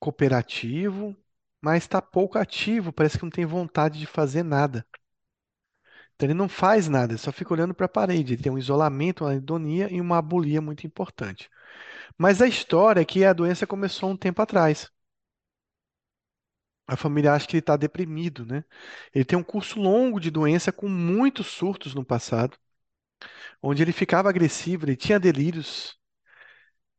cooperativo, 0.00 1.16
mas 1.60 1.84
está 1.84 2.02
pouco 2.02 2.38
ativo, 2.38 2.92
parece 2.92 3.18
que 3.18 3.24
não 3.24 3.30
tem 3.30 3.46
vontade 3.46 3.98
de 3.98 4.06
fazer 4.06 4.42
nada. 4.42 4.84
Então 6.14 6.26
ele 6.26 6.34
não 6.34 6.48
faz 6.48 6.88
nada, 6.88 7.16
só 7.18 7.32
fica 7.32 7.52
olhando 7.52 7.74
para 7.74 7.86
a 7.86 7.88
parede. 7.88 8.34
Ele 8.34 8.42
tem 8.42 8.52
um 8.52 8.58
isolamento, 8.58 9.24
uma 9.24 9.30
anedonia 9.30 9.92
e 9.92 10.00
uma 10.00 10.18
abulia 10.18 10.60
muito 10.60 10.86
importante. 10.86 11.48
Mas 12.18 12.42
a 12.42 12.48
história 12.48 13.00
é 13.02 13.04
que 13.04 13.24
a 13.24 13.32
doença 13.32 13.66
começou 13.66 14.10
um 14.10 14.16
tempo 14.16 14.42
atrás. 14.42 14.90
A 16.90 16.96
família 16.96 17.32
acha 17.32 17.46
que 17.46 17.54
ele 17.56 17.60
está 17.60 17.74
deprimido, 17.76 18.44
né? 18.44 18.64
Ele 19.14 19.24
tem 19.24 19.38
um 19.38 19.42
curso 19.42 19.80
longo 19.80 20.20
de 20.20 20.30
doença 20.30 20.70
com 20.72 20.88
muitos 20.90 21.46
surtos 21.46 21.94
no 21.94 22.04
passado, 22.04 22.58
onde 23.62 23.82
ele 23.82 23.92
ficava 23.92 24.28
agressivo, 24.28 24.84
ele 24.84 24.96
tinha 24.96 25.18
delírios, 25.20 25.98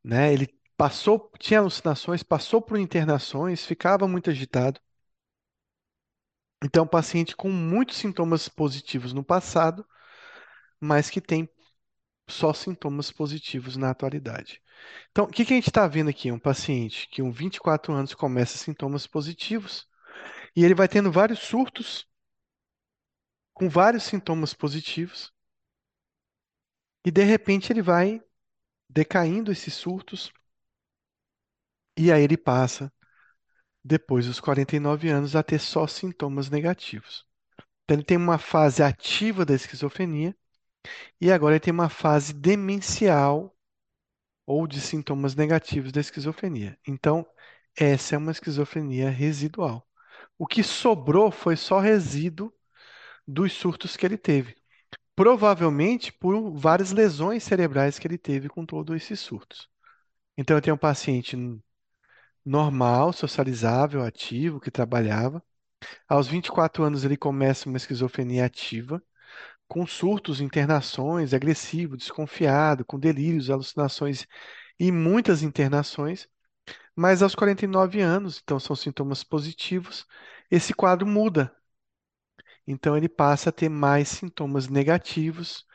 né? 0.04 0.32
Ele 0.34 0.48
passou, 0.78 1.32
tinha 1.40 1.60
alucinações, 1.60 2.24
passou 2.24 2.62
por 2.62 2.78
internações, 2.80 3.66
ficava 3.66 4.08
muito 4.08 4.30
agitado. 4.30 4.80
Então, 6.64 6.82
é 6.84 6.86
um 6.86 6.90
paciente 6.90 7.36
com 7.36 7.52
muitos 7.52 7.98
sintomas 7.98 8.48
positivos 8.50 9.14
no 9.14 9.24
passado, 9.24 9.86
mas 10.80 11.10
que 11.10 11.22
tem 11.22 11.50
só 12.30 12.54
sintomas 12.54 13.12
positivos 13.12 13.78
na 13.78 13.92
atualidade. 13.92 14.61
Então, 15.12 15.26
o 15.26 15.28
que 15.28 15.46
que 15.46 15.54
a 15.54 15.56
gente 15.56 15.70
está 15.70 15.88
vendo 15.88 16.10
aqui? 16.10 16.32
Um 16.32 16.40
paciente 16.40 17.08
que 17.10 17.22
com 17.22 17.32
24 17.32 17.94
anos 17.94 18.14
começa 18.14 18.58
sintomas 18.58 19.08
positivos 19.08 19.88
e 20.56 20.64
ele 20.64 20.76
vai 20.76 20.88
tendo 20.88 21.12
vários 21.12 21.40
surtos 21.40 22.08
com 23.54 23.70
vários 23.70 24.04
sintomas 24.04 24.54
positivos 24.54 25.32
e 27.06 27.12
de 27.12 27.24
repente 27.24 27.72
ele 27.72 27.82
vai 27.82 28.22
decaindo 28.90 29.52
esses 29.52 29.74
surtos 29.74 30.32
e 31.98 32.12
aí 32.12 32.24
ele 32.24 32.38
passa, 32.38 32.92
depois 33.84 34.26
dos 34.26 34.40
49 34.40 35.10
anos, 35.10 35.36
a 35.36 35.44
ter 35.44 35.60
só 35.60 35.86
sintomas 35.88 36.50
negativos. 36.50 37.26
Então 37.84 37.98
ele 37.98 38.06
tem 38.06 38.18
uma 38.18 38.38
fase 38.38 38.82
ativa 38.82 39.46
da 39.46 39.54
esquizofrenia 39.54 40.36
e 41.20 41.32
agora 41.32 41.56
ele 41.56 41.60
tem 41.60 41.74
uma 41.74 41.90
fase 41.90 42.34
demencial 42.34 43.56
ou 44.46 44.68
de 44.68 44.82
sintomas 44.82 45.36
negativos 45.36 45.92
da 45.92 46.02
esquizofrenia. 46.02 46.78
Então, 46.88 47.26
essa 47.76 48.16
é 48.16 48.18
uma 48.18 48.32
esquizofrenia 48.32 49.10
residual. 49.10 49.88
O 50.38 50.48
que 50.48 50.64
sobrou 50.64 51.32
foi 51.32 51.56
só 51.56 51.80
resíduo 51.80 52.54
dos 53.28 53.54
surtos 53.54 53.96
que 53.98 54.06
ele 54.06 54.18
teve. 54.18 54.56
Provavelmente 55.16 56.12
por 56.14 56.52
várias 56.54 56.92
lesões 56.92 57.44
cerebrais 57.44 58.00
que 58.00 58.08
ele 58.08 58.18
teve 58.18 58.50
com 58.50 58.66
todos 58.66 58.96
esses 58.96 59.20
surtos. 59.20 59.70
Então, 60.38 60.58
eu 60.58 60.62
tenho 60.62 60.76
um 60.76 60.80
paciente 60.80 61.38
normal, 62.46 63.14
socializável, 63.14 64.04
ativo, 64.04 64.60
que 64.60 64.72
trabalhava. 64.72 65.44
Aos 66.08 66.28
24 66.28 66.84
anos, 66.84 67.04
ele 67.06 67.18
começa 67.18 67.70
uma 67.70 67.78
esquizofrenia 67.78 68.46
ativa, 68.46 69.04
com 69.72 69.88
surtos, 69.88 70.42
internações, 70.42 71.34
agressivo, 71.34 71.96
desconfiado, 71.96 72.84
com 72.84 73.00
delírios, 73.00 73.50
alucinações 73.50 74.28
e 74.78 74.92
muitas 74.92 75.44
internações. 75.44 76.28
Mas 76.94 77.24
aos 77.24 77.36
49 77.36 78.02
anos, 78.02 78.42
então 78.44 78.60
são 78.60 78.76
sintomas 78.76 79.24
positivos, 79.24 80.06
esse 80.52 80.74
quadro 80.74 81.08
muda. 81.08 81.56
Então 82.68 82.98
ele 82.98 83.08
passa 83.08 83.50
a 83.50 83.54
ter 83.54 83.70
mais 83.70 84.10
sintomas 84.10 84.68
negativos 84.68 85.66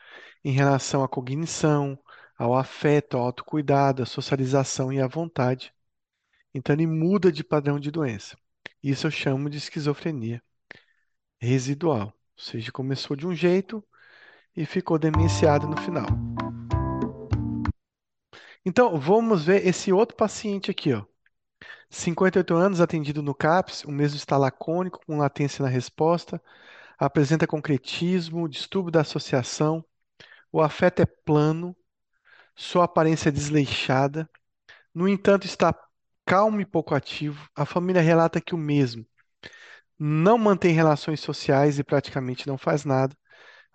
em 0.43 0.51
relação 0.51 1.03
à 1.03 1.09
cognição, 1.09 1.97
ao 2.37 2.55
afeto, 2.55 3.17
ao 3.17 3.25
autocuidado, 3.25 4.03
à 4.03 4.05
socialização 4.05 4.93
e 4.93 5.01
à 5.01 5.07
vontade. 5.07 5.73
Então 6.53 6.75
ele 6.75 6.87
muda 6.87 7.31
de 7.31 7.43
padrão 7.43 7.79
de 7.79 7.91
doença. 7.91 8.37
Isso 8.83 9.07
eu 9.07 9.11
chamo 9.11 9.49
de 9.49 9.57
esquizofrenia 9.57 10.43
residual. 11.41 12.16
Ou 12.37 12.43
seja, 12.43 12.71
começou 12.71 13.17
de 13.17 13.25
um 13.25 13.33
jeito 13.33 13.83
e 14.55 14.65
ficou 14.65 14.99
demenciado 14.99 15.67
no 15.67 15.75
final. 15.77 16.05
Então, 18.63 18.99
vamos 18.99 19.45
ver 19.45 19.65
esse 19.65 19.91
outro 19.91 20.15
paciente 20.15 20.69
aqui, 20.69 20.93
ó. 20.93 21.03
58 21.89 22.53
anos, 22.53 22.81
atendido 22.81 23.23
no 23.23 23.33
CAPS, 23.33 23.85
o 23.85 23.91
mesmo 23.91 24.17
está 24.17 24.37
lacônico, 24.37 24.99
com 25.05 25.17
latência 25.17 25.63
na 25.63 25.69
resposta, 25.69 26.41
apresenta 26.97 27.47
concretismo, 27.47 28.47
distúrbio 28.47 28.91
da 28.91 29.01
associação, 29.01 29.83
o 30.51 30.61
afeto 30.61 31.01
é 31.01 31.05
plano, 31.05 31.75
sua 32.55 32.83
aparência 32.83 33.29
é 33.29 33.31
desleixada, 33.31 34.29
no 34.93 35.07
entanto, 35.07 35.45
está 35.45 35.73
calmo 36.25 36.59
e 36.59 36.65
pouco 36.65 36.93
ativo. 36.93 37.49
A 37.55 37.65
família 37.65 38.01
relata 38.01 38.41
que 38.41 38.55
o 38.55 38.57
mesmo 38.57 39.05
não 39.99 40.37
mantém 40.37 40.73
relações 40.73 41.19
sociais 41.19 41.79
e 41.79 41.83
praticamente 41.83 42.47
não 42.47 42.57
faz 42.57 42.85
nada, 42.85 43.15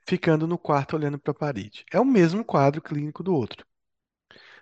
ficando 0.07 0.47
no 0.47 0.59
quarto 0.59 0.97
olhando 0.97 1.19
para 1.19 1.33
a 1.33 1.35
parede. 1.35 1.85
É 1.93 2.01
o 2.01 2.05
mesmo 2.05 2.45
quadro 2.45 2.83
clínico 2.83 3.23
do 3.23 3.35
outro. 3.35 3.67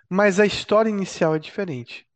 Mas 0.09 0.39
a 0.39 0.45
história 0.45 0.89
inicial 0.89 1.35
é 1.35 1.39
diferente. 1.39 2.07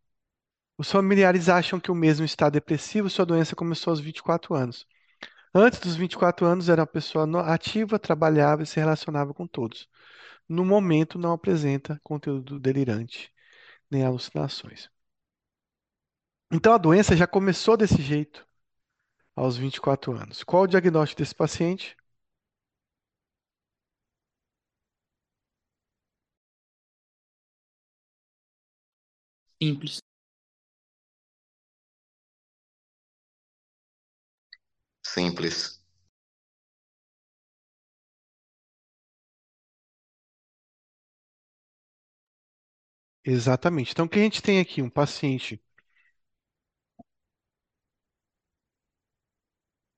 Os 0.77 0.91
familiares 0.91 1.49
acham 1.49 1.80
que 1.80 1.91
o 1.91 1.95
mesmo 1.95 2.26
está 2.26 2.49
depressivo, 2.49 3.09
sua 3.09 3.26
doença 3.26 3.55
começou 3.55 3.91
aos 3.91 3.99
24 3.99 4.55
anos. 4.55 4.85
Antes 5.53 5.80
dos 5.80 5.95
24 5.95 6.45
anos, 6.45 6.69
era 6.69 6.81
uma 6.81 6.88
pessoa 6.88 7.26
ativa, 7.53 7.99
trabalhava 7.99 8.63
e 8.63 8.65
se 8.65 8.80
relacionava 8.80 9.34
com 9.34 9.47
todos. 9.47 9.88
No 10.49 10.65
momento, 10.65 11.17
não 11.19 11.34
apresenta 11.34 11.99
conteúdo 12.03 12.59
delirante 12.59 13.34
nem 13.91 14.03
alucinações. 14.05 14.89
Então, 16.51 16.73
a 16.73 16.77
doença 16.77 17.15
já 17.15 17.27
começou 17.27 17.77
desse 17.77 18.01
jeito 18.01 18.45
aos 19.35 19.57
24 19.57 20.13
anos. 20.17 20.43
Qual 20.43 20.63
o 20.63 20.67
diagnóstico 20.67 21.21
desse 21.21 21.35
paciente? 21.35 21.95
Simples. 29.61 29.99
Simples. 35.11 35.79
Exatamente. 43.25 43.91
Então, 43.91 44.05
o 44.05 44.09
que 44.09 44.19
a 44.19 44.21
gente 44.23 44.41
tem 44.41 44.59
aqui? 44.59 44.81
Um 44.81 44.89
paciente 44.89 45.61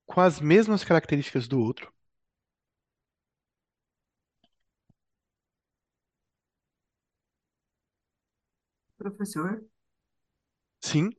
com 0.07 0.19
as 0.21 0.39
mesmas 0.39 0.83
características 0.83 1.47
do 1.47 1.59
outro, 1.61 1.93
Professor, 8.95 9.65
sim, 10.81 11.11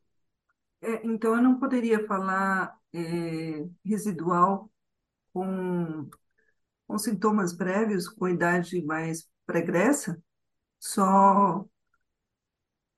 é, 0.81 1.06
então 1.06 1.35
eu 1.36 1.43
não 1.43 1.59
poderia 1.59 2.06
falar 2.06 2.77
é, 2.94 3.66
residual 3.85 4.70
com, 5.32 6.09
com 6.89 6.98
sintomas 6.98 7.55
prévios, 7.55 8.09
com 8.09 8.28
idade 8.28 8.82
mais 8.85 9.28
pregressa, 9.47 10.23
só 10.81 11.66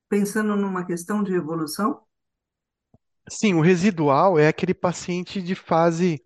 pensando 0.09 0.55
numa 0.55 0.85
questão 0.85 1.23
de 1.23 1.33
evolução? 1.33 2.05
Sim, 3.31 3.53
o 3.53 3.61
residual 3.61 4.37
é 4.39 4.47
aquele 4.47 4.73
paciente 4.73 5.41
de 5.41 5.55
fase, 5.55 6.23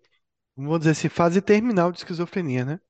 vamos 0.56 0.80
dizer 0.80 0.92
assim, 0.92 1.08
fase 1.10 1.40
terminal 1.42 1.92
de 1.92 1.98
esquizofrenia, 1.98 2.64
né? 2.64 2.80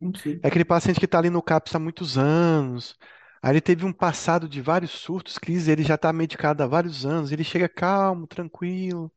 Enfim. 0.00 0.42
É 0.42 0.48
aquele 0.48 0.64
paciente 0.64 0.98
que 1.00 1.06
está 1.06 1.18
ali 1.18 1.30
no 1.30 1.42
CAPS 1.42 1.74
há 1.76 1.78
muitos 1.78 2.18
anos, 2.18 2.96
aí 3.42 3.52
ele 3.52 3.60
teve 3.60 3.84
um 3.86 3.92
passado 3.92 4.48
de 4.48 4.60
vários 4.62 4.90
surtos, 4.92 5.38
crises, 5.38 5.68
ele 5.68 5.82
já 5.84 5.96
está 5.96 6.12
medicado 6.12 6.62
há 6.62 6.66
vários 6.66 7.06
anos, 7.06 7.32
ele 7.32 7.44
chega 7.44 7.68
calmo, 7.68 8.26
tranquilo, 8.26 9.12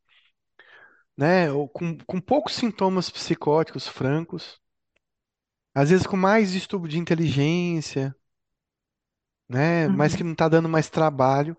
né? 1.18 1.52
Ou 1.52 1.68
com, 1.70 1.98
com 2.06 2.22
poucos 2.22 2.54
sintomas 2.56 3.10
psicóticos 3.10 3.88
francos, 3.88 4.60
às 5.76 5.90
vezes 5.92 6.08
com 6.08 6.18
mais 6.18 6.52
distúrbio 6.52 6.90
de 6.90 6.98
inteligência, 7.00 8.16
né? 9.50 9.88
Mas 9.90 10.16
que 10.16 10.24
Uhum. 10.24 10.24
não 10.24 10.32
está 10.34 10.48
dando 10.50 10.70
mais 10.70 10.90
trabalho. 10.90 11.58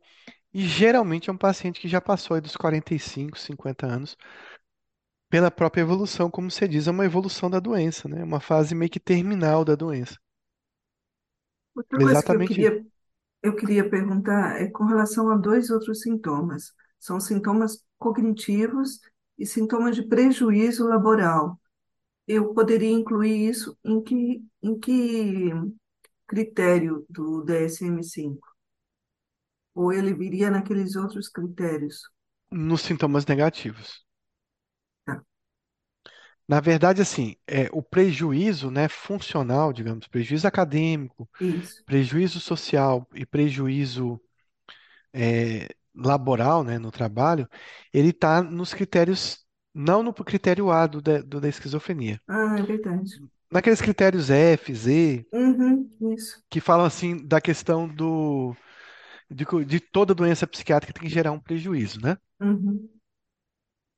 E 0.56 0.62
geralmente 0.66 1.28
é 1.28 1.32
um 1.32 1.36
paciente 1.36 1.78
que 1.80 1.86
já 1.86 2.00
passou 2.00 2.34
aí 2.34 2.40
dos 2.40 2.56
45, 2.56 3.38
50 3.38 3.86
anos, 3.86 4.16
pela 5.30 5.52
própria 5.52 5.82
evolução, 5.82 6.28
como 6.30 6.50
você 6.50 6.66
diz, 6.66 6.88
é 6.88 6.90
uma 6.90 7.04
evolução 7.04 7.48
da 7.48 7.60
doença, 7.60 8.08
né? 8.08 8.24
Uma 8.24 8.40
fase 8.40 8.74
meio 8.74 8.90
que 8.90 8.98
terminal 8.98 9.64
da 9.64 9.76
doença. 9.76 10.16
Outra 11.74 12.00
coisa 12.00 12.24
que 12.24 12.34
eu 12.34 12.42
Exatamente 12.42 12.44
queria, 12.44 12.86
eu 13.42 13.56
queria 13.56 13.88
perguntar 13.88 14.60
é 14.60 14.68
com 14.70 14.84
relação 14.84 15.30
a 15.30 15.36
dois 15.36 15.70
outros 15.70 16.02
sintomas. 16.02 16.72
São 16.98 17.20
sintomas 17.20 17.84
cognitivos 17.98 19.00
e 19.38 19.46
sintomas 19.46 19.96
de 19.96 20.02
prejuízo 20.08 20.86
laboral. 20.88 21.60
Eu 22.26 22.54
poderia 22.54 22.90
incluir 22.90 23.48
isso 23.50 23.78
em 23.84 24.02
que, 24.02 24.44
em 24.62 24.78
que 24.80 25.50
critério 26.26 27.06
do 27.10 27.44
DSM-5? 27.44 28.55
Ou 29.76 29.92
ele 29.92 30.12
viria 30.12 30.50
naqueles 30.50 30.96
outros 30.96 31.28
critérios? 31.28 32.02
Nos 32.50 32.82
sintomas 32.82 33.24
negativos. 33.24 34.04
Tá, 35.04 35.14
Na 36.48 36.60
verdade, 36.60 37.02
assim, 37.02 37.34
é, 37.46 37.68
o 37.72 37.82
prejuízo, 37.82 38.70
né, 38.70 38.88
funcional, 38.88 39.72
digamos, 39.72 40.06
prejuízo 40.06 40.46
acadêmico, 40.46 41.28
isso. 41.40 41.82
prejuízo 41.86 42.40
social 42.40 43.08
e 43.14 43.26
prejuízo 43.26 44.20
é, 45.14 45.68
laboral, 45.94 46.64
né, 46.64 46.78
no 46.78 46.90
trabalho, 46.92 47.48
ele 47.92 48.10
está 48.10 48.42
nos 48.42 48.74
critérios, 48.74 49.44
não 49.74 50.02
no 50.02 50.14
critério 50.14 50.70
A 50.70 50.86
do, 50.86 51.00
da 51.02 51.20
do 51.22 51.40
da 51.40 51.48
esquizofrenia. 51.48 52.20
Ah, 52.28 52.56
é 52.60 52.62
verdade. 52.62 53.20
Naqueles 53.50 53.80
critérios 53.80 54.30
F, 54.30 54.72
Z, 54.74 55.26
Uhum, 55.32 55.88
isso. 56.12 56.42
que 56.50 56.60
falam 56.60 56.86
assim 56.86 57.16
da 57.26 57.40
questão 57.40 57.88
do 57.88 58.54
de, 59.30 59.44
de 59.66 59.80
toda 59.80 60.14
doença 60.14 60.46
psiquiátrica 60.46 60.92
tem 60.92 61.04
que 61.08 61.14
gerar 61.14 61.32
um 61.32 61.40
prejuízo, 61.40 62.00
né? 62.00 62.18
Uhum, 62.40 62.88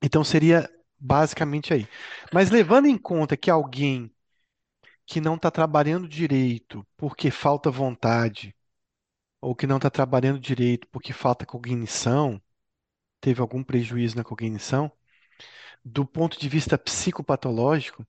Então 0.01 0.23
seria 0.23 0.69
basicamente 0.99 1.73
aí. 1.73 1.87
Mas 2.33 2.49
levando 2.49 2.87
em 2.87 2.97
conta 2.97 3.37
que 3.37 3.49
alguém 3.49 4.11
que 5.07 5.21
não 5.21 5.35
está 5.35 5.51
trabalhando 5.51 6.07
direito 6.09 6.87
porque 6.97 7.31
falta 7.31 7.71
vontade, 7.71 8.55
ou 9.41 9.55
que 9.55 9.67
não 9.67 9.77
está 9.77 9.89
trabalhando 9.91 10.39
direito 10.39 10.87
porque 10.89 11.13
falta 11.13 11.45
cognição, 11.47 12.41
teve 13.21 13.41
algum 13.41 13.63
prejuízo 13.63 14.17
na 14.17 14.25
cognição, 14.25 14.91
do 15.85 16.05
ponto 16.05 16.39
de 16.39 16.49
vista 16.49 16.77
psicopatológico, 16.79 18.07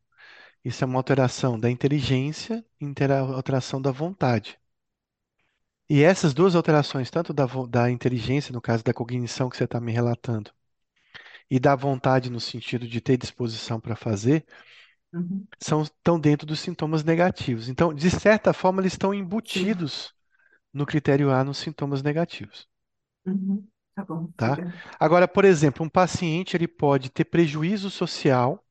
isso 0.64 0.84
é 0.84 0.88
uma 0.88 0.98
alteração 1.00 1.60
da 1.60 1.70
inteligência 1.70 2.64
e 2.80 2.86
alteração 3.36 3.82
da 3.82 3.92
vontade. 3.92 4.59
E 5.90 6.02
essas 6.02 6.32
duas 6.32 6.54
alterações, 6.56 7.10
tanto 7.10 7.34
da, 7.34 7.44
da 7.68 7.90
inteligência, 7.90 8.50
no 8.50 8.62
caso 8.62 8.82
da 8.82 8.94
cognição 8.94 9.50
que 9.50 9.56
você 9.58 9.64
está 9.64 9.78
me 9.78 9.92
relatando, 9.92 10.50
e 11.50 11.58
da 11.60 11.74
vontade 11.76 12.30
no 12.30 12.40
sentido 12.40 12.88
de 12.88 13.00
ter 13.00 13.16
disposição 13.18 13.80
para 13.80 13.96
fazer, 13.96 14.46
Uhum. 15.12 15.46
são, 15.62 15.82
estão 15.82 16.18
dentro 16.20 16.46
dos 16.46 16.60
sintomas 16.60 17.04
negativos. 17.04 17.68
Então, 17.68 17.94
de 17.94 18.10
certa 18.10 18.52
forma, 18.52 18.80
eles 18.82 18.92
estão 18.92 19.14
Sim. 19.54 19.70
embutidos 19.70 20.12
no 20.72 20.86
critério 20.86 21.30
A 21.32 21.44
nos 21.44 21.58
sintomas 21.58 22.02
negativos, 22.02 22.68
Uhum. 23.26 23.66
Tá 23.94 24.04
bom, 24.04 24.30
tá? 24.36 24.60
obrigada. 24.64 24.82
Agora, 24.98 25.28
por 25.28 25.44
exemplo, 25.44 25.84
um 25.84 25.88
paciente 25.88 26.56
ele 26.56 26.68
pode 26.68 27.10
ter 27.10 27.24
prejuízo 27.24 27.90
social 27.90 28.64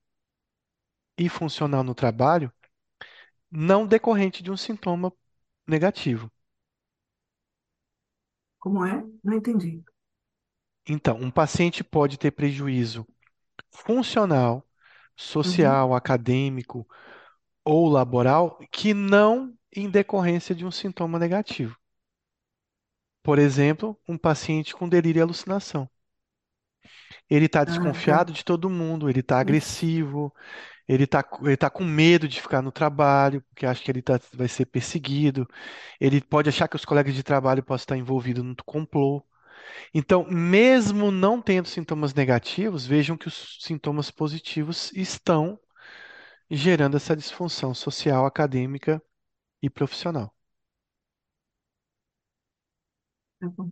e 1.20 1.30
funcional 1.30 1.84
no 1.84 1.94
trabalho 1.94 2.52
não 3.52 3.86
decorrente 3.88 4.42
de 4.44 4.52
um 4.52 4.58
sintoma 4.58 5.14
negativo. 5.68 6.32
Como 8.60 8.86
é? 8.86 9.04
Não 9.24 9.34
entendi. 9.34 9.84
Então, 10.88 11.18
um 11.22 11.32
paciente 11.32 11.84
pode 11.84 12.18
ter 12.18 12.32
prejuízo 12.32 13.08
funcional, 13.72 14.66
Uhum. 15.44 15.82
social, 15.82 15.96
acadêmico 15.96 16.88
ou 17.66 17.90
laboral 17.90 18.60
que 18.72 18.94
não 18.94 19.56
em 19.76 19.90
decorrência 19.90 20.56
de 20.56 20.66
um 20.66 20.72
sintoma 20.72 21.20
negativo. 21.20 21.78
Por 23.24 23.40
exemplo, 23.40 23.98
um 24.10 24.18
paciente 24.18 24.76
com 24.76 24.90
delírio 24.90 25.20
e 25.20 25.24
alucinação. 25.24 25.90
Ele 27.30 27.46
está 27.46 27.64
Ah, 27.66 27.96
tá. 28.06 28.16
desconfiado 28.16 28.32
de 28.34 28.44
todo 28.44 28.70
mundo, 28.70 29.10
ele 29.10 29.20
está 29.22 29.40
Isso. 29.44 29.80
agressivo, 29.80 30.34
ele 30.90 31.06
está 31.06 31.26
ele 31.44 31.58
tá 31.58 31.70
com 31.72 31.86
medo 31.86 32.28
de 32.30 32.42
ficar 32.42 32.64
no 32.64 32.74
trabalho, 32.74 33.44
porque 33.44 33.66
acha 33.68 33.84
que 33.84 33.92
ele 33.92 34.04
tá, 34.04 34.20
vai 34.34 34.50
ser 34.50 34.68
perseguido, 34.68 35.48
ele 36.02 36.22
pode 36.22 36.50
achar 36.50 36.68
que 36.70 36.76
os 36.78 36.86
colegas 36.86 37.16
de 37.16 37.24
trabalho 37.24 37.64
possam 37.64 37.84
estar 37.84 37.98
envolvidos 37.98 38.44
no 38.46 38.56
complô. 38.66 39.24
Então, 39.94 40.26
mesmo 40.30 41.12
não 41.12 41.42
tendo 41.42 41.68
sintomas 41.68 42.14
negativos, 42.14 42.86
vejam 42.88 43.18
que 43.18 43.28
os 43.28 43.58
sintomas 43.62 44.12
positivos 44.12 44.92
estão 44.94 45.60
gerando 46.52 46.98
essa 46.98 47.16
disfunção 47.16 47.74
social, 47.74 48.26
acadêmica 48.26 49.02
e 49.62 49.70
profissional. 49.70 50.34
Tá 53.40 53.48
bom. 53.50 53.72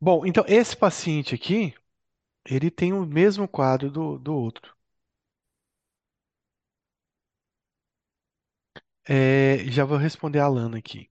Bom, 0.00 0.26
então 0.26 0.44
esse 0.48 0.76
paciente 0.76 1.34
aqui, 1.36 1.72
ele 2.46 2.70
tem 2.70 2.92
o 2.94 3.06
mesmo 3.06 3.48
quadro 3.48 3.90
do, 3.90 4.18
do 4.18 4.34
outro. 4.34 4.76
É, 9.08 9.58
já 9.70 9.84
vou 9.84 9.96
responder 9.98 10.38
a 10.40 10.44
Alana 10.44 10.78
aqui. 10.78 11.10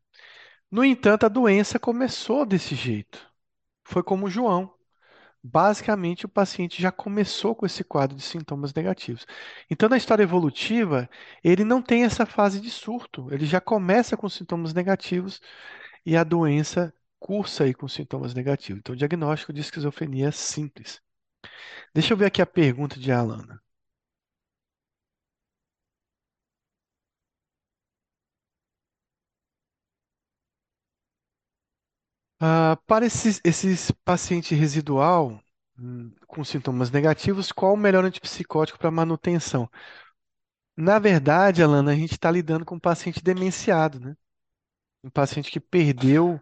No 0.72 0.84
entanto, 0.86 1.26
a 1.26 1.30
doença 1.30 1.80
começou 1.80 2.45
desse 2.45 2.76
jeito. 2.76 3.19
Foi 3.86 4.03
como 4.03 4.28
o 4.28 4.30
João. 4.30 4.74
Basicamente, 5.44 6.26
o 6.26 6.30
paciente 6.30 6.82
já 6.82 6.91
começou 6.91 7.56
com 7.56 7.65
esse 7.65 7.84
quadro 7.84 8.18
de 8.18 8.24
sintomas 8.24 8.74
negativos. 8.74 9.26
Então, 9.72 9.90
na 9.90 9.98
história 9.98 10.24
evolutiva, 10.24 11.10
ele 11.44 11.64
não 11.64 11.82
tem 11.82 12.03
essa 12.06 12.26
fase 12.26 12.61
de 12.61 12.72
surto. 12.72 13.30
Ele 13.34 13.45
já 13.45 13.61
começa 13.61 14.18
com 14.18 14.30
sintomas 14.30 14.74
negativos 14.74 15.41
e 16.06 16.18
a 16.18 16.24
doença 16.24 16.94
cursa 17.19 17.65
aí 17.65 17.74
com 17.74 17.88
sintomas 17.88 18.34
negativos. 18.34 18.80
Então, 18.80 18.94
o 18.94 18.98
diagnóstico 18.98 19.53
de 19.53 19.61
esquizofrenia 19.61 20.30
é 20.30 20.32
simples. 20.32 21.02
Deixa 21.94 22.14
eu 22.14 22.18
ver 22.18 22.28
aqui 22.28 22.41
a 22.41 22.45
pergunta 22.45 22.99
de 22.99 23.11
Alana. 23.11 23.61
Ah, 32.40 32.78
para 32.86 33.06
esse, 33.06 33.40
esse 33.44 33.94
paciente 34.06 34.54
residual 34.54 35.40
hum, 35.80 36.12
com 36.28 36.44
sintomas 36.44 36.92
negativos, 36.92 37.52
qual 37.52 37.74
o 37.74 37.78
melhor 37.78 38.06
antipsicótico 38.06 38.78
para 38.78 38.92
manutenção? 38.92 39.70
Na 40.76 41.00
verdade, 41.00 41.64
Alana, 41.64 41.92
a 41.92 41.96
gente 41.96 42.12
está 42.14 42.30
lidando 42.30 42.64
com 42.66 42.76
um 42.76 42.80
paciente 42.80 43.22
demenciado, 43.24 44.00
né? 44.00 44.16
Um 45.04 45.10
paciente 45.12 45.52
que 45.52 45.60
perdeu 45.60 46.40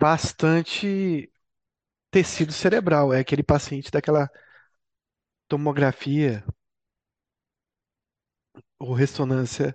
bastante 0.00 1.32
tecido 2.10 2.52
cerebral. 2.52 3.12
É 3.14 3.20
aquele 3.20 3.42
paciente 3.42 3.90
daquela 3.90 4.30
tomografia 5.48 6.42
ou 8.78 8.92
ressonância 8.94 9.74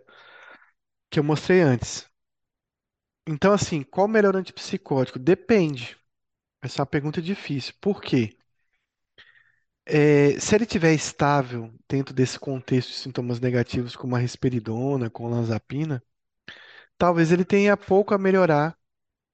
que 1.09 1.19
eu 1.19 1.23
mostrei 1.23 1.61
antes. 1.61 2.07
Então, 3.27 3.53
assim, 3.53 3.83
qual 3.83 4.07
o 4.07 4.09
melhor 4.09 4.35
antipsicótico? 4.35 5.19
Depende. 5.19 5.95
Essa 6.61 6.81
é 6.81 6.83
uma 6.83 6.87
pergunta 6.87 7.21
difícil. 7.21 7.73
Por 7.81 8.01
quê? 8.01 8.37
É, 9.87 10.39
se 10.39 10.55
ele 10.55 10.63
estiver 10.65 10.93
estável 10.93 11.71
dentro 11.87 12.13
desse 12.13 12.39
contexto 12.39 12.89
de 12.89 12.95
sintomas 12.95 13.39
negativos, 13.39 13.95
como 13.95 14.15
a 14.15 14.19
risperidona, 14.19 15.09
com 15.09 15.25
olanzapina, 15.25 16.01
talvez 16.97 17.31
ele 17.31 17.45
tenha 17.45 17.77
pouco 17.77 18.13
a 18.13 18.17
melhorar 18.17 18.77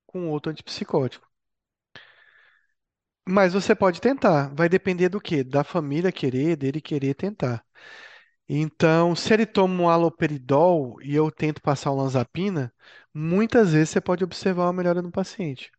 com 0.08 0.30
outro 0.30 0.52
antipsicótico. 0.52 1.28
Mas 3.28 3.54
você 3.54 3.76
pode 3.76 4.02
tentar. 4.02 4.54
Vai 4.56 4.68
depender 4.70 5.10
do 5.10 5.22
quê? 5.22 5.44
Da 5.44 5.64
família 5.64 6.12
querer, 6.12 6.56
dele 6.56 6.82
querer 6.82 7.14
tentar. 7.16 7.64
Então, 8.50 9.16
se 9.16 9.34
ele 9.34 9.46
toma 9.46 9.84
um 9.84 9.90
haloperidol 9.90 11.02
e 11.02 11.16
eu 11.16 11.32
tento 11.32 11.62
passar 11.62 11.92
olanzapina, 11.92 12.74
muitas 13.14 13.72
vezes 13.74 13.90
você 13.92 14.02
pode 14.02 14.24
observar 14.24 14.66
uma 14.66 14.74
melhora 14.74 15.02
no 15.02 15.12
paciente. 15.12 15.72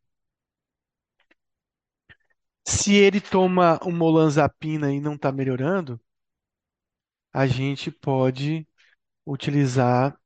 Se 2.66 2.92
ele 2.96 3.20
toma 3.20 3.78
uma 3.84 4.04
olanzapina 4.04 4.92
e 4.92 5.00
não 5.00 5.14
está 5.14 5.30
melhorando, 5.30 6.00
a 7.32 7.46
gente 7.46 7.90
pode 7.90 8.66
utilizar 9.26 10.18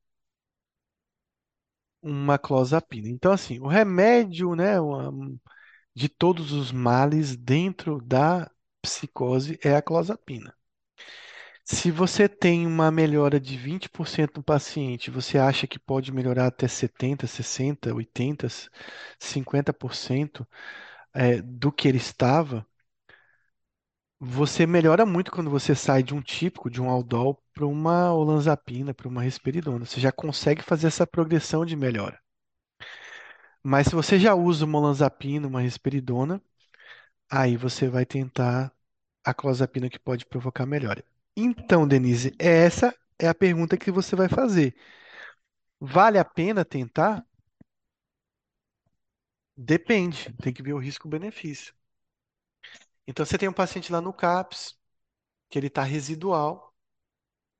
uma 2.02 2.38
clozapina. 2.38 3.08
Então, 3.08 3.32
assim, 3.32 3.58
o 3.60 3.66
remédio, 3.66 4.54
né, 4.54 4.74
de 5.94 6.08
todos 6.08 6.52
os 6.52 6.70
males 6.72 7.36
dentro 7.36 8.00
da 8.00 8.48
psicose 8.80 9.58
é 9.64 9.74
a 9.74 9.82
clozapina. 9.82 10.55
Se 11.66 11.90
você 11.90 12.28
tem 12.30 12.66
uma 12.66 12.90
melhora 12.90 13.38
de 13.38 13.56
20% 13.58 14.36
no 14.38 14.42
paciente, 14.42 15.10
você 15.10 15.36
acha 15.36 15.66
que 15.66 15.78
pode 15.78 16.10
melhorar 16.12 16.46
até 16.46 16.66
70, 16.68 17.26
60, 17.26 17.92
80, 17.94 18.46
50% 19.18 20.46
é, 21.14 21.42
do 21.42 21.70
que 21.72 21.88
ele 21.88 21.98
estava, 21.98 22.66
você 24.20 24.66
melhora 24.66 25.06
muito 25.06 25.30
quando 25.32 25.48
você 25.48 25.74
sai 25.74 26.02
de 26.02 26.12
um 26.14 26.20
típico, 26.20 26.68
de 26.68 26.82
um 26.82 26.90
Aldol, 26.90 27.42
para 27.54 27.66
uma 27.66 28.12
olanzapina, 28.12 28.92
para 28.92 29.08
uma 29.08 29.22
risperidona. 29.22 29.86
Você 29.86 29.98
já 30.02 30.12
consegue 30.12 30.60
fazer 30.62 30.88
essa 30.88 31.06
progressão 31.06 31.64
de 31.64 31.74
melhora. 31.74 32.20
Mas 33.62 33.88
se 33.88 33.94
você 33.94 34.18
já 34.18 34.34
usa 34.34 34.64
uma 34.64 34.78
olanzapina, 34.78 35.46
uma 35.46 35.60
risperidona, 35.60 36.40
aí 37.30 37.56
você 37.56 37.88
vai 37.88 38.06
tentar 38.06 38.72
a 39.24 39.34
clozapina 39.34 39.90
que 39.90 39.98
pode 39.98 40.26
provocar 40.26 40.66
melhora. 40.66 41.04
Então, 41.36 41.86
Denise, 41.86 42.34
essa 42.38 42.94
é 43.18 43.28
a 43.28 43.34
pergunta 43.34 43.76
que 43.76 43.90
você 43.90 44.16
vai 44.16 44.28
fazer. 44.28 44.74
Vale 45.80 46.18
a 46.18 46.24
pena 46.24 46.66
tentar? 46.66 47.24
Depende, 49.58 50.32
tem 50.40 50.50
que 50.50 50.62
ver 50.62 50.72
o 50.72 50.78
risco-benefício. 50.78 51.74
Então, 53.06 53.24
você 53.24 53.38
tem 53.38 53.48
um 53.48 53.52
paciente 53.52 53.92
lá 53.92 54.00
no 54.00 54.12
CAPS, 54.12 54.76
que 55.50 55.58
ele 55.58 55.68
está 55.68 55.82
residual, 55.84 56.74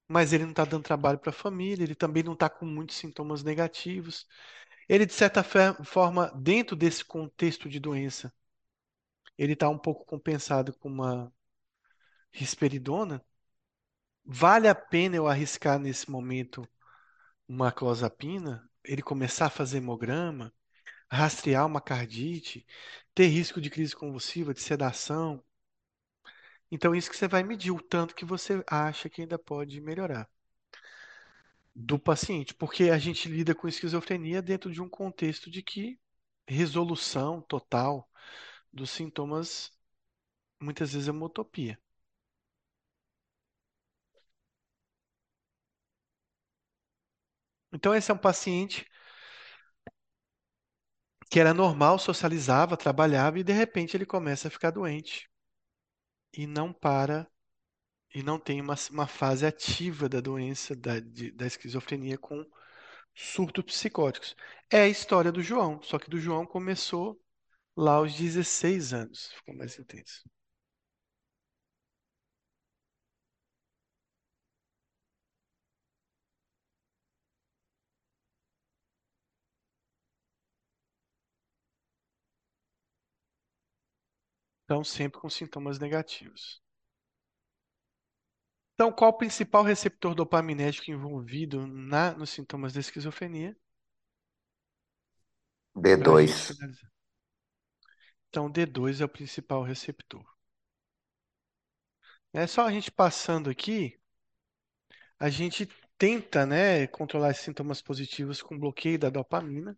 mas 0.09 0.33
ele 0.33 0.45
não 0.45 0.51
está 0.53 0.65
dando 0.65 0.85
trabalho 0.85 1.19
para 1.19 1.31
a 1.31 1.33
família, 1.33 1.85
ele 1.85 1.95
também 1.95 2.23
não 2.23 2.35
está 2.35 2.51
com 2.51 2.67
muitos 2.67 2.97
sintomas 2.97 3.43
negativos. 3.45 4.27
Ele, 4.89 5.07
de 5.07 5.15
certa 5.15 5.43
forma, 5.85 6.33
dentro 6.37 6.77
desse 6.77 7.05
contexto 7.05 7.69
de 7.71 7.81
doença, 7.81 8.33
ele 9.39 9.55
está 9.55 9.67
um 9.71 9.79
pouco 9.79 10.05
compensado 10.05 10.73
com 10.75 10.89
uma 10.91 11.33
risperidona. 12.33 13.25
Vale 14.27 14.69
a 14.69 14.75
pena 14.75 15.17
eu 15.17 15.27
arriscar 15.27 15.79
nesse 15.79 16.11
momento 16.11 16.69
uma 17.49 17.73
clozapina? 17.73 18.69
Ele 18.85 19.03
começar 19.03 19.47
a 19.47 19.51
fazer 19.51 19.79
hemograma, 19.79 20.53
rastrear 21.11 21.67
uma 21.67 21.81
cardite, 21.81 22.67
ter 23.15 23.27
risco 23.29 23.61
de 23.61 23.71
crise 23.71 23.97
convulsiva, 23.97 24.55
de 24.55 24.61
sedação? 24.63 25.45
Então, 26.71 26.95
isso 26.95 27.11
que 27.11 27.17
você 27.17 27.27
vai 27.29 27.43
medir, 27.43 27.73
o 27.73 27.81
tanto 27.83 28.15
que 28.15 28.25
você 28.25 28.63
acha 28.69 29.09
que 29.09 29.21
ainda 29.23 29.39
pode 29.39 29.81
melhorar. 29.81 30.29
do 31.75 31.99
paciente, 31.99 32.55
porque 32.55 32.85
a 32.91 32.99
gente 32.99 33.29
lida 33.29 33.55
com 33.55 33.69
esquizofrenia 33.69 34.43
dentro 34.43 34.73
de 34.73 34.81
um 34.83 34.89
contexto 34.89 35.51
de 35.51 35.63
que 35.63 35.99
resolução 36.49 37.41
total 37.43 38.09
dos 38.73 38.91
sintomas 38.91 39.73
muitas 40.61 40.93
vezes 40.95 41.09
é 41.09 41.13
uma 41.13 41.27
utopia. 41.27 41.79
Então, 47.77 47.95
esse 47.95 48.11
é 48.11 48.15
um 48.15 48.19
paciente 48.19 48.87
que 51.31 51.39
era 51.39 51.55
normal, 51.55 52.01
socializava, 52.01 52.77
trabalhava 52.77 53.39
e 53.39 53.45
de 53.45 53.53
repente 53.53 53.97
ele 53.97 54.05
começa 54.05 54.49
a 54.49 54.51
ficar 54.51 54.73
doente 54.73 55.29
e 56.33 56.47
não 56.47 56.73
para 56.73 57.27
e 58.15 58.23
não 58.23 58.39
tem 58.41 58.61
uma, 58.61 58.75
uma 58.91 59.07
fase 59.09 59.47
ativa 59.47 60.09
da 60.09 60.21
doença 60.21 60.77
da, 60.77 61.01
de- 61.01 61.33
da 61.33 61.47
esquizofrenia 61.47 62.19
com 62.19 62.45
surtos 63.15 63.65
psicóticos. 63.65 64.37
É 64.71 64.83
a 64.83 64.89
história 64.89 65.33
do 65.33 65.43
João, 65.43 65.83
só 65.83 65.99
que 65.99 66.11
do 66.11 66.21
João 66.21 66.47
começou 66.47 67.21
lá 67.77 67.95
aos 67.95 68.15
16 68.17 68.93
anos, 68.95 69.33
ficou 69.35 69.55
mais 69.57 69.79
intenso. 69.79 70.25
Então, 84.67 84.85
sempre 84.85 85.19
com 85.19 85.31
sintomas 85.31 85.79
negativos. 85.79 86.61
Então, 88.75 88.93
qual 88.93 89.11
o 89.11 89.17
principal 89.17 89.63
receptor 89.63 90.15
dopaminérgico 90.15 90.91
envolvido 90.91 91.67
na, 91.67 92.13
nos 92.13 92.31
sintomas 92.31 92.73
da 92.75 92.81
esquizofrenia? 92.81 93.57
Gente 95.97 96.03
D2. 96.03 96.49
finalizar. 96.49 96.91
Então, 98.29 98.51
D2 98.51 99.01
é 99.01 99.05
o 99.05 99.09
principal 99.09 99.63
receptor. 99.63 100.25
É 102.33 102.47
só 102.47 102.67
a 102.67 102.71
gente 102.71 102.89
passando 102.91 103.51
aqui, 103.51 103.99
a 105.19 105.29
gente 105.29 105.69
tenta, 105.99 106.47
né, 106.47 106.87
controlar 106.87 107.31
esses 107.31 107.45
sintomas 107.45 107.81
positivos 107.83 108.43
com 108.43 108.59
bloqueio 108.59 108.99
da 108.99 109.11
dopamina. 109.11 109.77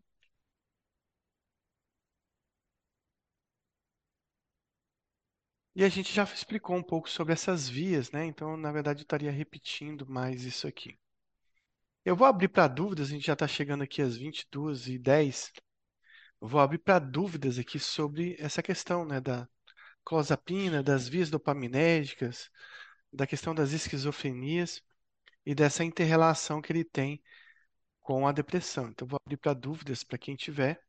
E 5.79 5.85
a 5.85 5.89
gente 5.89 6.13
já 6.13 6.25
explicou 6.25 6.75
um 6.75 6.83
pouco 6.83 7.09
sobre 7.09 7.33
essas 7.33 7.69
vias, 7.69 8.11
né? 8.11 8.25
Então, 8.27 8.57
na 8.57 8.73
verdade, 8.73 9.03
eu 9.03 9.05
estaria 9.05 9.31
repetindo 9.31 10.05
mais 10.09 10.43
isso 10.43 10.67
aqui. 10.67 10.99
Eu 12.05 12.17
vou 12.17 12.27
abrir 12.27 12.49
para 12.49 12.67
dúvidas, 12.67 13.07
a 13.07 13.11
gente 13.13 13.29
já 13.29 13.35
está 13.35 13.47
chegando 13.47 13.85
aqui 13.85 14.03
às 14.03 14.17
22h10. 14.17 15.53
Eu 16.41 16.49
vou 16.49 16.61
abrir 16.61 16.79
para 16.79 16.99
dúvidas 16.99 17.61
aqui 17.61 17.79
sobre 17.79 18.35
essa 18.41 18.61
questão, 18.61 19.05
né, 19.05 19.21
da 19.21 19.49
clozapina, 20.05 20.83
das 20.83 21.07
vias 21.07 21.31
dopaminérgicas, 21.31 22.51
da 23.13 23.25
questão 23.25 23.55
das 23.55 23.71
esquizofrenias 23.71 24.83
e 25.47 25.55
dessa 25.55 25.85
interrelação 25.85 26.61
que 26.61 26.73
ele 26.73 26.85
tem 26.85 27.23
com 28.01 28.27
a 28.27 28.33
depressão. 28.33 28.89
Então, 28.89 29.07
vou 29.07 29.21
abrir 29.25 29.37
para 29.37 29.55
dúvidas 29.55 30.03
para 30.03 30.19
quem 30.19 30.35
tiver. 30.35 30.83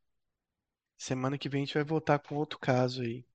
Semana 0.98 1.38
que 1.38 1.48
vem 1.48 1.62
a 1.62 1.64
gente 1.64 1.74
vai 1.74 1.84
voltar 1.84 2.18
com 2.18 2.34
outro 2.34 2.58
caso 2.58 3.02
aí. 3.02 3.29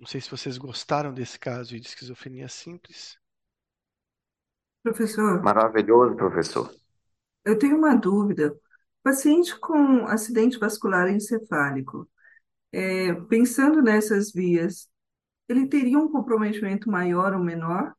Não 0.00 0.06
sei 0.08 0.20
se 0.20 0.28
vocês 0.28 0.58
gostaram 0.58 1.14
desse 1.14 1.38
caso 1.38 1.78
de 1.78 1.86
esquizofrenia 1.86 2.48
simples. 2.48 3.16
Professor, 4.82 5.48
Maravilhoso, 5.48 6.16
professor. 6.16 6.72
eu 7.44 7.58
tenho 7.58 7.76
uma 7.76 7.94
dúvida. 7.96 8.54
Paciente 9.02 9.58
com 9.58 10.06
acidente 10.06 10.58
vascular 10.58 11.08
encefálico, 11.08 12.08
é, 12.72 13.14
pensando 13.28 13.82
nessas 13.82 14.32
vias, 14.32 14.88
ele 15.48 15.68
teria 15.68 15.98
um 15.98 16.10
comprometimento 16.12 16.90
maior 16.90 17.34
ou 17.34 17.40
menor? 17.40 17.94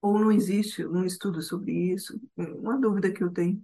Ou 0.00 0.18
não 0.18 0.32
existe 0.32 0.86
um 0.86 1.04
estudo 1.04 1.42
sobre 1.42 1.70
isso? 1.92 2.18
Uma 2.34 2.78
dúvida 2.80 3.12
que 3.12 3.22
eu 3.22 3.30
tenho. 3.30 3.62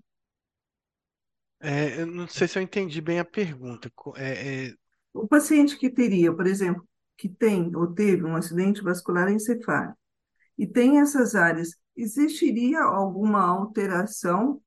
É, 1.61 2.01
eu 2.01 2.07
não 2.07 2.27
sei 2.29 2.49
se 2.49 2.59
eu 2.59 2.63
entendi 2.63 3.01
bem 3.01 3.19
a 3.21 3.25
pergunta. 3.25 3.91
Co- 3.95 4.15
É, 4.17 4.69
é, 4.71 4.75
O 5.15 5.27
paciente 5.29 5.79
que 5.79 5.91
teria, 5.91 6.35
por 6.35 6.47
exemplo, 6.47 6.87
que 7.17 7.29
tem 7.29 7.75
ou 7.77 7.87
teve 7.95 8.25
um 8.25 8.37
acidente 8.37 8.83
vascular 8.83 9.31
encefálico 9.31 9.97
e 10.59 10.67
tem 10.67 11.01
essas 11.01 11.35
áreas, 11.35 11.77
existiria 11.97 12.83
alguma 12.83 13.41
alteração 13.43 14.63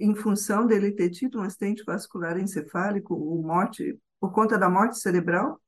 em 0.00 0.14
função 0.14 0.66
dele 0.66 0.92
ter 0.92 1.10
tido 1.10 1.40
um 1.40 1.42
acidente 1.44 1.84
vascular 1.84 2.38
encefálico 2.38 3.14
ou 3.14 3.42
morte 3.42 3.98
por 4.20 4.32
conta 4.32 4.58
da 4.58 4.70
morte 4.70 4.98
cerebral 4.98 5.60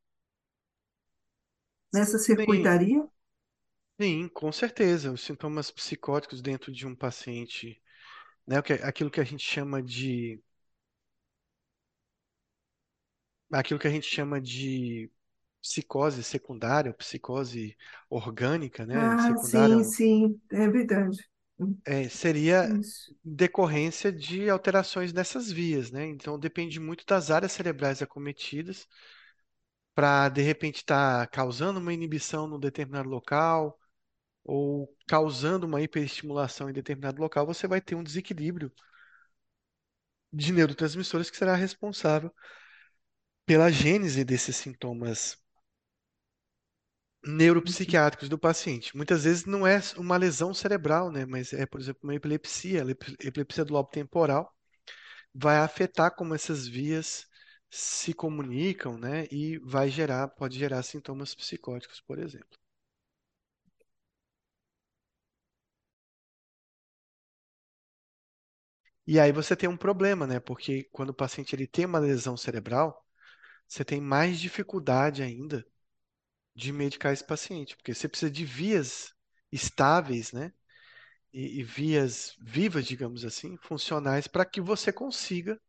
nessa 1.93 2.19
sim, 2.39 2.75
circuitaria? 2.99 3.09
sim, 4.01 4.29
com 4.29 4.51
certeza. 4.53 5.13
Os 5.13 5.23
sintomas 5.23 5.71
psicóticos 5.71 6.43
dentro 6.43 6.73
de 6.73 6.87
um 6.87 6.95
paciente, 6.95 7.81
né, 8.47 8.63
que- 8.63 8.75
aquilo 8.75 9.11
que 9.13 9.21
a 9.21 9.25
gente 9.25 9.45
chama 9.45 9.83
de, 9.83 10.41
aquilo 13.61 13.81
que 13.81 13.87
a 13.89 13.91
gente 13.91 14.07
chama 14.07 14.41
de 14.41 15.11
psicose 15.63 16.23
secundária, 16.25 16.93
psicose 16.95 17.77
orgânica, 18.11 18.87
né, 18.87 19.17
Ah, 19.17 19.19
secundária, 19.19 19.77
sim, 19.77 19.83
sim, 19.85 20.41
é 20.51 20.69
verdade. 20.69 21.19
é, 21.85 22.09
seria 22.09 22.75
Isso. 22.81 23.15
decorrência 23.25 24.13
de 24.13 24.49
alterações 24.51 25.13
nessas 25.13 25.51
vias, 25.51 25.91
né? 25.91 26.07
Então 26.07 26.39
depende 26.39 26.79
muito 26.81 27.05
das 27.07 27.31
áreas 27.31 27.53
cerebrais 27.53 28.03
acometidas 28.03 28.87
para 29.95 30.29
de 30.29 30.43
repente 30.43 30.77
estar 30.79 31.27
causando 31.29 31.81
uma 31.81 31.93
inibição 31.93 32.47
num 32.47 32.59
determinado 32.61 33.09
local 33.09 33.79
ou 34.45 34.95
causando 35.09 35.67
uma 35.67 35.83
hiperestimulação 35.83 36.71
em 36.71 36.75
determinado 36.75 37.21
local, 37.23 37.47
você 37.47 37.67
vai 37.69 37.81
ter 37.81 37.95
um 37.97 38.05
desequilíbrio 38.05 38.73
de 40.33 40.53
neurotransmissores 40.53 41.31
que 41.31 41.37
será 41.37 41.55
responsável 41.55 42.31
pela 43.47 43.71
gênese 43.71 44.23
desses 44.25 44.57
sintomas 44.57 45.39
neuropsiquiátricos 47.27 48.29
do 48.29 48.39
paciente. 48.39 48.97
Muitas 48.97 49.25
vezes 49.25 49.45
não 49.47 49.67
é 49.67 49.81
uma 49.97 50.17
lesão 50.17 50.53
cerebral, 50.55 51.11
né? 51.11 51.25
Mas 51.27 51.53
é, 51.53 51.67
por 51.67 51.81
exemplo, 51.81 52.01
uma 52.05 52.15
epilepsia, 52.15 52.85
epilepsia 53.21 53.65
do 53.65 53.73
lobo 53.73 53.89
temporal 53.91 54.53
vai 55.35 55.59
afetar 55.59 56.15
como 56.17 56.35
essas 56.35 56.67
vias 56.69 57.27
se 57.71 58.15
comunicam, 58.15 58.99
né? 58.99 59.27
E 59.33 59.59
vai 59.61 59.89
gerar, 59.91 60.29
pode 60.29 60.59
gerar 60.59 60.83
sintomas 60.85 61.35
psicóticos, 61.35 62.01
por 62.03 62.19
exemplo. 62.21 62.59
E 69.07 69.19
aí 69.21 69.33
você 69.33 69.55
tem 69.57 69.69
um 69.69 69.77
problema, 69.77 70.27
né? 70.27 70.41
Porque 70.41 70.85
quando 70.93 71.11
o 71.11 71.15
paciente 71.15 71.55
ele 71.55 71.67
tem 71.67 71.85
uma 71.87 71.99
lesão 71.99 72.37
cerebral, 72.37 73.04
você 73.69 73.85
tem 73.85 74.01
mais 74.01 74.41
dificuldade 74.41 75.23
ainda 75.23 75.67
de 76.55 76.73
medicar 76.73 77.13
esse 77.13 77.25
paciente, 77.27 77.77
porque 77.77 77.95
você 77.95 78.09
precisa 78.09 78.31
de 78.31 78.45
vias 78.45 79.15
estáveis, 79.53 80.33
né? 80.33 80.53
E, 81.33 81.61
e 81.61 81.65
vias 81.65 82.37
vivas, 82.41 82.87
digamos 82.87 83.25
assim, 83.25 83.57
funcionais, 83.59 84.27
para 84.29 84.45
que 84.47 84.61
você 84.61 84.93
consiga, 84.93 85.61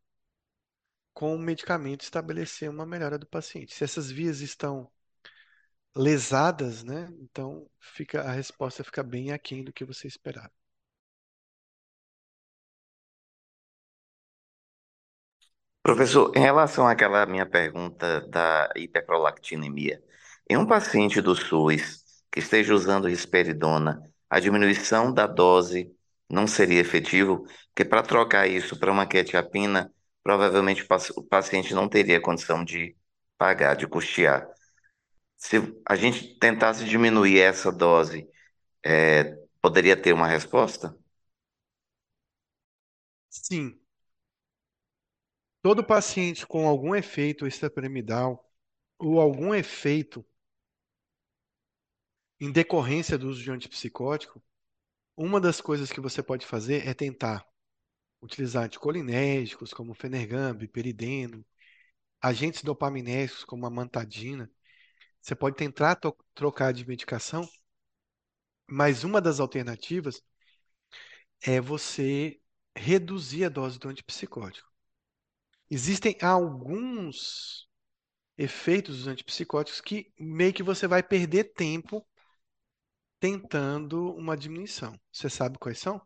com 1.15 1.33
o 1.35 1.39
medicamento, 1.39 2.01
estabelecer 2.03 2.69
uma 2.69 2.85
melhora 2.85 3.17
do 3.17 3.25
paciente. 3.25 3.73
Se 3.73 3.83
essas 3.83 4.11
vias 4.11 4.39
estão 4.41 4.91
lesadas, 5.95 6.83
né? 6.83 7.07
Então 7.21 7.69
fica 7.79 8.21
a 8.21 8.31
resposta 8.31 8.83
fica 8.83 9.03
bem 9.03 9.31
aquém 9.31 9.63
do 9.63 9.73
que 9.73 9.85
você 9.85 10.07
esperava. 10.07 10.51
Professor, 15.85 16.31
em 16.35 16.39
relação 16.39 16.87
àquela 16.87 17.25
minha 17.27 17.45
pergunta 17.45 18.21
da 18.29 18.69
hiperprolactinemia, 18.75 20.01
em 20.49 20.57
um 20.57 20.65
paciente 20.65 21.21
do 21.21 21.35
SUS 21.35 22.03
que 22.31 22.39
esteja 22.39 22.73
usando 22.73 23.07
risperidona, 23.07 24.01
a 24.29 24.39
diminuição 24.39 25.13
da 25.13 25.27
dose 25.27 25.91
não 26.29 26.47
seria 26.47 26.81
efetivo? 26.81 27.45
Porque 27.67 27.85
para 27.85 28.01
trocar 28.01 28.47
isso 28.47 28.79
para 28.79 28.91
uma 28.91 29.05
quetiapina, 29.05 29.93
provavelmente 30.23 30.81
o 30.83 30.87
paci- 30.87 31.13
o 31.15 31.23
paciente 31.23 31.73
não 31.75 31.87
teria 31.87 32.19
condição 32.19 32.63
de 32.65 32.95
pagar, 33.37 33.75
de 33.75 33.85
custear. 33.87 34.47
Se 35.37 35.57
a 35.87 35.95
gente 35.95 36.37
tentasse 36.39 36.85
diminuir 36.85 37.39
essa 37.41 37.71
dose, 37.71 38.27
é, 38.85 39.37
poderia 39.61 39.97
ter 39.97 40.13
uma 40.13 40.27
resposta? 40.27 40.95
Sim, 43.29 43.79
todo 45.65 45.83
paciente 45.83 46.45
com 46.45 46.67
algum 46.67 46.93
efeito 46.93 47.47
extrapiramidal 47.47 48.47
ou 48.99 49.19
algum 49.19 49.51
efeito 49.51 50.23
em 52.39 52.51
decorrência 52.51 53.17
do 53.17 53.27
uso 53.27 53.41
de 53.41 53.49
antipsicótico, 53.49 54.39
Uma 55.17 55.41
das 55.41 55.61
coisas 55.61 55.91
que 55.91 55.99
você 56.01 56.23
pode 56.23 56.45
fazer 56.45 56.87
é 56.87 56.93
tentar 56.93 57.47
utilizar 58.21 58.65
anticolinérgicos 58.65 59.73
como 59.73 59.93
Fenergan, 59.95 60.55
perideno, 60.67 61.45
agentes 62.21 62.63
dopaminérgicos 62.63 63.45
como 63.45 63.65
a 63.65 63.69
mantadina. 63.71 64.51
Você 65.21 65.35
pode 65.35 65.57
tentar 65.57 65.99
trocar 66.35 66.73
de 66.73 66.87
medicação, 66.87 67.49
mas 68.69 69.03
uma 69.03 69.19
das 69.19 69.39
alternativas 69.39 70.21
é 71.41 71.61
você 71.61 72.41
reduzir 72.77 73.45
a 73.45 73.49
dose 73.49 73.79
do 73.79 73.87
antipsicótico. 73.87 74.74
Existem 75.69 76.17
alguns 76.21 77.67
efeitos 78.37 78.99
dos 78.99 79.07
antipsicóticos 79.07 79.81
que 79.81 80.13
meio 80.19 80.53
que 80.53 80.63
você 80.63 80.87
vai 80.87 81.03
perder 81.03 81.53
tempo 81.55 82.05
tentando 83.19 84.13
uma 84.15 84.37
diminuição. 84.37 84.97
Você 85.11 85.29
sabe 85.29 85.57
quais 85.59 85.79
são? 85.79 86.01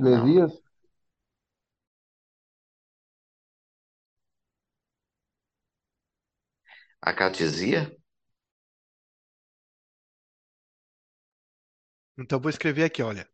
Não. 0.00 0.50
Acatesia? 7.06 7.90
Então 12.18 12.38
vou 12.38 12.50
escrever 12.50 12.84
aqui, 12.84 13.02
olha. 13.02 13.26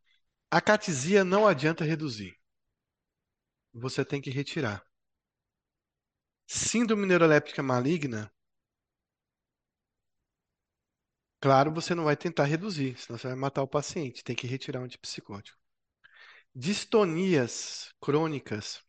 A 0.51 0.61
catesia 0.61 1.25
não 1.25 1.47
adianta 1.47 1.85
reduzir. 1.85 2.37
Você 3.75 4.03
tem 4.03 4.19
que 4.23 4.31
retirar. 4.31 4.83
Síndrome 6.47 7.05
neuroléptica 7.05 7.65
maligna, 7.65 8.33
claro, 11.41 11.71
você 11.73 11.95
não 11.95 12.05
vai 12.05 12.17
tentar 12.17 12.45
reduzir, 12.45 12.97
senão 12.99 13.19
você 13.19 13.27
vai 13.29 13.37
matar 13.37 13.63
o 13.63 13.69
paciente. 13.69 14.25
Tem 14.25 14.35
que 14.37 14.47
retirar 14.47 14.81
um 14.81 14.85
antipsicótico. 14.85 15.59
Distonias 16.55 17.93
crônicas, 18.01 18.83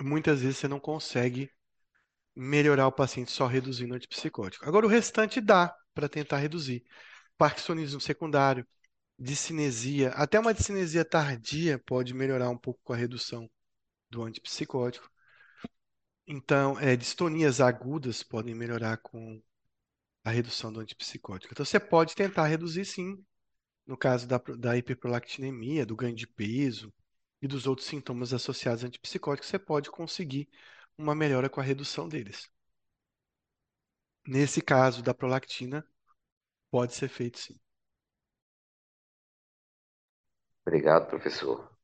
muitas 0.00 0.40
vezes 0.40 0.58
você 0.58 0.68
não 0.68 0.78
consegue 0.80 1.50
melhorar 2.34 2.86
o 2.86 2.92
paciente 2.92 3.30
só 3.30 3.46
reduzindo 3.46 3.92
o 3.92 3.96
antipsicótico. 3.96 4.66
Agora, 4.66 4.86
o 4.86 4.88
restante 4.88 5.40
dá 5.40 5.74
para 5.94 6.08
tentar 6.08 6.38
reduzir. 6.38 6.84
Parkinsonismo 7.38 8.00
secundário, 8.00 8.66
discinesia, 9.18 10.10
até 10.10 10.38
uma 10.38 10.54
discinesia 10.54 11.04
tardia 11.04 11.78
pode 11.86 12.12
melhorar 12.14 12.50
um 12.50 12.58
pouco 12.58 12.80
com 12.82 12.92
a 12.92 12.96
redução 12.96 13.48
do 14.10 14.22
antipsicótico. 14.22 15.08
Então, 16.26 16.78
é, 16.80 16.96
distonias 16.96 17.60
agudas 17.60 18.22
podem 18.22 18.54
melhorar 18.54 18.96
com 18.98 19.40
a 20.24 20.30
redução 20.30 20.72
do 20.72 20.80
antipsicótico. 20.80 21.52
Então, 21.52 21.64
você 21.64 21.78
pode 21.78 22.14
tentar 22.14 22.46
reduzir 22.46 22.84
sim, 22.84 23.22
no 23.86 23.96
caso 23.96 24.26
da, 24.26 24.38
da 24.58 24.76
hiperprolactinemia, 24.76 25.84
do 25.84 25.94
ganho 25.94 26.14
de 26.14 26.26
peso 26.26 26.92
e 27.42 27.46
dos 27.46 27.66
outros 27.66 27.86
sintomas 27.86 28.32
associados 28.32 28.82
a 28.82 28.86
antipsicóticos, 28.86 29.50
você 29.50 29.58
pode 29.58 29.90
conseguir 29.90 30.48
uma 30.98 31.14
melhora 31.14 31.48
com 31.48 31.60
a 31.60 31.64
redução 31.64 32.08
deles. 32.08 32.50
Nesse 34.26 34.60
caso 34.60 35.02
da 35.02 35.14
prolactina, 35.14 35.82
pode 36.70 36.94
ser 36.94 37.08
feito 37.08 37.38
sim. 37.38 37.58
Obrigado, 40.66 41.06
professor. 41.08 41.74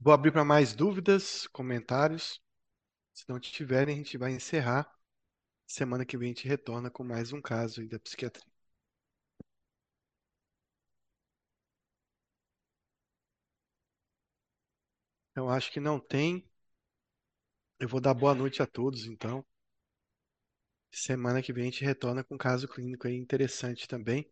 Vou 0.00 0.12
abrir 0.12 0.32
para 0.32 0.44
mais 0.44 0.74
dúvidas, 0.74 1.46
comentários. 1.46 2.40
Se 3.14 3.24
não 3.28 3.40
tiverem, 3.40 3.94
a 3.94 3.98
gente 3.98 4.18
vai 4.18 4.32
encerrar. 4.32 4.90
Semana 5.70 6.04
que 6.04 6.18
vem 6.18 6.26
a 6.32 6.34
gente 6.34 6.46
retorna 6.46 6.90
com 6.90 7.02
mais 7.02 7.32
um 7.32 7.40
caso 7.40 7.80
aí 7.80 7.88
da 7.88 7.98
psiquiatria. 7.98 8.44
Então, 15.32 15.48
acho 15.50 15.72
que 15.72 15.80
não 15.80 15.98
tem. 15.98 16.44
Eu 17.80 17.88
vou 17.88 18.00
dar 18.00 18.14
boa 18.14 18.32
noite 18.32 18.62
a 18.62 18.66
todos, 18.66 19.06
então. 19.06 19.44
Semana 20.92 21.42
que 21.42 21.52
vem 21.52 21.64
a 21.64 21.66
gente 21.66 21.84
retorna 21.84 22.22
com 22.22 22.36
um 22.36 22.38
caso 22.38 22.68
clínico 22.68 23.08
aí 23.08 23.16
interessante 23.16 23.88
também. 23.88 24.30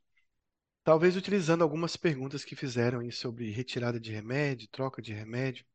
Talvez 0.85 1.17
utilizando 1.17 1.63
algumas 1.63 1.97
perguntas 1.97 2.45
que 2.45 2.57
fizeram 2.57 3.01
aí 3.01 3.13
sobre 3.13 3.51
retirada 3.51 4.01
de 4.01 4.13
remédio, 4.13 4.69
troca 4.69 5.03
de 5.03 5.13
remédio 5.15 5.67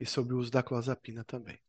e 0.00 0.04
sobre 0.04 0.34
o 0.34 0.38
uso 0.40 0.50
da 0.50 0.60
clozapina 0.60 1.22
também. 1.22 1.60